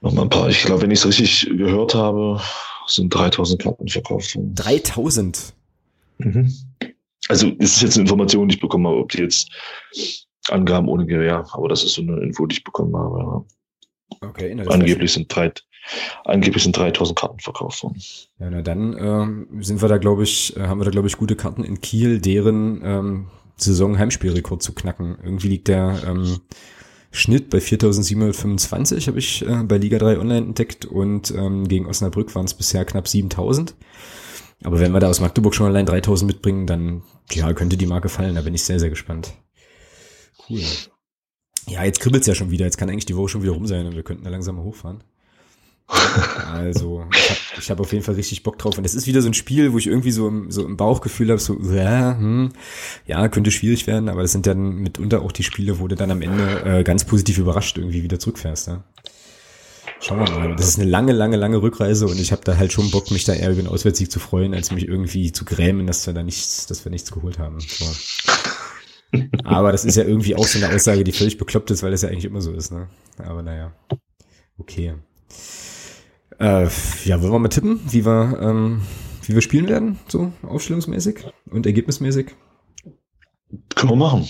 Noch 0.00 0.12
mal 0.12 0.22
ein 0.22 0.30
paar. 0.30 0.48
Ich 0.48 0.62
glaube, 0.62 0.82
wenn 0.82 0.90
ich 0.90 1.00
es 1.00 1.06
richtig 1.06 1.50
gehört 1.58 1.94
habe, 1.94 2.40
sind 2.86 3.14
3000 3.14 3.62
Karten 3.62 3.88
verkauft 3.88 4.34
worden. 4.34 4.54
3000? 4.54 5.55
Mhm. 6.18 6.52
Also, 7.28 7.50
das 7.50 7.76
ist 7.76 7.82
jetzt 7.82 7.96
eine 7.96 8.02
Information, 8.02 8.48
die 8.48 8.54
ich 8.54 8.60
bekommen 8.60 8.86
habe, 8.86 8.98
ob 8.98 9.10
die 9.10 9.22
jetzt 9.22 9.50
Angaben 10.48 10.88
ohne 10.88 11.06
Gewehr, 11.06 11.44
aber 11.52 11.68
das 11.68 11.82
ist 11.84 11.94
so 11.94 12.02
eine 12.02 12.20
Info, 12.20 12.46
die 12.46 12.56
ich 12.56 12.64
bekommen 12.64 12.96
habe. 12.96 13.44
Okay, 14.20 14.56
angeblich 14.68 15.12
sind 15.12 15.34
drei, 15.34 15.52
angeblich 16.24 16.62
sind 16.62 16.76
3000 16.76 17.18
Karten 17.18 17.40
verkauft 17.40 17.82
worden. 17.82 18.00
Ja, 18.38 18.50
na 18.50 18.62
dann 18.62 18.96
ähm, 18.98 19.62
sind 19.62 19.82
wir 19.82 19.88
da, 19.88 19.98
glaube 19.98 20.22
ich, 20.22 20.56
äh, 20.56 20.60
haben 20.60 20.78
wir 20.80 20.84
da, 20.84 20.90
glaube 20.90 21.08
ich, 21.08 21.16
gute 21.16 21.36
Karten 21.36 21.64
in 21.64 21.80
Kiel, 21.80 22.20
deren 22.20 22.80
ähm, 22.84 23.26
Saison-Heimspielrekord 23.56 24.62
zu 24.62 24.74
knacken. 24.74 25.18
Irgendwie 25.22 25.48
liegt 25.48 25.68
der 25.68 26.00
ähm, 26.06 26.40
Schnitt 27.10 27.50
bei 27.50 27.60
4725, 27.60 29.08
habe 29.08 29.18
ich 29.18 29.46
äh, 29.46 29.62
bei 29.64 29.78
Liga 29.78 29.98
3 29.98 30.18
online 30.18 30.46
entdeckt 30.46 30.84
und 30.84 31.32
ähm, 31.32 31.66
gegen 31.66 31.86
Osnabrück 31.86 32.34
waren 32.34 32.44
es 32.44 32.54
bisher 32.54 32.84
knapp 32.84 33.08
7000. 33.08 33.74
Aber 34.64 34.80
wenn 34.80 34.92
wir 34.92 35.00
da 35.00 35.08
aus 35.08 35.20
Magdeburg 35.20 35.54
schon 35.54 35.66
allein 35.66 35.86
3000 35.86 36.26
mitbringen, 36.26 36.66
dann 36.66 37.02
ja, 37.30 37.52
könnte 37.52 37.76
die 37.76 37.86
Marke 37.86 38.08
fallen. 38.08 38.34
Da 38.34 38.40
bin 38.40 38.54
ich 38.54 38.64
sehr, 38.64 38.80
sehr 38.80 38.90
gespannt. 38.90 39.34
Cool. 40.48 40.62
Ja, 41.68 41.84
jetzt 41.84 42.00
kribbelt's 42.00 42.26
ja 42.26 42.34
schon 42.34 42.50
wieder. 42.50 42.64
Jetzt 42.64 42.78
kann 42.78 42.88
eigentlich 42.88 43.06
die 43.06 43.16
Woche 43.16 43.28
schon 43.28 43.42
wieder 43.42 43.52
rum 43.52 43.66
sein 43.66 43.86
und 43.86 43.96
wir 43.96 44.02
könnten 44.02 44.24
da 44.24 44.30
langsam 44.30 44.56
mal 44.56 44.64
hochfahren. 44.64 45.02
Also, 46.52 47.06
ich 47.58 47.70
habe 47.70 47.78
hab 47.78 47.80
auf 47.80 47.92
jeden 47.92 48.04
Fall 48.04 48.16
richtig 48.16 48.42
Bock 48.42 48.58
drauf. 48.58 48.76
Und 48.76 48.84
es 48.84 48.94
ist 48.94 49.06
wieder 49.06 49.22
so 49.22 49.28
ein 49.28 49.34
Spiel, 49.34 49.72
wo 49.72 49.78
ich 49.78 49.86
irgendwie 49.86 50.10
so 50.10 50.26
im, 50.26 50.50
so 50.50 50.64
im 50.64 50.76
Bauchgefühl 50.76 51.30
habe, 51.30 51.40
so, 51.40 51.56
ja, 51.60 52.16
hm, 52.18 52.52
ja, 53.06 53.28
könnte 53.28 53.50
schwierig 53.50 53.86
werden, 53.86 54.08
aber 54.08 54.22
das 54.22 54.32
sind 54.32 54.46
dann 54.46 54.76
mitunter 54.76 55.22
auch 55.22 55.32
die 55.32 55.44
Spiele, 55.44 55.78
wo 55.78 55.86
du 55.86 55.94
dann 55.94 56.10
am 56.10 56.22
Ende 56.22 56.62
äh, 56.64 56.82
ganz 56.82 57.04
positiv 57.04 57.38
überrascht 57.38 57.78
irgendwie 57.78 58.02
wieder 58.02 58.18
zurückfährst. 58.18 58.68
Ja? 58.68 58.84
Schauen 60.00 60.18
wir 60.18 60.38
mal. 60.38 60.56
Das 60.56 60.68
ist 60.68 60.78
eine 60.78 60.88
lange, 60.88 61.12
lange, 61.12 61.36
lange 61.36 61.62
Rückreise 61.62 62.06
und 62.06 62.20
ich 62.20 62.32
habe 62.32 62.42
da 62.44 62.56
halt 62.56 62.72
schon 62.72 62.90
Bock, 62.90 63.10
mich 63.10 63.24
da 63.24 63.32
eher 63.32 63.50
über 63.50 63.62
den 63.62 63.68
Auswärtssieg 63.68 64.10
zu 64.10 64.20
freuen, 64.20 64.54
als 64.54 64.70
mich 64.70 64.86
irgendwie 64.86 65.32
zu 65.32 65.44
grämen, 65.44 65.86
dass 65.86 66.06
wir 66.06 66.14
da 66.14 66.22
nichts, 66.22 66.66
dass 66.66 66.84
wir 66.84 66.90
nichts 66.90 67.10
geholt 67.10 67.38
haben. 67.38 67.58
So. 67.60 67.86
Aber 69.44 69.72
das 69.72 69.84
ist 69.84 69.96
ja 69.96 70.04
irgendwie 70.04 70.36
auch 70.36 70.46
so 70.46 70.62
eine 70.62 70.74
Aussage, 70.74 71.04
die 71.04 71.12
völlig 71.12 71.38
bekloppt 71.38 71.70
ist, 71.70 71.82
weil 71.82 71.90
das 71.90 72.02
ja 72.02 72.08
eigentlich 72.08 72.24
immer 72.24 72.40
so 72.40 72.52
ist, 72.52 72.72
ne? 72.72 72.88
Aber 73.18 73.42
naja. 73.42 73.72
Okay. 74.58 74.94
Äh, 76.38 76.68
ja, 77.04 77.22
wollen 77.22 77.32
wir 77.32 77.38
mal 77.38 77.48
tippen, 77.48 77.80
wie 77.88 78.04
wir, 78.04 78.38
ähm, 78.42 78.82
wie 79.24 79.34
wir 79.34 79.40
spielen 79.40 79.68
werden, 79.68 79.98
so 80.08 80.32
aufstellungsmäßig 80.42 81.20
und 81.50 81.66
ergebnismäßig? 81.66 82.34
Können 83.74 83.92
wir 83.92 83.96
machen. 83.96 84.28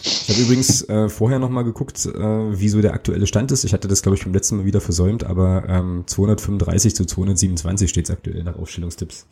Ich 0.00 0.28
habe 0.28 0.40
übrigens 0.40 0.88
äh, 0.88 1.08
vorher 1.08 1.38
nochmal 1.38 1.64
geguckt, 1.64 2.06
äh, 2.06 2.18
wie 2.60 2.68
so 2.68 2.80
der 2.80 2.94
aktuelle 2.94 3.26
Stand 3.26 3.50
ist. 3.50 3.64
Ich 3.64 3.72
hatte 3.72 3.88
das, 3.88 4.02
glaube 4.02 4.16
ich, 4.16 4.24
beim 4.24 4.32
letzten 4.32 4.58
Mal 4.58 4.64
wieder 4.64 4.80
versäumt, 4.80 5.24
aber 5.24 5.64
ähm, 5.68 6.04
235 6.06 6.94
zu 6.94 7.04
227 7.04 7.90
steht 7.90 8.04
es 8.04 8.10
aktuell 8.10 8.44
nach 8.44 8.56
Aufstellungstipps. 8.56 9.26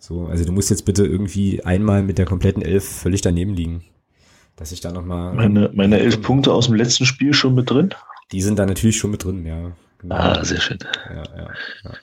So, 0.00 0.26
also 0.26 0.44
du 0.44 0.52
musst 0.52 0.70
jetzt 0.70 0.84
bitte 0.84 1.06
irgendwie 1.06 1.64
einmal 1.64 2.02
mit 2.02 2.18
der 2.18 2.26
kompletten 2.26 2.62
Elf 2.62 2.84
völlig 2.84 3.20
daneben 3.20 3.54
liegen 3.54 3.84
dass 4.56 4.72
ich 4.72 4.80
da 4.80 4.90
nochmal. 4.90 5.34
Meine, 5.34 5.70
meine 5.74 5.98
elf 5.98 6.22
Punkte 6.22 6.52
aus 6.52 6.66
dem 6.66 6.74
letzten 6.74 7.04
Spiel 7.04 7.34
schon 7.34 7.54
mit 7.54 7.70
drin? 7.70 7.94
Die 8.32 8.42
sind 8.42 8.58
da 8.58 8.66
natürlich 8.66 8.96
schon 8.96 9.10
mit 9.10 9.22
drin, 9.22 9.46
ja. 9.46 9.72
Genau. 9.98 10.14
Ah, 10.14 10.44
sehr 10.44 10.60
schön. 10.60 10.78
Ja, 11.08 11.22
ja, 11.36 11.50
ja. 11.84 11.94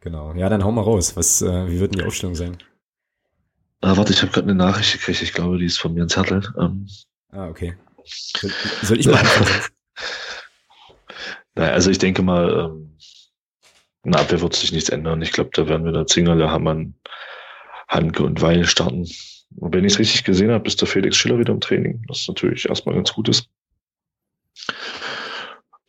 Genau. 0.00 0.32
Ja, 0.34 0.48
dann 0.48 0.64
hau 0.64 0.70
mal 0.70 0.82
raus. 0.82 1.16
Was, 1.16 1.42
äh, 1.42 1.68
wie 1.68 1.80
wird 1.80 1.92
denn 1.92 2.00
die 2.00 2.06
Aufstellung 2.06 2.34
sein? 2.34 2.58
Ah, 3.80 3.96
warte, 3.96 4.12
ich 4.12 4.22
habe 4.22 4.32
gerade 4.32 4.48
eine 4.48 4.56
Nachricht 4.56 4.92
gekriegt. 4.92 5.22
Ich 5.22 5.32
glaube, 5.32 5.58
die 5.58 5.66
ist 5.66 5.78
von 5.78 5.94
mir 5.94 6.02
ins 6.02 6.12
Zettel. 6.12 6.42
Ähm, 6.58 6.88
ah, 7.30 7.48
okay. 7.48 7.74
Soll, 8.04 8.50
soll 8.82 9.00
ich 9.00 9.06
mal 9.06 9.22
naja, 11.54 11.72
also 11.72 11.90
ich 11.90 11.98
denke 11.98 12.22
mal, 12.22 12.70
ähm, 12.70 12.96
na, 14.04 14.20
Abwehr 14.20 14.40
wird 14.40 14.54
sich 14.54 14.72
nichts 14.72 14.88
ändern. 14.88 15.22
Ich 15.22 15.32
glaube, 15.32 15.50
da 15.52 15.68
werden 15.68 15.84
wir 15.84 15.92
da 15.92 16.06
Zingerle, 16.06 16.50
Hammann, 16.50 16.94
Hanke 17.88 18.22
und 18.22 18.40
Weil 18.40 18.64
starten. 18.64 19.06
Und 19.56 19.74
wenn 19.74 19.84
ich 19.84 19.94
es 19.94 19.98
richtig 19.98 20.24
gesehen 20.24 20.50
habe, 20.50 20.66
ist 20.66 20.80
der 20.80 20.88
Felix 20.88 21.16
Schiller 21.16 21.38
wieder 21.38 21.52
im 21.52 21.60
Training, 21.60 22.04
was 22.08 22.26
natürlich 22.28 22.68
erstmal 22.68 22.94
ganz 22.94 23.12
gut 23.12 23.28
ist. 23.28 23.48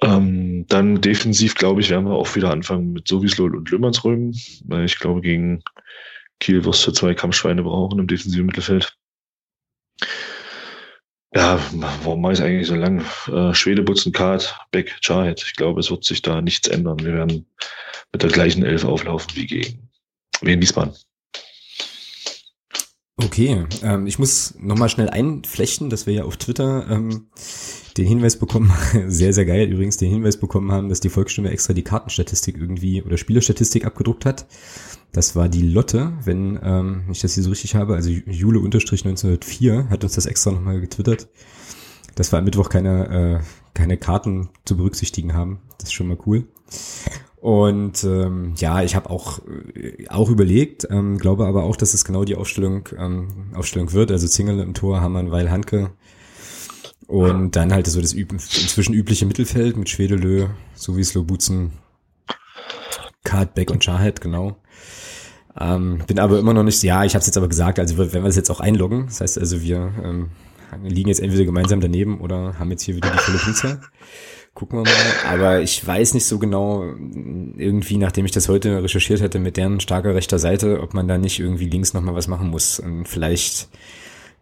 Ähm, 0.01 0.65
dann 0.67 1.01
defensiv, 1.01 1.55
glaube 1.55 1.81
ich, 1.81 1.89
werden 1.89 2.05
wir 2.05 2.13
auch 2.13 2.35
wieder 2.35 2.51
anfangen 2.51 2.93
mit 2.93 3.07
Sowislol 3.07 3.55
und 3.55 3.69
Lümmernsrömen, 3.69 4.33
weil 4.65 4.85
ich 4.85 4.97
glaube, 4.97 5.21
gegen 5.21 5.61
Kiel 6.39 6.63
wirst 6.65 6.85
du 6.87 6.91
zwei 6.91 7.13
Kampfschweine 7.13 7.63
brauchen 7.63 7.99
im 7.99 8.07
defensiven 8.07 8.45
Mittelfeld. 8.45 8.97
Ja, 11.33 11.59
warum 11.73 12.21
mache 12.21 12.33
ich 12.33 12.39
es 12.39 12.45
eigentlich 12.45 12.67
so 12.67 12.75
lang? 12.75 13.05
Äh, 13.27 13.53
Schwede, 13.53 13.83
Butzen, 13.83 14.11
Kart, 14.11 14.59
Beck, 14.71 14.97
Charhead. 15.01 15.43
Ich 15.45 15.53
glaube, 15.55 15.79
es 15.79 15.91
wird 15.91 16.03
sich 16.03 16.21
da 16.23 16.41
nichts 16.41 16.67
ändern. 16.67 16.99
Wir 16.99 17.13
werden 17.13 17.45
mit 18.11 18.23
der 18.23 18.31
gleichen 18.31 18.65
Elf 18.65 18.83
auflaufen 18.83 19.35
wie 19.35 19.45
gegen 19.45 19.89
wie 20.41 20.53
in 20.53 20.61
Wiesbaden. 20.61 20.95
Okay, 23.21 23.65
ähm, 23.83 24.07
ich 24.07 24.17
muss 24.17 24.55
nochmal 24.59 24.87
schnell 24.87 25.09
einflechten, 25.09 25.89
dass 25.89 26.07
wir 26.07 26.13
ja 26.13 26.23
auf 26.23 26.37
Twitter 26.37 26.89
ähm, 26.89 27.27
den 27.97 28.07
Hinweis 28.07 28.39
bekommen, 28.39 28.71
sehr, 29.07 29.33
sehr 29.33 29.45
geil 29.45 29.69
übrigens, 29.69 29.97
den 29.97 30.09
Hinweis 30.09 30.37
bekommen 30.37 30.71
haben, 30.71 30.87
dass 30.87 31.01
die 31.01 31.09
Volksstimme 31.09 31.49
extra 31.49 31.73
die 31.73 31.83
Kartenstatistik 31.83 32.57
irgendwie 32.57 33.03
oder 33.03 33.17
Spielerstatistik 33.17 33.85
abgedruckt 33.85 34.25
hat. 34.25 34.45
Das 35.11 35.35
war 35.35 35.49
die 35.49 35.63
Lotte, 35.63 36.13
wenn 36.23 36.59
ähm, 36.63 37.03
ich 37.11 37.19
das 37.19 37.33
hier 37.33 37.43
so 37.43 37.49
richtig 37.49 37.75
habe, 37.75 37.95
also 37.95 38.09
Jule-1904 38.09 39.89
hat 39.89 40.03
uns 40.03 40.13
das 40.13 40.25
extra 40.25 40.51
nochmal 40.51 40.79
getwittert, 40.79 41.27
dass 42.15 42.31
wir 42.31 42.39
am 42.39 42.45
Mittwoch 42.45 42.69
keine, 42.69 43.41
äh, 43.41 43.73
keine 43.73 43.97
Karten 43.97 44.49
zu 44.63 44.77
berücksichtigen 44.77 45.33
haben. 45.33 45.59
Das 45.77 45.89
ist 45.89 45.93
schon 45.93 46.07
mal 46.07 46.17
cool. 46.25 46.47
Und 47.41 48.03
ähm, 48.03 48.53
ja, 48.57 48.83
ich 48.83 48.95
habe 48.95 49.09
auch 49.09 49.39
äh, 49.73 50.07
auch 50.09 50.29
überlegt, 50.29 50.87
ähm, 50.89 51.17
glaube 51.17 51.45
aber 51.45 51.63
auch, 51.63 51.77
dass 51.77 51.93
es 51.93 52.03
genau 52.03 52.25
die 52.25 52.35
Aufstellung 52.35 52.89
ähm, 52.97 53.53
Aufstellung 53.53 53.93
wird. 53.93 54.11
Also 54.11 54.27
Zingel 54.27 54.59
im 54.59 54.73
Tor, 54.73 54.99
Hammann, 54.99 55.31
Weil, 55.31 55.49
Handke 55.49 55.91
und 57.09 57.55
dann 57.55 57.73
halt 57.73 57.87
so 57.87 57.99
das 58.01 58.13
üb 58.13 58.33
inzwischen 58.33 58.93
übliche 58.93 59.25
Mittelfeld 59.25 59.77
mit 59.77 59.89
Schwedelö, 59.89 60.47
Sowieslo, 60.75 61.23
Butzen, 61.23 61.71
Kartbeck 63.23 63.71
und 63.71 63.83
Charhead, 63.83 64.21
genau. 64.21 64.57
Ähm, 65.59 66.03
bin 66.05 66.19
aber 66.19 66.37
immer 66.37 66.53
noch 66.53 66.63
nicht, 66.63 66.83
ja, 66.83 67.03
ich 67.03 67.15
habe 67.15 67.21
es 67.21 67.25
jetzt 67.25 67.37
aber 67.37 67.47
gesagt, 67.47 67.79
also 67.79 67.97
wenn 67.97 68.11
wir 68.11 68.21
das 68.21 68.35
jetzt 68.35 68.51
auch 68.51 68.59
einloggen, 68.59 69.07
das 69.07 69.21
heißt 69.21 69.39
also 69.39 69.61
wir 69.63 69.91
ähm, 70.03 70.29
liegen 70.83 71.09
jetzt 71.09 71.19
entweder 71.19 71.45
gemeinsam 71.45 71.81
daneben 71.81 72.21
oder 72.21 72.59
haben 72.59 72.69
jetzt 72.69 72.83
hier 72.83 72.95
wieder 72.95 73.09
die 73.09 73.17
volle 73.17 73.39
Punktzahl. 73.39 73.81
Gucken 74.53 74.79
wir 74.79 74.83
mal. 74.83 75.33
Aber 75.35 75.61
ich 75.61 75.85
weiß 75.85 76.13
nicht 76.13 76.25
so 76.25 76.39
genau, 76.39 76.83
irgendwie, 76.83 77.97
nachdem 77.97 78.25
ich 78.25 78.31
das 78.31 78.49
heute 78.49 78.83
recherchiert 78.83 79.21
hätte, 79.21 79.39
mit 79.39 79.57
deren 79.57 79.79
starker 79.79 80.15
rechter 80.15 80.39
Seite, 80.39 80.81
ob 80.81 80.93
man 80.93 81.07
da 81.07 81.17
nicht 81.17 81.39
irgendwie 81.39 81.69
links 81.69 81.93
nochmal 81.93 82.15
was 82.15 82.27
machen 82.27 82.49
muss. 82.49 82.79
Und 82.79 83.07
vielleicht 83.07 83.69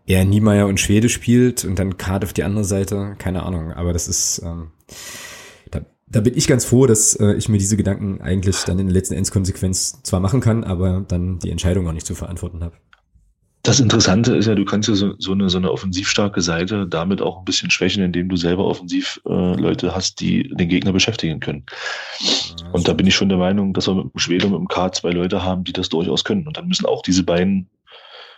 eher 0.07 0.25
Niemeyer 0.25 0.67
und 0.67 0.79
Schwede 0.79 1.09
spielt 1.09 1.65
und 1.65 1.77
dann 1.77 1.97
Cardiff 1.97 2.33
die 2.33 2.43
andere 2.43 2.63
Seite. 2.63 3.15
Keine 3.19 3.43
Ahnung. 3.43 3.73
Aber 3.73 3.93
das 3.93 4.07
ist, 4.07 4.41
ähm, 4.43 4.71
da, 5.69 5.81
da 6.07 6.21
bin 6.21 6.35
ich 6.35 6.47
ganz 6.47 6.65
froh, 6.65 6.87
dass 6.87 7.15
äh, 7.15 7.33
ich 7.33 7.49
mir 7.49 7.57
diese 7.57 7.77
Gedanken 7.77 8.21
eigentlich 8.21 8.63
dann 8.63 8.79
in 8.79 8.87
der 8.87 8.93
letzten 8.93 9.13
Endkonsequenz 9.13 10.01
zwar 10.03 10.21
machen 10.21 10.39
kann, 10.39 10.63
aber 10.63 11.05
dann 11.07 11.39
die 11.39 11.51
Entscheidung 11.51 11.87
auch 11.87 11.93
nicht 11.93 12.07
zu 12.07 12.15
verantworten 12.15 12.63
habe. 12.63 12.77
Das 13.67 13.81
Interessante 13.81 14.33
ist 14.33 14.45
ja, 14.45 14.55
du 14.55 14.63
kannst 14.63 14.87
ja 14.87 14.95
so, 14.95 15.13
so, 15.17 15.33
eine, 15.33 15.49
so 15.49 15.57
eine 15.57 15.69
offensivstarke 15.69 16.39
Seite 16.39 16.87
damit 16.87 17.21
auch 17.21 17.39
ein 17.39 17.43
bisschen 17.43 17.69
schwächen, 17.69 18.01
indem 18.01 18.29
du 18.29 18.37
selber 18.37 18.63
offensiv 18.63 19.19
äh, 19.27 19.59
Leute 19.59 19.93
hast, 19.93 20.21
die 20.21 20.47
den 20.55 20.69
Gegner 20.69 20.93
beschäftigen 20.93 21.41
können. 21.41 21.65
Ja, 22.21 22.69
und 22.71 22.87
da 22.87 22.93
bin 22.93 23.05
ich 23.07 23.15
schon 23.15 23.27
der 23.27 23.37
Meinung, 23.37 23.73
dass 23.73 23.87
wir 23.89 23.95
mit 23.95 24.13
dem 24.13 24.19
Schwede 24.19 24.45
und 24.45 24.53
mit 24.53 24.61
dem 24.61 24.67
K 24.69 24.93
zwei 24.93 25.09
Leute 25.09 25.43
haben, 25.43 25.65
die 25.65 25.73
das 25.73 25.89
durchaus 25.89 26.23
können. 26.23 26.47
Und 26.47 26.55
dann 26.55 26.69
müssen 26.69 26.85
auch 26.85 27.01
diese 27.01 27.23
beiden 27.23 27.69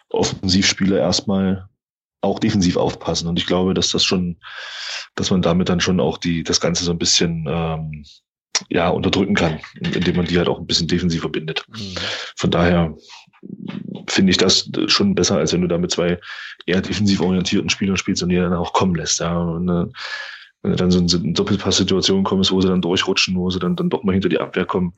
Offensivspieler 0.10 0.98
erstmal 0.98 1.70
auch 2.22 2.40
defensiv 2.40 2.76
aufpassen. 2.76 3.28
Und 3.28 3.38
ich 3.38 3.46
glaube, 3.46 3.76
dass 3.76 3.92
das 3.92 4.04
schon, 4.04 4.38
dass 5.14 5.30
man 5.30 5.44
damit 5.44 5.70
dann 5.70 5.80
schon 5.80 6.00
auch 6.00 6.18
die, 6.18 6.42
das 6.42 6.60
Ganze 6.60 6.84
so 6.84 6.92
ein 6.92 6.98
bisschen 6.98 7.46
ähm, 7.48 8.04
ja, 8.68 8.90
unterdrücken 8.90 9.36
kann, 9.36 9.60
indem 9.80 10.16
man 10.16 10.26
die 10.26 10.40
halt 10.40 10.50
auch 10.50 10.58
ein 10.58 10.66
bisschen 10.66 10.88
defensiver 10.88 11.30
bindet. 11.30 11.66
Mhm. 11.70 11.94
Von 12.36 12.50
daher 12.50 12.96
finde 14.12 14.32
ich 14.32 14.38
das 14.38 14.70
schon 14.88 15.16
besser, 15.16 15.38
als 15.38 15.54
wenn 15.54 15.62
du 15.62 15.68
da 15.68 15.78
mit 15.78 15.92
zwei 15.92 16.20
eher 16.66 16.82
defensiv 16.82 17.22
orientierten 17.22 17.70
Spielern 17.70 17.98
spielst 17.98 18.24
und 18.24 18.30
die 18.30 18.36
dann 18.36 18.54
auch 18.54 18.74
kommen 18.74 18.96
lässt. 18.96 19.20
Ja. 19.20 19.38
Und, 19.38 19.70
äh, 19.70 19.86
wenn 20.62 20.72
du 20.72 20.78
dann 20.78 20.92
so 20.92 21.18
in 21.18 21.34
Doppelpass-Situationen 21.34 22.26
kommst, 22.26 22.52
wo 22.52 22.60
sie 22.60 22.68
dann 22.68 22.82
durchrutschen, 22.82 23.36
wo 23.36 23.50
sie 23.50 23.60
dann, 23.60 23.76
dann 23.76 23.90
doch 23.90 24.04
mal 24.04 24.12
hinter 24.12 24.30
die 24.30 24.40
Abwehr 24.40 24.66
kommen, 24.66 24.94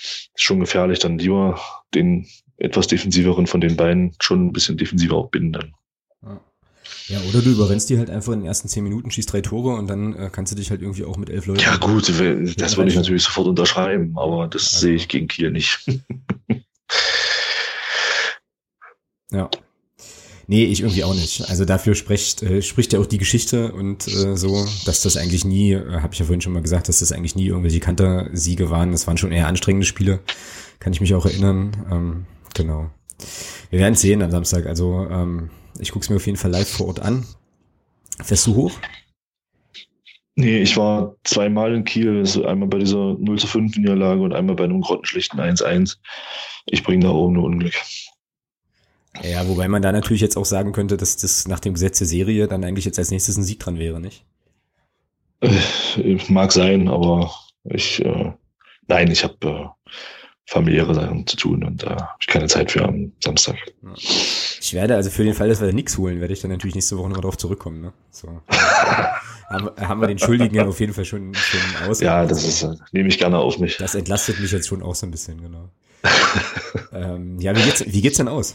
ist 0.00 0.30
schon 0.36 0.60
gefährlich. 0.60 1.00
Dann 1.00 1.18
lieber 1.18 1.60
den 1.94 2.26
etwas 2.58 2.86
defensiveren 2.86 3.46
von 3.46 3.60
den 3.60 3.76
beiden 3.76 4.14
schon 4.20 4.46
ein 4.46 4.52
bisschen 4.52 4.76
defensiver 4.76 5.16
auch 5.16 5.30
binden 5.30 5.52
dann. 5.52 5.74
Ja, 7.10 7.18
oder 7.28 7.42
du 7.42 7.50
überrennst 7.50 7.90
die 7.90 7.98
halt 7.98 8.08
einfach 8.08 8.32
in 8.32 8.40
den 8.40 8.46
ersten 8.46 8.68
zehn 8.68 8.84
Minuten, 8.84 9.10
schießt 9.10 9.32
drei 9.32 9.40
Tore 9.40 9.74
und 9.74 9.88
dann 9.88 10.14
äh, 10.14 10.30
kannst 10.32 10.52
du 10.52 10.56
dich 10.56 10.70
halt 10.70 10.80
irgendwie 10.80 11.04
auch 11.04 11.16
mit 11.16 11.28
elf 11.28 11.46
Leuten. 11.46 11.60
Ja, 11.60 11.76
gut, 11.76 12.08
das 12.56 12.76
würde 12.76 12.88
ich 12.88 12.94
natürlich 12.96 13.24
sofort 13.24 13.48
unterschreiben, 13.48 14.16
aber 14.16 14.46
das 14.46 14.74
also. 14.74 14.86
sehe 14.86 14.94
ich 14.94 15.08
gegen 15.08 15.26
Kiel 15.26 15.50
nicht. 15.50 15.80
ja. 19.32 19.50
Nee, 20.46 20.64
ich 20.64 20.80
irgendwie 20.80 21.04
auch 21.04 21.14
nicht. 21.14 21.48
Also 21.48 21.64
dafür 21.64 21.94
spricht, 21.94 22.42
äh, 22.42 22.60
spricht 22.60 22.92
ja 22.92 22.98
auch 22.98 23.06
die 23.06 23.18
Geschichte 23.18 23.72
und 23.72 24.08
äh, 24.08 24.36
so, 24.36 24.66
dass 24.84 25.00
das 25.00 25.16
eigentlich 25.16 25.44
nie, 25.44 25.74
äh, 25.74 26.00
habe 26.00 26.12
ich 26.12 26.18
ja 26.18 26.24
vorhin 26.24 26.40
schon 26.40 26.52
mal 26.52 26.60
gesagt, 26.62 26.88
dass 26.88 26.98
das 26.98 27.12
eigentlich 27.12 27.36
nie 27.36 27.46
irgendwelche 27.46 27.78
Kantersiege 27.78 28.68
waren. 28.68 28.90
Das 28.90 29.06
waren 29.06 29.16
schon 29.16 29.30
eher 29.30 29.46
anstrengende 29.46 29.86
Spiele. 29.86 30.18
Kann 30.80 30.92
ich 30.92 31.00
mich 31.00 31.14
auch 31.14 31.24
erinnern. 31.24 31.86
Ähm, 31.88 32.26
genau. 32.52 32.90
Wir 33.70 33.78
werden 33.78 33.94
sehen 33.94 34.22
am 34.22 34.32
Samstag. 34.32 34.66
Also 34.66 35.06
ähm, 35.08 35.50
ich 35.78 35.92
gucke 35.92 36.02
es 36.02 36.10
mir 36.10 36.16
auf 36.16 36.26
jeden 36.26 36.38
Fall 36.38 36.50
live 36.50 36.68
vor 36.68 36.88
Ort 36.88 37.00
an. 37.00 37.24
Fährst 38.20 38.48
du 38.48 38.56
hoch? 38.56 38.72
Nee, 40.34 40.62
ich 40.62 40.76
war 40.76 41.14
zweimal 41.22 41.74
in 41.74 41.84
Kiel, 41.84 42.18
also 42.18 42.44
einmal 42.44 42.68
bei 42.68 42.78
dieser 42.78 43.14
0 43.18 43.38
zu 43.38 43.46
5 43.46 43.76
Niederlage 43.76 44.22
und 44.22 44.32
einmal 44.32 44.56
bei 44.56 44.64
einem 44.64 44.80
grottenschlichten 44.80 45.38
1-1. 45.38 45.98
Ich 46.66 46.82
bringe 46.82 47.04
da 47.04 47.10
oben 47.10 47.34
nur 47.34 47.44
Unglück. 47.44 47.74
Ja, 49.22 49.46
wobei 49.48 49.68
man 49.68 49.82
da 49.82 49.92
natürlich 49.92 50.22
jetzt 50.22 50.36
auch 50.36 50.44
sagen 50.44 50.72
könnte, 50.72 50.96
dass 50.96 51.16
das 51.16 51.48
nach 51.48 51.60
dem 51.60 51.74
Gesetz 51.74 51.98
der 51.98 52.06
Serie 52.06 52.46
dann 52.46 52.64
eigentlich 52.64 52.84
jetzt 52.84 52.98
als 52.98 53.10
nächstes 53.10 53.36
ein 53.36 53.42
Sieg 53.42 53.58
dran 53.58 53.78
wäre, 53.78 54.00
nicht? 54.00 54.24
Äh, 55.40 56.18
mag 56.28 56.52
sein, 56.52 56.88
aber 56.88 57.32
ich, 57.64 58.04
äh, 58.04 58.32
nein, 58.86 59.10
ich 59.10 59.24
habe 59.24 59.74
äh, 59.86 59.90
familiäre 60.46 60.94
Sachen 60.94 61.26
zu 61.26 61.36
tun 61.36 61.64
und 61.64 61.82
da 61.82 61.86
äh, 61.86 62.00
habe 62.00 62.16
ich 62.20 62.26
keine 62.26 62.46
Zeit 62.46 62.70
für 62.70 62.84
am 62.84 63.12
Samstag. 63.22 63.56
Ich 63.96 64.74
werde 64.74 64.94
also 64.94 65.10
für 65.10 65.24
den 65.24 65.34
Fall, 65.34 65.48
dass 65.48 65.60
wir 65.60 65.68
da 65.68 65.72
nichts 65.72 65.96
holen, 65.96 66.20
werde 66.20 66.32
ich 66.32 66.40
dann 66.40 66.50
natürlich 66.50 66.74
nächste 66.74 66.96
Woche 66.96 67.08
nochmal 67.08 67.22
drauf 67.22 67.38
zurückkommen. 67.38 67.80
Ne? 67.80 67.92
So. 68.10 68.28
haben, 69.48 69.70
haben 69.76 70.00
wir 70.00 70.08
den 70.08 70.18
Schuldigen 70.18 70.54
ja 70.54 70.66
auf 70.66 70.78
jeden 70.80 70.92
Fall 70.92 71.04
schon, 71.04 71.34
schon 71.34 71.88
aus. 71.88 72.00
Ja, 72.00 72.26
das 72.26 72.44
ist, 72.44 72.62
äh, 72.62 72.74
nehme 72.92 73.08
ich 73.08 73.18
gerne 73.18 73.38
auf 73.38 73.58
mich. 73.58 73.76
Das 73.76 73.94
entlastet 73.94 74.40
mich 74.40 74.52
jetzt 74.52 74.68
schon 74.68 74.82
auch 74.82 74.94
so 74.94 75.06
ein 75.06 75.10
bisschen, 75.10 75.40
genau. 75.40 75.70
ähm, 76.92 77.38
ja, 77.40 77.54
wie 77.56 77.62
geht's, 77.62 77.84
wie 77.86 78.00
geht's 78.00 78.16
denn 78.16 78.28
aus? 78.28 78.54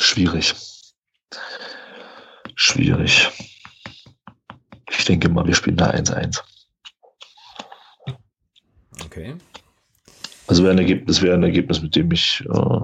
Schwierig. 0.00 0.54
Schwierig. 2.54 3.28
Ich 4.90 5.04
denke 5.04 5.28
mal, 5.28 5.46
wir 5.46 5.54
spielen 5.54 5.76
da 5.76 5.90
1-1. 5.90 6.40
Okay. 9.04 9.34
Also 10.46 10.62
wäre 10.62 10.72
ein 10.72 10.78
Ergebnis, 10.78 11.22
wäre 11.22 11.34
ein 11.34 11.42
Ergebnis, 11.42 11.82
mit 11.82 11.94
dem 11.94 12.10
ich 12.12 12.42
äh, 12.50 12.80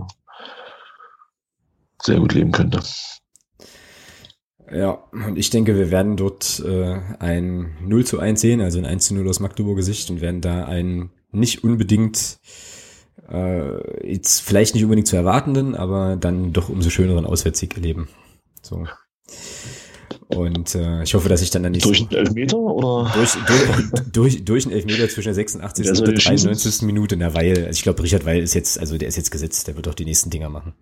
sehr 2.02 2.20
gut 2.20 2.34
leben 2.34 2.52
könnte. 2.52 2.82
Ja, 4.70 4.90
und 5.10 5.38
ich 5.38 5.50
denke, 5.50 5.76
wir 5.76 5.90
werden 5.90 6.16
dort 6.16 6.60
äh, 6.64 7.00
ein 7.18 7.76
0 7.80 8.04
zu 8.04 8.20
1 8.20 8.40
sehen, 8.40 8.60
also 8.60 8.78
ein 8.78 8.86
1 8.86 9.06
zu 9.06 9.14
0 9.14 9.28
aus 9.28 9.40
Magdeburger 9.40 9.82
Sicht 9.82 10.10
und 10.10 10.20
werden 10.20 10.42
da 10.42 10.66
einen 10.66 11.10
nicht 11.32 11.64
unbedingt 11.64 12.38
äh, 13.30 14.10
jetzt 14.10 14.40
vielleicht 14.40 14.74
nicht 14.74 14.84
unbedingt 14.84 15.08
zu 15.08 15.16
erwartenden, 15.16 15.74
aber 15.74 16.16
dann 16.16 16.52
doch 16.52 16.68
umso 16.68 16.90
schöneren 16.90 17.26
Auswärtssieg 17.26 17.74
erleben. 17.74 18.08
So. 18.62 18.86
Und 20.28 20.74
äh, 20.74 21.04
ich 21.04 21.14
hoffe, 21.14 21.28
dass 21.28 21.40
ich 21.40 21.50
dann 21.50 21.62
dann 21.62 21.72
nicht. 21.72 21.84
Durch 21.84 22.00
einen 22.00 22.10
Elfmeter 22.10 22.58
oder? 22.58 23.12
Durch, 23.14 23.32
durch, 23.32 24.02
durch, 24.12 24.44
durch 24.44 24.66
einen 24.66 24.74
Elfmeter 24.74 25.08
zwischen 25.08 25.28
der 25.28 25.34
86. 25.34 25.88
und 25.88 26.06
der 26.06 26.14
93. 26.14 26.82
Minute. 26.82 27.16
Na, 27.16 27.32
Weil, 27.34 27.56
also 27.66 27.70
ich 27.70 27.82
glaube, 27.82 28.02
Richard 28.02 28.24
Weil 28.24 28.42
ist 28.42 28.54
jetzt, 28.54 28.78
also 28.78 28.98
der 28.98 29.08
ist 29.08 29.16
jetzt 29.16 29.30
gesetzt, 29.30 29.68
der 29.68 29.76
wird 29.76 29.86
auch 29.88 29.94
die 29.94 30.04
nächsten 30.04 30.30
Dinger 30.30 30.48
machen. 30.48 30.74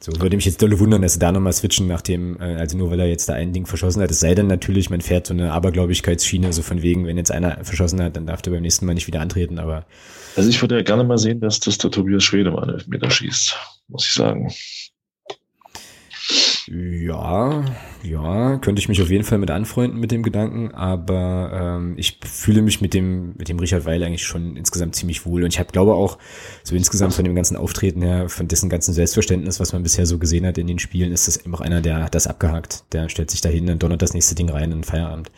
So, 0.00 0.12
würde 0.20 0.36
mich 0.36 0.44
jetzt 0.44 0.62
dolle 0.62 0.78
wundern, 0.78 1.02
dass 1.02 1.14
sie 1.14 1.18
da 1.18 1.32
nochmal 1.32 1.52
switchen, 1.52 1.88
nachdem, 1.88 2.40
äh, 2.40 2.54
also 2.54 2.78
nur 2.78 2.90
weil 2.90 3.00
er 3.00 3.08
jetzt 3.08 3.28
da 3.28 3.34
ein 3.34 3.52
Ding 3.52 3.66
verschossen 3.66 4.00
hat. 4.00 4.10
Es 4.10 4.20
sei 4.20 4.34
denn 4.34 4.46
natürlich, 4.46 4.90
man 4.90 5.00
fährt 5.00 5.26
so 5.26 5.34
eine 5.34 5.52
Abergläubigkeitsschiene, 5.52 6.52
so 6.52 6.62
von 6.62 6.82
wegen, 6.82 7.04
wenn 7.06 7.16
jetzt 7.16 7.32
einer 7.32 7.64
verschossen 7.64 8.00
hat, 8.00 8.14
dann 8.14 8.26
darf 8.26 8.40
der 8.40 8.52
beim 8.52 8.62
nächsten 8.62 8.86
Mal 8.86 8.94
nicht 8.94 9.08
wieder 9.08 9.20
antreten, 9.20 9.58
aber. 9.58 9.86
Also 10.36 10.48
ich 10.50 10.60
würde 10.60 10.76
ja 10.76 10.82
gerne 10.82 11.02
mal 11.02 11.18
sehen, 11.18 11.40
dass 11.40 11.58
das 11.58 11.78
der 11.78 11.90
Tobias 11.90 12.22
Schwede 12.22 12.52
mal 12.52 12.62
einen 12.62 12.74
Elfmeter 12.74 13.10
schießt, 13.10 13.56
muss 13.88 14.06
ich 14.06 14.12
sagen. 14.12 14.52
Ja, 16.70 17.64
ja, 18.02 18.58
könnte 18.58 18.80
ich 18.80 18.88
mich 18.88 19.00
auf 19.00 19.08
jeden 19.08 19.24
Fall 19.24 19.38
mit 19.38 19.50
anfreunden 19.50 19.98
mit 19.98 20.10
dem 20.10 20.22
Gedanken, 20.22 20.74
aber 20.74 21.50
ähm, 21.78 21.94
ich 21.96 22.20
fühle 22.26 22.60
mich 22.60 22.80
mit 22.82 22.92
dem 22.92 23.34
mit 23.38 23.48
dem 23.48 23.58
Richard 23.58 23.86
Weil 23.86 24.02
eigentlich 24.02 24.24
schon 24.24 24.56
insgesamt 24.56 24.94
ziemlich 24.94 25.24
wohl 25.24 25.44
und 25.44 25.52
ich 25.52 25.58
habe 25.58 25.72
glaube 25.72 25.94
auch 25.94 26.18
so 26.64 26.74
insgesamt 26.74 27.14
von 27.14 27.24
dem 27.24 27.34
ganzen 27.34 27.56
Auftreten 27.56 28.02
her, 28.02 28.28
von 28.28 28.48
dessen 28.48 28.68
ganzen 28.68 28.92
Selbstverständnis, 28.92 29.60
was 29.60 29.72
man 29.72 29.82
bisher 29.82 30.04
so 30.04 30.18
gesehen 30.18 30.46
hat 30.46 30.58
in 30.58 30.66
den 30.66 30.78
Spielen, 30.78 31.12
ist 31.12 31.26
das 31.26 31.38
eben 31.38 31.54
auch 31.54 31.62
einer, 31.62 31.80
der 31.80 32.04
hat 32.04 32.14
das 32.14 32.26
abgehakt, 32.26 32.84
der 32.92 33.08
stellt 33.08 33.30
sich 33.30 33.40
dahin 33.40 33.70
und 33.70 33.82
donnert 33.82 34.02
das 34.02 34.12
nächste 34.12 34.34
Ding 34.34 34.50
rein 34.50 34.70
in 34.72 34.84
Feierabend. 34.84 35.30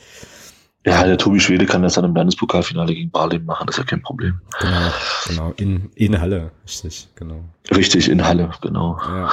Ja, 0.85 1.05
der 1.05 1.19
Tobi 1.19 1.39
Schwede 1.39 1.67
kann 1.67 1.83
das 1.83 1.95
dann 1.95 2.07
im 2.07 2.15
Landespokalfinale 2.15 2.95
gegen 2.95 3.11
Barley 3.11 3.39
machen, 3.39 3.67
das 3.67 3.77
ist 3.77 3.85
ja 3.85 3.85
kein 3.85 4.03
Problem. 4.03 4.41
Genau, 4.61 4.91
genau, 5.29 5.55
in, 5.59 5.91
in 5.95 6.21
Halle, 6.21 6.51
richtig, 6.65 7.09
genau. 7.15 7.45
Richtig, 7.71 8.09
in 8.09 8.27
Halle, 8.27 8.51
genau. 8.63 8.99
Ja. 9.07 9.31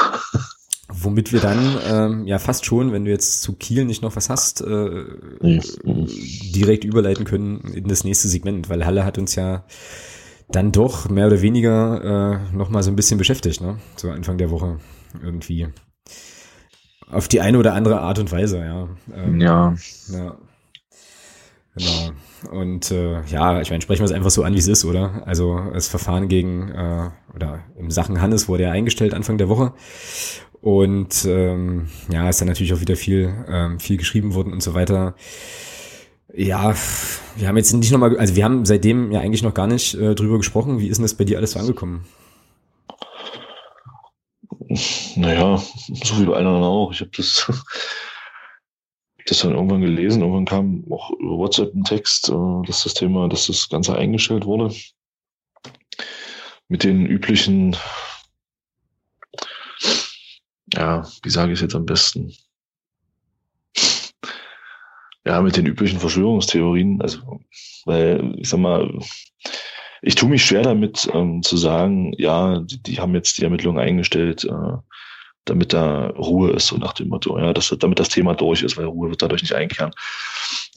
Womit 0.89 1.33
wir 1.33 1.41
dann 1.41 1.77
ähm, 1.89 2.27
ja 2.27 2.39
fast 2.39 2.65
schon, 2.65 2.93
wenn 2.93 3.03
du 3.03 3.11
jetzt 3.11 3.41
zu 3.41 3.53
Kiel 3.53 3.83
nicht 3.83 4.01
noch 4.01 4.15
was 4.15 4.29
hast, 4.29 4.61
äh, 4.61 5.03
nee. 5.41 5.59
direkt 5.83 6.85
überleiten 6.85 7.25
können 7.25 7.59
in 7.73 7.89
das 7.89 8.05
nächste 8.05 8.29
Segment, 8.29 8.69
weil 8.69 8.85
Halle 8.85 9.03
hat 9.03 9.17
uns 9.17 9.35
ja 9.35 9.65
dann 10.49 10.71
doch 10.71 11.09
mehr 11.09 11.27
oder 11.27 11.41
weniger 11.41 12.39
äh, 12.53 12.55
noch 12.55 12.69
mal 12.69 12.83
so 12.83 12.89
ein 12.89 12.95
bisschen 12.95 13.17
beschäftigt, 13.17 13.59
ne? 13.59 13.79
So 13.97 14.09
Anfang 14.09 14.37
der 14.37 14.49
Woche 14.49 14.79
irgendwie. 15.21 15.67
Auf 17.09 17.27
die 17.27 17.41
eine 17.41 17.57
oder 17.57 17.73
andere 17.73 17.99
Art 17.99 18.19
und 18.19 18.31
Weise, 18.31 18.59
ja. 18.59 18.87
Ähm, 19.13 19.41
ja. 19.41 19.75
Ja. 20.09 20.37
Genau. 21.75 22.11
Und 22.51 22.91
äh, 22.91 23.23
ja, 23.25 23.61
ich 23.61 23.69
meine, 23.69 23.81
sprechen 23.81 24.01
wir 24.01 24.05
es 24.05 24.11
einfach 24.11 24.29
so 24.29 24.43
an, 24.43 24.53
wie 24.53 24.59
es 24.59 24.67
ist, 24.67 24.85
oder? 24.85 25.23
Also 25.25 25.59
das 25.73 25.87
Verfahren 25.87 26.27
gegen 26.27 26.69
äh, 26.69 27.09
oder 27.33 27.63
im 27.77 27.91
Sachen 27.91 28.21
Hannes 28.21 28.47
wurde 28.47 28.63
ja 28.63 28.71
eingestellt 28.71 29.13
Anfang 29.13 29.37
der 29.37 29.49
Woche. 29.49 29.73
Und 30.61 31.25
ähm, 31.25 31.87
ja, 32.11 32.29
ist 32.29 32.41
dann 32.41 32.47
natürlich 32.47 32.73
auch 32.73 32.81
wieder 32.81 32.95
viel, 32.95 33.45
ähm, 33.47 33.79
viel 33.79 33.97
geschrieben 33.97 34.33
worden 34.33 34.53
und 34.53 34.63
so 34.63 34.73
weiter. 34.73 35.15
Ja, 36.33 36.75
wir 37.35 37.47
haben 37.47 37.57
jetzt 37.57 37.73
nicht 37.73 37.91
nochmal, 37.91 38.17
also 38.17 38.35
wir 38.35 38.43
haben 38.43 38.65
seitdem 38.65 39.11
ja 39.11 39.21
eigentlich 39.21 39.43
noch 39.43 39.53
gar 39.53 39.67
nicht 39.67 39.93
äh, 39.95 40.13
drüber 40.13 40.37
gesprochen. 40.37 40.79
Wie 40.79 40.87
ist 40.87 40.97
denn 40.97 41.03
das 41.03 41.13
bei 41.13 41.23
dir 41.23 41.37
alles 41.37 41.51
so 41.51 41.59
angekommen? 41.59 42.05
Naja, 45.15 45.57
so 45.57 46.19
wie 46.19 46.25
bei 46.25 46.35
allen 46.35 46.47
anderen 46.47 46.63
auch. 46.63 46.91
Ich 46.91 46.99
habe 46.99 47.11
das, 47.15 47.49
das 49.25 49.39
dann 49.39 49.53
irgendwann 49.53 49.81
gelesen. 49.81 50.21
Irgendwann 50.21 50.45
kam 50.45 50.83
auch 50.91 51.11
über 51.11 51.37
WhatsApp 51.37 51.73
ein 51.73 51.83
Text, 51.83 52.29
äh, 52.29 52.65
dass 52.65 52.83
das 52.83 52.93
Thema, 52.93 53.29
dass 53.29 53.47
das 53.47 53.69
Ganze 53.69 53.95
eingestellt 53.95 54.45
wurde. 54.45 54.75
Mit 56.67 56.83
den 56.83 57.05
üblichen 57.05 57.77
ja, 60.73 61.07
wie 61.23 61.29
sage 61.29 61.51
ich 61.51 61.57
es 61.57 61.61
jetzt 61.61 61.75
am 61.75 61.85
besten? 61.85 62.33
Ja, 65.25 65.41
mit 65.41 65.57
den 65.57 65.65
üblichen 65.65 65.99
Verschwörungstheorien. 65.99 67.01
Also, 67.01 67.41
weil, 67.85 68.33
ich 68.37 68.47
sag 68.49 68.59
mal, 68.59 68.89
ich 70.01 70.15
tue 70.15 70.29
mich 70.29 70.45
schwer 70.45 70.63
damit 70.63 71.09
ähm, 71.13 71.43
zu 71.43 71.57
sagen, 71.57 72.13
ja, 72.17 72.59
die, 72.59 72.81
die, 72.81 72.99
haben 72.99 73.13
jetzt 73.13 73.37
die 73.37 73.43
Ermittlungen 73.43 73.79
eingestellt, 73.79 74.45
äh, 74.45 74.77
damit 75.45 75.73
da 75.73 76.07
Ruhe 76.11 76.51
ist, 76.51 76.67
so 76.67 76.77
nach 76.77 76.93
dem 76.93 77.09
Motto, 77.09 77.37
ja, 77.37 77.53
dass, 77.53 77.75
damit 77.79 77.99
das 77.99 78.09
Thema 78.09 78.35
durch 78.35 78.63
ist, 78.63 78.77
weil 78.77 78.85
Ruhe 78.85 79.09
wird 79.09 79.21
dadurch 79.21 79.41
nicht 79.41 79.53
einkehren. 79.53 79.91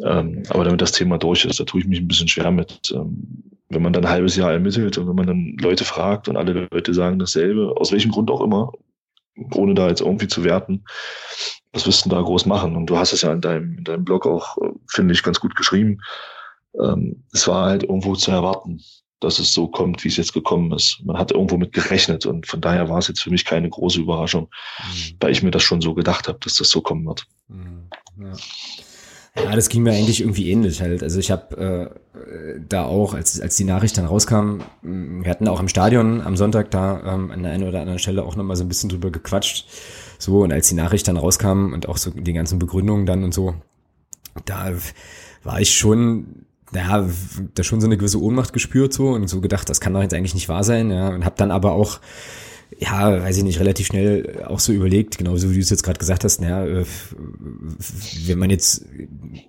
Ähm, 0.05 0.43
aber 0.49 0.65
damit 0.65 0.81
das 0.81 0.93
Thema 0.93 1.19
durch 1.19 1.45
ist, 1.45 1.61
da 1.61 1.65
tue 1.65 1.81
ich 1.81 1.87
mich 1.87 2.01
ein 2.01 2.09
bisschen 2.09 2.29
schwer 2.29 2.51
mit. 2.51 2.93
Ähm, 2.95 3.45
wenn 3.69 3.83
man 3.83 3.93
dann 3.93 4.05
ein 4.05 4.11
halbes 4.11 4.35
Jahr 4.35 4.53
ermittelt 4.53 4.99
und 4.99 5.09
wenn 5.09 5.15
man 5.15 5.29
dann 5.29 5.57
Leute 5.61 5.85
fragt 5.85 6.29
und 6.29 6.37
alle 6.37 6.69
Leute 6.73 6.93
sagen 6.93 7.21
dasselbe, 7.21 7.75
aus 7.77 7.93
welchem 7.93 8.11
Grund 8.11 8.31
auch 8.31 8.41
immer, 8.41 8.73
ohne 9.55 9.75
da 9.75 9.89
jetzt 9.89 10.01
irgendwie 10.01 10.29
zu 10.29 10.45
werten, 10.45 10.85
was 11.73 11.87
wirst 11.87 12.05
du 12.05 12.11
da 12.11 12.21
groß 12.21 12.47
machen? 12.47 12.77
Und 12.77 12.87
du 12.87 12.97
hast 12.97 13.13
es 13.13 13.23
ja 13.23 13.33
in 13.33 13.41
deinem, 13.41 13.79
in 13.79 13.85
deinem 13.85 14.05
Blog 14.05 14.27
auch, 14.27 14.59
äh, 14.59 14.71
finde 14.89 15.15
ich, 15.15 15.23
ganz 15.23 15.41
gut 15.41 15.55
geschrieben. 15.55 16.01
Ähm, 16.81 17.25
es 17.33 17.47
war 17.47 17.67
halt 17.67 17.83
irgendwo 17.85 18.15
zu 18.15 18.31
erwarten, 18.31 18.81
dass 19.21 19.39
es 19.39 19.53
so 19.53 19.69
kommt, 19.69 20.03
wie 20.05 20.09
es 20.09 20.17
jetzt 20.17 20.33
gekommen 20.33 20.73
ist. 20.73 21.01
Man 21.05 21.19
hat 21.19 21.31
irgendwo 21.31 21.57
mit 21.57 21.73
gerechnet 21.73 22.27
und 22.27 22.47
von 22.47 22.61
daher 22.61 22.89
war 22.89 22.99
es 22.99 23.09
jetzt 23.09 23.23
für 23.23 23.31
mich 23.31 23.45
keine 23.45 23.69
große 23.69 24.01
Überraschung, 24.01 24.49
mhm. 24.79 25.17
weil 25.21 25.33
ich 25.33 25.43
mir 25.43 25.51
das 25.51 25.63
schon 25.63 25.81
so 25.81 25.95
gedacht 25.95 26.27
habe, 26.27 26.39
dass 26.41 26.57
das 26.57 26.71
so 26.71 26.81
kommen 26.81 27.07
wird. 27.07 27.27
Mhm. 27.49 27.89
Ja. 28.21 28.33
Ja, 29.37 29.55
das 29.55 29.69
ging 29.69 29.83
mir 29.83 29.93
eigentlich 29.93 30.21
irgendwie 30.21 30.51
ähnlich 30.51 30.81
halt. 30.81 31.03
Also 31.03 31.21
ich 31.21 31.31
habe 31.31 31.93
äh, 32.17 32.61
da 32.69 32.85
auch, 32.85 33.15
als, 33.15 33.41
als 33.41 33.57
die 33.57 33.65
Nachricht 33.65 33.97
dann 33.97 34.07
rauskam, 34.07 34.59
wir 34.83 35.31
hatten 35.31 35.47
auch 35.47 35.61
im 35.61 35.69
Stadion 35.69 36.21
am 36.21 36.37
Sonntag 36.37 36.71
da 36.71 37.15
ähm, 37.15 37.31
an 37.31 37.43
der 37.43 37.53
einen 37.53 37.69
oder 37.69 37.81
anderen 37.81 37.99
Stelle 37.99 38.25
auch 38.25 38.37
nochmal 38.37 38.57
so 38.57 38.65
ein 38.65 38.69
bisschen 38.69 38.91
drüber 38.91 39.11
gequatscht. 39.11 39.67
So, 40.19 40.43
und 40.43 40.53
als 40.53 40.69
die 40.69 40.75
Nachricht 40.75 41.07
dann 41.07 41.17
rauskam 41.17 41.73
und 41.73 41.89
auch 41.89 41.97
so 41.97 42.11
die 42.11 42.33
ganzen 42.33 42.59
Begründungen 42.59 43.07
dann 43.07 43.25
und 43.25 43.33
so, 43.33 43.55
da 44.45 44.73
war 45.45 45.61
ich 45.61 45.77
schon, 45.77 46.45
ja, 46.75 47.09
da 47.55 47.63
schon 47.63 47.81
so 47.81 47.87
eine 47.87 47.97
gewisse 47.97 48.21
Ohnmacht 48.21 48.53
gespürt 48.53 48.93
so 48.93 49.11
und 49.11 49.29
so 49.29 49.41
gedacht, 49.41 49.69
das 49.69 49.81
kann 49.81 49.95
doch 49.95 50.03
jetzt 50.03 50.15
eigentlich 50.15 50.35
nicht 50.35 50.49
wahr 50.49 50.65
sein, 50.65 50.91
ja, 50.91 51.09
und 51.09 51.25
habe 51.25 51.37
dann 51.39 51.51
aber 51.51 51.73
auch 51.73 52.01
ja, 52.81 53.23
weiß 53.23 53.37
ich 53.37 53.45
nicht, 53.45 53.61
relativ 53.61 53.89
schnell 53.89 54.43
auch 54.47 54.59
so 54.59 54.73
überlegt, 54.73 55.19
genauso 55.19 55.51
wie 55.51 55.55
du 55.55 55.61
es 55.61 55.69
jetzt 55.69 55.83
gerade 55.83 55.99
gesagt 55.99 56.25
hast, 56.25 56.41
naja, 56.41 56.65
äh, 56.65 56.87
wenn 58.25 58.39
man 58.39 58.49
jetzt 58.49 58.87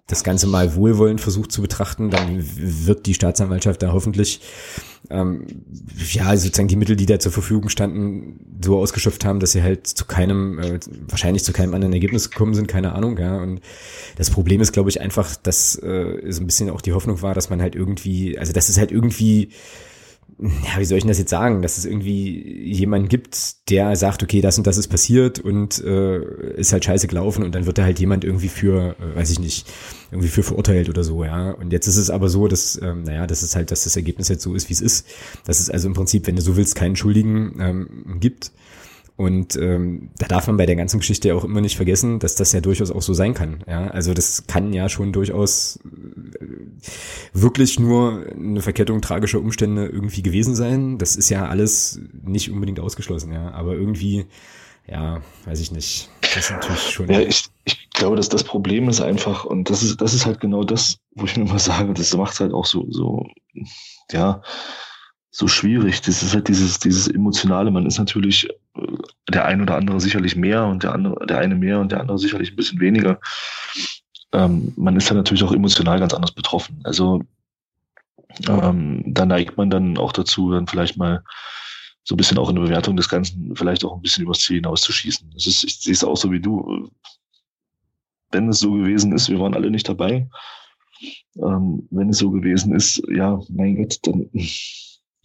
das 0.08 0.26
Ganze 0.26 0.48
mal 0.48 0.76
wohlwollend 0.76 1.22
versucht 1.22 1.52
zu 1.52 1.62
betrachten, 1.62 2.10
dann 2.10 2.44
wird 2.58 3.06
die 3.06 3.14
Staatsanwaltschaft 3.14 3.82
da 3.82 3.94
hoffentlich 3.94 4.42
ähm, 5.10 5.46
ja, 6.12 6.36
sozusagen 6.36 6.68
die 6.68 6.76
Mittel, 6.76 6.98
die 6.98 7.06
da 7.06 7.20
zur 7.20 7.32
Verfügung 7.32 7.70
standen, 7.70 8.60
so 8.64 8.78
ausgeschöpft 8.78 9.24
haben, 9.24 9.40
dass 9.40 9.54
sie 9.54 9.64
halt 9.64 9.88
zu 9.88 10.04
keinem, 10.04 10.60
äh, 10.60 10.80
wahrscheinlich 11.08 11.46
zu 11.46 11.54
keinem 11.54 11.74
anderen 11.74 11.94
Ergebnis 11.94 12.32
gekommen 12.32 12.54
sind, 12.54 12.68
keine 12.68 12.94
Ahnung, 12.94 13.18
ja. 13.18 13.38
Und 13.38 13.62
das 14.18 14.30
Problem 14.30 14.60
ist, 14.60 14.74
glaube 14.74 14.90
ich, 14.90 15.00
einfach, 15.00 15.38
dass 15.38 15.82
äh, 15.82 16.22
so 16.30 16.42
ein 16.42 16.48
bisschen 16.48 16.70
auch 16.70 16.82
die 16.82 16.92
Hoffnung 16.92 17.22
war, 17.22 17.34
dass 17.34 17.50
man 17.50 17.62
halt 17.62 17.76
irgendwie, 17.76 18.38
also 18.38 18.52
dass 18.52 18.68
es 18.68 18.78
halt 18.78 18.92
irgendwie 18.92 19.50
ja, 20.40 20.80
wie 20.80 20.86
soll 20.86 20.98
ich 20.98 21.04
denn 21.04 21.10
das 21.10 21.20
jetzt 21.20 21.30
sagen, 21.30 21.62
dass 21.62 21.78
es 21.78 21.86
irgendwie 21.86 22.72
jemanden 22.72 23.08
gibt, 23.10 23.70
der 23.70 23.96
sagt, 23.96 24.24
okay, 24.24 24.42
das 24.42 24.58
und 24.58 24.66
das 24.66 24.78
ist 24.78 24.88
passiert 24.88 25.40
und 25.40 25.84
äh, 25.84 26.54
ist 26.56 26.74
halt 26.74 26.86
scheiße 26.86 27.08
gelaufen 27.08 27.44
und 27.44 27.54
dann 27.54 27.66
wird 27.66 27.78
da 27.78 27.84
halt 27.84 28.00
jemand 28.00 28.24
irgendwie 28.24 28.48
für, 28.48 28.96
äh, 29.00 29.16
weiß 29.16 29.30
ich 29.32 29.40
nicht, 29.40 29.72
irgendwie 30.10 30.30
für 30.30 30.44
verurteilt 30.44 30.90
oder 30.90 31.04
so, 31.04 31.24
ja. 31.24 31.52
Und 31.52 31.72
jetzt 31.72 31.88
ist 31.88 31.98
es 31.98 32.10
aber 32.10 32.28
so, 32.28 32.48
dass, 32.48 32.80
ähm, 32.82 33.04
naja, 33.04 33.28
das 33.28 33.44
ist 33.44 33.56
halt, 33.56 33.72
dass 33.72 33.84
das 33.84 33.96
Ergebnis 33.96 34.30
jetzt 34.30 34.44
so 34.44 34.56
ist, 34.56 34.70
wie 34.70 34.74
es 34.74 34.82
ist. 34.82 35.08
Dass 35.46 35.60
es 35.60 35.70
also 35.70 35.88
im 35.88 35.94
Prinzip, 35.94 36.28
wenn 36.28 36.36
du 36.36 36.42
so 36.42 36.58
willst, 36.58 36.76
keinen 36.76 36.96
Schuldigen 36.96 37.58
ähm, 37.60 38.18
gibt. 38.20 38.52
Und 39.22 39.56
ähm, 39.56 40.10
da 40.18 40.26
darf 40.26 40.48
man 40.48 40.58
bei 40.58 40.66
der 40.66 40.76
ganzen 40.76 41.00
Geschichte 41.00 41.28
ja 41.28 41.36
auch 41.36 41.44
immer 41.44 41.62
nicht 41.62 41.76
vergessen, 41.76 42.18
dass 42.18 42.34
das 42.34 42.54
ja 42.54 42.60
durchaus 42.60 42.90
auch 42.90 43.04
so 43.04 43.14
sein 43.14 43.36
kann. 43.36 43.64
Ja, 43.68 43.86
also 43.86 44.16
das 44.16 44.48
kann 44.48 44.74
ja 44.74 44.90
schon 44.90 45.14
durchaus 45.14 45.80
äh, 45.86 46.48
wirklich 47.32 47.80
nur 47.80 48.26
eine 48.32 48.62
Verkettung 48.62 49.00
tragischer 49.00 49.38
Umstände 49.38 49.86
irgendwie 49.86 50.24
gewesen 50.24 50.56
sein. 50.56 50.98
Das 50.98 51.16
ist 51.16 51.30
ja 51.30 51.46
alles 51.46 52.00
nicht 52.24 52.50
unbedingt 52.50 52.80
ausgeschlossen. 52.80 53.32
Ja, 53.32 53.52
aber 53.52 53.76
irgendwie, 53.76 54.26
ja, 54.88 55.22
weiß 55.46 55.60
ich 55.60 55.72
nicht. 55.72 56.10
Das 56.22 56.38
ist 56.38 56.50
natürlich 56.50 56.80
schon. 56.80 57.08
Ja, 57.08 57.20
ich, 57.20 57.46
ich 57.66 57.92
glaube, 57.92 58.16
dass 58.16 58.30
das 58.30 58.44
Problem 58.44 58.90
ist 58.90 59.02
einfach 59.02 59.46
und 59.46 59.70
das 59.70 59.84
ist 59.84 60.02
das 60.02 60.16
ist 60.16 60.26
halt 60.26 60.40
genau 60.40 60.64
das, 60.64 60.98
wo 61.14 61.26
ich 61.26 61.38
mir 61.38 61.44
immer 61.44 61.60
sage, 61.60 61.94
das 61.94 62.18
macht 62.18 62.40
halt 62.40 62.54
auch 62.54 62.66
so 62.66 62.88
so 62.90 63.28
ja 64.12 64.42
so 65.32 65.48
schwierig. 65.48 66.02
Das 66.02 66.22
ist 66.22 66.34
halt 66.34 66.50
dieses, 66.50 66.78
dieses 66.80 67.08
Emotionale. 67.08 67.72
Man 67.72 67.86
ist 67.86 67.98
natürlich 67.98 68.50
äh, 68.76 68.82
der 69.30 69.46
ein 69.46 69.62
oder 69.62 69.76
andere 69.78 70.00
sicherlich 70.00 70.36
mehr 70.36 70.66
und 70.66 70.84
der 70.84 70.94
andere, 70.94 71.26
der 71.26 71.40
eine 71.40 71.56
mehr 71.56 71.80
und 71.80 71.92
der 71.92 72.02
andere 72.02 72.20
sicherlich 72.20 72.52
ein 72.52 72.58
bisschen 72.58 72.80
weniger. 72.82 73.20
Ähm, 74.34 74.74
man 74.76 74.96
ist 74.98 75.10
ja 75.10 75.16
natürlich 75.16 75.44
auch 75.44 75.54
emotional 75.54 76.00
ganz 76.00 76.14
anders 76.14 76.34
betroffen. 76.34 76.82
Also 76.84 77.24
ähm, 78.48 79.04
da 79.08 79.26
neigt 79.26 79.58
man 79.58 79.70
dann 79.70 79.98
auch 79.98 80.12
dazu, 80.12 80.52
dann 80.52 80.68
vielleicht 80.68 80.98
mal 80.98 81.24
so 82.04 82.16
ein 82.16 82.18
bisschen 82.18 82.38
auch 82.38 82.50
in 82.50 82.56
der 82.56 82.64
Bewertung 82.64 82.98
des 82.98 83.10
Ganzen 83.10 83.56
vielleicht 83.56 83.86
auch 83.86 83.96
ein 83.96 84.02
bisschen 84.02 84.24
übers 84.24 84.40
Ziel 84.40 84.58
hinauszuschießen. 84.58 85.32
Das 85.34 85.48
ist, 85.48 85.64
ich 85.64 85.80
sehe 85.80 85.94
es 85.94 86.04
auch 86.04 86.18
so 86.18 86.32
wie 86.32 86.40
du. 86.40 86.92
Wenn 88.32 88.50
es 88.50 88.60
so 88.60 88.72
gewesen 88.72 89.14
ist, 89.14 89.30
wir 89.30 89.40
waren 89.40 89.54
alle 89.54 89.70
nicht 89.70 89.88
dabei. 89.88 90.30
Ähm, 91.36 91.88
wenn 91.90 92.10
es 92.10 92.18
so 92.18 92.32
gewesen 92.32 92.74
ist, 92.74 93.02
ja, 93.10 93.40
mein 93.50 93.76
Gott, 93.78 94.00
dann 94.04 94.30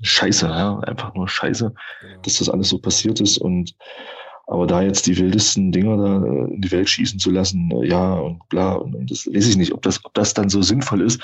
scheiße, 0.03 0.47
ja, 0.47 0.79
einfach 0.81 1.15
nur 1.15 1.29
scheiße, 1.29 1.73
genau. 2.01 2.23
dass 2.23 2.39
das 2.39 2.51
alles 2.51 2.69
so 2.69 2.79
passiert 2.79 3.21
ist 3.21 3.39
und 3.39 3.75
aber 4.49 4.67
da 4.67 4.81
jetzt 4.81 5.07
die 5.07 5.19
wildesten 5.19 5.73
Dinger 5.73 5.97
da 5.97 6.25
äh, 6.25 6.55
in 6.55 6.61
die 6.61 6.71
Welt 6.71 6.89
schießen 6.89 7.19
zu 7.19 7.31
lassen, 7.31 7.71
äh, 7.73 7.89
ja 7.89 8.15
und 8.15 8.49
bla, 8.49 8.75
und, 8.75 8.95
und 8.95 9.11
das 9.11 9.27
weiß 9.27 9.49
ich 9.49 9.57
nicht, 9.57 9.73
ob 9.73 9.83
das, 9.83 10.05
ob 10.05 10.15
das 10.15 10.35
dann 10.35 10.49
so 10.49 10.63
sinnvoll 10.63 11.01
ist, 11.01 11.21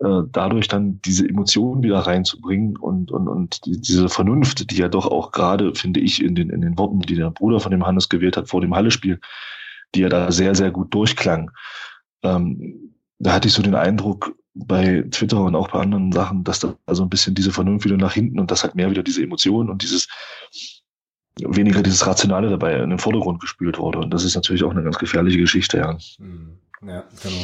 äh, 0.00 0.22
dadurch 0.30 0.68
dann 0.68 1.00
diese 1.02 1.26
Emotionen 1.26 1.82
wieder 1.82 2.00
reinzubringen 2.00 2.76
und, 2.76 3.10
und, 3.10 3.28
und 3.28 3.64
die, 3.64 3.80
diese 3.80 4.08
Vernunft, 4.10 4.70
die 4.70 4.76
ja 4.76 4.88
doch 4.88 5.06
auch 5.06 5.32
gerade, 5.32 5.74
finde 5.74 6.00
ich, 6.00 6.22
in 6.22 6.34
den, 6.34 6.50
in 6.50 6.60
den 6.60 6.76
Worten, 6.76 7.00
die 7.00 7.14
der 7.14 7.30
Bruder 7.30 7.60
von 7.60 7.70
dem 7.70 7.86
Hannes 7.86 8.10
gewählt 8.10 8.36
hat 8.36 8.48
vor 8.48 8.60
dem 8.60 8.74
Halle-Spiel, 8.74 9.20
die 9.94 10.00
ja 10.00 10.10
da 10.10 10.30
sehr, 10.30 10.54
sehr 10.54 10.70
gut 10.70 10.92
durchklang. 10.92 11.50
Ähm, 12.22 12.94
da 13.18 13.32
hatte 13.32 13.48
ich 13.48 13.54
so 13.54 13.62
den 13.62 13.74
Eindruck, 13.74 14.34
bei 14.54 15.04
Twitter 15.10 15.42
und 15.42 15.56
auch 15.56 15.70
bei 15.70 15.80
anderen 15.80 16.12
Sachen, 16.12 16.44
dass 16.44 16.60
da 16.60 16.76
also 16.86 17.02
ein 17.02 17.10
bisschen 17.10 17.34
diese 17.34 17.50
Vernunft 17.50 17.84
wieder 17.84 17.96
nach 17.96 18.14
hinten 18.14 18.38
und 18.38 18.50
das 18.50 18.62
halt 18.62 18.74
mehr 18.74 18.90
wieder 18.90 19.02
diese 19.02 19.22
Emotionen 19.22 19.68
und 19.68 19.82
dieses 19.82 20.08
weniger 21.40 21.82
dieses 21.82 22.06
Rationale 22.06 22.48
dabei 22.48 22.76
in 22.76 22.90
den 22.90 22.98
Vordergrund 22.98 23.40
gespült 23.40 23.78
wurde. 23.78 23.98
Und 23.98 24.10
das 24.10 24.24
ist 24.24 24.36
natürlich 24.36 24.62
auch 24.62 24.70
eine 24.70 24.84
ganz 24.84 24.98
gefährliche 24.98 25.38
Geschichte, 25.38 25.78
ja. 25.78 25.98
Hm. 26.18 26.58
Ja, 26.86 27.04
genau. 27.22 27.42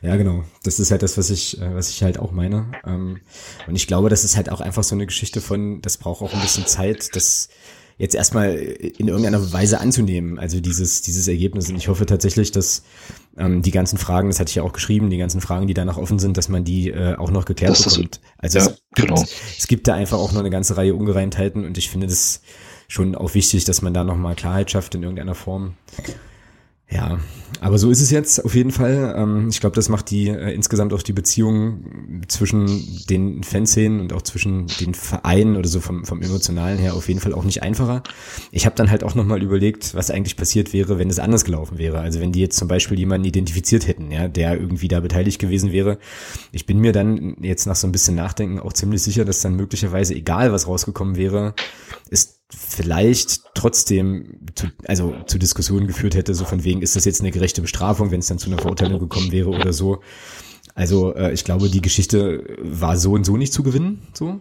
Ja, 0.00 0.16
genau. 0.16 0.44
Das 0.62 0.78
ist 0.78 0.90
halt 0.90 1.02
das, 1.02 1.18
was 1.18 1.30
ich, 1.30 1.60
äh, 1.60 1.74
was 1.74 1.90
ich 1.90 2.02
halt 2.02 2.18
auch 2.18 2.30
meine. 2.30 2.70
Ähm, 2.86 3.20
und 3.66 3.74
ich 3.74 3.86
glaube, 3.86 4.08
das 4.08 4.24
ist 4.24 4.36
halt 4.36 4.50
auch 4.50 4.60
einfach 4.60 4.84
so 4.84 4.94
eine 4.94 5.06
Geschichte 5.06 5.40
von, 5.40 5.82
das 5.82 5.96
braucht 5.96 6.22
auch 6.22 6.32
ein 6.32 6.40
bisschen 6.40 6.66
Zeit, 6.66 7.14
das 7.16 7.48
jetzt 7.98 8.14
erstmal 8.14 8.54
in 8.54 9.08
irgendeiner 9.08 9.52
Weise 9.52 9.80
anzunehmen, 9.80 10.38
also 10.38 10.60
dieses, 10.60 11.02
dieses 11.02 11.26
Ergebnis. 11.26 11.68
Und 11.68 11.76
ich 11.76 11.88
hoffe 11.88 12.06
tatsächlich, 12.06 12.52
dass 12.52 12.84
ähm, 13.36 13.60
die 13.60 13.72
ganzen 13.72 13.98
Fragen, 13.98 14.28
das 14.28 14.38
hatte 14.38 14.50
ich 14.50 14.54
ja 14.54 14.62
auch 14.62 14.72
geschrieben, 14.72 15.10
die 15.10 15.18
ganzen 15.18 15.40
Fragen, 15.40 15.66
die 15.66 15.74
da 15.74 15.84
noch 15.84 15.98
offen 15.98 16.20
sind, 16.20 16.36
dass 16.36 16.48
man 16.48 16.64
die 16.64 16.90
äh, 16.90 17.16
auch 17.16 17.30
noch 17.30 17.44
geklärt 17.44 17.72
das 17.72 17.84
bekommt. 17.84 18.20
Also 18.38 18.58
ja, 18.58 18.64
es, 18.66 18.70
gibt, 18.94 19.08
genau. 19.08 19.24
es 19.58 19.66
gibt 19.66 19.88
da 19.88 19.94
einfach 19.94 20.18
auch 20.18 20.32
noch 20.32 20.40
eine 20.40 20.50
ganze 20.50 20.76
Reihe 20.76 20.94
Ungereimtheiten 20.94 21.64
und 21.64 21.76
ich 21.76 21.90
finde 21.90 22.06
das 22.06 22.40
schon 22.86 23.16
auch 23.16 23.34
wichtig, 23.34 23.64
dass 23.64 23.82
man 23.82 23.92
da 23.92 24.04
nochmal 24.04 24.36
Klarheit 24.36 24.70
schafft 24.70 24.94
in 24.94 25.02
irgendeiner 25.02 25.34
Form. 25.34 25.74
Ja, 26.90 27.18
aber 27.60 27.76
so 27.76 27.90
ist 27.90 28.00
es 28.00 28.10
jetzt 28.10 28.42
auf 28.42 28.54
jeden 28.54 28.70
Fall. 28.70 29.14
Ähm, 29.14 29.48
ich 29.50 29.60
glaube, 29.60 29.76
das 29.76 29.90
macht 29.90 30.10
die 30.10 30.28
äh, 30.28 30.54
insgesamt 30.54 30.94
auch 30.94 31.02
die 31.02 31.12
Beziehung 31.12 32.22
zwischen 32.28 33.04
den 33.10 33.42
Fanszenen 33.42 34.00
und 34.00 34.14
auch 34.14 34.22
zwischen 34.22 34.68
den 34.80 34.94
Vereinen 34.94 35.56
oder 35.56 35.68
so 35.68 35.80
vom, 35.80 36.06
vom 36.06 36.22
Emotionalen 36.22 36.78
her 36.78 36.94
auf 36.94 37.08
jeden 37.08 37.20
Fall 37.20 37.34
auch 37.34 37.44
nicht 37.44 37.62
einfacher. 37.62 38.02
Ich 38.52 38.64
habe 38.64 38.74
dann 38.74 38.90
halt 38.90 39.04
auch 39.04 39.14
nochmal 39.14 39.42
überlegt, 39.42 39.94
was 39.94 40.10
eigentlich 40.10 40.36
passiert 40.36 40.72
wäre, 40.72 40.98
wenn 40.98 41.10
es 41.10 41.18
anders 41.18 41.44
gelaufen 41.44 41.76
wäre. 41.76 42.00
Also 42.00 42.20
wenn 42.20 42.32
die 42.32 42.40
jetzt 42.40 42.56
zum 42.56 42.68
Beispiel 42.68 42.98
jemanden 42.98 43.26
identifiziert 43.26 43.86
hätten, 43.86 44.10
ja, 44.10 44.28
der 44.28 44.58
irgendwie 44.58 44.88
da 44.88 45.00
beteiligt 45.00 45.40
gewesen 45.40 45.72
wäre. 45.72 45.98
Ich 46.52 46.64
bin 46.64 46.78
mir 46.78 46.92
dann 46.92 47.36
jetzt 47.42 47.66
nach 47.66 47.76
so 47.76 47.86
ein 47.86 47.92
bisschen 47.92 48.14
Nachdenken 48.14 48.60
auch 48.60 48.72
ziemlich 48.72 49.02
sicher, 49.02 49.26
dass 49.26 49.42
dann 49.42 49.56
möglicherweise, 49.56 50.14
egal 50.14 50.52
was 50.52 50.66
rausgekommen 50.66 51.16
wäre, 51.16 51.54
ist 52.08 52.37
vielleicht 52.50 53.42
trotzdem 53.54 54.40
zu, 54.54 54.68
also 54.86 55.14
zu 55.26 55.38
Diskussionen 55.38 55.86
geführt 55.86 56.14
hätte, 56.14 56.34
so 56.34 56.44
von 56.44 56.64
wegen, 56.64 56.82
ist 56.82 56.96
das 56.96 57.04
jetzt 57.04 57.20
eine 57.20 57.30
gerechte 57.30 57.60
Bestrafung, 57.60 58.10
wenn 58.10 58.20
es 58.20 58.26
dann 58.26 58.38
zu 58.38 58.48
einer 58.50 58.58
Verurteilung 58.58 58.98
gekommen 58.98 59.32
wäre 59.32 59.50
oder 59.50 59.72
so. 59.72 60.00
Also 60.74 61.14
äh, 61.14 61.32
ich 61.32 61.44
glaube, 61.44 61.68
die 61.68 61.82
Geschichte 61.82 62.56
war 62.62 62.96
so 62.96 63.12
und 63.12 63.24
so 63.24 63.36
nicht 63.36 63.52
zu 63.52 63.62
gewinnen, 63.62 64.06
so. 64.14 64.40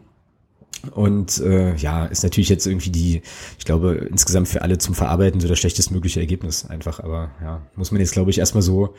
Und 0.92 1.40
äh, 1.40 1.76
ja, 1.76 2.06
ist 2.06 2.24
natürlich 2.24 2.50
jetzt 2.50 2.68
irgendwie 2.68 2.92
die, 2.92 3.22
ich 3.58 3.66
glaube, 3.66 4.08
insgesamt 4.10 4.48
für 4.48 4.62
alle 4.62 4.78
zum 4.78 4.94
Verarbeiten 4.94 5.40
so 5.40 5.48
das 5.48 5.58
schlechtestmögliche 5.60 6.20
Ergebnis 6.20 6.66
einfach. 6.66 7.00
Aber 7.00 7.32
ja, 7.42 7.62
muss 7.76 7.92
man 7.92 8.00
jetzt, 8.00 8.12
glaube 8.12 8.30
ich, 8.30 8.38
erstmal 8.38 8.62
so 8.62 8.94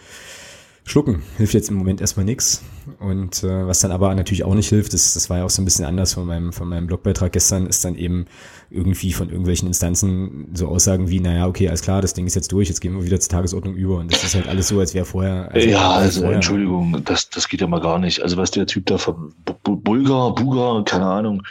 schlucken. 0.89 1.22
Hilft 1.36 1.55
jetzt 1.55 1.70
im 1.70 1.76
Moment 1.76 2.01
erstmal 2.01 2.24
nix. 2.24 2.62
Und 2.99 3.43
äh, 3.45 3.66
was 3.66 3.80
dann 3.80 3.93
aber 3.93 4.14
natürlich 4.14 4.45
auch 4.45 4.55
nicht 4.55 4.68
hilft, 4.68 4.95
ist, 4.95 5.14
das 5.14 5.28
war 5.28 5.39
ja 5.39 5.45
auch 5.45 5.51
so 5.51 5.61
ein 5.61 5.64
bisschen 5.64 5.84
anders 5.84 6.14
von 6.14 6.26
meinem, 6.26 6.53
von 6.53 6.68
meinem 6.68 6.86
Blogbeitrag 6.86 7.32
gestern, 7.32 7.66
ist 7.66 7.84
dann 7.84 7.97
eben 7.97 8.26
irgendwie 8.70 9.12
von 9.12 9.28
irgendwelchen 9.28 9.68
Instanzen 9.68 10.49
so 10.55 10.68
Aussagen 10.68 11.09
wie, 11.11 11.20
naja, 11.20 11.47
okay, 11.47 11.68
alles 11.68 11.82
klar, 11.82 12.03
das 12.03 12.14
Ding 12.14 12.26
ist 12.26 12.34
jetzt 12.34 12.53
durch, 12.53 12.68
jetzt 12.68 12.80
gehen 12.80 12.95
wir 12.95 13.05
wieder 13.05 13.20
zur 13.20 13.30
Tagesordnung 13.30 13.74
über. 13.74 13.99
Und 13.99 14.12
das 14.12 14.24
ist 14.24 14.34
halt 14.34 14.49
alles 14.49 14.68
so, 14.68 14.80
als 14.80 14.95
wäre 14.95 15.05
vorher. 15.05 15.51
Also 15.53 15.68
ja, 15.68 15.91
also 15.91 16.20
vorher. 16.20 16.36
Entschuldigung, 16.36 17.03
das, 17.05 17.28
das 17.30 17.49
geht 17.49 17.61
ja 17.61 17.66
mal 17.66 17.80
gar 17.80 17.99
nicht. 17.99 18.22
Also 18.22 18.36
was 18.36 18.51
der 18.51 18.66
Typ 18.66 18.86
da 18.86 18.99
vom 18.99 19.34
Bulgar, 19.62 20.34
Buga, 20.34 20.82
keine 20.84 21.07
Ahnung, 21.07 21.43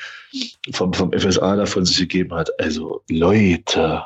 vom, 0.71 0.93
vom 0.93 1.11
FSA 1.11 1.55
da 1.55 1.65
von 1.65 1.85
sich 1.85 1.97
gegeben 1.97 2.33
hat. 2.33 2.49
Also 2.59 3.01
Leute, 3.09 4.03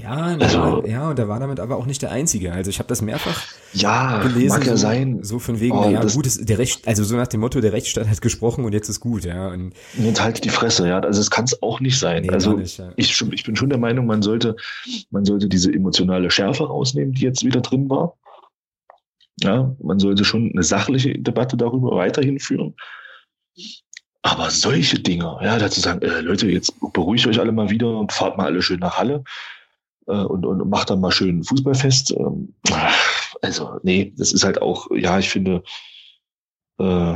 ja, 0.00 0.36
also, 0.40 0.84
ja, 0.86 1.10
und 1.10 1.18
er 1.18 1.28
war 1.28 1.40
damit 1.40 1.60
aber 1.60 1.76
auch 1.76 1.86
nicht 1.86 2.02
der 2.02 2.10
Einzige. 2.10 2.52
Also 2.52 2.70
ich 2.70 2.78
habe 2.78 2.88
das 2.88 3.02
mehrfach 3.02 3.42
ja, 3.72 4.22
gelesen. 4.22 4.58
Mag 4.58 4.66
ja 4.66 4.72
so, 4.72 4.82
sein. 4.82 5.22
So 5.22 5.38
von 5.38 5.60
wegen, 5.60 5.76
oh, 5.76 5.90
ja, 5.90 6.04
gut, 6.04 6.26
ist 6.26 6.48
der 6.48 6.58
Recht, 6.58 6.86
also 6.86 7.04
so 7.04 7.16
nach 7.16 7.26
dem 7.26 7.40
Motto, 7.40 7.60
der 7.60 7.72
Rechtsstaat 7.72 8.08
hat 8.08 8.20
gesprochen 8.20 8.64
und 8.64 8.72
jetzt 8.72 8.88
ist 8.88 9.00
gut, 9.00 9.24
ja. 9.24 9.48
Und 9.48 9.74
jetzt 9.98 10.22
halt 10.22 10.44
die 10.44 10.48
Fresse, 10.48 10.88
ja. 10.88 11.00
Also 11.00 11.20
es 11.20 11.30
kann 11.30 11.44
es 11.44 11.62
auch 11.62 11.80
nicht 11.80 11.98
sein. 11.98 12.22
Nee, 12.22 12.30
also 12.30 12.52
nicht, 12.52 12.78
ja. 12.78 12.92
ich, 12.96 13.20
ich 13.32 13.44
bin 13.44 13.56
schon 13.56 13.68
der 13.68 13.78
Meinung, 13.78 14.06
man 14.06 14.22
sollte, 14.22 14.56
man 15.10 15.24
sollte 15.24 15.48
diese 15.48 15.72
emotionale 15.72 16.30
Schärfe 16.30 16.64
rausnehmen, 16.64 17.14
die 17.14 17.22
jetzt 17.22 17.44
wieder 17.44 17.60
drin 17.60 17.88
war. 17.90 18.14
Ja, 19.40 19.74
man 19.82 19.98
sollte 19.98 20.24
schon 20.24 20.50
eine 20.52 20.62
sachliche 20.62 21.18
Debatte 21.18 21.56
darüber 21.56 21.96
weiterhin 21.96 22.38
führen. 22.38 22.74
Aber 24.22 24.50
solche 24.50 24.98
Dinge, 24.98 25.38
ja, 25.40 25.56
dazu 25.58 25.80
sagen, 25.80 26.02
äh, 26.02 26.20
Leute, 26.20 26.48
jetzt 26.48 26.74
beruhigt 26.92 27.26
euch 27.28 27.38
alle 27.38 27.52
mal 27.52 27.70
wieder 27.70 27.96
und 27.96 28.12
fahrt 28.12 28.36
mal 28.36 28.46
alle 28.46 28.60
schön 28.60 28.80
nach 28.80 28.98
Halle 28.98 29.22
und, 30.12 30.46
und 30.46 30.68
macht 30.68 30.90
dann 30.90 31.00
mal 31.00 31.10
schön 31.10 31.42
Fußballfest. 31.44 32.12
Ähm, 32.12 32.54
also, 33.42 33.78
nee, 33.82 34.12
das 34.16 34.32
ist 34.32 34.44
halt 34.44 34.62
auch, 34.62 34.88
ja, 34.90 35.18
ich 35.18 35.28
finde, 35.28 35.62
äh, 36.78 37.14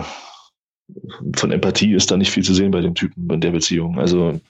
von 1.36 1.53
Empathie 1.53 1.95
ist 1.95 2.11
da 2.11 2.16
nicht 2.16 2.30
viel 2.30 2.45
zu 2.45 2.55
sehen 2.55 2.70
bei 2.70 2.80
dem 2.80 2.95
Typen 2.95 3.30
in 3.30 3.41
der 3.41 3.53
Beziehung. 3.53 3.99
Also 3.99 4.41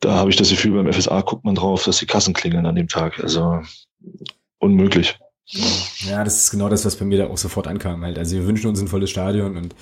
da 0.00 0.14
habe 0.14 0.30
ich 0.30 0.36
das 0.36 0.50
Gefühl, 0.50 0.82
beim 0.82 0.92
FSA 0.92 1.20
guckt 1.22 1.44
man 1.44 1.54
drauf, 1.54 1.84
dass 1.84 1.98
die 1.98 2.06
Kassen 2.06 2.34
klingeln 2.34 2.66
an 2.66 2.76
dem 2.76 2.88
Tag. 2.88 3.20
Also 3.20 3.62
unmöglich. 4.58 5.18
Ja, 6.06 6.24
das 6.24 6.44
ist 6.44 6.50
genau 6.50 6.68
das, 6.68 6.84
was 6.84 6.96
bei 6.96 7.04
mir 7.04 7.18
da 7.18 7.26
auch 7.28 7.38
sofort 7.38 7.66
ankam 7.66 8.02
halt. 8.04 8.18
Also 8.18 8.36
wir 8.36 8.46
wünschen 8.46 8.68
uns 8.68 8.80
ein 8.80 8.88
volles 8.88 9.10
Stadion 9.10 9.56
und 9.56 9.74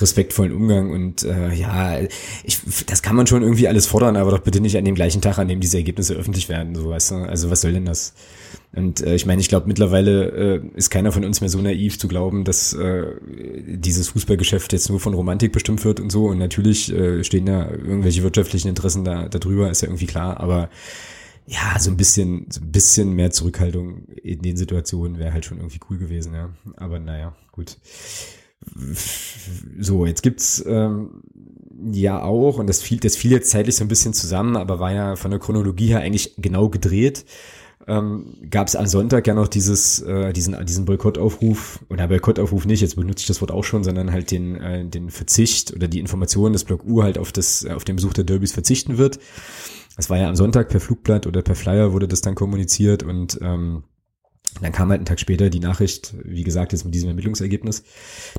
respektvollen 0.00 0.52
Umgang 0.52 0.90
und 0.90 1.22
äh, 1.22 1.52
ja, 1.54 1.98
ich, 2.44 2.60
das 2.86 3.02
kann 3.02 3.16
man 3.16 3.26
schon 3.26 3.42
irgendwie 3.42 3.68
alles 3.68 3.86
fordern, 3.86 4.16
aber 4.16 4.30
doch 4.30 4.40
bitte 4.40 4.60
nicht 4.60 4.76
an 4.76 4.84
dem 4.84 4.94
gleichen 4.94 5.20
Tag, 5.20 5.38
an 5.38 5.48
dem 5.48 5.60
diese 5.60 5.78
Ergebnisse 5.78 6.14
öffentlich 6.14 6.48
werden, 6.48 6.74
so 6.74 6.88
weißt 6.88 7.10
du? 7.12 7.14
Also 7.16 7.50
was 7.50 7.60
soll 7.60 7.72
denn 7.72 7.84
das? 7.84 8.14
Und 8.72 9.00
äh, 9.00 9.14
ich 9.14 9.26
meine, 9.26 9.40
ich 9.40 9.48
glaube, 9.48 9.66
mittlerweile 9.66 10.28
äh, 10.30 10.60
ist 10.74 10.90
keiner 10.90 11.10
von 11.10 11.24
uns 11.24 11.40
mehr 11.40 11.50
so 11.50 11.60
naiv 11.60 11.98
zu 11.98 12.06
glauben, 12.06 12.44
dass 12.44 12.72
äh, 12.72 13.04
dieses 13.66 14.08
Fußballgeschäft 14.08 14.72
jetzt 14.72 14.88
nur 14.88 15.00
von 15.00 15.14
Romantik 15.14 15.52
bestimmt 15.52 15.84
wird 15.84 15.98
und 15.98 16.10
so. 16.10 16.26
Und 16.26 16.38
natürlich 16.38 16.92
äh, 16.92 17.24
stehen 17.24 17.46
da 17.46 17.68
irgendwelche 17.68 18.22
wirtschaftlichen 18.22 18.68
Interessen 18.68 19.04
da 19.04 19.28
darüber, 19.28 19.70
ist 19.70 19.82
ja 19.82 19.88
irgendwie 19.88 20.06
klar. 20.06 20.38
Aber 20.38 20.70
ja, 21.46 21.78
so 21.80 21.90
ein 21.90 21.96
bisschen, 21.96 22.46
so 22.48 22.60
ein 22.60 22.70
bisschen 22.70 23.12
mehr 23.14 23.32
Zurückhaltung 23.32 24.04
in 24.22 24.40
den 24.40 24.56
Situationen 24.56 25.18
wäre 25.18 25.32
halt 25.32 25.44
schon 25.44 25.58
irgendwie 25.58 25.80
cool 25.90 25.98
gewesen, 25.98 26.32
ja. 26.32 26.50
Aber 26.76 27.00
naja, 27.00 27.34
gut. 27.50 27.76
So, 29.78 30.06
jetzt 30.06 30.22
gibt's 30.22 30.62
ähm, 30.66 31.22
ja 31.92 32.22
auch, 32.22 32.58
und 32.58 32.66
das 32.66 32.82
fiel, 32.82 33.00
das 33.00 33.16
fiel 33.16 33.32
jetzt 33.32 33.50
zeitlich 33.50 33.76
so 33.76 33.84
ein 33.84 33.88
bisschen 33.88 34.12
zusammen, 34.12 34.56
aber 34.56 34.80
war 34.80 34.92
ja 34.92 35.16
von 35.16 35.30
der 35.30 35.40
Chronologie 35.40 35.88
her 35.88 36.00
eigentlich 36.00 36.34
genau 36.36 36.68
gedreht 36.68 37.24
ähm, 37.86 38.36
gab 38.50 38.68
es 38.68 38.76
am 38.76 38.86
Sonntag 38.86 39.26
ja 39.26 39.34
noch 39.34 39.48
dieses, 39.48 40.00
äh, 40.02 40.32
diesen, 40.32 40.64
diesen 40.66 40.84
Boykottaufruf, 40.84 41.80
oder 41.88 42.08
Boykottaufruf 42.08 42.66
nicht, 42.66 42.82
jetzt 42.82 42.96
benutze 42.96 43.22
ich 43.22 43.26
das 43.26 43.40
Wort 43.40 43.50
auch 43.50 43.64
schon, 43.64 43.84
sondern 43.84 44.12
halt 44.12 44.30
den, 44.30 44.56
äh, 44.56 44.84
den 44.84 45.10
Verzicht 45.10 45.74
oder 45.74 45.88
die 45.88 45.98
Informationen 45.98 46.52
des 46.52 46.64
Block 46.64 46.84
U 46.84 47.02
halt 47.02 47.18
auf 47.18 47.32
das, 47.32 47.64
auf 47.66 47.84
den 47.84 47.96
Besuch 47.96 48.12
der 48.12 48.24
Derbys 48.24 48.52
verzichten 48.52 48.98
wird. 48.98 49.18
Das 49.96 50.10
war 50.10 50.18
ja 50.18 50.28
am 50.28 50.36
Sonntag 50.36 50.68
per 50.68 50.80
Flugblatt 50.80 51.26
oder 51.26 51.42
per 51.42 51.56
Flyer 51.56 51.92
wurde 51.92 52.06
das 52.06 52.20
dann 52.20 52.34
kommuniziert 52.34 53.02
und 53.02 53.38
ähm, 53.42 53.82
dann 54.60 54.72
kam 54.72 54.90
halt 54.90 54.98
einen 54.98 55.06
Tag 55.06 55.20
später 55.20 55.48
die 55.48 55.60
Nachricht, 55.60 56.14
wie 56.24 56.42
gesagt, 56.42 56.72
jetzt 56.72 56.84
mit 56.84 56.94
diesem 56.94 57.08
Ermittlungsergebnis. 57.08 57.82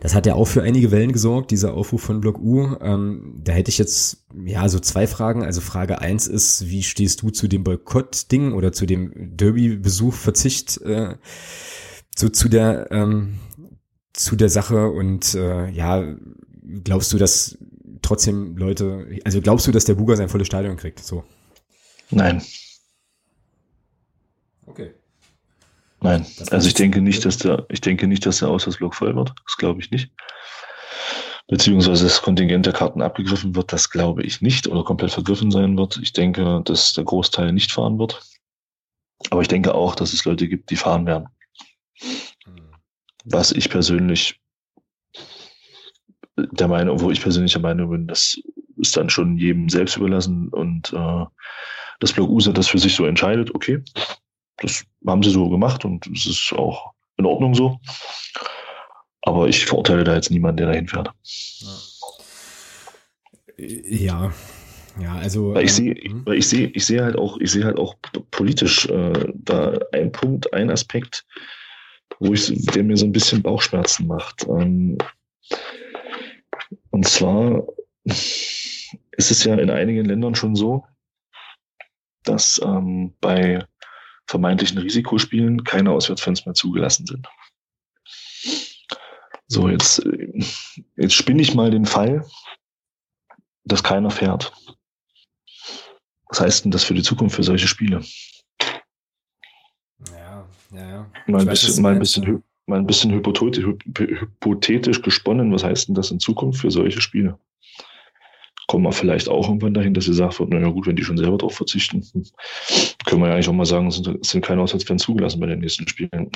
Das 0.02 0.14
hat 0.14 0.26
ja 0.26 0.36
auch 0.36 0.46
für 0.46 0.62
einige 0.62 0.92
Wellen 0.92 1.14
gesorgt, 1.14 1.52
dieser 1.52 1.74
Aufruf 1.74 2.02
von 2.02 2.22
Block 2.22 2.40
U. 2.40 2.76
Ähm, 2.82 3.40
da 3.44 3.54
hätte 3.54 3.70
ich 3.70 3.78
jetzt 3.78 4.26
ja 4.46 4.68
so 4.68 4.80
zwei 4.80 5.08
Fragen. 5.08 5.44
Also 5.44 5.62
Frage 5.62 6.00
eins 6.00 6.28
ist, 6.28 6.70
wie 6.70 6.84
stehst 6.84 7.22
du 7.22 7.30
zu 7.30 7.48
dem 7.48 7.64
Boykott-Ding 7.64 8.54
oder 8.54 8.72
zu 8.72 8.86
dem 8.86 9.38
Derby-Besuch-Verzicht 9.38 10.82
äh, 10.82 11.16
so 12.16 12.30
zu 12.30 12.50
der 12.50 12.92
ähm, 12.92 13.40
zu 14.14 14.36
der 14.36 14.50
Sache 14.50 14.90
und 14.90 15.34
äh, 15.36 15.70
ja, 15.70 16.04
glaubst 16.84 17.14
du, 17.14 17.18
dass 17.18 17.58
trotzdem 18.02 18.58
Leute, 18.58 19.08
also 19.24 19.42
glaubst 19.42 19.68
du, 19.68 19.72
dass 19.72 19.86
der 19.86 19.96
Buga 19.96 20.16
sein 20.16 20.30
volles 20.30 20.48
Stadion 20.48 20.78
kriegt? 20.78 21.00
So. 21.00 21.24
Nein. 22.10 22.42
Okay. 24.66 24.94
Nein, 26.02 26.26
also 26.50 26.68
ich 26.68 26.74
denke 26.74 27.00
nicht, 27.00 27.24
dass 27.26 27.38
der, 27.38 27.66
ich 27.70 27.80
denke 27.80 28.08
nicht, 28.08 28.26
dass 28.26 28.40
der 28.40 28.50
Auswärtsblock 28.50 28.96
voll 28.96 29.16
wird. 29.16 29.34
Das 29.46 29.56
glaube 29.56 29.82
ich 29.82 29.92
nicht. 29.92 30.12
Beziehungsweise 31.48 32.06
das 32.06 32.22
Kontingent 32.22 32.66
der 32.66 32.74
Karten 32.74 33.02
abgegriffen 33.02 33.56
wird, 33.56 33.72
das 33.72 33.90
glaube 33.90 34.24
ich 34.24 34.42
nicht 34.42 34.68
oder 34.68 34.84
komplett 34.84 35.12
vergriffen 35.12 35.52
sein 35.52 35.78
wird. 35.78 36.00
Ich 36.02 36.14
denke, 36.14 36.62
dass 36.66 36.94
der 36.94 37.04
Großteil 37.04 37.52
nicht 37.52 37.72
fahren 37.72 38.00
wird. 38.00 38.20
Aber 39.30 39.42
ich 39.42 39.48
denke 39.48 39.76
auch, 39.76 39.94
dass 39.94 40.14
es 40.14 40.26
Leute 40.26 40.48
gibt, 40.48 40.72
die 40.72 40.76
fahren 40.76 41.06
werden. 41.06 41.28
Was 43.26 43.52
ich 43.52 43.70
persönlich 43.70 44.40
der 46.36 46.68
Meinung, 46.68 47.00
wo 47.02 47.12
ich 47.12 47.22
persönlich 47.22 47.52
der 47.52 47.62
Meinung 47.62 47.92
bin, 47.92 48.08
das 48.08 48.42
ist 48.78 48.98
dann 48.98 49.12
schon 49.12 49.38
jedem 49.38 49.70
selbst 49.70 49.98
überlassen 49.98 50.50
und 50.50 50.92
äh, 50.94 51.26
das 52.00 52.14
Block 52.14 52.30
USA 52.30 52.52
das 52.52 52.68
für 52.68 52.80
sich 52.80 52.96
so 52.96 53.06
entscheidet, 53.06 53.54
okay, 53.54 53.84
das 54.62 54.86
haben 55.06 55.24
sie 55.24 55.32
so 55.32 55.50
gemacht 55.50 55.86
und 55.86 56.08
es 56.08 56.26
ist 56.26 56.54
auch 56.54 56.94
in 57.18 57.26
Ordnung 57.26 57.54
so. 57.54 57.80
Aber 59.24 59.48
ich 59.48 59.66
verurteile 59.66 60.04
da 60.04 60.16
jetzt 60.16 60.32
niemanden, 60.32 60.58
der 60.58 60.68
dahin 60.68 60.88
fährt. 60.88 61.12
Ja. 63.58 64.32
Ja, 65.00 65.16
also. 65.16 65.54
Weil 65.54 65.66
ich 65.66 65.74
sehe, 65.74 65.94
ähm, 65.94 66.26
ich 66.28 66.48
sehe, 66.48 66.68
ich 66.68 66.86
sehe 66.86 67.04
halt 67.04 67.16
auch, 67.16 67.38
ich 67.40 67.52
sehe 67.52 67.64
halt 67.64 67.78
auch 67.78 67.96
politisch 68.32 68.88
äh, 68.88 69.32
da 69.34 69.78
ein 69.94 70.12
Punkt, 70.12 70.54
ein 70.54 70.70
Aspekt, 70.70 71.26
wo 72.20 72.34
ich, 72.34 72.54
der 72.74 72.84
mir 72.84 72.98
so 72.98 73.06
ein 73.06 73.12
bisschen 73.12 73.42
Bauchschmerzen 73.42 74.08
macht. 74.08 74.46
Ähm, 74.48 74.98
und 76.90 77.08
zwar 77.08 77.64
ist 78.04 79.32
es 79.32 79.44
ja 79.44 79.56
in 79.56 79.70
einigen 79.70 80.06
Ländern 80.06 80.36
schon 80.36 80.56
so, 80.56 80.86
dass 82.24 82.60
ähm, 82.64 83.14
bei 83.22 83.64
vermeintlichen 84.32 84.78
Risikospielen 84.78 85.64
keine 85.64 85.92
Auswärtsfans 85.92 86.46
mehr 86.46 86.56
zugelassen 86.56 87.06
sind. 87.06 87.28
So, 89.48 89.68
jetzt, 89.68 90.02
jetzt 90.96 91.14
spinne 91.14 91.42
ich 91.42 91.54
mal 91.54 91.70
den 91.70 91.86
Fall, 91.86 92.26
dass 93.66 93.84
keiner 93.84 94.10
fährt. 94.10 94.54
Was 96.30 96.40
heißt 96.40 96.64
denn 96.64 96.72
das 96.72 96.86
für 96.86 96.94
die 96.94 97.04
Zukunft 97.04 97.36
für 97.36 97.44
solche 97.44 97.68
Spiele? 97.68 98.02
Ja, 100.08 100.48
ja, 100.72 100.90
ja. 100.90 101.12
Mal 101.28 101.42
ein, 101.42 101.48
bisschen, 101.48 101.82
mal, 101.82 101.92
ein 101.92 102.00
bisschen, 102.00 102.44
mal 102.66 102.80
ein 102.80 102.88
bisschen 102.88 103.12
hypothetisch 103.12 105.02
gesponnen, 105.02 105.52
was 105.52 105.66
heißt 105.66 105.90
denn 105.90 105.96
das 105.96 106.10
in 106.10 106.22
Zukunft 106.22 106.62
für 106.62 106.72
solche 106.72 107.02
Spiele? 107.02 107.38
Kommen 108.72 108.86
wir 108.86 108.94
vielleicht 108.94 109.28
auch 109.28 109.50
irgendwann 109.50 109.74
dahin, 109.74 109.94
dass 109.94 110.06
gesagt 110.06 110.40
wird, 110.40 110.50
naja 110.50 110.70
gut, 110.70 110.88
wenn 110.88 110.96
die 110.96 111.04
schon 111.04 111.18
selber 111.18 111.38
darauf 111.38 111.56
verzichten, 111.56 112.02
können 113.06 113.22
wir 113.22 113.28
ja 113.28 113.34
eigentlich 113.34 113.50
auch 113.50 113.54
mal 113.54 113.66
sagen, 113.66 113.88
es 113.88 113.98
sind, 113.98 114.26
sind 114.26 114.46
keine 114.46 114.62
Auswärtsfans 114.62 115.04
zugelassen 115.04 115.42
bei 115.42 115.48
den 115.48 115.60
nächsten 115.60 115.90
Spielen. 115.90 116.32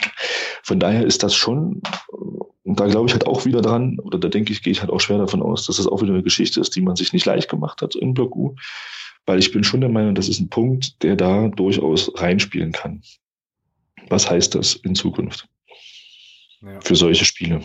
Von 0.62 0.82
daher 0.82 1.06
ist 1.06 1.24
das 1.24 1.34
schon, 1.34 1.82
und 2.12 2.78
da 2.78 2.88
glaube 2.88 3.08
ich 3.08 3.14
halt 3.14 3.26
auch 3.26 3.46
wieder 3.46 3.62
dran, 3.62 4.00
oder 4.02 4.20
da 4.20 4.28
denke 4.28 4.52
ich, 4.52 4.62
gehe 4.62 4.72
ich 4.72 4.82
halt 4.82 4.92
auch 4.92 5.00
schwer 5.00 5.18
davon 5.18 5.42
aus, 5.42 5.66
dass 5.66 5.78
das 5.78 5.88
auch 5.88 6.02
wieder 6.02 6.12
eine 6.12 6.24
Geschichte 6.24 6.60
ist, 6.60 6.76
die 6.76 6.82
man 6.82 6.98
sich 6.98 7.14
nicht 7.14 7.26
leicht 7.26 7.50
gemacht 7.50 7.82
hat 7.82 7.96
in 7.96 8.14
Block 8.14 8.36
U, 8.36 8.54
weil 9.26 9.40
ich 9.40 9.54
bin 9.54 9.64
schon 9.64 9.80
der 9.80 9.90
Meinung, 9.90 10.14
das 10.14 10.28
ist 10.28 10.42
ein 10.42 10.50
Punkt, 10.50 11.02
der 11.04 11.16
da 11.16 11.48
durchaus 11.48 12.12
reinspielen 12.16 12.74
kann. 12.74 13.02
Was 14.10 14.30
heißt 14.30 14.56
das 14.56 14.74
in 14.76 14.94
Zukunft? 14.94 15.48
Ja. 16.62 16.82
Für 16.82 16.98
solche 16.98 17.24
Spiele. 17.24 17.62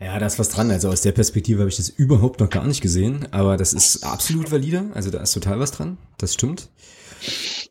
Ja, 0.00 0.18
da 0.18 0.26
ist 0.26 0.38
was 0.38 0.48
dran. 0.48 0.70
Also 0.70 0.88
aus 0.88 1.02
der 1.02 1.12
Perspektive 1.12 1.60
habe 1.60 1.68
ich 1.68 1.76
das 1.76 1.90
überhaupt 1.90 2.40
noch 2.40 2.48
gar 2.48 2.66
nicht 2.66 2.80
gesehen, 2.80 3.28
aber 3.32 3.58
das 3.58 3.74
ist 3.74 4.02
absolut 4.02 4.50
valide. 4.50 4.90
Also 4.94 5.10
da 5.10 5.20
ist 5.20 5.32
total 5.32 5.60
was 5.60 5.72
dran. 5.72 5.98
Das 6.16 6.32
stimmt. 6.32 6.70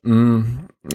Mm, 0.04 0.42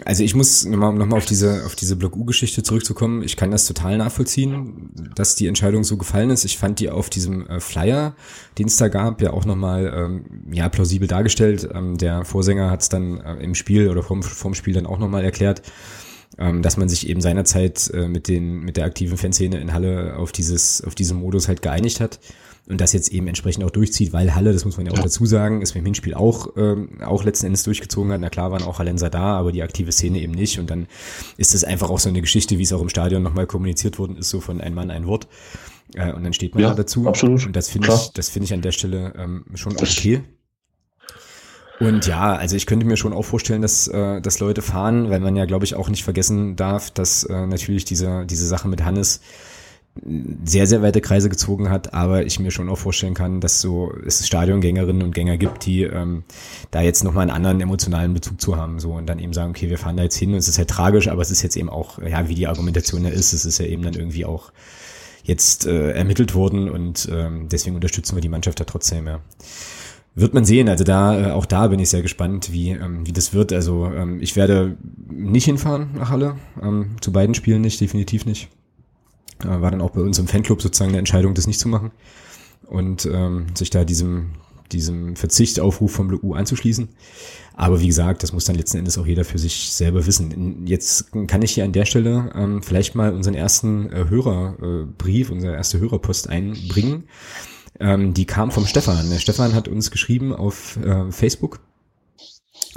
also 0.04 0.22
ich 0.22 0.36
muss 0.36 0.64
nochmal 0.64 0.94
noch 0.94 1.06
mal 1.06 1.16
auf 1.16 1.24
diese, 1.24 1.66
auf 1.66 1.74
diese 1.74 1.96
Block-U-Geschichte 1.96 2.62
zurückzukommen. 2.62 3.22
Ich 3.22 3.36
kann 3.36 3.50
das 3.50 3.66
total 3.66 3.98
nachvollziehen, 3.98 4.90
dass 5.16 5.34
die 5.34 5.48
Entscheidung 5.48 5.82
so 5.82 5.96
gefallen 5.96 6.30
ist. 6.30 6.44
Ich 6.44 6.56
fand 6.56 6.78
die 6.78 6.88
auf 6.88 7.10
diesem 7.10 7.48
äh, 7.48 7.58
Flyer, 7.58 8.14
den 8.56 8.68
es 8.68 8.76
da 8.76 8.86
gab, 8.86 9.20
ja 9.20 9.32
auch 9.32 9.44
nochmal 9.44 9.92
ähm, 9.92 10.44
ja, 10.52 10.68
plausibel 10.68 11.08
dargestellt. 11.08 11.68
Ähm, 11.74 11.98
der 11.98 12.24
Vorsänger 12.24 12.70
hat 12.70 12.82
es 12.82 12.88
dann 12.90 13.18
äh, 13.18 13.42
im 13.42 13.56
Spiel 13.56 13.90
oder 13.90 14.04
vom, 14.04 14.22
vom 14.22 14.54
Spiel 14.54 14.74
dann 14.74 14.86
auch 14.86 14.98
nochmal 14.98 15.24
erklärt 15.24 15.62
ähm, 16.38 16.62
dass 16.62 16.76
man 16.76 16.88
sich 16.88 17.08
eben 17.08 17.20
seinerzeit 17.20 17.90
äh, 17.94 18.08
mit 18.08 18.28
den 18.28 18.60
mit 18.60 18.76
der 18.76 18.84
aktiven 18.84 19.16
Fanszene 19.16 19.58
in 19.60 19.72
Halle 19.72 20.16
auf 20.16 20.32
dieses 20.32 20.82
auf 20.82 20.94
diesen 20.94 21.18
Modus 21.18 21.48
halt 21.48 21.62
geeinigt 21.62 22.00
hat 22.00 22.20
und 22.66 22.80
das 22.80 22.92
jetzt 22.92 23.12
eben 23.12 23.26
entsprechend 23.26 23.62
auch 23.64 23.70
durchzieht, 23.70 24.12
weil 24.12 24.34
Halle, 24.34 24.52
das 24.52 24.64
muss 24.64 24.76
man 24.78 24.86
ja 24.86 24.92
auch 24.92 24.98
dazu 24.98 25.26
sagen, 25.26 25.60
ist 25.60 25.74
beim 25.74 25.84
Hinspiel 25.84 26.14
auch 26.14 26.48
ähm, 26.56 27.02
auch 27.02 27.22
letzten 27.22 27.46
Endes 27.46 27.62
durchgezogen 27.62 28.10
hat. 28.10 28.20
Na 28.20 28.30
klar 28.30 28.52
waren 28.52 28.62
auch 28.62 28.78
Hallenser 28.78 29.10
da, 29.10 29.36
aber 29.36 29.52
die 29.52 29.62
aktive 29.62 29.92
Szene 29.92 30.20
eben 30.20 30.32
nicht 30.32 30.58
und 30.58 30.70
dann 30.70 30.86
ist 31.36 31.54
es 31.54 31.62
einfach 31.62 31.90
auch 31.90 31.98
so 31.98 32.08
eine 32.08 32.22
Geschichte, 32.22 32.58
wie 32.58 32.62
es 32.62 32.72
auch 32.72 32.80
im 32.80 32.88
Stadion 32.88 33.22
nochmal 33.22 33.46
kommuniziert 33.46 33.98
worden 33.98 34.16
ist, 34.16 34.30
so 34.30 34.40
von 34.40 34.60
ein 34.60 34.74
Mann 34.74 34.90
ein 34.90 35.06
Wort. 35.06 35.28
Äh, 35.94 36.12
und 36.12 36.24
dann 36.24 36.32
steht 36.32 36.54
man 36.54 36.62
ja, 36.62 36.70
da 36.70 36.76
dazu. 36.76 37.06
Absolut. 37.06 37.46
Und 37.46 37.54
das 37.54 37.68
finde 37.68 37.92
ich, 37.92 38.12
das 38.14 38.30
finde 38.30 38.46
ich 38.46 38.54
an 38.54 38.62
der 38.62 38.72
Stelle 38.72 39.12
ähm, 39.16 39.44
schon 39.54 39.72
okay. 39.72 40.22
Und 41.84 42.06
ja, 42.06 42.34
also 42.34 42.56
ich 42.56 42.66
könnte 42.66 42.86
mir 42.86 42.96
schon 42.96 43.12
auch 43.12 43.24
vorstellen, 43.24 43.62
dass, 43.62 43.88
äh, 43.88 44.20
dass 44.20 44.40
Leute 44.40 44.62
fahren, 44.62 45.10
weil 45.10 45.20
man 45.20 45.36
ja, 45.36 45.44
glaube 45.44 45.64
ich, 45.64 45.74
auch 45.74 45.88
nicht 45.88 46.04
vergessen 46.04 46.56
darf, 46.56 46.90
dass 46.90 47.24
äh, 47.24 47.46
natürlich 47.46 47.84
diese, 47.84 48.24
diese 48.26 48.46
Sache 48.46 48.68
mit 48.68 48.84
Hannes 48.84 49.20
sehr, 50.44 50.66
sehr 50.66 50.82
weite 50.82 51.00
Kreise 51.00 51.28
gezogen 51.28 51.70
hat, 51.70 51.94
aber 51.94 52.26
ich 52.26 52.40
mir 52.40 52.50
schon 52.50 52.68
auch 52.68 52.78
vorstellen 52.78 53.14
kann, 53.14 53.40
dass 53.40 53.60
so 53.60 53.92
es 54.04 54.26
Stadiongängerinnen 54.26 55.02
und 55.02 55.14
Gänger 55.14 55.36
gibt, 55.36 55.66
die 55.66 55.82
ähm, 55.84 56.24
da 56.72 56.80
jetzt 56.80 57.04
nochmal 57.04 57.22
einen 57.22 57.30
anderen 57.30 57.60
emotionalen 57.60 58.12
Bezug 58.12 58.40
zu 58.40 58.56
haben, 58.56 58.80
so. 58.80 58.92
Und 58.94 59.06
dann 59.06 59.20
eben 59.20 59.32
sagen, 59.32 59.50
okay, 59.50 59.70
wir 59.70 59.78
fahren 59.78 59.96
da 59.96 60.02
jetzt 60.02 60.16
hin. 60.16 60.32
Und 60.32 60.38
es 60.38 60.48
ist 60.48 60.58
halt 60.58 60.68
tragisch, 60.68 61.06
aber 61.06 61.22
es 61.22 61.30
ist 61.30 61.42
jetzt 61.42 61.56
eben 61.56 61.70
auch, 61.70 61.98
ja, 62.02 62.28
wie 62.28 62.34
die 62.34 62.48
Argumentation 62.48 63.04
ja 63.04 63.10
ist, 63.10 63.32
es 63.32 63.44
ist 63.44 63.58
ja 63.58 63.66
eben 63.66 63.82
dann 63.84 63.94
irgendwie 63.94 64.24
auch 64.24 64.50
jetzt 65.22 65.64
äh, 65.64 65.92
ermittelt 65.92 66.34
worden. 66.34 66.68
Und 66.68 67.08
ähm, 67.12 67.48
deswegen 67.48 67.76
unterstützen 67.76 68.16
wir 68.16 68.20
die 68.20 68.28
Mannschaft 68.28 68.58
da 68.58 68.64
trotzdem, 68.64 69.06
ja. 69.06 69.20
Wird 70.16 70.32
man 70.32 70.44
sehen. 70.44 70.68
Also 70.68 70.84
da, 70.84 71.18
äh, 71.18 71.30
auch 71.32 71.46
da 71.46 71.66
bin 71.66 71.80
ich 71.80 71.90
sehr 71.90 72.02
gespannt, 72.02 72.52
wie, 72.52 72.70
ähm, 72.70 73.06
wie 73.06 73.12
das 73.12 73.34
wird. 73.34 73.52
Also 73.52 73.86
ähm, 73.86 74.20
ich 74.20 74.36
werde 74.36 74.76
nicht 75.10 75.44
hinfahren 75.44 75.90
nach 75.94 76.10
Halle. 76.10 76.36
Ähm, 76.62 76.96
zu 77.00 77.12
beiden 77.12 77.34
Spielen 77.34 77.62
nicht, 77.62 77.80
definitiv 77.80 78.24
nicht. 78.24 78.48
Äh, 79.42 79.60
war 79.60 79.72
dann 79.72 79.80
auch 79.80 79.90
bei 79.90 80.00
uns 80.00 80.18
im 80.18 80.28
Fanclub 80.28 80.62
sozusagen 80.62 80.90
eine 80.90 80.98
Entscheidung, 80.98 81.34
das 81.34 81.48
nicht 81.48 81.58
zu 81.58 81.68
machen. 81.68 81.90
Und 82.66 83.06
ähm, 83.06 83.46
sich 83.54 83.70
da 83.70 83.84
diesem, 83.84 84.30
diesem 84.70 85.16
Verzichtaufruf 85.16 85.90
vom 85.90 86.10
LU 86.10 86.34
anzuschließen. 86.34 86.88
Aber 87.56 87.80
wie 87.80 87.88
gesagt, 87.88 88.22
das 88.22 88.32
muss 88.32 88.44
dann 88.44 88.56
letzten 88.56 88.78
Endes 88.78 88.98
auch 88.98 89.06
jeder 89.06 89.24
für 89.24 89.38
sich 89.38 89.72
selber 89.72 90.06
wissen. 90.06 90.66
Jetzt 90.66 91.12
kann 91.26 91.42
ich 91.42 91.52
hier 91.52 91.64
an 91.64 91.72
der 91.72 91.84
Stelle 91.86 92.30
ähm, 92.34 92.62
vielleicht 92.62 92.94
mal 92.94 93.12
unseren 93.12 93.34
ersten 93.34 93.92
äh, 93.92 94.06
Hörerbrief, 94.08 95.30
äh, 95.30 95.32
unsere 95.32 95.54
erste 95.54 95.80
Hörerpost 95.80 96.28
einbringen. 96.28 97.04
Ähm, 97.80 98.14
die 98.14 98.26
kam 98.26 98.50
vom 98.50 98.66
Stefan. 98.66 99.10
Der 99.10 99.18
Stefan 99.18 99.54
hat 99.54 99.68
uns 99.68 99.90
geschrieben 99.90 100.32
auf 100.32 100.76
äh, 100.76 101.10
Facebook 101.10 101.60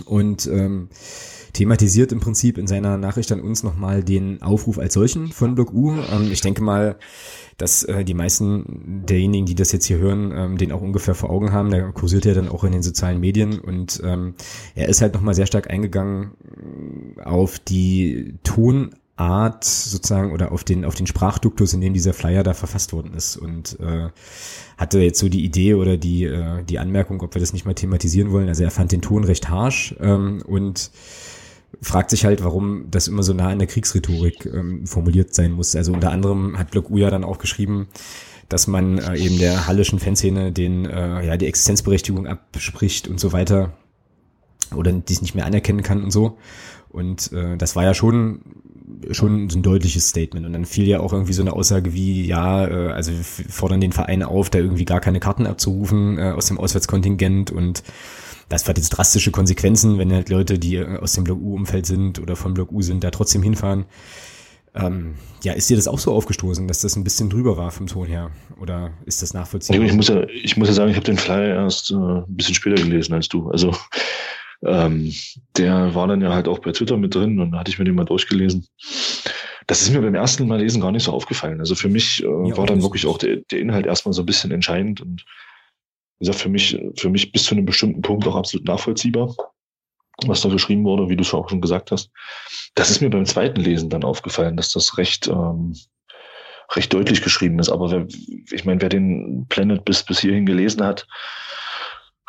und 0.06 0.48
ähm, 0.48 0.90
thematisiert 1.54 2.12
im 2.12 2.20
Prinzip 2.20 2.58
in 2.58 2.68
seiner 2.68 2.98
Nachricht 2.98 3.32
an 3.32 3.42
uns 3.42 3.64
nochmal 3.64 4.04
den 4.04 4.42
Aufruf 4.42 4.78
als 4.78 4.94
solchen 4.94 5.30
von 5.30 5.56
Block 5.56 5.74
U. 5.74 5.92
Ähm, 5.92 6.32
ich 6.32 6.42
denke 6.42 6.62
mal, 6.62 6.98
dass 7.58 7.84
äh, 7.84 8.04
die 8.04 8.14
meisten 8.14 9.04
derjenigen, 9.08 9.46
die 9.46 9.56
das 9.56 9.72
jetzt 9.72 9.86
hier 9.86 9.98
hören, 9.98 10.32
ähm, 10.36 10.58
den 10.58 10.72
auch 10.72 10.82
ungefähr 10.82 11.16
vor 11.16 11.30
Augen 11.30 11.52
haben. 11.52 11.72
Der 11.72 11.92
kursiert 11.92 12.26
ja 12.26 12.34
dann 12.34 12.50
auch 12.50 12.64
in 12.64 12.72
den 12.72 12.84
sozialen 12.84 13.20
Medien 13.20 13.60
und 13.60 14.02
ähm, 14.04 14.36
er 14.76 14.90
ist 14.90 15.02
halt 15.02 15.14
nochmal 15.14 15.34
sehr 15.34 15.48
stark 15.48 15.70
eingegangen 15.70 16.32
auf 17.24 17.60
die 17.60 18.36
Ton 18.44 18.96
Art 19.18 19.64
sozusagen 19.64 20.32
oder 20.32 20.52
auf 20.52 20.64
den 20.64 20.86
auf 20.86 20.96
den 20.96 21.08
Sprachduktus, 21.08 21.74
in 21.74 21.82
dem 21.82 21.94
dieser 21.94 22.14
Flyer 22.14 22.44
da 22.44 22.54
verfasst 22.54 22.94
worden 22.94 23.14
ist 23.16 23.36
und 23.36 23.80
äh, 23.80 24.10
hatte 24.78 25.00
jetzt 25.00 25.20
so 25.20 25.28
die 25.28 25.44
Idee 25.44 25.74
oder 25.74 25.98
die 25.98 26.24
äh, 26.26 26.64
die 26.64 26.80
Anmerkung, 26.80 27.22
ob 27.22 27.36
wir 27.36 27.40
das 27.40 27.52
nicht 27.52 27.66
mal 27.66 27.74
thematisieren 27.74 28.32
wollen. 28.32 28.48
Also 28.48 28.64
er 28.64 28.72
fand 28.72 28.92
den 28.92 29.02
Ton 29.02 29.24
recht 29.24 29.50
harsh 29.50 29.96
ähm, 30.00 30.44
und 30.46 30.92
fragt 31.82 32.12
sich 32.12 32.26
halt, 32.26 32.44
warum 32.44 32.86
das 32.92 33.08
immer 33.08 33.24
so 33.24 33.34
nah 33.34 33.50
an 33.50 33.60
der 33.60 33.68
Kriegsrhetorik 33.68 34.46
ähm, 34.46 34.86
formuliert 34.86 35.34
sein 35.34 35.52
muss. 35.52 35.76
Also 35.76 35.94
unter 35.94 36.12
anderem 36.12 36.58
hat 36.58 36.72
Block 36.72 36.90
Uja 36.90 37.10
dann 37.10 37.24
auch 37.24 37.40
geschrieben, 37.40 37.88
dass 38.50 38.68
man 38.68 39.00
äh, 39.00 39.18
eben 39.18 39.40
der 39.40 39.68
hallischen 39.68 40.00
Fanszene 40.00 40.52
den 40.52 40.86
äh, 40.86 41.26
ja 41.26 41.38
die 41.38 41.48
Existenzberechtigung 41.48 42.28
abspricht 42.28 43.08
und 43.08 43.20
so 43.20 43.34
weiter 43.34 43.74
oder 44.76 44.92
dies 44.92 45.22
nicht 45.22 45.36
mehr 45.36 45.46
anerkennen 45.46 45.84
kann 45.84 46.04
und 46.04 46.12
so. 46.12 46.38
Und 46.90 47.32
äh, 47.34 47.58
das 47.58 47.76
war 47.76 47.84
ja 47.84 47.94
schon 47.94 48.42
schon 49.12 49.50
so 49.50 49.60
ein 49.60 49.64
deutliches 49.64 50.10
Statement. 50.10 50.46
Und 50.46 50.54
dann 50.54 50.66
fiel 50.66 50.88
ja 50.88 51.00
auch 51.00 51.14
irgendwie 51.14 51.34
so 51.34 51.42
eine 51.42 51.54
Aussage 51.54 51.94
wie, 51.94 52.26
ja, 52.26 52.68
äh, 52.68 52.92
also 52.92 53.12
wir 53.12 53.24
fordern 53.24 53.82
den 53.82 53.92
Verein 53.92 54.24
auf, 54.24 54.50
da 54.50 54.60
irgendwie 54.60 54.86
gar 54.86 55.02
keine 55.02 55.20
Karten 55.20 55.46
abzurufen 55.46 56.18
äh, 56.18 56.32
aus 56.32 56.48
dem 56.48 56.58
Auswärtskontingent 56.58 57.52
und 57.52 57.84
das 58.50 58.68
hat 58.68 58.78
jetzt 58.78 58.90
drastische 58.90 59.32
Konsequenzen, 59.32 59.98
wenn 59.98 60.14
halt 60.14 60.30
Leute, 60.30 60.58
die 60.58 60.76
äh, 60.76 60.98
aus 61.00 61.14
dem 61.14 61.26
Block 61.26 61.40
U-Umfeld 61.42 61.86
sind 61.86 62.20
oder 62.20 62.36
vom 62.36 62.54
Block 62.54 62.72
U 62.72 62.82
sind, 62.82 63.04
da 63.04 63.12
trotzdem 63.12 63.44
hinfahren. 63.44 63.86
Ähm, 64.74 65.16
ja, 65.44 65.54
ist 65.54 65.70
dir 65.70 65.76
das 65.76 65.88
auch 65.88 66.00
so 66.00 66.14
aufgestoßen, 66.14 66.68
dass 66.68 66.82
das 66.82 66.96
ein 66.96 67.04
bisschen 67.04 67.30
drüber 67.30 67.58
war 67.58 67.72
vom 67.72 67.88
Ton 67.88 68.08
her? 68.08 68.32
Oder 68.62 68.92
ist 69.06 69.22
das 69.22 69.34
nachvollziehbar? 69.34 69.86
Ich 69.86 69.94
muss 69.94 70.08
ja, 70.08 70.24
ich 70.30 70.56
muss 70.56 70.70
ja 70.70 70.74
sagen, 70.76 70.92
ich 70.92 70.96
habe 70.96 71.06
den 71.06 71.18
Flyer 71.18 71.56
erst 71.56 71.92
äh, 71.92 71.96
ein 71.96 72.26
bisschen 72.28 72.56
später 72.56 72.82
gelesen 72.82 73.14
als 73.14 73.28
du. 73.28 73.50
Also 73.50 73.76
ähm, 74.64 75.14
der 75.56 75.94
war 75.94 76.08
dann 76.08 76.22
ja 76.22 76.34
halt 76.34 76.48
auch 76.48 76.60
bei 76.60 76.72
Twitter 76.72 76.98
mit 76.98 77.14
drin 77.14 77.40
und 77.40 77.52
da 77.52 77.60
hatte 77.60 77.72
ich 77.72 77.80
mir 77.80 77.86
den 77.86 77.96
mal 77.96 78.06
durchgelesen. 78.06 78.68
Das 79.68 79.82
ist 79.82 79.92
mir 79.92 80.02
beim 80.02 80.16
ersten 80.16 80.48
Mal 80.48 80.62
lesen 80.62 80.82
gar 80.82 80.92
nicht 80.92 81.04
so 81.04 81.12
aufgefallen. 81.12 81.60
Also 81.60 81.76
für 81.76 81.90
mich 81.90 82.24
äh, 82.24 82.50
ja, 82.50 82.58
war 82.58 82.66
dann 82.66 82.82
wirklich 82.82 83.06
auch 83.06 83.18
der, 83.18 83.38
der 83.52 83.60
Inhalt 83.60 83.86
erstmal 83.86 84.14
so 84.14 84.22
ein 84.22 84.26
bisschen 84.26 84.52
entscheidend 84.52 85.02
und 85.02 85.26
wie 86.20 86.26
gesagt, 86.26 86.42
für 86.42 86.50
mich, 86.50 86.80
für 86.96 87.10
mich 87.10 87.32
bis 87.32 87.44
zu 87.44 87.54
einem 87.54 87.66
bestimmten 87.66 88.02
Punkt 88.02 88.26
auch 88.28 88.36
absolut 88.36 88.66
nachvollziehbar, 88.68 89.36
was 90.26 90.42
da 90.42 90.50
geschrieben 90.50 90.84
wurde, 90.84 91.10
wie 91.10 91.16
du 91.16 91.22
es 91.22 91.34
auch 91.34 91.48
schon 91.50 91.62
gesagt 91.62 91.92
hast. 91.92 92.12
Das 92.74 92.90
ist 92.90 93.02
mir 93.02 93.10
beim 93.10 93.26
zweiten 93.26 93.62
Lesen 93.62 93.90
dann 93.90 94.04
aufgefallen, 94.04 94.58
dass 94.58 94.72
das 94.72 94.98
recht, 94.98 95.28
ähm, 95.28 95.76
recht 96.72 96.92
deutlich 96.92 97.22
geschrieben 97.22 97.60
ist. 97.60 97.70
Aber 97.70 97.92
wer, 97.92 98.08
ich 98.52 98.66
meine, 98.66 98.82
wer 98.82 98.90
den 98.90 99.46
Planet 99.50 99.86
bis, 99.86 100.02
bis 100.02 100.20
hierhin 100.20 100.48
gelesen 100.48 100.84
hat, 100.84 101.08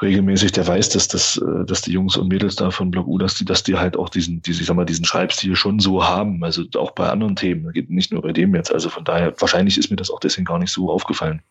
regelmäßig, 0.00 0.52
der 0.52 0.66
weiß, 0.66 0.90
dass 0.90 1.08
das, 1.08 1.38
äh, 1.38 1.64
dass 1.64 1.82
die 1.82 1.92
Jungs 1.92 2.16
und 2.16 2.28
Mädels 2.28 2.56
da 2.56 2.70
von 2.70 2.90
Block 2.90 3.06
U, 3.06 3.18
dass 3.18 3.34
die, 3.34 3.44
dass 3.44 3.62
die 3.62 3.76
halt 3.76 3.96
auch 3.96 4.08
diesen, 4.08 4.42
diese, 4.42 4.60
ich 4.60 4.66
sag 4.66 4.76
mal, 4.76 4.84
diesen 4.84 5.04
Schreibstil 5.04 5.56
schon 5.56 5.80
so 5.80 6.04
haben. 6.04 6.42
Also 6.44 6.64
auch 6.76 6.92
bei 6.92 7.08
anderen 7.08 7.36
Themen. 7.36 7.72
Geht 7.72 7.90
nicht 7.90 8.12
nur 8.12 8.22
bei 8.22 8.32
dem 8.32 8.54
jetzt. 8.54 8.72
Also 8.72 8.88
von 8.88 9.04
daher, 9.04 9.34
wahrscheinlich 9.40 9.76
ist 9.78 9.90
mir 9.90 9.96
das 9.96 10.10
auch 10.10 10.20
deswegen 10.20 10.44
gar 10.44 10.58
nicht 10.58 10.72
so 10.72 10.90
aufgefallen. 10.90 11.42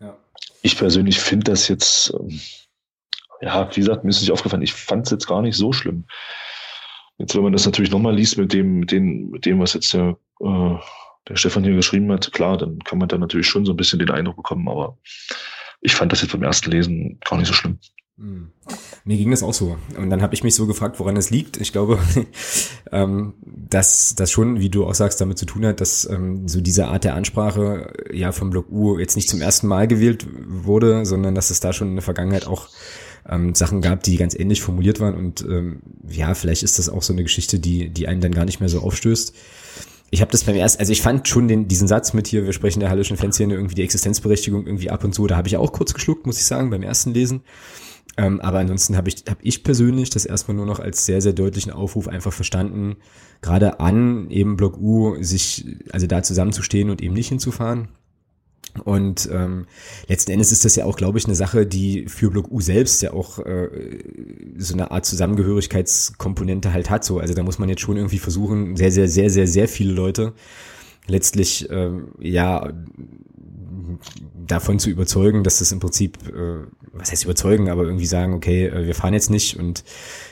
Ja. 0.00 0.16
Ich 0.62 0.78
persönlich 0.78 1.20
finde 1.20 1.50
das 1.50 1.68
jetzt, 1.68 2.14
ähm, 2.18 2.40
ja, 3.40 3.68
wie 3.70 3.80
gesagt, 3.80 4.04
mir 4.04 4.10
ist 4.10 4.16
es 4.16 4.22
nicht 4.22 4.32
aufgefallen. 4.32 4.62
Ich 4.62 4.72
fand 4.72 5.06
es 5.06 5.12
jetzt 5.12 5.26
gar 5.26 5.42
nicht 5.42 5.56
so 5.56 5.72
schlimm. 5.72 6.06
Jetzt, 7.18 7.34
wenn 7.36 7.42
man 7.42 7.52
das 7.52 7.66
natürlich 7.66 7.90
nochmal 7.90 8.14
liest 8.14 8.38
mit 8.38 8.52
dem, 8.52 8.80
mit 8.80 8.90
dem, 8.90 9.30
mit 9.30 9.46
dem, 9.46 9.60
was 9.60 9.74
jetzt 9.74 9.92
der, 9.92 10.16
äh, 10.40 10.74
der 11.28 11.36
Stefan 11.36 11.62
hier 11.62 11.74
geschrieben 11.74 12.10
hat, 12.10 12.32
klar, 12.32 12.56
dann 12.56 12.78
kann 12.80 12.98
man 12.98 13.08
da 13.08 13.18
natürlich 13.18 13.46
schon 13.46 13.64
so 13.64 13.72
ein 13.72 13.76
bisschen 13.76 13.98
den 13.98 14.10
Eindruck 14.10 14.36
bekommen, 14.36 14.68
aber 14.68 14.98
ich 15.84 15.94
fand 15.94 16.10
das 16.10 16.22
jetzt 16.22 16.32
beim 16.32 16.42
ersten 16.42 16.70
Lesen 16.70 17.18
gar 17.28 17.38
nicht 17.38 17.46
so 17.46 17.52
schlimm. 17.52 17.78
Hm. 18.16 18.48
Mir 19.04 19.18
ging 19.18 19.30
das 19.30 19.42
auch 19.42 19.52
so. 19.52 19.76
Und 19.98 20.08
dann 20.08 20.22
habe 20.22 20.34
ich 20.34 20.42
mich 20.42 20.54
so 20.54 20.66
gefragt, 20.66 20.98
woran 20.98 21.16
es 21.16 21.28
liegt. 21.30 21.58
Ich 21.58 21.72
glaube, 21.72 21.98
ähm, 22.92 23.34
dass 23.44 24.14
das 24.14 24.30
schon, 24.30 24.60
wie 24.60 24.70
du 24.70 24.86
auch 24.86 24.94
sagst, 24.94 25.20
damit 25.20 25.36
zu 25.36 25.44
tun 25.44 25.66
hat, 25.66 25.82
dass 25.82 26.08
ähm, 26.08 26.48
so 26.48 26.62
diese 26.62 26.86
Art 26.86 27.04
der 27.04 27.14
Ansprache 27.14 27.92
ja 28.10 28.32
vom 28.32 28.48
Block 28.48 28.70
U 28.70 28.98
jetzt 28.98 29.14
nicht 29.14 29.28
zum 29.28 29.42
ersten 29.42 29.66
Mal 29.66 29.86
gewählt 29.86 30.26
wurde, 30.46 31.04
sondern 31.04 31.34
dass 31.34 31.50
es 31.50 31.60
da 31.60 31.74
schon 31.74 31.88
in 31.88 31.96
der 31.96 32.02
Vergangenheit 32.02 32.46
auch 32.46 32.68
ähm, 33.28 33.54
Sachen 33.54 33.82
gab, 33.82 34.02
die 34.04 34.16
ganz 34.16 34.34
ähnlich 34.34 34.62
formuliert 34.62 35.00
waren. 35.00 35.14
Und 35.14 35.46
ja, 36.08 36.34
vielleicht 36.34 36.62
ist 36.62 36.78
das 36.78 36.88
auch 36.88 37.02
so 37.02 37.12
eine 37.12 37.24
Geschichte, 37.24 37.58
die, 37.58 37.90
die 37.90 38.08
einen 38.08 38.22
dann 38.22 38.32
gar 38.32 38.46
nicht 38.46 38.60
mehr 38.60 38.70
so 38.70 38.80
aufstößt 38.80 39.34
ich 40.14 40.20
habe 40.20 40.30
das 40.30 40.44
beim 40.44 40.54
ersten, 40.54 40.78
also 40.78 40.92
ich 40.92 41.02
fand 41.02 41.26
schon 41.26 41.48
den, 41.48 41.66
diesen 41.66 41.88
Satz 41.88 42.12
mit 42.12 42.28
hier, 42.28 42.44
wir 42.44 42.52
sprechen 42.52 42.78
der 42.78 42.88
hallischen 42.88 43.16
Fanszene 43.16 43.54
irgendwie 43.54 43.74
die 43.74 43.82
Existenzberechtigung 43.82 44.64
irgendwie 44.64 44.88
ab 44.88 45.02
und 45.02 45.12
zu, 45.12 45.26
da 45.26 45.36
habe 45.36 45.48
ich 45.48 45.56
auch 45.56 45.72
kurz 45.72 45.92
geschluckt, 45.92 46.24
muss 46.24 46.38
ich 46.38 46.46
sagen, 46.46 46.70
beim 46.70 46.84
ersten 46.84 47.12
Lesen. 47.12 47.42
Ähm, 48.16 48.40
aber 48.40 48.60
ansonsten 48.60 48.96
habe 48.96 49.08
ich, 49.08 49.24
hab 49.28 49.38
ich 49.42 49.64
persönlich 49.64 50.10
das 50.10 50.24
erstmal 50.24 50.56
nur 50.56 50.66
noch 50.66 50.78
als 50.78 51.04
sehr, 51.04 51.20
sehr 51.20 51.32
deutlichen 51.32 51.72
Aufruf 51.72 52.06
einfach 52.06 52.32
verstanden, 52.32 52.96
gerade 53.42 53.80
an 53.80 54.30
eben 54.30 54.56
Block 54.56 54.78
U, 54.78 55.16
sich, 55.20 55.66
also 55.90 56.06
da 56.06 56.22
zusammenzustehen 56.22 56.90
und 56.90 57.02
eben 57.02 57.14
nicht 57.14 57.28
hinzufahren. 57.28 57.88
Und 58.84 59.28
ähm, 59.32 59.66
letzten 60.08 60.32
Endes 60.32 60.50
ist 60.50 60.64
das 60.64 60.74
ja 60.74 60.84
auch, 60.84 60.96
glaube 60.96 61.18
ich, 61.18 61.26
eine 61.26 61.36
Sache, 61.36 61.64
die 61.64 62.06
für 62.08 62.30
Block 62.30 62.50
U 62.50 62.60
selbst 62.60 63.02
ja 63.02 63.12
auch 63.12 63.38
äh, 63.38 63.68
so 64.58 64.74
eine 64.74 64.90
Art 64.90 65.06
Zusammengehörigkeitskomponente 65.06 66.72
halt 66.72 66.90
hat. 66.90 67.04
So, 67.04 67.20
also 67.20 67.34
da 67.34 67.42
muss 67.44 67.58
man 67.58 67.68
jetzt 67.68 67.82
schon 67.82 67.96
irgendwie 67.96 68.18
versuchen, 68.18 68.76
sehr, 68.76 68.90
sehr, 68.90 69.08
sehr, 69.08 69.30
sehr, 69.30 69.46
sehr 69.46 69.68
viele 69.68 69.92
Leute 69.92 70.32
letztlich 71.06 71.68
ähm, 71.70 72.08
ja 72.18 72.72
davon 74.46 74.78
zu 74.78 74.90
überzeugen, 74.90 75.44
dass 75.44 75.58
das 75.58 75.72
im 75.72 75.80
Prinzip, 75.80 76.18
äh, 76.28 76.66
was 76.92 77.12
heißt 77.12 77.24
überzeugen, 77.24 77.68
aber 77.68 77.84
irgendwie 77.84 78.06
sagen, 78.06 78.34
okay, 78.34 78.66
äh, 78.66 78.86
wir 78.86 78.94
fahren 78.94 79.14
jetzt 79.14 79.30
nicht 79.30 79.58
und 79.58 79.84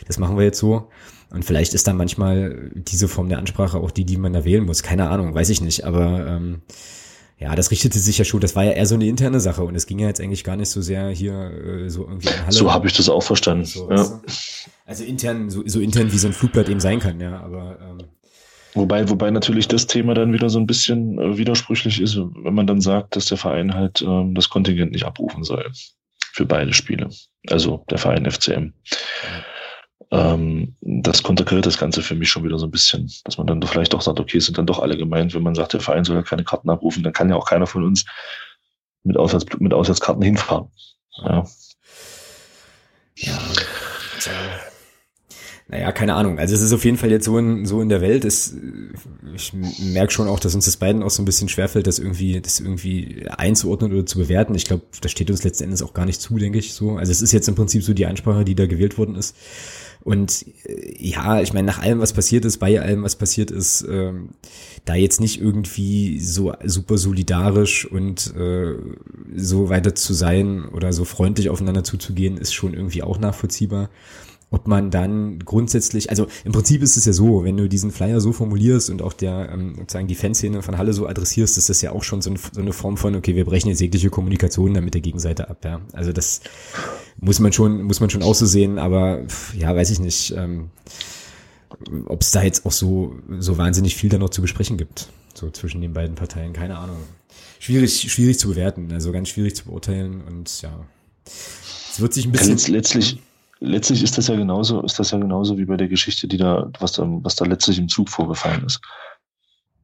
das 0.07 0.19
machen 0.19 0.37
wir 0.37 0.45
jetzt 0.45 0.59
so. 0.59 0.89
Und 1.31 1.45
vielleicht 1.45 1.73
ist 1.73 1.87
dann 1.87 1.97
manchmal 1.97 2.71
diese 2.75 3.09
Form 3.09 3.29
der 3.29 3.39
Ansprache 3.39 3.79
auch 3.79 3.91
die, 3.91 4.05
die 4.05 4.19
man 4.19 4.35
da 4.35 4.45
wählen 4.45 4.65
muss. 4.65 4.83
Keine 4.83 5.09
Ahnung, 5.09 5.35
weiß 5.35 5.49
ich 5.49 5.63
nicht. 5.63 5.85
Aber 5.85 6.27
ähm, 6.27 6.61
ja, 7.43 7.55
das 7.55 7.70
richtete 7.70 7.98
sich 7.98 8.19
ja 8.19 8.24
schon, 8.24 8.40
das 8.40 8.56
war 8.56 8.64
ja 8.64 8.73
eher 8.73 8.86
so 8.86 8.94
eine 8.94 9.06
interne 9.06 9.40
Sache 9.40 9.62
und 9.62 9.74
es 9.74 9.86
ging 9.86 9.98
ja 9.98 10.09
jetzt 10.09 10.20
eigentlich 10.20 10.44
gar 10.44 10.56
nicht 10.56 10.70
so 10.70 10.81
sehr 10.81 11.09
hier 11.09 11.35
äh, 11.35 11.89
so 11.90 12.02
irgendwie 12.02 12.28
in 12.28 12.40
Halle. 12.43 12.52
So 12.52 12.73
habe 12.73 12.86
ich 12.86 12.93
das 12.94 13.09
auch 13.09 13.23
verstanden. 13.23 13.64
So, 13.64 13.90
ja. 13.90 14.20
Also 14.86 15.05
intern, 15.05 15.51
so, 15.51 15.62
so 15.66 15.81
intern 15.81 16.12
wie 16.12 16.19
so 16.19 16.28
ein 16.28 16.32
Flugblatt 16.32 16.69
eben 16.69 16.81
sein 16.81 17.01
kann, 17.01 17.20
ja, 17.20 17.40
aber 17.40 17.78
ähm, 17.81 17.98
Wobei, 18.74 19.06
wobei 19.10 19.31
natürlich 19.31 19.69
das 19.69 19.86
Thema 19.86 20.14
dann 20.14 20.32
wieder 20.32 20.48
so 20.48 20.59
ein 20.59 20.66
bisschen 20.66 21.19
äh, 21.19 21.36
widersprüchlich 21.36 22.01
ist, 22.01 22.16
wenn 22.16 22.55
man 22.55 22.66
dann 22.66 22.81
sagt, 22.81 23.16
dass 23.16 23.27
der 23.27 23.36
Verein 23.36 23.74
halt 23.74 24.01
ähm, 24.01 24.35
das 24.35 24.48
Kontingent 24.48 24.93
nicht 24.93 25.05
abrufen 25.05 25.44
soll 25.44 25.70
für 26.32 26.47
beide 26.47 26.73
Spiele. 26.73 27.10
Also 27.51 27.85
der 27.90 27.98
Verein 27.98 28.31
FCM. 28.31 28.73
Ja 28.90 29.52
ähm, 30.11 30.74
das 30.81 31.23
konterkariert 31.23 31.66
das 31.66 31.79
Ganze 31.79 32.03
für 32.03 32.15
mich 32.15 32.31
schon 32.31 32.45
wieder 32.45 32.59
so 32.59 32.66
ein 32.66 32.70
bisschen, 32.70 33.11
dass 33.24 33.39
man 33.39 33.47
dann 33.47 33.62
vielleicht 33.62 33.93
doch 33.93 34.03
sagt, 34.03 34.20
okay, 34.20 34.39
es 34.39 34.47
sind 34.47 34.59
dann 34.59 34.66
doch 34.66 34.81
alle 34.81 34.97
gemeint, 34.97 35.35
wenn 35.35 35.43
man 35.43 35.55
sagt, 35.55 35.73
der 35.73 35.81
Verein 35.81 36.05
soll 36.05 36.16
ja 36.16 36.23
keine 36.23 36.45
Karten 36.45 36.70
abrufen, 36.70 37.03
dann 37.03 37.12
kann 37.12 37.31
ja 37.31 37.37
auch 37.37 37.47
keiner 37.47 37.66
von 37.66 37.85
uns 37.85 38.05
mit, 39.05 39.16
Auswärts, 39.16 39.47
mit 39.59 39.73
Auswärtskarten 39.73 40.23
hinfahren. 40.23 40.69
Ja. 41.16 41.45
ja. 43.16 43.39
Naja, 45.73 45.91
keine 45.91 46.15
Ahnung. 46.15 46.39
Also 46.39 46.55
es 46.55 46.61
ist 46.61 46.74
auf 46.74 46.85
jeden 46.85 46.99
Fall 46.99 47.11
jetzt 47.11 47.24
so 47.24 47.39
in, 47.39 47.65
so 47.65 47.81
in 47.81 47.89
der 47.89 48.03
Welt. 48.03 48.27
Es, 48.27 48.55
ich 49.35 49.55
merke 49.55 50.12
schon 50.12 50.29
auch, 50.29 50.39
dass 50.39 50.55
uns 50.55 50.66
das 50.66 50.77
beiden 50.77 51.03
auch 51.03 51.09
so 51.09 51.23
ein 51.23 51.24
bisschen 51.24 51.49
schwerfällt, 51.49 51.87
das 51.87 51.99
irgendwie, 51.99 52.41
das 52.43 52.61
irgendwie 52.61 53.27
einzuordnen 53.31 53.91
oder 53.91 54.05
zu 54.05 54.19
bewerten. 54.19 54.55
Ich 54.55 54.66
glaube, 54.66 54.83
das 55.01 55.11
steht 55.11 55.31
uns 55.31 55.45
letzten 55.45 55.65
Endes 55.65 55.83
auch 55.83 55.95
gar 55.95 56.05
nicht 56.05 56.20
zu, 56.20 56.37
denke 56.37 56.59
ich 56.59 56.74
so. 56.74 56.99
Also 56.99 57.11
es 57.11 57.23
ist 57.23 57.33
jetzt 57.33 57.49
im 57.49 57.55
Prinzip 57.55 57.83
so 57.83 57.95
die 57.95 58.05
Ansprache, 58.05 58.45
die 58.45 58.55
da 58.55 58.66
gewählt 58.66 58.99
worden 58.99 59.15
ist. 59.15 59.35
Und 60.05 60.47
äh, 60.65 60.95
ja, 60.99 61.41
ich 61.41 61.53
meine, 61.53 61.66
nach 61.66 61.81
allem, 61.81 62.01
was 62.01 62.12
passiert 62.12 62.45
ist, 62.45 62.59
bei 62.59 62.81
allem, 62.81 63.03
was 63.03 63.16
passiert 63.16 63.51
ist, 63.51 63.87
ähm, 63.89 64.31
da 64.85 64.95
jetzt 64.95 65.20
nicht 65.20 65.41
irgendwie 65.41 66.19
so 66.19 66.53
super 66.65 66.99
solidarisch 66.99 67.87
und 67.87 68.35
äh, 68.37 68.74
so 69.37 69.69
weiter 69.69 69.95
zu 69.95 70.12
sein 70.12 70.65
oder 70.66 70.93
so 70.93 71.05
freundlich 71.05 71.51
aufeinander 71.51 71.85
zuzugehen, 71.85 72.37
ist 72.37 72.53
schon 72.53 72.74
irgendwie 72.74 73.03
auch 73.03 73.19
nachvollziehbar 73.19 73.91
ob 74.53 74.69
man 74.69 74.91
dann 74.91 75.41
grundsätzlich, 75.41 76.11
also 76.11 76.27
im 76.45 76.53
Prinzip 76.53 76.83
ist 76.83 76.97
es 76.97 77.05
ja 77.05 77.12
so, 77.12 77.43
wenn 77.45 77.57
du 77.57 77.69
diesen 77.69 77.91
Flyer 77.91 78.20
so 78.20 78.33
formulierst 78.33 78.91
und 78.91 79.03
auch 79.03 79.12
der 79.12 79.51
ähm, 79.53 79.74
sozusagen 79.79 80.07
die 80.07 80.15
Fanszene 80.15 80.62
von 80.62 80.79
Halle 80.79 80.93
so 80.93 81.09
adressierst, 81.09 81.59
ist 81.59 81.69
das 81.69 81.83
ja 81.83 81.93
auch 81.93 82.05
schon 82.05 82.23
so, 82.23 82.31
ein, 82.31 82.37
so 82.37 82.61
eine 82.61 82.73
Form 82.73 82.97
von, 82.97 83.16
okay, 83.16 83.35
wir 83.35 83.45
brechen 83.45 83.69
jetzt 83.69 83.81
jegliche 83.81 84.11
Kommunikation 84.11 84.74
dann 84.74 84.85
mit 84.85 84.95
der 84.95 85.01
Gegenseite 85.01 85.51
ab, 85.51 85.65
ja. 85.65 85.81
Also 85.93 86.12
das 86.12 86.41
muss 87.19 87.41
man 87.41 87.53
schon, 87.53 87.83
muss 87.83 88.01
man 88.01 88.11
schon 88.11 88.23
auch 88.23 88.35
so 88.35 88.47
sehen, 88.47 88.79
aber 88.79 89.23
ja, 89.57 89.74
weiß 89.74 89.91
ich 89.91 90.01
nicht, 90.01 90.35
ähm, 90.37 90.70
ob 92.07 92.20
es 92.20 92.31
da 92.31 92.43
jetzt 92.43 92.65
auch 92.66 92.73
so, 92.73 93.16
so 93.39 93.59
wahnsinnig 93.59 93.97
viel 93.97 94.11
da 94.11 94.19
noch 94.19 94.31
zu 94.31 94.43
besprechen 94.43 94.77
gibt, 94.77 95.09
so 95.35 95.51
zwischen 95.51 95.81
den 95.81 95.95
beiden 95.95 96.15
Parteien, 96.15 96.53
keine 96.53 96.79
Ahnung 96.79 96.99
schwierig, 97.62 98.12
schwierig 98.12 98.39
zu 98.39 98.49
bewerten, 98.49 98.91
also 98.93 99.12
ganz 99.12 99.29
schwierig 99.29 99.55
zu 99.55 99.66
beurteilen 99.66 100.23
und 100.23 100.62
ja. 100.62 100.85
Es 101.24 102.01
wird 102.01 102.12
sich 102.12 102.27
ein 102.27 102.33
bisschen. 102.33 102.59
Ja, 102.59 102.69
letztlich, 102.69 103.19
letztlich 103.63 104.03
ist 104.03 104.19
das 104.19 104.29
ja 104.29 104.37
genauso, 104.37 104.83
ist 104.83 104.99
das 104.99 105.11
ja 105.11 105.19
genauso 105.19 105.57
wie 105.57 105.65
bei 105.65 105.77
der 105.77 105.89
Geschichte, 105.89 106.27
die 106.27 106.37
da, 106.37 106.71
was 106.81 106.93
da, 106.93 107.07
was 107.07 107.37
da 107.37 107.45
letztlich 107.45 107.79
im 107.79 107.89
Zug 107.89 108.09
vorgefallen 108.09 108.65
ist. 108.65 108.81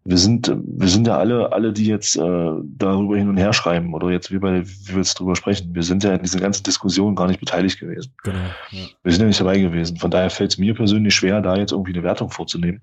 Wir 0.05 0.17
sind, 0.17 0.51
wir 0.65 0.89
sind 0.89 1.07
ja 1.07 1.19
alle, 1.19 1.53
alle, 1.53 1.73
die 1.73 1.87
jetzt 1.87 2.17
äh, 2.17 2.51
darüber 2.63 3.17
hin 3.17 3.29
und 3.29 3.37
her 3.37 3.53
schreiben 3.53 3.93
oder 3.93 4.11
jetzt 4.11 4.33
wie 4.33 4.39
bei, 4.39 4.67
wie 4.67 4.89
wir 4.89 4.97
jetzt 4.97 5.19
drüber 5.19 5.37
sprechen. 5.37 5.75
Wir 5.75 5.83
sind 5.83 6.03
ja 6.03 6.15
in 6.15 6.23
dieser 6.23 6.41
ganzen 6.41 6.63
Diskussion 6.63 7.15
gar 7.15 7.27
nicht 7.27 7.41
beteiligt 7.41 7.79
gewesen. 7.79 8.15
Genau. 8.25 8.39
Ja. 8.71 8.87
Wir 9.03 9.13
sind 9.13 9.21
ja 9.21 9.27
nicht 9.27 9.41
dabei 9.41 9.59
gewesen. 9.59 9.99
Von 9.99 10.11
daher 10.11 10.31
fällt 10.31 10.53
es 10.53 10.59
mir 10.59 10.75
persönlich 10.75 11.15
schwer, 11.15 11.43
da 11.43 11.57
jetzt 11.57 11.73
irgendwie 11.73 11.93
eine 11.93 12.05
Wertung 12.05 12.31
vorzunehmen, 12.31 12.81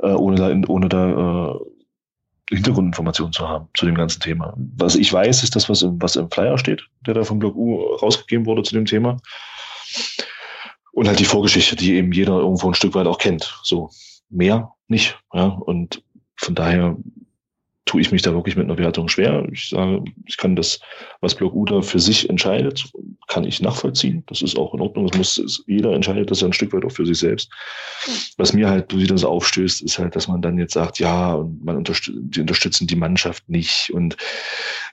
äh, 0.00 0.06
ohne 0.06 0.36
da, 0.36 0.68
ohne 0.68 0.88
da 0.88 1.50
äh, 1.50 1.58
Hintergrundinformationen 2.50 3.32
zu 3.34 3.46
haben 3.46 3.68
zu 3.74 3.84
dem 3.84 3.94
ganzen 3.94 4.20
Thema. 4.20 4.54
Was 4.76 4.96
ich 4.96 5.12
weiß, 5.12 5.42
ist 5.42 5.54
das, 5.54 5.68
was 5.68 5.82
im, 5.82 6.00
was 6.00 6.16
im 6.16 6.30
Flyer 6.30 6.56
steht, 6.56 6.82
der 7.06 7.12
da 7.12 7.24
vom 7.24 7.40
Blog 7.40 7.56
U 7.56 7.82
rausgegeben 7.96 8.46
wurde 8.46 8.62
zu 8.62 8.74
dem 8.74 8.86
Thema. 8.86 9.18
Und 10.92 11.06
halt 11.06 11.20
die 11.20 11.24
Vorgeschichte, 11.24 11.76
die 11.76 11.94
eben 11.94 12.12
jeder 12.12 12.38
irgendwo 12.38 12.68
ein 12.68 12.74
Stück 12.74 12.94
weit 12.94 13.06
auch 13.06 13.18
kennt. 13.18 13.60
So 13.62 13.90
mehr 14.30 14.72
nicht. 14.88 15.18
Ja. 15.32 15.46
Und 15.46 16.02
von 16.36 16.54
daher 16.54 16.96
tue 17.88 18.00
ich 18.02 18.12
mich 18.12 18.22
da 18.22 18.32
wirklich 18.34 18.54
mit 18.54 18.66
einer 18.66 18.78
Wertung 18.78 19.08
schwer. 19.08 19.46
Ich 19.50 19.70
sage, 19.70 20.04
ich 20.26 20.36
kann 20.36 20.54
das, 20.54 20.78
was 21.20 21.34
Block 21.34 21.54
Uda 21.54 21.80
für 21.80 21.98
sich 21.98 22.28
entscheidet, 22.28 22.90
kann 23.28 23.44
ich 23.44 23.62
nachvollziehen. 23.62 24.24
Das 24.26 24.42
ist 24.42 24.58
auch 24.58 24.74
in 24.74 24.80
Ordnung. 24.80 25.06
Das 25.06 25.16
muss, 25.16 25.64
jeder 25.66 25.94
entscheidet 25.94 26.30
das 26.30 26.42
ja 26.42 26.48
ein 26.48 26.52
Stück 26.52 26.72
weit 26.72 26.84
auch 26.84 26.92
für 26.92 27.06
sich 27.06 27.18
selbst. 27.18 27.50
Was 28.36 28.52
mir 28.52 28.68
halt 28.68 28.94
wieder 28.94 29.16
so 29.16 29.28
aufstößt, 29.28 29.82
ist 29.82 29.98
halt, 29.98 30.14
dass 30.16 30.28
man 30.28 30.42
dann 30.42 30.58
jetzt 30.58 30.74
sagt, 30.74 30.98
ja, 30.98 31.34
und 31.34 31.64
man 31.64 31.78
unterstützt, 31.78 32.18
die 32.20 32.40
unterstützen 32.40 32.86
die 32.86 32.96
Mannschaft 32.96 33.48
nicht 33.48 33.90
und 33.92 34.16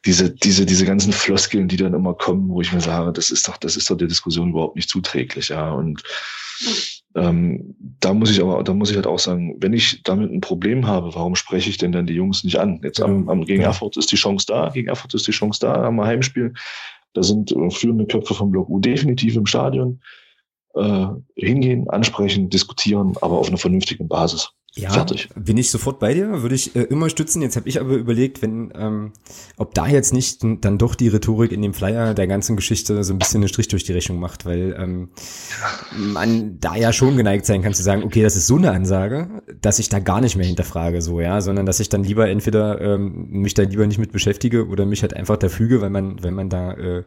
diese, 0.05 0.29
diese, 0.31 0.65
diese 0.65 0.85
ganzen 0.85 1.13
Floskeln, 1.13 1.67
die 1.67 1.77
dann 1.77 1.93
immer 1.93 2.13
kommen, 2.13 2.49
wo 2.49 2.61
ich 2.61 2.71
mir 2.71 2.81
sage, 2.81 3.11
das 3.11 3.31
ist 3.31 3.47
doch, 3.47 3.57
das 3.57 3.75
ist 3.75 3.89
doch 3.89 3.97
der 3.97 4.07
Diskussion 4.07 4.49
überhaupt 4.49 4.75
nicht 4.75 4.89
zuträglich, 4.89 5.49
ja. 5.49 5.71
Und 5.71 6.03
ähm, 7.15 7.75
da 7.99 8.13
muss 8.13 8.29
ich 8.29 8.41
aber, 8.41 8.63
da 8.63 8.73
muss 8.73 8.89
ich 8.89 8.95
halt 8.95 9.07
auch 9.07 9.19
sagen, 9.19 9.55
wenn 9.59 9.73
ich 9.73 10.03
damit 10.03 10.31
ein 10.31 10.41
Problem 10.41 10.85
habe, 10.85 11.15
warum 11.15 11.35
spreche 11.35 11.69
ich 11.69 11.77
denn 11.77 11.91
dann 11.91 12.05
die 12.05 12.13
Jungs 12.13 12.43
nicht 12.43 12.59
an? 12.59 12.81
Jetzt 12.83 13.01
am, 13.01 13.29
am 13.29 13.45
gegen. 13.45 13.63
Erfurt 13.63 13.97
ist 13.97 14.11
die 14.11 14.17
Chance 14.17 14.45
da, 14.47 14.69
gegen 14.69 14.89
Erfurt 14.89 15.13
ist 15.13 15.27
die 15.27 15.31
Chance 15.31 15.59
da, 15.61 15.75
haben 15.75 15.95
wir 15.95 16.05
Heimspiel. 16.05 16.53
Da 17.13 17.23
sind 17.23 17.51
äh, 17.51 17.69
führende 17.71 18.05
Köpfe 18.05 18.33
vom 18.33 18.51
Block 18.51 18.69
U 18.69 18.79
definitiv 18.79 19.35
im 19.35 19.45
Stadion. 19.45 20.01
Äh, 20.75 21.07
hingehen, 21.37 21.89
ansprechen, 21.89 22.49
diskutieren, 22.49 23.15
aber 23.21 23.39
auf 23.39 23.47
einer 23.47 23.57
vernünftigen 23.57 24.09
Basis. 24.09 24.51
Ja, 24.77 24.91
Fertig. 24.91 25.29
bin 25.35 25.55
ich 25.57 25.71
sofort 25.71 25.99
bei 25.99 26.13
dir, 26.13 26.41
würde 26.41 26.53
ich 26.53 26.75
äh, 26.75 26.81
immer 26.81 27.09
stützen. 27.09 27.41
Jetzt 27.41 27.55
habe 27.55 27.69
ich 27.69 27.79
aber 27.79 27.93
überlegt, 27.93 28.41
wenn, 28.41 28.73
ähm, 28.75 29.13
ob 29.55 29.73
da 29.73 29.87
jetzt 29.87 30.11
nicht 30.11 30.43
dann 30.43 30.77
doch 30.77 30.95
die 30.95 31.07
Rhetorik 31.07 31.53
in 31.53 31.61
dem 31.61 31.73
Flyer 31.73 32.13
der 32.13 32.27
ganzen 32.27 32.57
Geschichte 32.57 33.01
so 33.05 33.13
ein 33.13 33.19
bisschen 33.19 33.41
einen 33.41 33.47
Strich 33.47 33.69
durch 33.69 33.85
die 33.85 33.93
Rechnung 33.93 34.19
macht, 34.19 34.45
weil 34.45 34.75
ähm, 34.77 35.09
man 35.95 36.59
da 36.59 36.75
ja 36.75 36.91
schon 36.91 37.15
geneigt 37.15 37.45
sein 37.45 37.61
kann 37.61 37.73
zu 37.73 37.83
sagen, 37.83 38.03
okay, 38.03 38.21
das 38.21 38.35
ist 38.35 38.47
so 38.47 38.57
eine 38.57 38.71
Ansage, 38.71 39.41
dass 39.61 39.79
ich 39.79 39.87
da 39.87 39.99
gar 39.99 40.19
nicht 40.19 40.35
mehr 40.35 40.45
hinterfrage, 40.45 41.01
so 41.01 41.21
ja, 41.21 41.39
sondern 41.39 41.65
dass 41.65 41.79
ich 41.79 41.87
dann 41.87 42.03
lieber 42.03 42.27
entweder 42.27 42.81
ähm, 42.81 43.27
mich 43.29 43.53
da 43.53 43.63
lieber 43.63 43.87
nicht 43.87 43.97
mit 43.97 44.11
beschäftige 44.11 44.67
oder 44.67 44.85
mich 44.85 45.03
halt 45.03 45.13
einfach 45.13 45.37
da 45.37 45.47
füge, 45.47 45.79
weil 45.79 45.89
man, 45.89 46.21
wenn 46.21 46.33
man 46.33 46.49
da 46.49 46.73
äh, 46.73 47.03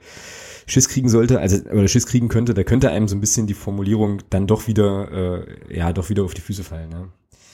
Schiss 0.65 0.89
kriegen 0.89 1.11
sollte, 1.11 1.39
also 1.39 1.59
oder 1.70 1.89
Schiss 1.89 2.07
kriegen 2.07 2.28
könnte, 2.28 2.55
da 2.55 2.62
könnte 2.62 2.90
einem 2.90 3.09
so 3.09 3.16
ein 3.16 3.20
bisschen 3.20 3.47
die 3.47 3.55
Formulierung 3.55 4.23
dann 4.31 4.47
doch 4.47 4.69
wieder, 4.69 5.45
äh, 5.69 5.77
ja, 5.77 5.93
doch 5.93 6.09
wieder 6.09 6.24
auf 6.24 6.32
die 6.32 6.40
Füße 6.40 6.65
fallen. 6.65 6.89
Ne? 6.89 7.09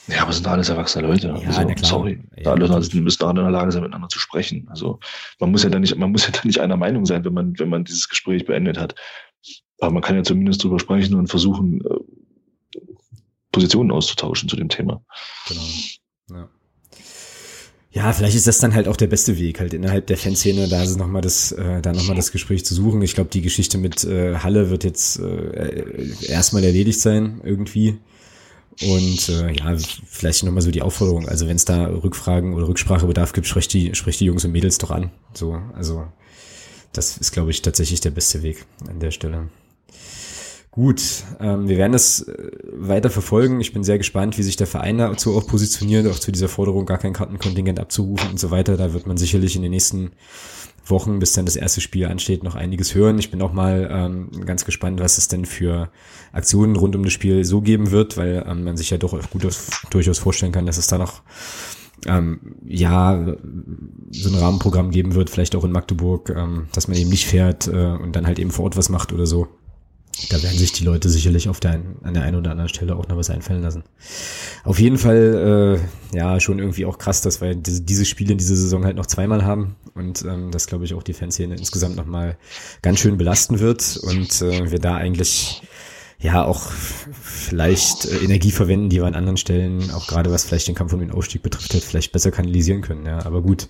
Ja, 0.07 0.21
aber 0.21 0.33
sind 0.33 0.47
alles 0.47 0.69
erwachsene 0.69 1.07
Leute. 1.07 1.27
Ja, 1.27 1.49
also, 1.49 1.73
sorry. 1.83 2.19
Ja, 2.37 2.51
alle 2.51 2.67
ja, 2.67 3.01
müssen 3.01 3.23
alle 3.23 3.39
in 3.39 3.45
der 3.45 3.51
Lage 3.51 3.71
sein, 3.71 3.81
miteinander 3.81 4.09
zu 4.09 4.19
sprechen. 4.19 4.67
Also 4.69 4.99
man 5.39 5.51
muss 5.51 5.63
ja 5.63 5.69
dann 5.69 5.81
nicht, 5.81 5.95
man 5.95 6.11
muss 6.11 6.25
ja 6.25 6.31
dann 6.31 6.45
nicht 6.45 6.59
einer 6.59 6.77
Meinung 6.77 7.05
sein, 7.05 7.25
wenn 7.25 7.33
man, 7.33 7.57
wenn 7.57 7.69
man 7.69 7.85
dieses 7.85 8.07
Gespräch 8.07 8.45
beendet 8.45 8.77
hat. 8.77 8.95
Aber 9.79 9.91
man 9.91 10.03
kann 10.03 10.15
ja 10.15 10.23
zumindest 10.23 10.63
drüber 10.63 10.79
sprechen 10.79 11.15
und 11.15 11.27
versuchen, 11.27 11.81
äh, 11.81 12.79
Positionen 13.51 13.91
auszutauschen 13.91 14.47
zu 14.47 14.55
dem 14.55 14.69
Thema. 14.69 15.03
Genau. 15.47 15.61
Ja. 16.31 16.49
Ja, 17.91 18.11
vielleicht 18.11 18.35
ist 18.35 18.45
das 18.45 18.59
dann 18.59 18.75
halt 18.75 18.89
auch 18.89 18.97
der 18.97 19.07
beste 19.07 19.37
Weg, 19.39 19.61
halt 19.61 19.73
innerhalb 19.73 20.07
der 20.07 20.17
Fanszene, 20.17 20.67
da 20.67 20.83
ist 20.83 20.97
nochmal 20.97 21.21
das, 21.21 21.53
äh, 21.53 21.81
da 21.81 21.93
nochmal 21.93 22.17
das 22.17 22.33
Gespräch 22.33 22.65
zu 22.65 22.75
suchen. 22.75 23.01
Ich 23.01 23.15
glaube, 23.15 23.29
die 23.29 23.41
Geschichte 23.41 23.77
mit 23.77 24.03
äh, 24.03 24.35
Halle 24.35 24.69
wird 24.69 24.83
jetzt 24.83 25.17
äh, 25.17 26.11
erstmal 26.27 26.65
erledigt 26.65 26.99
sein, 26.99 27.39
irgendwie. 27.45 27.97
Und 28.81 29.29
äh, 29.29 29.53
ja, 29.53 29.77
vielleicht 30.05 30.43
nochmal 30.43 30.61
so 30.61 30.71
die 30.71 30.81
Aufforderung, 30.81 31.29
also 31.29 31.47
wenn 31.47 31.55
es 31.55 31.65
da 31.65 31.85
Rückfragen 31.85 32.53
oder 32.53 32.67
Rücksprachebedarf 32.67 33.31
gibt, 33.31 33.47
sprecht 33.47 33.71
die, 33.73 33.95
sprecht 33.95 34.19
die 34.19 34.25
Jungs 34.25 34.43
und 34.43 34.51
Mädels 34.51 34.77
doch 34.77 34.91
an. 34.91 35.11
So, 35.33 35.61
also 35.73 36.07
das 36.91 37.17
ist, 37.17 37.31
glaube 37.31 37.51
ich, 37.51 37.61
tatsächlich 37.61 38.01
der 38.01 38.11
beste 38.11 38.43
Weg 38.43 38.65
an 38.87 38.99
der 38.99 39.11
Stelle. 39.11 39.49
Gut, 40.71 41.23
ähm, 41.39 41.69
wir 41.69 41.77
werden 41.77 41.93
das 41.93 42.23
äh, 42.23 42.51
weiter 42.73 43.09
verfolgen. 43.09 43.61
Ich 43.61 43.71
bin 43.71 43.85
sehr 43.85 43.97
gespannt, 43.97 44.37
wie 44.37 44.43
sich 44.43 44.57
der 44.57 44.67
Verein 44.67 44.97
dazu 44.97 45.37
auch 45.37 45.47
positioniert, 45.47 46.05
auch 46.07 46.19
zu 46.19 46.33
dieser 46.33 46.49
Forderung, 46.49 46.85
gar 46.85 46.97
kein 46.97 47.13
Kartenkontingent 47.13 47.79
abzurufen 47.79 48.31
und 48.31 48.39
so 48.41 48.51
weiter. 48.51 48.75
Da 48.75 48.91
wird 48.91 49.07
man 49.07 49.15
sicherlich 49.15 49.55
in 49.55 49.61
den 49.61 49.71
nächsten 49.71 50.11
Wochen, 50.85 51.19
bis 51.19 51.33
dann 51.33 51.45
das 51.45 51.55
erste 51.55 51.81
Spiel 51.81 52.05
ansteht, 52.05 52.43
noch 52.43 52.55
einiges 52.55 52.95
hören. 52.95 53.17
Ich 53.19 53.31
bin 53.31 53.41
auch 53.41 53.53
mal 53.53 53.89
ähm, 53.91 54.29
ganz 54.45 54.65
gespannt, 54.65 54.99
was 54.99 55.17
es 55.17 55.27
denn 55.27 55.45
für 55.45 55.89
Aktionen 56.31 56.75
rund 56.75 56.95
um 56.95 57.03
das 57.03 57.13
Spiel 57.13 57.43
so 57.43 57.61
geben 57.61 57.91
wird, 57.91 58.17
weil 58.17 58.45
ähm, 58.47 58.63
man 58.63 58.77
sich 58.77 58.89
ja 58.89 58.97
doch 58.97 59.17
gut 59.29 59.45
aus, 59.45 59.69
durchaus 59.89 60.19
vorstellen 60.19 60.51
kann, 60.51 60.65
dass 60.65 60.77
es 60.77 60.87
da 60.87 60.97
noch 60.97 61.21
ähm, 62.05 62.39
ja 62.65 63.35
so 64.11 64.29
ein 64.29 64.35
Rahmenprogramm 64.35 64.91
geben 64.91 65.15
wird, 65.15 65.29
vielleicht 65.29 65.55
auch 65.55 65.63
in 65.63 65.71
Magdeburg, 65.71 66.29
ähm, 66.29 66.67
dass 66.73 66.87
man 66.87 66.97
eben 66.97 67.09
nicht 67.09 67.25
fährt 67.25 67.67
äh, 67.67 67.71
und 67.71 68.15
dann 68.15 68.27
halt 68.27 68.39
eben 68.39 68.51
vor 68.51 68.65
Ort 68.65 68.77
was 68.77 68.89
macht 68.89 69.11
oder 69.13 69.25
so. 69.25 69.47
Da 70.29 70.41
werden 70.41 70.57
sich 70.57 70.71
die 70.71 70.85
Leute 70.85 71.09
sicherlich 71.09 71.49
auf 71.49 71.59
der, 71.59 71.81
an 72.03 72.13
der 72.13 72.23
einen 72.23 72.37
oder 72.37 72.51
anderen 72.51 72.69
Stelle 72.69 72.95
auch 72.95 73.07
noch 73.07 73.17
was 73.17 73.29
einfallen 73.29 73.61
lassen. 73.61 73.83
Auf 74.63 74.79
jeden 74.79 74.97
Fall, 74.97 75.79
äh, 76.13 76.17
ja, 76.17 76.39
schon 76.39 76.59
irgendwie 76.59 76.85
auch 76.85 76.97
krass, 76.97 77.21
dass 77.21 77.41
wir 77.41 77.53
diese, 77.53 77.81
diese 77.81 78.05
Spiele 78.05 78.31
in 78.31 78.37
dieser 78.37 78.55
Saison 78.55 78.85
halt 78.85 78.95
noch 78.95 79.07
zweimal 79.07 79.43
haben 79.43 79.75
und 79.93 80.23
ähm, 80.23 80.51
das, 80.51 80.67
glaube 80.67 80.85
ich, 80.85 80.93
auch 80.93 81.03
die 81.03 81.13
Fanszene 81.13 81.55
insgesamt 81.55 81.97
nochmal 81.97 82.37
ganz 82.81 82.99
schön 82.99 83.17
belasten 83.17 83.59
wird 83.59 83.97
und 83.97 84.41
äh, 84.41 84.71
wir 84.71 84.79
da 84.79 84.95
eigentlich 84.95 85.61
ja 86.19 86.45
auch 86.45 86.71
vielleicht 86.71 88.05
äh, 88.05 88.17
Energie 88.23 88.51
verwenden, 88.51 88.89
die 88.89 88.97
wir 88.97 89.05
an 89.05 89.15
anderen 89.15 89.37
Stellen, 89.37 89.91
auch 89.91 90.07
gerade 90.07 90.31
was 90.31 90.45
vielleicht 90.45 90.67
den 90.67 90.75
Kampf 90.75 90.93
um 90.93 90.99
den 91.01 91.11
Ausstieg 91.11 91.43
betrifft, 91.43 91.73
halt 91.73 91.83
vielleicht 91.83 92.13
besser 92.13 92.31
kanalisieren 92.31 92.81
können. 92.81 93.05
Ja, 93.05 93.25
aber 93.25 93.41
gut, 93.41 93.67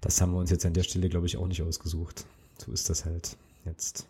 das 0.00 0.20
haben 0.20 0.32
wir 0.32 0.38
uns 0.38 0.50
jetzt 0.50 0.64
an 0.64 0.74
der 0.74 0.84
Stelle, 0.84 1.08
glaube 1.08 1.26
ich, 1.26 1.36
auch 1.36 1.46
nicht 1.48 1.62
ausgesucht. 1.62 2.24
So 2.64 2.72
ist 2.72 2.88
das 2.88 3.04
halt 3.04 3.36
jetzt. 3.64 4.06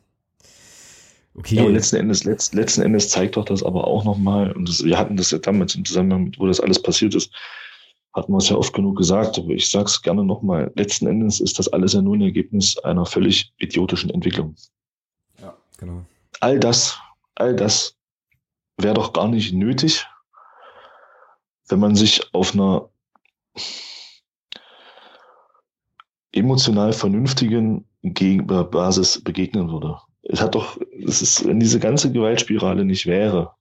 Okay. 1.38 1.56
Ja, 1.56 1.64
und 1.64 1.74
letzten 1.74 1.96
Endes, 1.96 2.24
letzten, 2.24 2.56
letzten 2.56 2.82
Endes 2.82 3.10
zeigt 3.10 3.36
doch 3.36 3.44
das 3.44 3.62
aber 3.62 3.86
auch 3.86 4.04
nochmal, 4.04 4.52
und 4.52 4.68
das, 4.68 4.82
wir 4.82 4.98
hatten 4.98 5.16
das 5.16 5.30
ja 5.30 5.38
damals 5.38 5.74
im 5.74 5.84
Zusammenhang 5.84 6.24
mit, 6.24 6.38
wo 6.38 6.46
das 6.46 6.60
alles 6.60 6.80
passiert 6.80 7.14
ist, 7.14 7.30
hatten 8.14 8.32
wir 8.32 8.38
es 8.38 8.48
ja 8.48 8.56
oft 8.56 8.72
genug 8.72 8.96
gesagt, 8.96 9.38
aber 9.38 9.50
ich 9.50 9.68
sage 9.68 9.84
es 9.84 10.00
gerne 10.00 10.24
nochmal, 10.24 10.72
letzten 10.76 11.06
Endes 11.06 11.40
ist 11.40 11.58
das 11.58 11.68
alles 11.68 11.92
ja 11.92 12.00
nur 12.00 12.16
ein 12.16 12.22
Ergebnis 12.22 12.78
einer 12.78 13.04
völlig 13.04 13.52
idiotischen 13.58 14.08
Entwicklung. 14.08 14.56
Ja, 15.38 15.54
genau. 15.76 16.06
All 16.40 16.58
das, 16.58 16.98
all 17.34 17.54
das 17.54 17.96
wäre 18.78 18.94
doch 18.94 19.12
gar 19.12 19.28
nicht 19.28 19.52
nötig, 19.52 20.06
wenn 21.68 21.80
man 21.80 21.96
sich 21.96 22.22
auf 22.32 22.54
einer 22.54 22.88
emotional 26.32 26.94
vernünftigen 26.94 27.84
Basis 28.02 29.22
begegnen 29.22 29.70
würde 29.70 29.98
es 30.28 30.40
hat 30.40 30.54
doch, 30.54 30.78
es 31.04 31.22
ist, 31.22 31.46
wenn 31.46 31.60
diese 31.60 31.80
ganze 31.80 32.12
Gewaltspirale 32.12 32.84
nicht 32.84 33.06
wäre, 33.06 33.52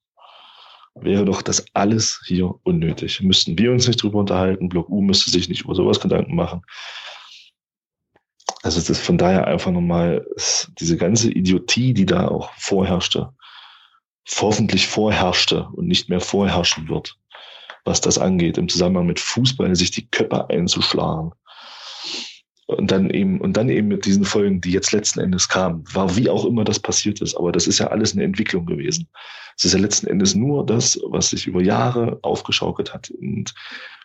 wäre 0.96 1.26
doch 1.26 1.42
das 1.42 1.66
alles 1.74 2.22
hier 2.26 2.56
unnötig. 2.64 3.22
Müssten 3.22 3.58
wir 3.58 3.72
uns 3.72 3.88
nicht 3.88 4.02
drüber 4.02 4.20
unterhalten, 4.20 4.70
Block 4.70 4.90
U 4.90 5.02
müsste 5.02 5.30
sich 5.30 5.50
nicht 5.50 5.64
über 5.64 5.76
sowas 5.76 6.00
Gedanken 6.00 6.36
machen. 6.36 6.62
Also 8.64 8.80
es 8.80 8.90
ist 8.90 9.02
von 9.02 9.18
daher 9.18 9.48
einfach 9.48 9.72
nochmal 9.72 10.26
diese 10.80 10.98
ganze 10.98 11.32
Idiotie, 11.32 11.94
die 11.94 12.06
da 12.06 12.28
auch 12.28 12.52
vorherrschte, 12.58 13.32
hoffentlich 14.40 14.88
vorherrschte 14.88 15.68
und 15.74 15.88
nicht 15.88 16.10
mehr 16.10 16.22
vorherrschen 16.22 16.90
wird, 16.90 17.18
was 17.84 18.02
das 18.02 18.18
angeht, 18.18 18.58
im 18.58 18.70
Zusammenhang 18.70 19.06
mit 19.06 19.20
Fußball 19.20 19.76
sich 19.76 19.92
die 19.92 20.10
Köpfe 20.10 20.50
einzuschlagen 20.50 21.34
und 22.68 22.92
dann 22.92 23.10
eben, 23.12 23.40
und 23.42 23.58
dann 23.58 23.70
eben 23.70 23.88
mit 23.88 24.06
diesen 24.06 24.26
Folgen, 24.26 24.60
die 24.60 24.72
jetzt 24.72 24.92
letzten 24.92 25.20
Endes 25.20 25.48
kamen, 25.48 25.84
war 25.94 26.16
wie 26.16 26.30
auch 26.30 26.46
immer 26.46 26.64
das 26.64 26.80
passiert 26.80 27.22
ist. 27.22 27.36
Aber 27.36 27.52
das 27.52 27.68
ist 27.68 27.80
ja 27.80 27.88
alles 27.88 28.14
eine 28.14 28.24
Entwicklung 28.24 28.66
gewesen. 28.66 29.08
Es 29.56 29.66
ist 29.66 29.74
ja 29.74 29.80
letzten 29.80 30.08
Endes 30.08 30.34
nur 30.34 30.66
das, 30.66 31.00
was 31.10 31.30
sich 31.30 31.46
über 31.46 31.62
Jahre 31.62 32.20
aufgeschaukelt 32.24 32.94
hat. 32.94 33.12
Und 33.12 33.54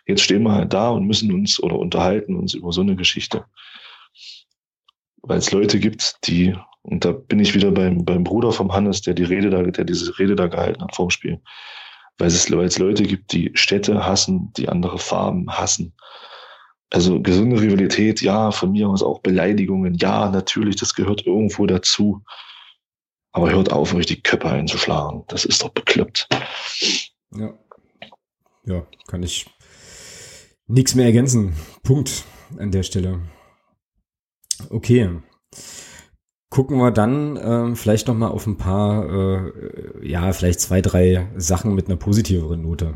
jetzt 0.05 0.21
stehen 0.21 0.43
wir 0.43 0.53
halt 0.53 0.73
da 0.73 0.89
und 0.89 1.07
müssen 1.07 1.33
uns 1.33 1.61
oder 1.61 1.77
unterhalten 1.77 2.35
uns 2.35 2.53
über 2.53 2.71
so 2.71 2.81
eine 2.81 2.95
Geschichte. 2.95 3.45
Weil 5.23 5.39
es 5.39 5.51
Leute 5.51 5.79
gibt, 5.79 6.17
die, 6.27 6.55
und 6.83 7.03
da 7.03 7.13
bin 7.13 7.39
ich 7.39 7.55
wieder 7.55 7.71
beim, 7.71 8.05
beim 8.05 8.23
Bruder 8.23 8.51
vom 8.51 8.71
Hannes, 8.71 9.01
der 9.01 9.15
die 9.15 9.23
Rede 9.23 9.49
da, 9.49 9.63
der 9.63 9.85
diese 9.85 10.17
Rede 10.19 10.35
da 10.35 10.47
gehalten 10.47 10.83
hat 10.83 10.95
vorm 10.95 11.09
Spiel. 11.09 11.41
Weil 12.19 12.27
es, 12.27 12.51
weil 12.51 12.65
es 12.65 12.77
Leute 12.77 13.03
gibt, 13.03 13.33
die 13.33 13.49
Städte 13.55 14.05
hassen, 14.05 14.53
die 14.55 14.69
andere 14.69 14.99
Farben 14.99 15.49
hassen 15.49 15.93
Also 16.93 17.21
gesunde 17.21 17.59
Rivalität, 17.59 18.21
ja, 18.21 18.51
von 18.51 18.73
mir 18.73 18.89
aus 18.89 19.01
auch 19.01 19.19
Beleidigungen, 19.21 19.95
ja, 19.95 20.29
natürlich, 20.29 20.75
das 20.75 20.93
gehört 20.93 21.25
irgendwo 21.25 21.65
dazu. 21.65 22.21
Aber 23.31 23.49
hört 23.49 23.71
auf, 23.71 23.93
euch 23.93 24.07
die 24.07 24.21
Köpfe 24.21 24.49
einzuschlagen. 24.49 25.23
Das 25.29 25.45
ist 25.45 25.63
doch 25.63 25.69
bekloppt. 25.69 26.27
Ja. 27.33 27.53
Ja, 28.65 28.85
kann 29.07 29.23
ich 29.23 29.45
nichts 30.67 30.93
mehr 30.93 31.05
ergänzen. 31.05 31.53
Punkt 31.81 32.25
an 32.57 32.71
der 32.71 32.83
Stelle. 32.83 33.21
Okay. 34.69 35.21
Gucken 36.49 36.77
wir 36.77 36.91
dann 36.91 37.37
äh, 37.37 37.75
vielleicht 37.75 38.09
noch 38.09 38.15
mal 38.15 38.27
auf 38.27 38.45
ein 38.45 38.57
paar, 38.57 39.09
äh, 39.09 40.05
ja, 40.05 40.33
vielleicht 40.33 40.59
zwei, 40.59 40.81
drei 40.81 41.29
Sachen 41.37 41.73
mit 41.73 41.87
einer 41.87 41.95
positiveren 41.95 42.61
Note 42.61 42.95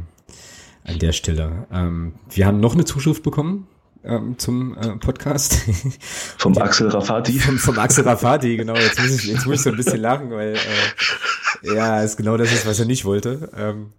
an 0.83 0.99
der 0.99 1.13
Stelle. 1.13 1.65
Ähm, 1.71 2.15
wir 2.29 2.45
haben 2.45 2.59
noch 2.59 2.73
eine 2.73 2.83
Zuschrift 2.83 3.23
bekommen 3.23 3.69
ähm, 4.05 4.37
zum 4.37 4.77
äh, 4.77 4.97
Podcast. 4.97 5.57
Vom 6.37 6.53
Die, 6.53 6.61
Axel 6.61 6.89
Rafati. 6.89 7.39
Vom, 7.39 7.57
vom 7.57 7.79
Axel 7.79 8.03
Rafati, 8.03 8.57
genau. 8.57 8.75
Jetzt 8.75 8.99
muss 8.99 9.11
ich, 9.11 9.25
jetzt 9.25 9.45
muss 9.45 9.55
ich 9.55 9.61
so 9.61 9.69
ein 9.71 9.75
bisschen 9.75 9.99
lachen, 9.99 10.31
weil 10.31 10.55
äh, 10.55 11.75
ja, 11.75 12.01
ist 12.01 12.17
genau 12.17 12.37
das 12.37 12.51
ist, 12.51 12.65
was 12.65 12.79
er 12.79 12.85
nicht 12.85 13.05
wollte. 13.05 13.49
Ähm, 13.57 13.93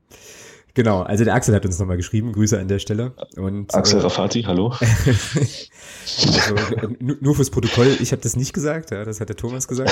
Genau, 0.76 1.00
also 1.00 1.24
der 1.24 1.34
Axel 1.34 1.54
hat 1.54 1.64
uns 1.64 1.78
nochmal 1.78 1.96
geschrieben, 1.96 2.32
Grüße 2.32 2.60
an 2.60 2.68
der 2.68 2.80
Stelle. 2.80 3.14
Und, 3.36 3.74
Axel 3.74 3.98
äh, 3.98 4.02
Rafati, 4.02 4.42
hallo. 4.42 4.74
also, 4.78 6.54
nur 6.98 7.34
fürs 7.34 7.48
Protokoll, 7.48 7.96
ich 7.98 8.12
habe 8.12 8.20
das 8.20 8.36
nicht 8.36 8.52
gesagt, 8.52 8.90
ja, 8.90 9.02
das 9.06 9.18
hat 9.18 9.30
der 9.30 9.36
Thomas 9.36 9.68
gesagt. 9.68 9.90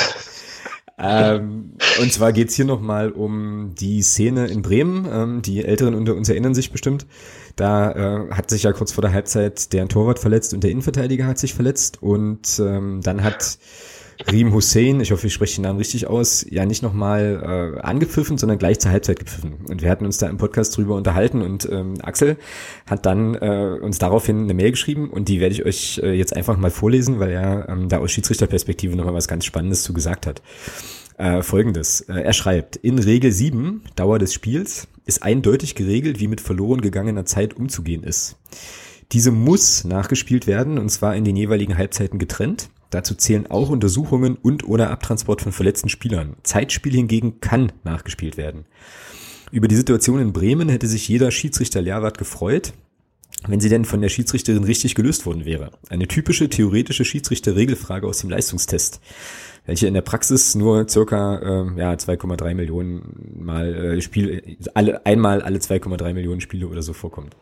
ähm, 0.98 1.78
und 2.02 2.12
zwar 2.12 2.34
geht's 2.34 2.54
hier 2.54 2.66
nochmal 2.66 3.12
um 3.12 3.74
die 3.74 4.02
Szene 4.02 4.48
in 4.48 4.60
Bremen. 4.60 5.08
Ähm, 5.10 5.40
die 5.40 5.64
Älteren 5.64 5.94
unter 5.94 6.14
uns 6.16 6.28
erinnern 6.28 6.54
sich 6.54 6.70
bestimmt. 6.70 7.06
Da 7.56 7.92
äh, 7.92 8.30
hat 8.30 8.50
sich 8.50 8.64
ja 8.64 8.72
kurz 8.72 8.92
vor 8.92 9.02
der 9.02 9.12
Halbzeit 9.12 9.72
der 9.72 9.86
Torwart 9.88 10.18
verletzt 10.18 10.54
und 10.54 10.64
der 10.64 10.70
Innenverteidiger 10.70 11.26
hat 11.26 11.38
sich 11.38 11.54
verletzt. 11.54 12.02
Und 12.02 12.60
ähm, 12.60 13.00
dann 13.02 13.22
hat 13.22 13.58
Riem 14.30 14.52
Hussein, 14.52 15.00
ich 15.00 15.10
hoffe, 15.12 15.26
ich 15.26 15.34
spreche 15.34 15.56
den 15.56 15.62
Namen 15.62 15.78
richtig 15.78 16.06
aus, 16.06 16.46
ja 16.48 16.64
nicht 16.66 16.82
nochmal 16.82 17.74
äh, 17.76 17.80
angepfiffen, 17.80 18.38
sondern 18.38 18.58
gleich 18.58 18.78
zur 18.78 18.90
Halbzeit 18.90 19.18
gepfiffen. 19.18 19.54
Und 19.68 19.82
wir 19.82 19.90
hatten 19.90 20.04
uns 20.04 20.18
da 20.18 20.28
im 20.28 20.36
Podcast 20.36 20.76
drüber 20.76 20.94
unterhalten 20.94 21.42
und 21.42 21.68
ähm, 21.70 21.94
Axel 22.02 22.36
hat 22.86 23.06
dann 23.06 23.34
äh, 23.34 23.78
uns 23.80 23.98
daraufhin 23.98 24.44
eine 24.44 24.54
Mail 24.54 24.70
geschrieben 24.70 25.10
und 25.10 25.28
die 25.28 25.40
werde 25.40 25.54
ich 25.54 25.64
euch 25.64 26.00
äh, 26.02 26.12
jetzt 26.12 26.36
einfach 26.36 26.56
mal 26.56 26.70
vorlesen, 26.70 27.18
weil 27.18 27.32
er 27.32 27.68
ähm, 27.68 27.88
da 27.88 27.98
aus 27.98 28.12
Schiedsrichterperspektive 28.12 28.96
nochmal 28.96 29.14
was 29.14 29.28
ganz 29.28 29.44
Spannendes 29.44 29.82
zu 29.82 29.92
gesagt 29.92 30.26
hat. 30.26 30.42
Äh, 31.16 31.42
Folgendes. 31.42 32.02
Äh, 32.02 32.20
er 32.20 32.32
schreibt, 32.32 32.76
in 32.76 32.98
Regel 32.98 33.30
7, 33.30 33.82
Dauer 33.94 34.18
des 34.18 34.34
Spiels, 34.34 34.88
ist 35.06 35.22
eindeutig 35.22 35.74
geregelt, 35.74 36.18
wie 36.18 36.28
mit 36.28 36.40
verloren 36.40 36.80
gegangener 36.80 37.24
Zeit 37.24 37.54
umzugehen 37.54 38.02
ist. 38.02 38.36
Diese 39.12 39.30
muss 39.30 39.84
nachgespielt 39.84 40.46
werden, 40.46 40.78
und 40.78 40.88
zwar 40.88 41.14
in 41.14 41.24
den 41.24 41.36
jeweiligen 41.36 41.76
Halbzeiten 41.76 42.18
getrennt. 42.18 42.70
Dazu 42.90 43.14
zählen 43.14 43.48
auch 43.48 43.70
Untersuchungen 43.70 44.36
und 44.36 44.66
oder 44.66 44.90
Abtransport 44.90 45.42
von 45.42 45.52
verletzten 45.52 45.88
Spielern. 45.88 46.36
Zeitspiel 46.42 46.94
hingegen 46.94 47.40
kann 47.40 47.72
nachgespielt 47.84 48.36
werden. 48.36 48.64
Über 49.52 49.68
die 49.68 49.76
Situation 49.76 50.20
in 50.20 50.32
Bremen 50.32 50.68
hätte 50.68 50.86
sich 50.86 51.06
jeder 51.08 51.30
Schiedsrichter 51.30 51.80
Lehrwart 51.80 52.18
gefreut, 52.18 52.72
wenn 53.46 53.60
sie 53.60 53.68
denn 53.68 53.84
von 53.84 54.00
der 54.00 54.08
Schiedsrichterin 54.08 54.64
richtig 54.64 54.94
gelöst 54.94 55.26
worden 55.26 55.44
wäre. 55.44 55.72
Eine 55.90 56.08
typische 56.08 56.48
theoretische 56.48 57.04
Schiedsrichter-Regelfrage 57.04 58.06
aus 58.06 58.18
dem 58.18 58.30
Leistungstest, 58.30 59.00
welche 59.66 59.86
in 59.86 59.94
der 59.94 60.02
Praxis 60.02 60.54
nur 60.54 60.88
circa 60.88 61.38
äh, 61.38 61.78
ja, 61.78 61.92
2,3 61.92 62.54
Millionen 62.54 63.38
Mal 63.38 63.74
äh, 63.74 64.00
Spiel, 64.00 64.56
alle, 64.74 65.04
einmal 65.06 65.42
alle 65.42 65.58
2,3 65.58 66.14
Millionen 66.14 66.40
Spiele 66.40 66.68
oder 66.68 66.82
so 66.82 66.92
vorkommt. 66.92 67.36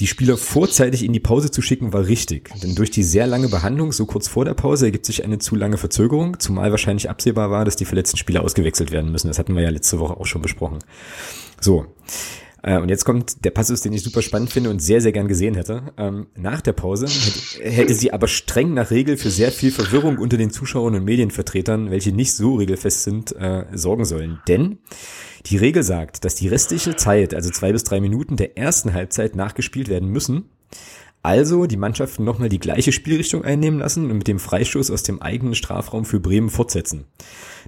Die 0.00 0.08
Spieler 0.08 0.36
vorzeitig 0.36 1.04
in 1.04 1.12
die 1.12 1.20
Pause 1.20 1.52
zu 1.52 1.62
schicken 1.62 1.92
war 1.92 2.06
richtig, 2.06 2.50
denn 2.62 2.74
durch 2.74 2.90
die 2.90 3.04
sehr 3.04 3.28
lange 3.28 3.48
Behandlung 3.48 3.92
so 3.92 4.06
kurz 4.06 4.26
vor 4.26 4.44
der 4.44 4.54
Pause 4.54 4.86
ergibt 4.86 5.06
sich 5.06 5.24
eine 5.24 5.38
zu 5.38 5.54
lange 5.54 5.76
Verzögerung, 5.76 6.40
zumal 6.40 6.72
wahrscheinlich 6.72 7.08
absehbar 7.08 7.50
war, 7.50 7.64
dass 7.64 7.76
die 7.76 7.84
verletzten 7.84 8.16
Spieler 8.16 8.42
ausgewechselt 8.42 8.90
werden 8.90 9.12
müssen. 9.12 9.28
Das 9.28 9.38
hatten 9.38 9.54
wir 9.54 9.62
ja 9.62 9.70
letzte 9.70 10.00
Woche 10.00 10.16
auch 10.16 10.26
schon 10.26 10.42
besprochen. 10.42 10.80
So. 11.60 11.86
Äh, 12.64 12.78
und 12.78 12.88
jetzt 12.88 13.04
kommt 13.04 13.44
der 13.44 13.50
Passus, 13.50 13.82
den 13.82 13.92
ich 13.92 14.02
super 14.02 14.22
spannend 14.22 14.50
finde 14.50 14.70
und 14.70 14.80
sehr, 14.80 15.00
sehr 15.00 15.12
gern 15.12 15.28
gesehen 15.28 15.54
hätte. 15.54 15.92
Ähm, 15.98 16.26
nach 16.34 16.62
der 16.62 16.72
Pause 16.72 17.06
hätte, 17.06 17.70
hätte 17.70 17.94
sie 17.94 18.12
aber 18.12 18.26
streng 18.26 18.72
nach 18.72 18.90
Regel 18.90 19.16
für 19.18 19.30
sehr 19.30 19.52
viel 19.52 19.70
Verwirrung 19.70 20.18
unter 20.18 20.38
den 20.38 20.50
Zuschauern 20.50 20.94
und 20.94 21.04
Medienvertretern, 21.04 21.90
welche 21.90 22.12
nicht 22.12 22.34
so 22.34 22.54
regelfest 22.54 23.04
sind, 23.04 23.36
äh, 23.36 23.66
sorgen 23.74 24.06
sollen. 24.06 24.40
Denn 24.48 24.78
die 25.46 25.58
Regel 25.58 25.82
sagt, 25.82 26.24
dass 26.24 26.36
die 26.36 26.48
restliche 26.48 26.96
Zeit, 26.96 27.34
also 27.34 27.50
zwei 27.50 27.70
bis 27.70 27.84
drei 27.84 28.00
Minuten 28.00 28.36
der 28.36 28.56
ersten 28.56 28.94
Halbzeit 28.94 29.36
nachgespielt 29.36 29.88
werden 29.88 30.08
müssen. 30.08 30.48
Also 31.22 31.66
die 31.66 31.76
Mannschaften 31.76 32.24
nochmal 32.24 32.48
die 32.50 32.58
gleiche 32.58 32.92
Spielrichtung 32.92 33.44
einnehmen 33.44 33.78
lassen 33.78 34.10
und 34.10 34.18
mit 34.18 34.28
dem 34.28 34.38
Freistoß 34.38 34.90
aus 34.90 35.02
dem 35.02 35.20
eigenen 35.20 35.54
Strafraum 35.54 36.04
für 36.04 36.20
Bremen 36.20 36.50
fortsetzen. 36.50 37.06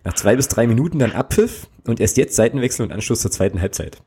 Nach 0.05 0.15
zwei 0.15 0.37
bis 0.37 0.49
drei 0.49 0.67
Minuten 0.67 0.99
dann 0.99 1.13
Abpfiff 1.13 1.67
und 1.87 2.01
erst 2.01 2.17
jetzt 2.17 2.37
Seitenwechsel 2.37 2.85
und 2.85 2.93
Anschluss 2.93 3.21
zur 3.21 3.31
zweiten 3.31 3.61
Halbzeit. 3.61 4.03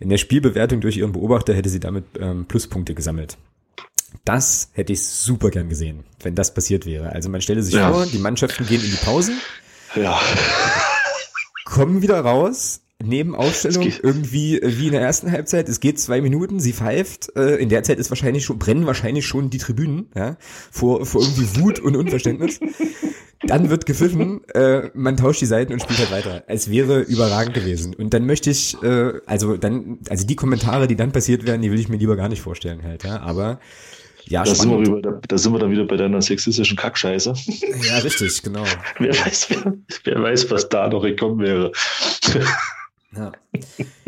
In 0.00 0.08
der 0.08 0.18
Spielbewertung 0.18 0.80
durch 0.80 0.96
ihren 0.96 1.12
Beobachter 1.12 1.54
hätte 1.54 1.68
sie 1.68 1.80
damit 1.80 2.04
ähm, 2.18 2.46
Pluspunkte 2.46 2.94
gesammelt. 2.94 3.38
Das 4.24 4.70
hätte 4.74 4.92
ich 4.92 5.02
super 5.02 5.50
gern 5.50 5.68
gesehen, 5.68 6.04
wenn 6.22 6.34
das 6.34 6.54
passiert 6.54 6.86
wäre. 6.86 7.10
Also 7.10 7.28
man 7.28 7.40
stelle 7.40 7.62
sich 7.62 7.74
ja. 7.74 7.90
vor, 7.90 8.06
die 8.06 8.18
Mannschaften 8.18 8.66
gehen 8.66 8.82
in 8.82 8.90
die 8.90 9.04
Pause. 9.04 9.32
Ja. 9.94 10.20
Kommen 11.64 12.02
wieder 12.02 12.20
raus, 12.20 12.81
Nebenausstellung 13.08 13.92
irgendwie 14.02 14.60
äh, 14.60 14.78
wie 14.78 14.86
in 14.86 14.92
der 14.92 15.02
ersten 15.02 15.30
Halbzeit. 15.30 15.68
Es 15.68 15.80
geht 15.80 15.98
zwei 16.00 16.20
Minuten, 16.20 16.60
sie 16.60 16.72
pfeift. 16.72 17.34
Äh, 17.36 17.56
in 17.56 17.68
der 17.68 17.82
Zeit 17.82 17.98
ist 17.98 18.10
wahrscheinlich 18.10 18.44
schon, 18.44 18.58
brennen 18.58 18.86
wahrscheinlich 18.86 19.26
schon 19.26 19.50
die 19.50 19.58
Tribünen, 19.58 20.08
ja, 20.16 20.36
vor, 20.70 21.04
vor 21.06 21.22
irgendwie 21.22 21.60
Wut 21.60 21.78
und 21.78 21.96
Unverständnis. 21.96 22.60
Dann 23.44 23.70
wird 23.70 23.86
gepfiffen, 23.86 24.44
äh, 24.54 24.90
man 24.94 25.16
tauscht 25.16 25.40
die 25.40 25.46
Seiten 25.46 25.72
und 25.72 25.82
spielt 25.82 25.98
halt 25.98 26.12
weiter. 26.12 26.44
Es 26.46 26.70
wäre 26.70 27.00
überragend 27.00 27.54
gewesen. 27.54 27.94
Und 27.94 28.14
dann 28.14 28.24
möchte 28.24 28.50
ich, 28.50 28.80
äh, 28.82 29.14
also 29.26 29.56
dann, 29.56 29.98
also 30.08 30.26
die 30.26 30.36
Kommentare, 30.36 30.86
die 30.86 30.94
dann 30.94 31.10
passiert 31.10 31.44
werden, 31.44 31.60
die 31.60 31.72
will 31.72 31.80
ich 31.80 31.88
mir 31.88 31.96
lieber 31.96 32.14
gar 32.14 32.28
nicht 32.28 32.40
vorstellen 32.40 32.82
halt, 32.84 33.02
ja. 33.02 33.20
Aber 33.20 33.58
ja, 34.26 34.44
da 34.44 34.54
sind, 34.54 34.70
wir 34.70 34.78
über, 34.78 35.20
da 35.26 35.38
sind 35.38 35.52
wir 35.52 35.58
dann 35.58 35.70
wieder 35.70 35.84
bei 35.84 35.96
deiner 35.96 36.22
sexistischen 36.22 36.76
Kackscheiße. 36.76 37.34
Ja, 37.88 37.98
richtig, 37.98 38.42
genau. 38.42 38.64
wer, 38.98 39.12
weiß, 39.12 39.48
wer, 39.50 39.74
wer 40.04 40.22
weiß, 40.22 40.50
was 40.50 40.68
da 40.68 40.88
noch 40.88 41.02
gekommen 41.02 41.40
wäre. 41.40 41.72
Ja. 43.14 43.32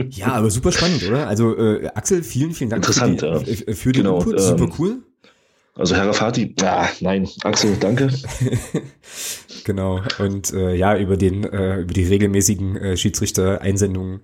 ja, 0.08 0.26
aber 0.28 0.50
super 0.50 0.72
spannend, 0.72 1.06
oder? 1.06 1.28
Also 1.28 1.56
äh, 1.56 1.88
Axel, 1.94 2.22
vielen, 2.22 2.52
vielen 2.52 2.70
Dank 2.70 2.84
Interessant, 2.84 3.20
für, 3.20 3.42
die, 3.44 3.64
ja. 3.66 3.74
für 3.74 3.92
den 3.92 4.04
genau, 4.04 4.18
Input, 4.18 4.40
super 4.40 4.64
ähm, 4.64 4.72
cool. 4.78 5.02
Also 5.76 5.96
Herr 5.96 6.06
Rafati, 6.06 6.54
ah, 6.62 6.88
nein, 7.00 7.28
Axel, 7.42 7.76
danke. 7.78 8.08
genau, 9.64 10.00
und 10.18 10.52
äh, 10.52 10.74
ja, 10.74 10.96
über 10.96 11.16
den, 11.16 11.44
äh, 11.44 11.80
über 11.80 11.92
die 11.92 12.04
regelmäßigen 12.04 12.76
äh, 12.76 12.96
Schiedsrichter-Einsendungen 12.96 14.20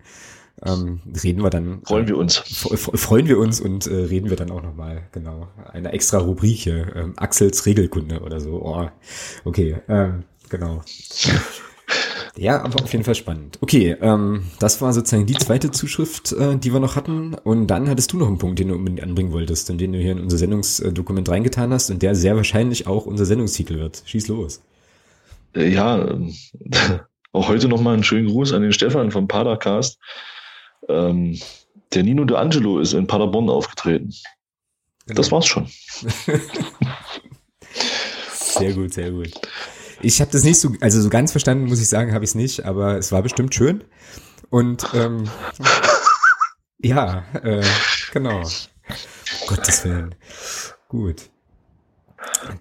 ähm, 0.65 1.01
reden 1.23 1.43
wir 1.43 1.51
dann. 1.51 1.83
Freuen 1.85 2.07
wir 2.07 2.17
uns. 2.17 2.37
Freuen 2.37 3.27
wir 3.29 3.39
uns 3.39 3.61
und 3.61 3.87
äh, 3.87 3.95
reden 3.95 4.31
wir 4.31 4.37
dann 4.37 4.51
auch 4.51 4.63
nochmal, 4.63 5.03
genau. 5.13 5.49
Eine 5.73 5.93
extra 5.93 6.19
Rubrik 6.19 6.59
hier, 6.59 6.95
ähm, 6.95 7.15
Axels 7.17 7.67
Regelkunde 7.67 8.21
oder 8.21 8.41
so. 8.41 8.63
Oh, 8.63 8.89
okay, 9.45 9.77
ähm, 9.89 10.25
genau. 10.49 10.83
Ja, 12.37 12.63
aber 12.63 12.83
auf 12.83 12.93
jeden 12.93 13.05
Fall 13.05 13.15
spannend. 13.15 13.59
Okay, 13.61 13.97
ähm, 14.01 14.45
das 14.61 14.81
war 14.81 14.93
sozusagen 14.93 15.27
die 15.27 15.35
zweite 15.35 15.71
Zuschrift, 15.71 16.33
äh, 16.33 16.57
die 16.57 16.73
wir 16.73 16.81
noch 16.81 16.97
hatten. 16.97 17.35
Und 17.35 17.67
dann 17.67 17.89
hattest 17.89 18.13
du 18.13 18.19
noch 18.19 18.29
einen 18.29 18.39
Punkt, 18.39 18.59
den 18.59 18.69
du 18.69 18.75
unbedingt 18.75 19.03
anbringen 19.03 19.33
wolltest 19.33 19.69
und 19.71 19.79
den 19.79 19.93
du 19.93 19.99
hier 19.99 20.13
in 20.13 20.21
unser 20.21 20.39
Sendungsdokument 20.39 21.29
reingetan 21.29 21.73
hast 21.73 21.91
und 21.91 22.03
der 22.03 22.15
sehr 22.15 22.37
wahrscheinlich 22.37 22.87
auch 22.87 23.07
unser 23.07 23.27
Sendungstitel 23.27 23.79
wird. 23.79 24.03
Schieß 24.07 24.29
los. 24.29 24.63
Äh, 25.55 25.69
ja, 25.69 25.99
ähm, 25.99 26.35
auch 27.33 27.49
heute 27.49 27.69
nochmal 27.69 27.95
einen 27.95 28.05
schönen 28.05 28.29
Gruß 28.29 28.53
an 28.53 28.63
den 28.63 28.73
Stefan 28.73 29.11
vom 29.11 29.27
Padercast. 29.27 29.99
Ähm, 30.89 31.39
der 31.93 32.05
Nino 32.05 32.25
de 32.25 32.37
Angelo 32.37 32.79
ist 32.79 32.93
in 32.93 33.07
Paderborn 33.07 33.51
aufgetreten. 33.51 34.15
Genau. 35.07 35.17
Das 35.17 35.33
war's 35.33 35.47
schon. 35.47 35.67
sehr 38.33 38.73
gut, 38.73 38.95
sehr 38.95 39.11
gut. 39.11 39.33
Ich 40.03 40.21
habe 40.21 40.31
das 40.31 40.45
nicht 40.45 40.59
so, 40.59 40.73
also 40.81 41.01
so 41.01 41.11
ganz 41.11 41.33
verstanden, 41.33 41.67
muss 41.67 41.81
ich 41.81 41.89
sagen, 41.89 42.15
habe 42.15 42.25
ich 42.25 42.31
es 42.31 42.35
nicht, 42.35 42.65
aber 42.65 42.97
es 42.97 43.13
war 43.13 43.23
bestimmt 43.23 43.55
schön. 43.55 43.85
Und 44.49 44.87
ähm, 44.95 45.25
ja, 46.79 47.25
äh, 47.43 47.63
genau. 48.13 48.43
Gottes 49.47 49.85
Willen. 49.85 50.15
Gut. 50.89 51.31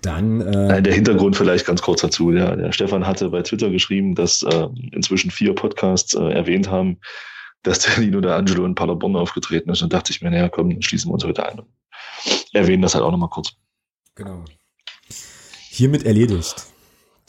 Dann. 0.02 0.41
Äh, 0.41 0.82
der 0.82 0.94
Hintergrund 0.94 1.36
vielleicht 1.36 1.66
ganz 1.66 1.82
kurz 1.82 2.02
dazu. 2.02 2.32
Ja, 2.32 2.56
der 2.56 2.72
Stefan 2.72 3.07
hatte 3.07 3.30
bei 3.30 3.41
Twitter 3.41 3.70
geschrieben, 3.70 4.16
dass 4.16 4.44
äh, 4.44 4.68
inzwischen 4.91 5.32
vier 5.32 5.56
Podcasts 5.56 6.14
äh, 6.14 6.32
erwähnt 6.32 6.70
haben, 6.70 6.99
dass 7.64 7.80
der 7.80 7.98
Lino 8.03 8.22
der 8.22 8.36
Angelo 8.36 8.66
in 8.66 8.76
Paderborn 8.76 9.16
aufgetreten 9.16 9.70
ist. 9.70 9.82
Und 9.82 9.94
dachte 9.94 10.11
ich 10.11 10.22
mir, 10.22 10.30
naja, 10.30 10.49
komm, 10.49 10.70
dann 10.70 10.82
schließen 10.82 11.10
wir 11.10 11.14
uns 11.14 11.24
heute 11.24 11.45
ein. 11.45 11.61
Erwähnen 12.53 12.82
das 12.82 12.95
halt 12.95 13.03
auch 13.03 13.11
nochmal 13.11 13.30
kurz. 13.30 13.53
Genau. 14.16 14.44
Hiermit 15.70 16.03
erledigt. 16.03 16.66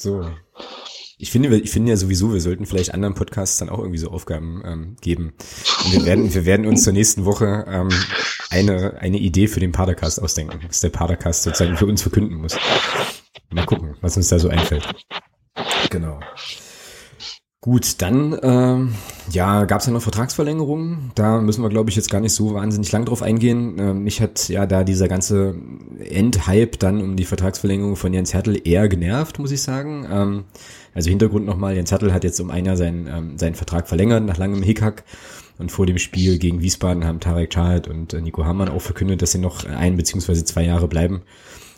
So. 0.01 0.25
Ich 1.19 1.31
finde, 1.31 1.55
ich 1.59 1.71
finde 1.71 1.91
ja 1.91 1.97
sowieso, 1.99 2.33
wir 2.33 2.41
sollten 2.41 2.65
vielleicht 2.65 2.95
anderen 2.95 3.13
Podcasts 3.13 3.59
dann 3.59 3.69
auch 3.69 3.81
irgendwie 3.81 3.99
so 3.99 4.11
Aufgaben 4.11 4.63
ähm, 4.65 4.97
geben. 5.03 5.35
Und 5.85 5.93
wir 5.93 6.05
werden, 6.07 6.33
wir 6.33 6.47
werden 6.47 6.65
uns 6.65 6.85
zur 6.85 6.95
nächsten 6.95 7.27
Woche 7.27 7.67
ähm, 7.69 7.91
eine, 8.49 8.97
eine 9.01 9.19
Idee 9.19 9.47
für 9.47 9.61
den 9.61 9.73
Padercast 9.73 10.23
ausdenken, 10.23 10.61
was 10.67 10.81
der 10.81 10.89
Padercast 10.89 11.43
sozusagen 11.43 11.77
für 11.77 11.85
uns 11.85 12.01
verkünden 12.01 12.39
muss. 12.39 12.57
Mal 13.51 13.67
gucken, 13.67 13.97
was 14.01 14.17
uns 14.17 14.29
da 14.29 14.39
so 14.39 14.49
einfällt. 14.49 14.89
Genau. 15.91 16.19
Gut, 17.63 18.01
dann 18.01 18.39
ähm, 18.43 18.95
ja, 19.31 19.67
gab 19.67 19.81
es 19.81 19.87
ja 19.87 19.93
noch 19.93 20.01
Vertragsverlängerungen. 20.01 21.13
Da 21.15 21.43
müssen 21.43 21.63
wir, 21.63 21.69
glaube 21.69 21.91
ich, 21.91 21.97
jetzt 21.97 22.11
gar 22.11 22.23
nicht 22.23 22.33
so 22.33 22.55
wahnsinnig 22.55 22.91
lang 22.91 23.05
drauf 23.05 23.21
eingehen. 23.21 23.77
Ähm, 23.79 24.03
mich 24.03 24.23
hat 24.23 24.49
ja 24.49 24.65
da 24.65 24.83
dieser 24.83 25.09
ganze 25.09 25.57
Endhype 25.99 26.79
dann 26.79 27.03
um 27.03 27.17
die 27.17 27.27
Vertragsverlängerung 27.27 27.97
von 27.97 28.15
Jens 28.15 28.33
Hertel 28.33 28.59
eher 28.65 28.89
genervt, 28.89 29.39
muss 29.39 29.51
ich 29.51 29.61
sagen. 29.61 30.07
Ähm, 30.11 30.45
also 30.95 31.11
Hintergrund 31.11 31.45
nochmal, 31.45 31.77
Jens 31.77 31.91
Hertel 31.91 32.15
hat 32.15 32.25
jetzt 32.25 32.41
um 32.41 32.51
ein 32.51 32.65
Jahr 32.65 32.79
seinen, 32.79 33.07
ähm, 33.07 33.37
seinen 33.37 33.55
Vertrag 33.55 33.89
verlängert 33.89 34.25
nach 34.25 34.39
langem 34.39 34.63
Hickhack. 34.63 35.05
Und 35.59 35.71
vor 35.71 35.85
dem 35.85 35.99
Spiel 35.99 36.39
gegen 36.39 36.63
Wiesbaden 36.63 37.05
haben 37.05 37.21
Tarek 37.21 37.51
Chahat 37.51 37.89
und 37.89 38.15
äh, 38.15 38.23
Nico 38.23 38.43
Hamann 38.47 38.71
auch 38.71 38.81
verkündet, 38.81 39.21
dass 39.21 39.33
sie 39.33 39.39
noch 39.39 39.67
ein 39.67 39.99
beziehungsweise 39.99 40.47
zwei 40.47 40.65
Jahre 40.65 40.89
bleiben. 40.89 41.21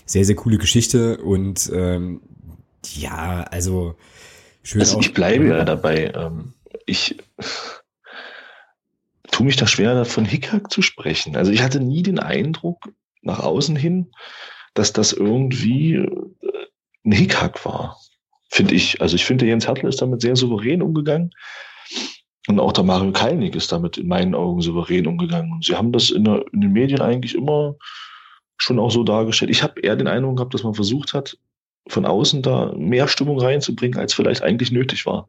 Sehr, 0.06 0.24
sehr 0.24 0.36
coole 0.36 0.58
Geschichte 0.58 1.16
und 1.16 1.72
ähm, 1.74 2.20
ja, 2.84 3.42
also 3.50 3.96
schön. 4.62 4.80
Also 4.80 5.00
ich 5.00 5.14
bleibe 5.14 5.48
ja 5.48 5.64
dabei. 5.64 6.12
Ähm, 6.14 6.54
ich 6.86 7.16
tue 9.30 9.46
mich 9.46 9.56
da 9.56 9.66
schwer, 9.66 9.94
davon 9.94 10.24
Hickhack 10.24 10.70
zu 10.70 10.82
sprechen. 10.82 11.36
Also 11.36 11.52
ich 11.52 11.62
hatte 11.62 11.80
nie 11.80 12.02
den 12.02 12.18
Eindruck 12.18 12.92
nach 13.22 13.40
außen 13.40 13.76
hin, 13.76 14.12
dass 14.74 14.92
das 14.92 15.12
irgendwie 15.12 15.94
äh, 15.94 16.10
ein 17.04 17.12
Hickhack 17.12 17.64
war, 17.64 17.98
finde 18.50 18.74
ich. 18.74 19.00
Also 19.00 19.16
ich 19.16 19.24
finde, 19.24 19.46
Jens 19.46 19.66
Hertel 19.66 19.88
ist 19.88 20.02
damit 20.02 20.20
sehr 20.20 20.36
souverän 20.36 20.82
umgegangen. 20.82 21.30
Und 22.48 22.58
auch 22.58 22.72
der 22.72 22.84
Mario 22.84 23.12
Kalnick 23.12 23.54
ist 23.54 23.70
damit 23.70 23.98
in 23.98 24.08
meinen 24.08 24.34
Augen 24.34 24.60
souverän 24.62 25.06
umgegangen. 25.06 25.52
Und 25.52 25.64
sie 25.64 25.76
haben 25.76 25.92
das 25.92 26.10
in, 26.10 26.24
der, 26.24 26.44
in 26.52 26.60
den 26.60 26.72
Medien 26.72 27.00
eigentlich 27.00 27.34
immer 27.34 27.76
schon 28.56 28.78
auch 28.78 28.90
so 28.90 29.04
dargestellt. 29.04 29.50
Ich 29.50 29.62
habe 29.62 29.80
eher 29.80 29.96
den 29.96 30.08
Eindruck 30.08 30.36
gehabt, 30.36 30.54
dass 30.54 30.64
man 30.64 30.74
versucht 30.74 31.14
hat, 31.14 31.38
von 31.88 32.06
außen 32.06 32.42
da 32.42 32.72
mehr 32.76 33.08
Stimmung 33.08 33.40
reinzubringen, 33.40 33.98
als 33.98 34.14
vielleicht 34.14 34.42
eigentlich 34.42 34.70
nötig 34.70 35.06
war. 35.06 35.28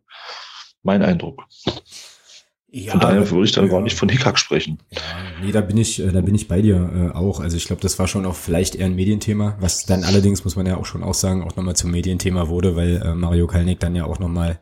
Mein 0.84 1.02
Eindruck. 1.02 1.46
Ja, 2.76 2.94
von 2.94 3.02
daher 3.02 3.30
würde 3.30 3.46
ich 3.46 3.52
da 3.52 3.62
ja. 3.62 3.68
gar 3.68 3.82
nicht 3.82 3.96
von 3.96 4.10
Hickhack 4.10 4.40
sprechen. 4.40 4.80
Ja, 4.90 5.00
nee, 5.44 5.52
da 5.52 5.62
bin 5.62 5.78
ich, 5.78 6.00
äh, 6.00 6.12
da 6.12 6.22
bin 6.22 6.34
ich 6.34 6.48
bei 6.48 6.60
dir 6.60 7.12
äh, 7.14 7.16
auch. 7.16 7.40
Also 7.40 7.56
ich 7.56 7.66
glaube, 7.66 7.84
das 7.84 8.00
war 8.00 8.08
schon 8.08 8.26
auch 8.26 8.34
vielleicht 8.34 8.74
eher 8.74 8.88
ein 8.88 8.96
Medienthema, 8.96 9.56
was 9.60 9.86
dann 9.86 10.04
allerdings, 10.04 10.44
muss 10.44 10.56
man 10.56 10.66
ja 10.66 10.78
auch 10.78 10.86
schon 10.88 11.04
auch 11.04 11.14
sagen, 11.14 11.44
auch 11.44 11.56
nochmal 11.56 11.76
zum 11.76 11.92
Medienthema 11.92 12.50
wurde, 12.50 12.76
weil 12.76 12.96
äh, 12.96 13.14
Mario 13.14 13.46
Kalnick 13.46 13.80
dann 13.80 13.96
ja 13.96 14.06
auch 14.06 14.18
nochmal 14.18 14.58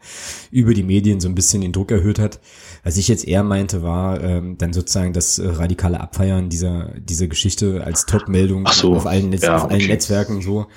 über 0.52 0.74
die 0.74 0.84
Medien 0.84 1.22
so 1.22 1.30
ein 1.30 1.36
bisschen 1.36 1.62
den 1.62 1.72
Druck 1.72 1.90
erhöht 1.90 2.20
hat. 2.20 2.42
Was 2.84 2.98
ich 2.98 3.08
jetzt 3.08 3.26
eher 3.26 3.44
meinte, 3.44 3.82
war 3.82 4.22
ähm, 4.22 4.58
dann 4.58 4.74
sozusagen 4.74 5.14
das 5.14 5.40
äh, 5.40 5.48
radikale 5.48 6.02
Abfeiern 6.02 6.50
dieser, 6.50 6.90
dieser 7.00 7.28
Geschichte 7.28 7.82
als 7.82 8.08
Top-Meldung 8.08 8.68
so. 8.74 8.94
auf 8.94 9.06
allen, 9.06 9.30
Netz, 9.30 9.44
ja, 9.44 9.56
auf 9.56 9.70
allen 9.70 9.76
okay. 9.76 9.88
Netzwerken 9.88 10.42
so 10.42 10.68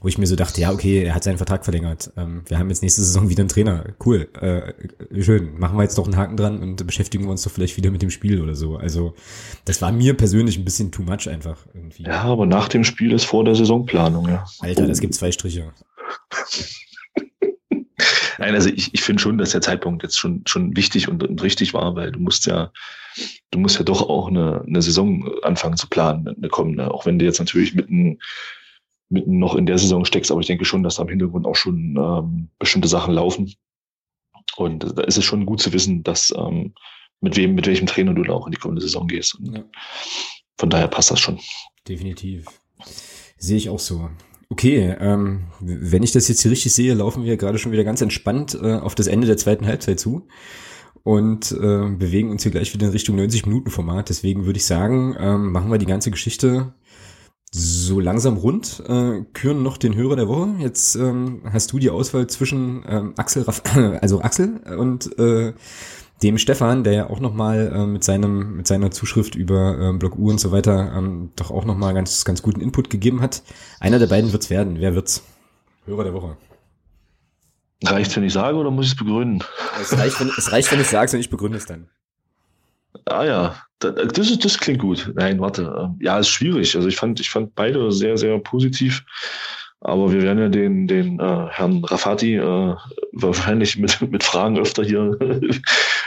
wo 0.00 0.08
ich 0.08 0.16
mir 0.16 0.26
so 0.26 0.34
dachte, 0.34 0.60
ja, 0.60 0.72
okay, 0.72 1.04
er 1.04 1.14
hat 1.14 1.24
seinen 1.24 1.36
Vertrag 1.36 1.64
verlängert. 1.64 2.10
Ähm, 2.16 2.42
wir 2.46 2.58
haben 2.58 2.70
jetzt 2.70 2.82
nächste 2.82 3.02
Saison 3.02 3.28
wieder 3.28 3.42
einen 3.42 3.50
Trainer. 3.50 3.84
Cool, 4.04 4.28
äh, 4.40 4.72
schön. 5.22 5.58
Machen 5.58 5.76
wir 5.76 5.82
jetzt 5.82 5.98
doch 5.98 6.06
einen 6.06 6.16
Haken 6.16 6.38
dran 6.38 6.60
und 6.60 6.86
beschäftigen 6.86 7.24
wir 7.24 7.30
uns 7.30 7.42
doch 7.42 7.50
vielleicht 7.50 7.76
wieder 7.76 7.90
mit 7.90 8.00
dem 8.00 8.10
Spiel 8.10 8.40
oder 8.40 8.54
so. 8.54 8.76
Also 8.76 9.14
das 9.66 9.82
war 9.82 9.92
mir 9.92 10.14
persönlich 10.14 10.56
ein 10.56 10.64
bisschen 10.64 10.90
too 10.90 11.02
much 11.02 11.28
einfach 11.28 11.58
irgendwie. 11.74 12.04
Ja, 12.04 12.22
aber 12.22 12.46
nach 12.46 12.68
dem 12.68 12.82
Spiel 12.82 13.12
ist 13.12 13.24
vor 13.24 13.44
der 13.44 13.54
Saisonplanung, 13.54 14.26
ja. 14.28 14.46
Alter, 14.60 14.86
das 14.86 15.00
gibt 15.00 15.14
zwei 15.14 15.32
Striche. 15.32 15.72
Nein, 18.38 18.54
also 18.54 18.70
ich, 18.70 18.94
ich 18.94 19.02
finde 19.02 19.20
schon, 19.20 19.36
dass 19.36 19.50
der 19.50 19.60
Zeitpunkt 19.60 20.02
jetzt 20.02 20.18
schon, 20.18 20.42
schon 20.46 20.74
wichtig 20.74 21.08
und, 21.08 21.22
und 21.22 21.42
richtig 21.42 21.74
war, 21.74 21.94
weil 21.94 22.10
du 22.10 22.20
musst 22.20 22.46
ja, 22.46 22.72
du 23.50 23.58
musst 23.58 23.76
ja 23.76 23.84
doch 23.84 24.08
auch 24.08 24.28
eine, 24.28 24.64
eine 24.66 24.80
Saison 24.80 25.30
anfangen 25.42 25.76
zu 25.76 25.88
planen, 25.88 26.26
eine 26.26 26.48
kommende, 26.48 26.90
auch 26.90 27.04
wenn 27.04 27.18
du 27.18 27.26
jetzt 27.26 27.38
natürlich 27.38 27.74
mitten 27.74 28.18
mitten 29.10 29.38
noch 29.38 29.54
in 29.54 29.66
der 29.66 29.78
Saison 29.78 30.04
steckst, 30.04 30.30
aber 30.30 30.40
ich 30.40 30.46
denke 30.46 30.64
schon, 30.64 30.82
dass 30.82 30.96
da 30.96 31.02
im 31.02 31.08
Hintergrund 31.08 31.46
auch 31.46 31.56
schon 31.56 31.96
ähm, 31.98 32.48
bestimmte 32.58 32.88
Sachen 32.88 33.14
laufen. 33.14 33.52
Und 34.56 34.96
da 34.96 35.02
ist 35.02 35.18
es 35.18 35.24
schon 35.24 35.46
gut 35.46 35.60
zu 35.60 35.72
wissen, 35.72 36.02
dass 36.02 36.32
ähm, 36.36 36.74
mit 37.20 37.36
wem, 37.36 37.54
mit 37.54 37.66
welchem 37.66 37.86
Trainer 37.86 38.14
du 38.14 38.22
da 38.22 38.32
auch 38.32 38.46
in 38.46 38.52
die 38.52 38.58
kommende 38.58 38.80
Saison 38.80 39.06
gehst. 39.06 39.38
Ja. 39.40 39.64
Von 40.58 40.70
daher 40.70 40.88
passt 40.88 41.10
das 41.10 41.20
schon. 41.20 41.38
Definitiv. 41.88 42.46
Sehe 43.36 43.56
ich 43.56 43.68
auch 43.68 43.78
so. 43.78 44.10
Okay, 44.48 44.96
ähm, 44.98 45.46
wenn 45.60 46.02
ich 46.02 46.12
das 46.12 46.28
jetzt 46.28 46.42
hier 46.42 46.50
richtig 46.50 46.72
sehe, 46.72 46.94
laufen 46.94 47.24
wir 47.24 47.36
gerade 47.36 47.58
schon 47.58 47.72
wieder 47.72 47.84
ganz 47.84 48.00
entspannt 48.00 48.58
äh, 48.60 48.74
auf 48.74 48.94
das 48.94 49.06
Ende 49.06 49.26
der 49.26 49.36
zweiten 49.36 49.66
Halbzeit 49.66 50.00
zu 50.00 50.26
und 51.02 51.52
äh, 51.52 51.88
bewegen 51.90 52.30
uns 52.30 52.42
hier 52.42 52.52
gleich 52.52 52.74
wieder 52.74 52.86
in 52.86 52.92
Richtung 52.92 53.16
90 53.16 53.46
Minuten 53.46 53.70
Format. 53.70 54.08
Deswegen 54.08 54.46
würde 54.46 54.58
ich 54.58 54.66
sagen, 54.66 55.16
ähm, 55.18 55.52
machen 55.52 55.70
wir 55.70 55.78
die 55.78 55.86
ganze 55.86 56.10
Geschichte 56.10 56.74
so 57.52 57.98
langsam 58.00 58.36
rund. 58.36 58.82
Äh, 58.86 59.24
küren 59.32 59.62
noch 59.62 59.76
den 59.76 59.94
Hörer 59.94 60.16
der 60.16 60.28
Woche. 60.28 60.54
Jetzt 60.58 60.94
ähm, 60.96 61.42
hast 61.52 61.72
du 61.72 61.78
die 61.78 61.90
Auswahl 61.90 62.26
zwischen 62.28 62.84
ähm, 62.88 63.14
Axel, 63.16 63.42
Raff 63.42 63.62
also 64.00 64.22
Axel 64.22 64.60
und 64.78 65.18
äh, 65.18 65.52
dem 66.22 66.38
Stefan, 66.38 66.84
der 66.84 66.92
ja 66.92 67.10
auch 67.10 67.20
nochmal 67.20 67.72
äh, 67.74 67.86
mit 67.86 68.04
seinem 68.04 68.56
mit 68.56 68.66
seiner 68.66 68.90
Zuschrift 68.90 69.34
über 69.34 69.78
äh, 69.78 69.92
Blog 69.94 70.16
U 70.18 70.30
und 70.30 70.38
so 70.38 70.52
weiter 70.52 70.92
ähm, 70.96 71.30
doch 71.36 71.50
auch 71.50 71.64
nochmal 71.64 71.94
ganz 71.94 72.24
ganz 72.24 72.42
guten 72.42 72.60
Input 72.60 72.90
gegeben 72.90 73.20
hat. 73.20 73.42
Einer 73.80 73.98
der 73.98 74.06
beiden 74.06 74.32
wird's 74.32 74.50
werden. 74.50 74.76
Wer 74.78 74.94
wird's? 74.94 75.22
Hörer 75.86 76.04
der 76.04 76.14
Woche. 76.14 76.36
Reicht, 77.82 78.14
wenn 78.14 78.24
ich 78.24 78.34
sage, 78.34 78.58
oder 78.58 78.70
muss 78.70 78.86
ich 78.86 78.92
es 78.92 78.98
begründen? 78.98 79.42
Es 79.80 79.96
reicht, 79.96 80.20
wenn, 80.20 80.28
es 80.28 80.52
reicht, 80.52 80.70
wenn 80.70 80.80
ich 80.82 80.88
sage 80.88 81.12
und 81.12 81.20
ich 81.20 81.30
begründe 81.30 81.56
es 81.56 81.64
dann. 81.64 81.88
Ah 83.06 83.24
ja, 83.24 83.56
das, 83.80 84.38
das 84.38 84.58
klingt 84.58 84.80
gut. 84.80 85.10
Nein, 85.14 85.40
warte. 85.40 85.74
Ähm, 85.78 85.98
ja, 86.00 86.18
ist 86.18 86.28
schwierig. 86.28 86.76
Also 86.76 86.88
ich 86.88 86.96
fand, 86.96 87.18
ich 87.20 87.30
fand 87.30 87.54
beide 87.54 87.90
sehr, 87.92 88.16
sehr 88.16 88.38
positiv. 88.38 89.04
Aber 89.82 90.12
wir 90.12 90.20
werden 90.20 90.38
ja 90.38 90.48
den, 90.50 90.86
den 90.86 91.18
äh, 91.18 91.46
Herrn 91.48 91.82
Rafati 91.84 92.36
äh, 92.36 92.74
wahrscheinlich 93.12 93.78
mit, 93.78 94.00
mit 94.10 94.22
Fragen 94.22 94.58
öfter 94.58 94.84
hier 94.84 95.18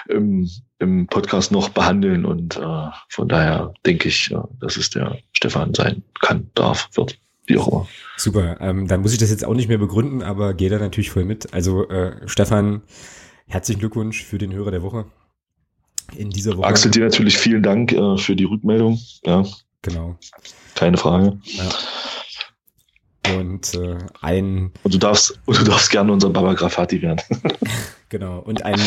im, 0.10 0.48
im 0.78 1.08
Podcast 1.08 1.52
noch 1.52 1.70
behandeln. 1.70 2.26
Und 2.26 2.58
äh, 2.58 2.88
von 3.10 3.28
daher 3.28 3.74
denke 3.86 4.10
ich, 4.10 4.32
äh, 4.32 4.38
dass 4.60 4.78
es 4.78 4.92
der 4.92 5.18
Stefan 5.32 5.74
sein 5.74 6.04
kann, 6.22 6.52
darf, 6.54 6.90
wird, 6.94 7.18
wie 7.48 7.58
auch 7.58 7.68
immer. 7.68 7.88
Super. 8.18 8.58
Ähm, 8.62 8.88
dann 8.88 9.02
muss 9.02 9.14
ich 9.14 9.20
das 9.20 9.32
jetzt 9.32 9.46
auch 9.46 9.56
nicht 9.56 9.70
mehr 9.70 9.80
begründen, 9.80 10.22
aber 10.22 10.54
gehe 10.54 10.70
da 10.70 10.78
natürlich 10.78 11.10
voll 11.10 11.26
mit. 11.26 11.52
Also 11.54 11.90
äh, 11.90 12.28
Stefan, 12.28 12.84
herzlichen 13.48 13.80
Glückwunsch 13.80 14.24
für 14.24 14.38
den 14.38 14.54
Hörer 14.54 14.70
der 14.70 14.84
Woche 14.84 15.06
in 16.16 16.30
dieser 16.30 16.58
Woche. 16.58 16.68
Axel, 16.68 16.92
dir 16.92 17.04
natürlich 17.04 17.38
vielen 17.38 17.64
Dank 17.64 17.92
äh, 17.92 18.18
für 18.18 18.36
die 18.36 18.46
Rückmeldung. 18.46 19.00
Ja. 19.26 19.44
Genau. 19.82 20.18
Keine 20.76 20.98
Frage. 20.98 21.40
Ja. 21.44 21.70
Und 23.38 23.74
äh, 23.76 23.98
ein. 24.22 24.72
Und 24.84 24.94
du 24.94 24.98
darfst, 24.98 25.40
und 25.46 25.60
du 25.60 25.64
darfst 25.64 25.90
gerne 25.92 26.12
unser 26.12 26.30
Baba 26.30 26.54
Grafati 26.54 27.02
werden. 27.02 27.22
genau. 28.10 28.40
Und 28.40 28.66
ein 28.66 28.80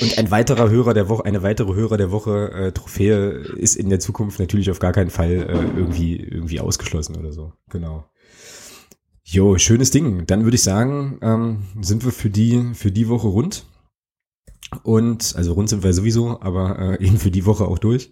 und 0.00 0.18
ein 0.18 0.30
weiterer 0.30 0.68
Hörer 0.68 0.94
der 0.94 1.08
Woche, 1.08 1.24
eine 1.24 1.42
weitere 1.42 1.74
Hörer 1.74 1.96
der 1.96 2.10
Woche 2.10 2.50
äh, 2.52 2.72
Trophäe 2.72 3.30
ist 3.56 3.76
in 3.76 3.88
der 3.88 4.00
Zukunft 4.00 4.40
natürlich 4.40 4.70
auf 4.70 4.80
gar 4.80 4.92
keinen 4.92 5.10
Fall 5.10 5.30
äh, 5.30 5.78
irgendwie 5.78 6.16
irgendwie 6.16 6.60
ausgeschlossen 6.60 7.16
oder 7.16 7.32
so. 7.32 7.52
Genau. 7.70 8.04
Jo, 9.24 9.56
schönes 9.58 9.92
Ding. 9.92 10.26
Dann 10.26 10.44
würde 10.44 10.56
ich 10.56 10.62
sagen, 10.62 11.18
ähm, 11.22 11.62
sind 11.80 12.04
wir 12.04 12.12
für 12.12 12.30
die 12.30 12.70
für 12.74 12.90
die 12.90 13.08
Woche 13.08 13.28
rund. 13.28 13.64
Und 14.82 15.34
also 15.36 15.52
rund 15.52 15.68
sind 15.68 15.82
wir 15.82 15.92
sowieso, 15.92 16.40
aber 16.40 16.78
äh, 17.00 17.04
eben 17.04 17.18
für 17.18 17.30
die 17.30 17.46
Woche 17.46 17.64
auch 17.64 17.78
durch 17.78 18.10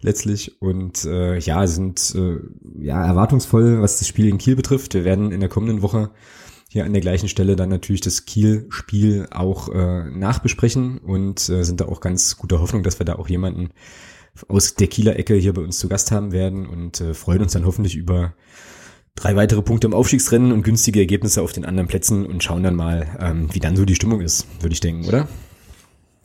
letztlich. 0.00 0.60
Und 0.60 1.04
äh, 1.04 1.38
ja, 1.38 1.66
sind 1.66 2.14
äh, 2.14 2.38
ja 2.78 3.04
erwartungsvoll, 3.04 3.80
was 3.80 3.98
das 3.98 4.08
Spiel 4.08 4.28
in 4.28 4.38
Kiel 4.38 4.56
betrifft. 4.56 4.94
Wir 4.94 5.04
werden 5.04 5.32
in 5.32 5.40
der 5.40 5.48
kommenden 5.48 5.82
Woche 5.82 6.10
hier 6.68 6.84
an 6.84 6.92
der 6.92 7.02
gleichen 7.02 7.28
Stelle 7.28 7.54
dann 7.54 7.68
natürlich 7.68 8.00
das 8.00 8.24
Kiel-Spiel 8.24 9.28
auch 9.30 9.68
äh, 9.68 10.10
nachbesprechen 10.10 10.98
und 10.98 11.48
äh, 11.48 11.62
sind 11.62 11.80
da 11.80 11.86
auch 11.86 12.00
ganz 12.00 12.36
guter 12.36 12.60
Hoffnung, 12.60 12.82
dass 12.82 12.98
wir 12.98 13.06
da 13.06 13.14
auch 13.14 13.28
jemanden 13.28 13.70
aus 14.48 14.74
der 14.74 14.88
Kieler 14.88 15.16
Ecke 15.16 15.34
hier 15.34 15.52
bei 15.52 15.62
uns 15.62 15.78
zu 15.78 15.88
Gast 15.88 16.10
haben 16.10 16.32
werden 16.32 16.66
und 16.66 17.00
äh, 17.00 17.14
freuen 17.14 17.42
uns 17.42 17.52
dann 17.52 17.64
hoffentlich 17.64 17.94
über 17.94 18.34
drei 19.14 19.36
weitere 19.36 19.62
Punkte 19.62 19.86
im 19.86 19.94
Aufstiegsrennen 19.94 20.50
und 20.50 20.64
günstige 20.64 20.98
Ergebnisse 20.98 21.42
auf 21.42 21.52
den 21.52 21.64
anderen 21.64 21.88
Plätzen 21.88 22.26
und 22.26 22.42
schauen 22.42 22.64
dann 22.64 22.74
mal, 22.74 23.06
ähm, 23.20 23.48
wie 23.52 23.60
dann 23.60 23.76
so 23.76 23.84
die 23.84 23.94
Stimmung 23.94 24.20
ist, 24.20 24.46
würde 24.60 24.72
ich 24.72 24.80
denken, 24.80 25.06
oder? 25.06 25.28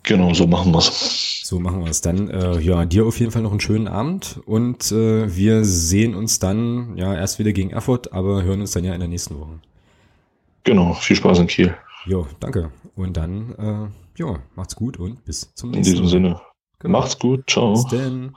Genau, 0.02 0.32
so 0.34 0.46
machen 0.46 0.72
wir 0.72 0.78
es. 0.78 1.42
So 1.44 1.58
machen 1.60 1.84
wir 1.84 1.90
es. 1.90 2.00
Dann, 2.00 2.28
äh, 2.30 2.58
ja, 2.60 2.84
dir 2.84 3.06
auf 3.06 3.18
jeden 3.18 3.32
Fall 3.32 3.42
noch 3.42 3.50
einen 3.50 3.60
schönen 3.60 3.88
Abend 3.88 4.40
und 4.46 4.90
äh, 4.92 5.34
wir 5.34 5.64
sehen 5.64 6.14
uns 6.14 6.38
dann, 6.38 6.96
ja, 6.96 7.14
erst 7.14 7.38
wieder 7.38 7.52
gegen 7.52 7.70
Erfurt, 7.70 8.12
aber 8.12 8.42
hören 8.42 8.60
uns 8.60 8.70
dann 8.72 8.84
ja 8.84 8.94
in 8.94 9.00
der 9.00 9.08
nächsten 9.08 9.38
Woche. 9.38 9.58
Genau, 10.64 10.94
viel 10.94 11.16
Spaß 11.16 11.40
in 11.40 11.46
Kiel. 11.46 11.76
Jo, 12.06 12.26
danke. 12.38 12.70
Und 12.96 13.16
dann, 13.16 13.54
äh, 13.58 14.20
ja, 14.20 14.38
macht's 14.54 14.76
gut 14.76 14.98
und 14.98 15.24
bis 15.24 15.52
zum 15.54 15.70
nächsten 15.70 15.92
Mal. 15.92 15.98
In 15.98 16.02
diesem 16.02 16.06
Sinne. 16.08 16.40
Genau. 16.78 16.98
Macht's 16.98 17.18
gut, 17.18 17.48
ciao. 17.48 17.74
Bis 17.74 17.86
denn. 17.86 18.32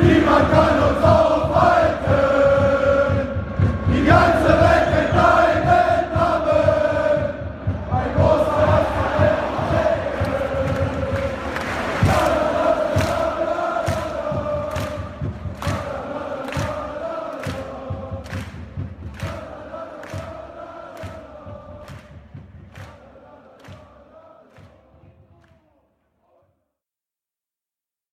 Niemand 0.00 0.50
kann 0.50 0.87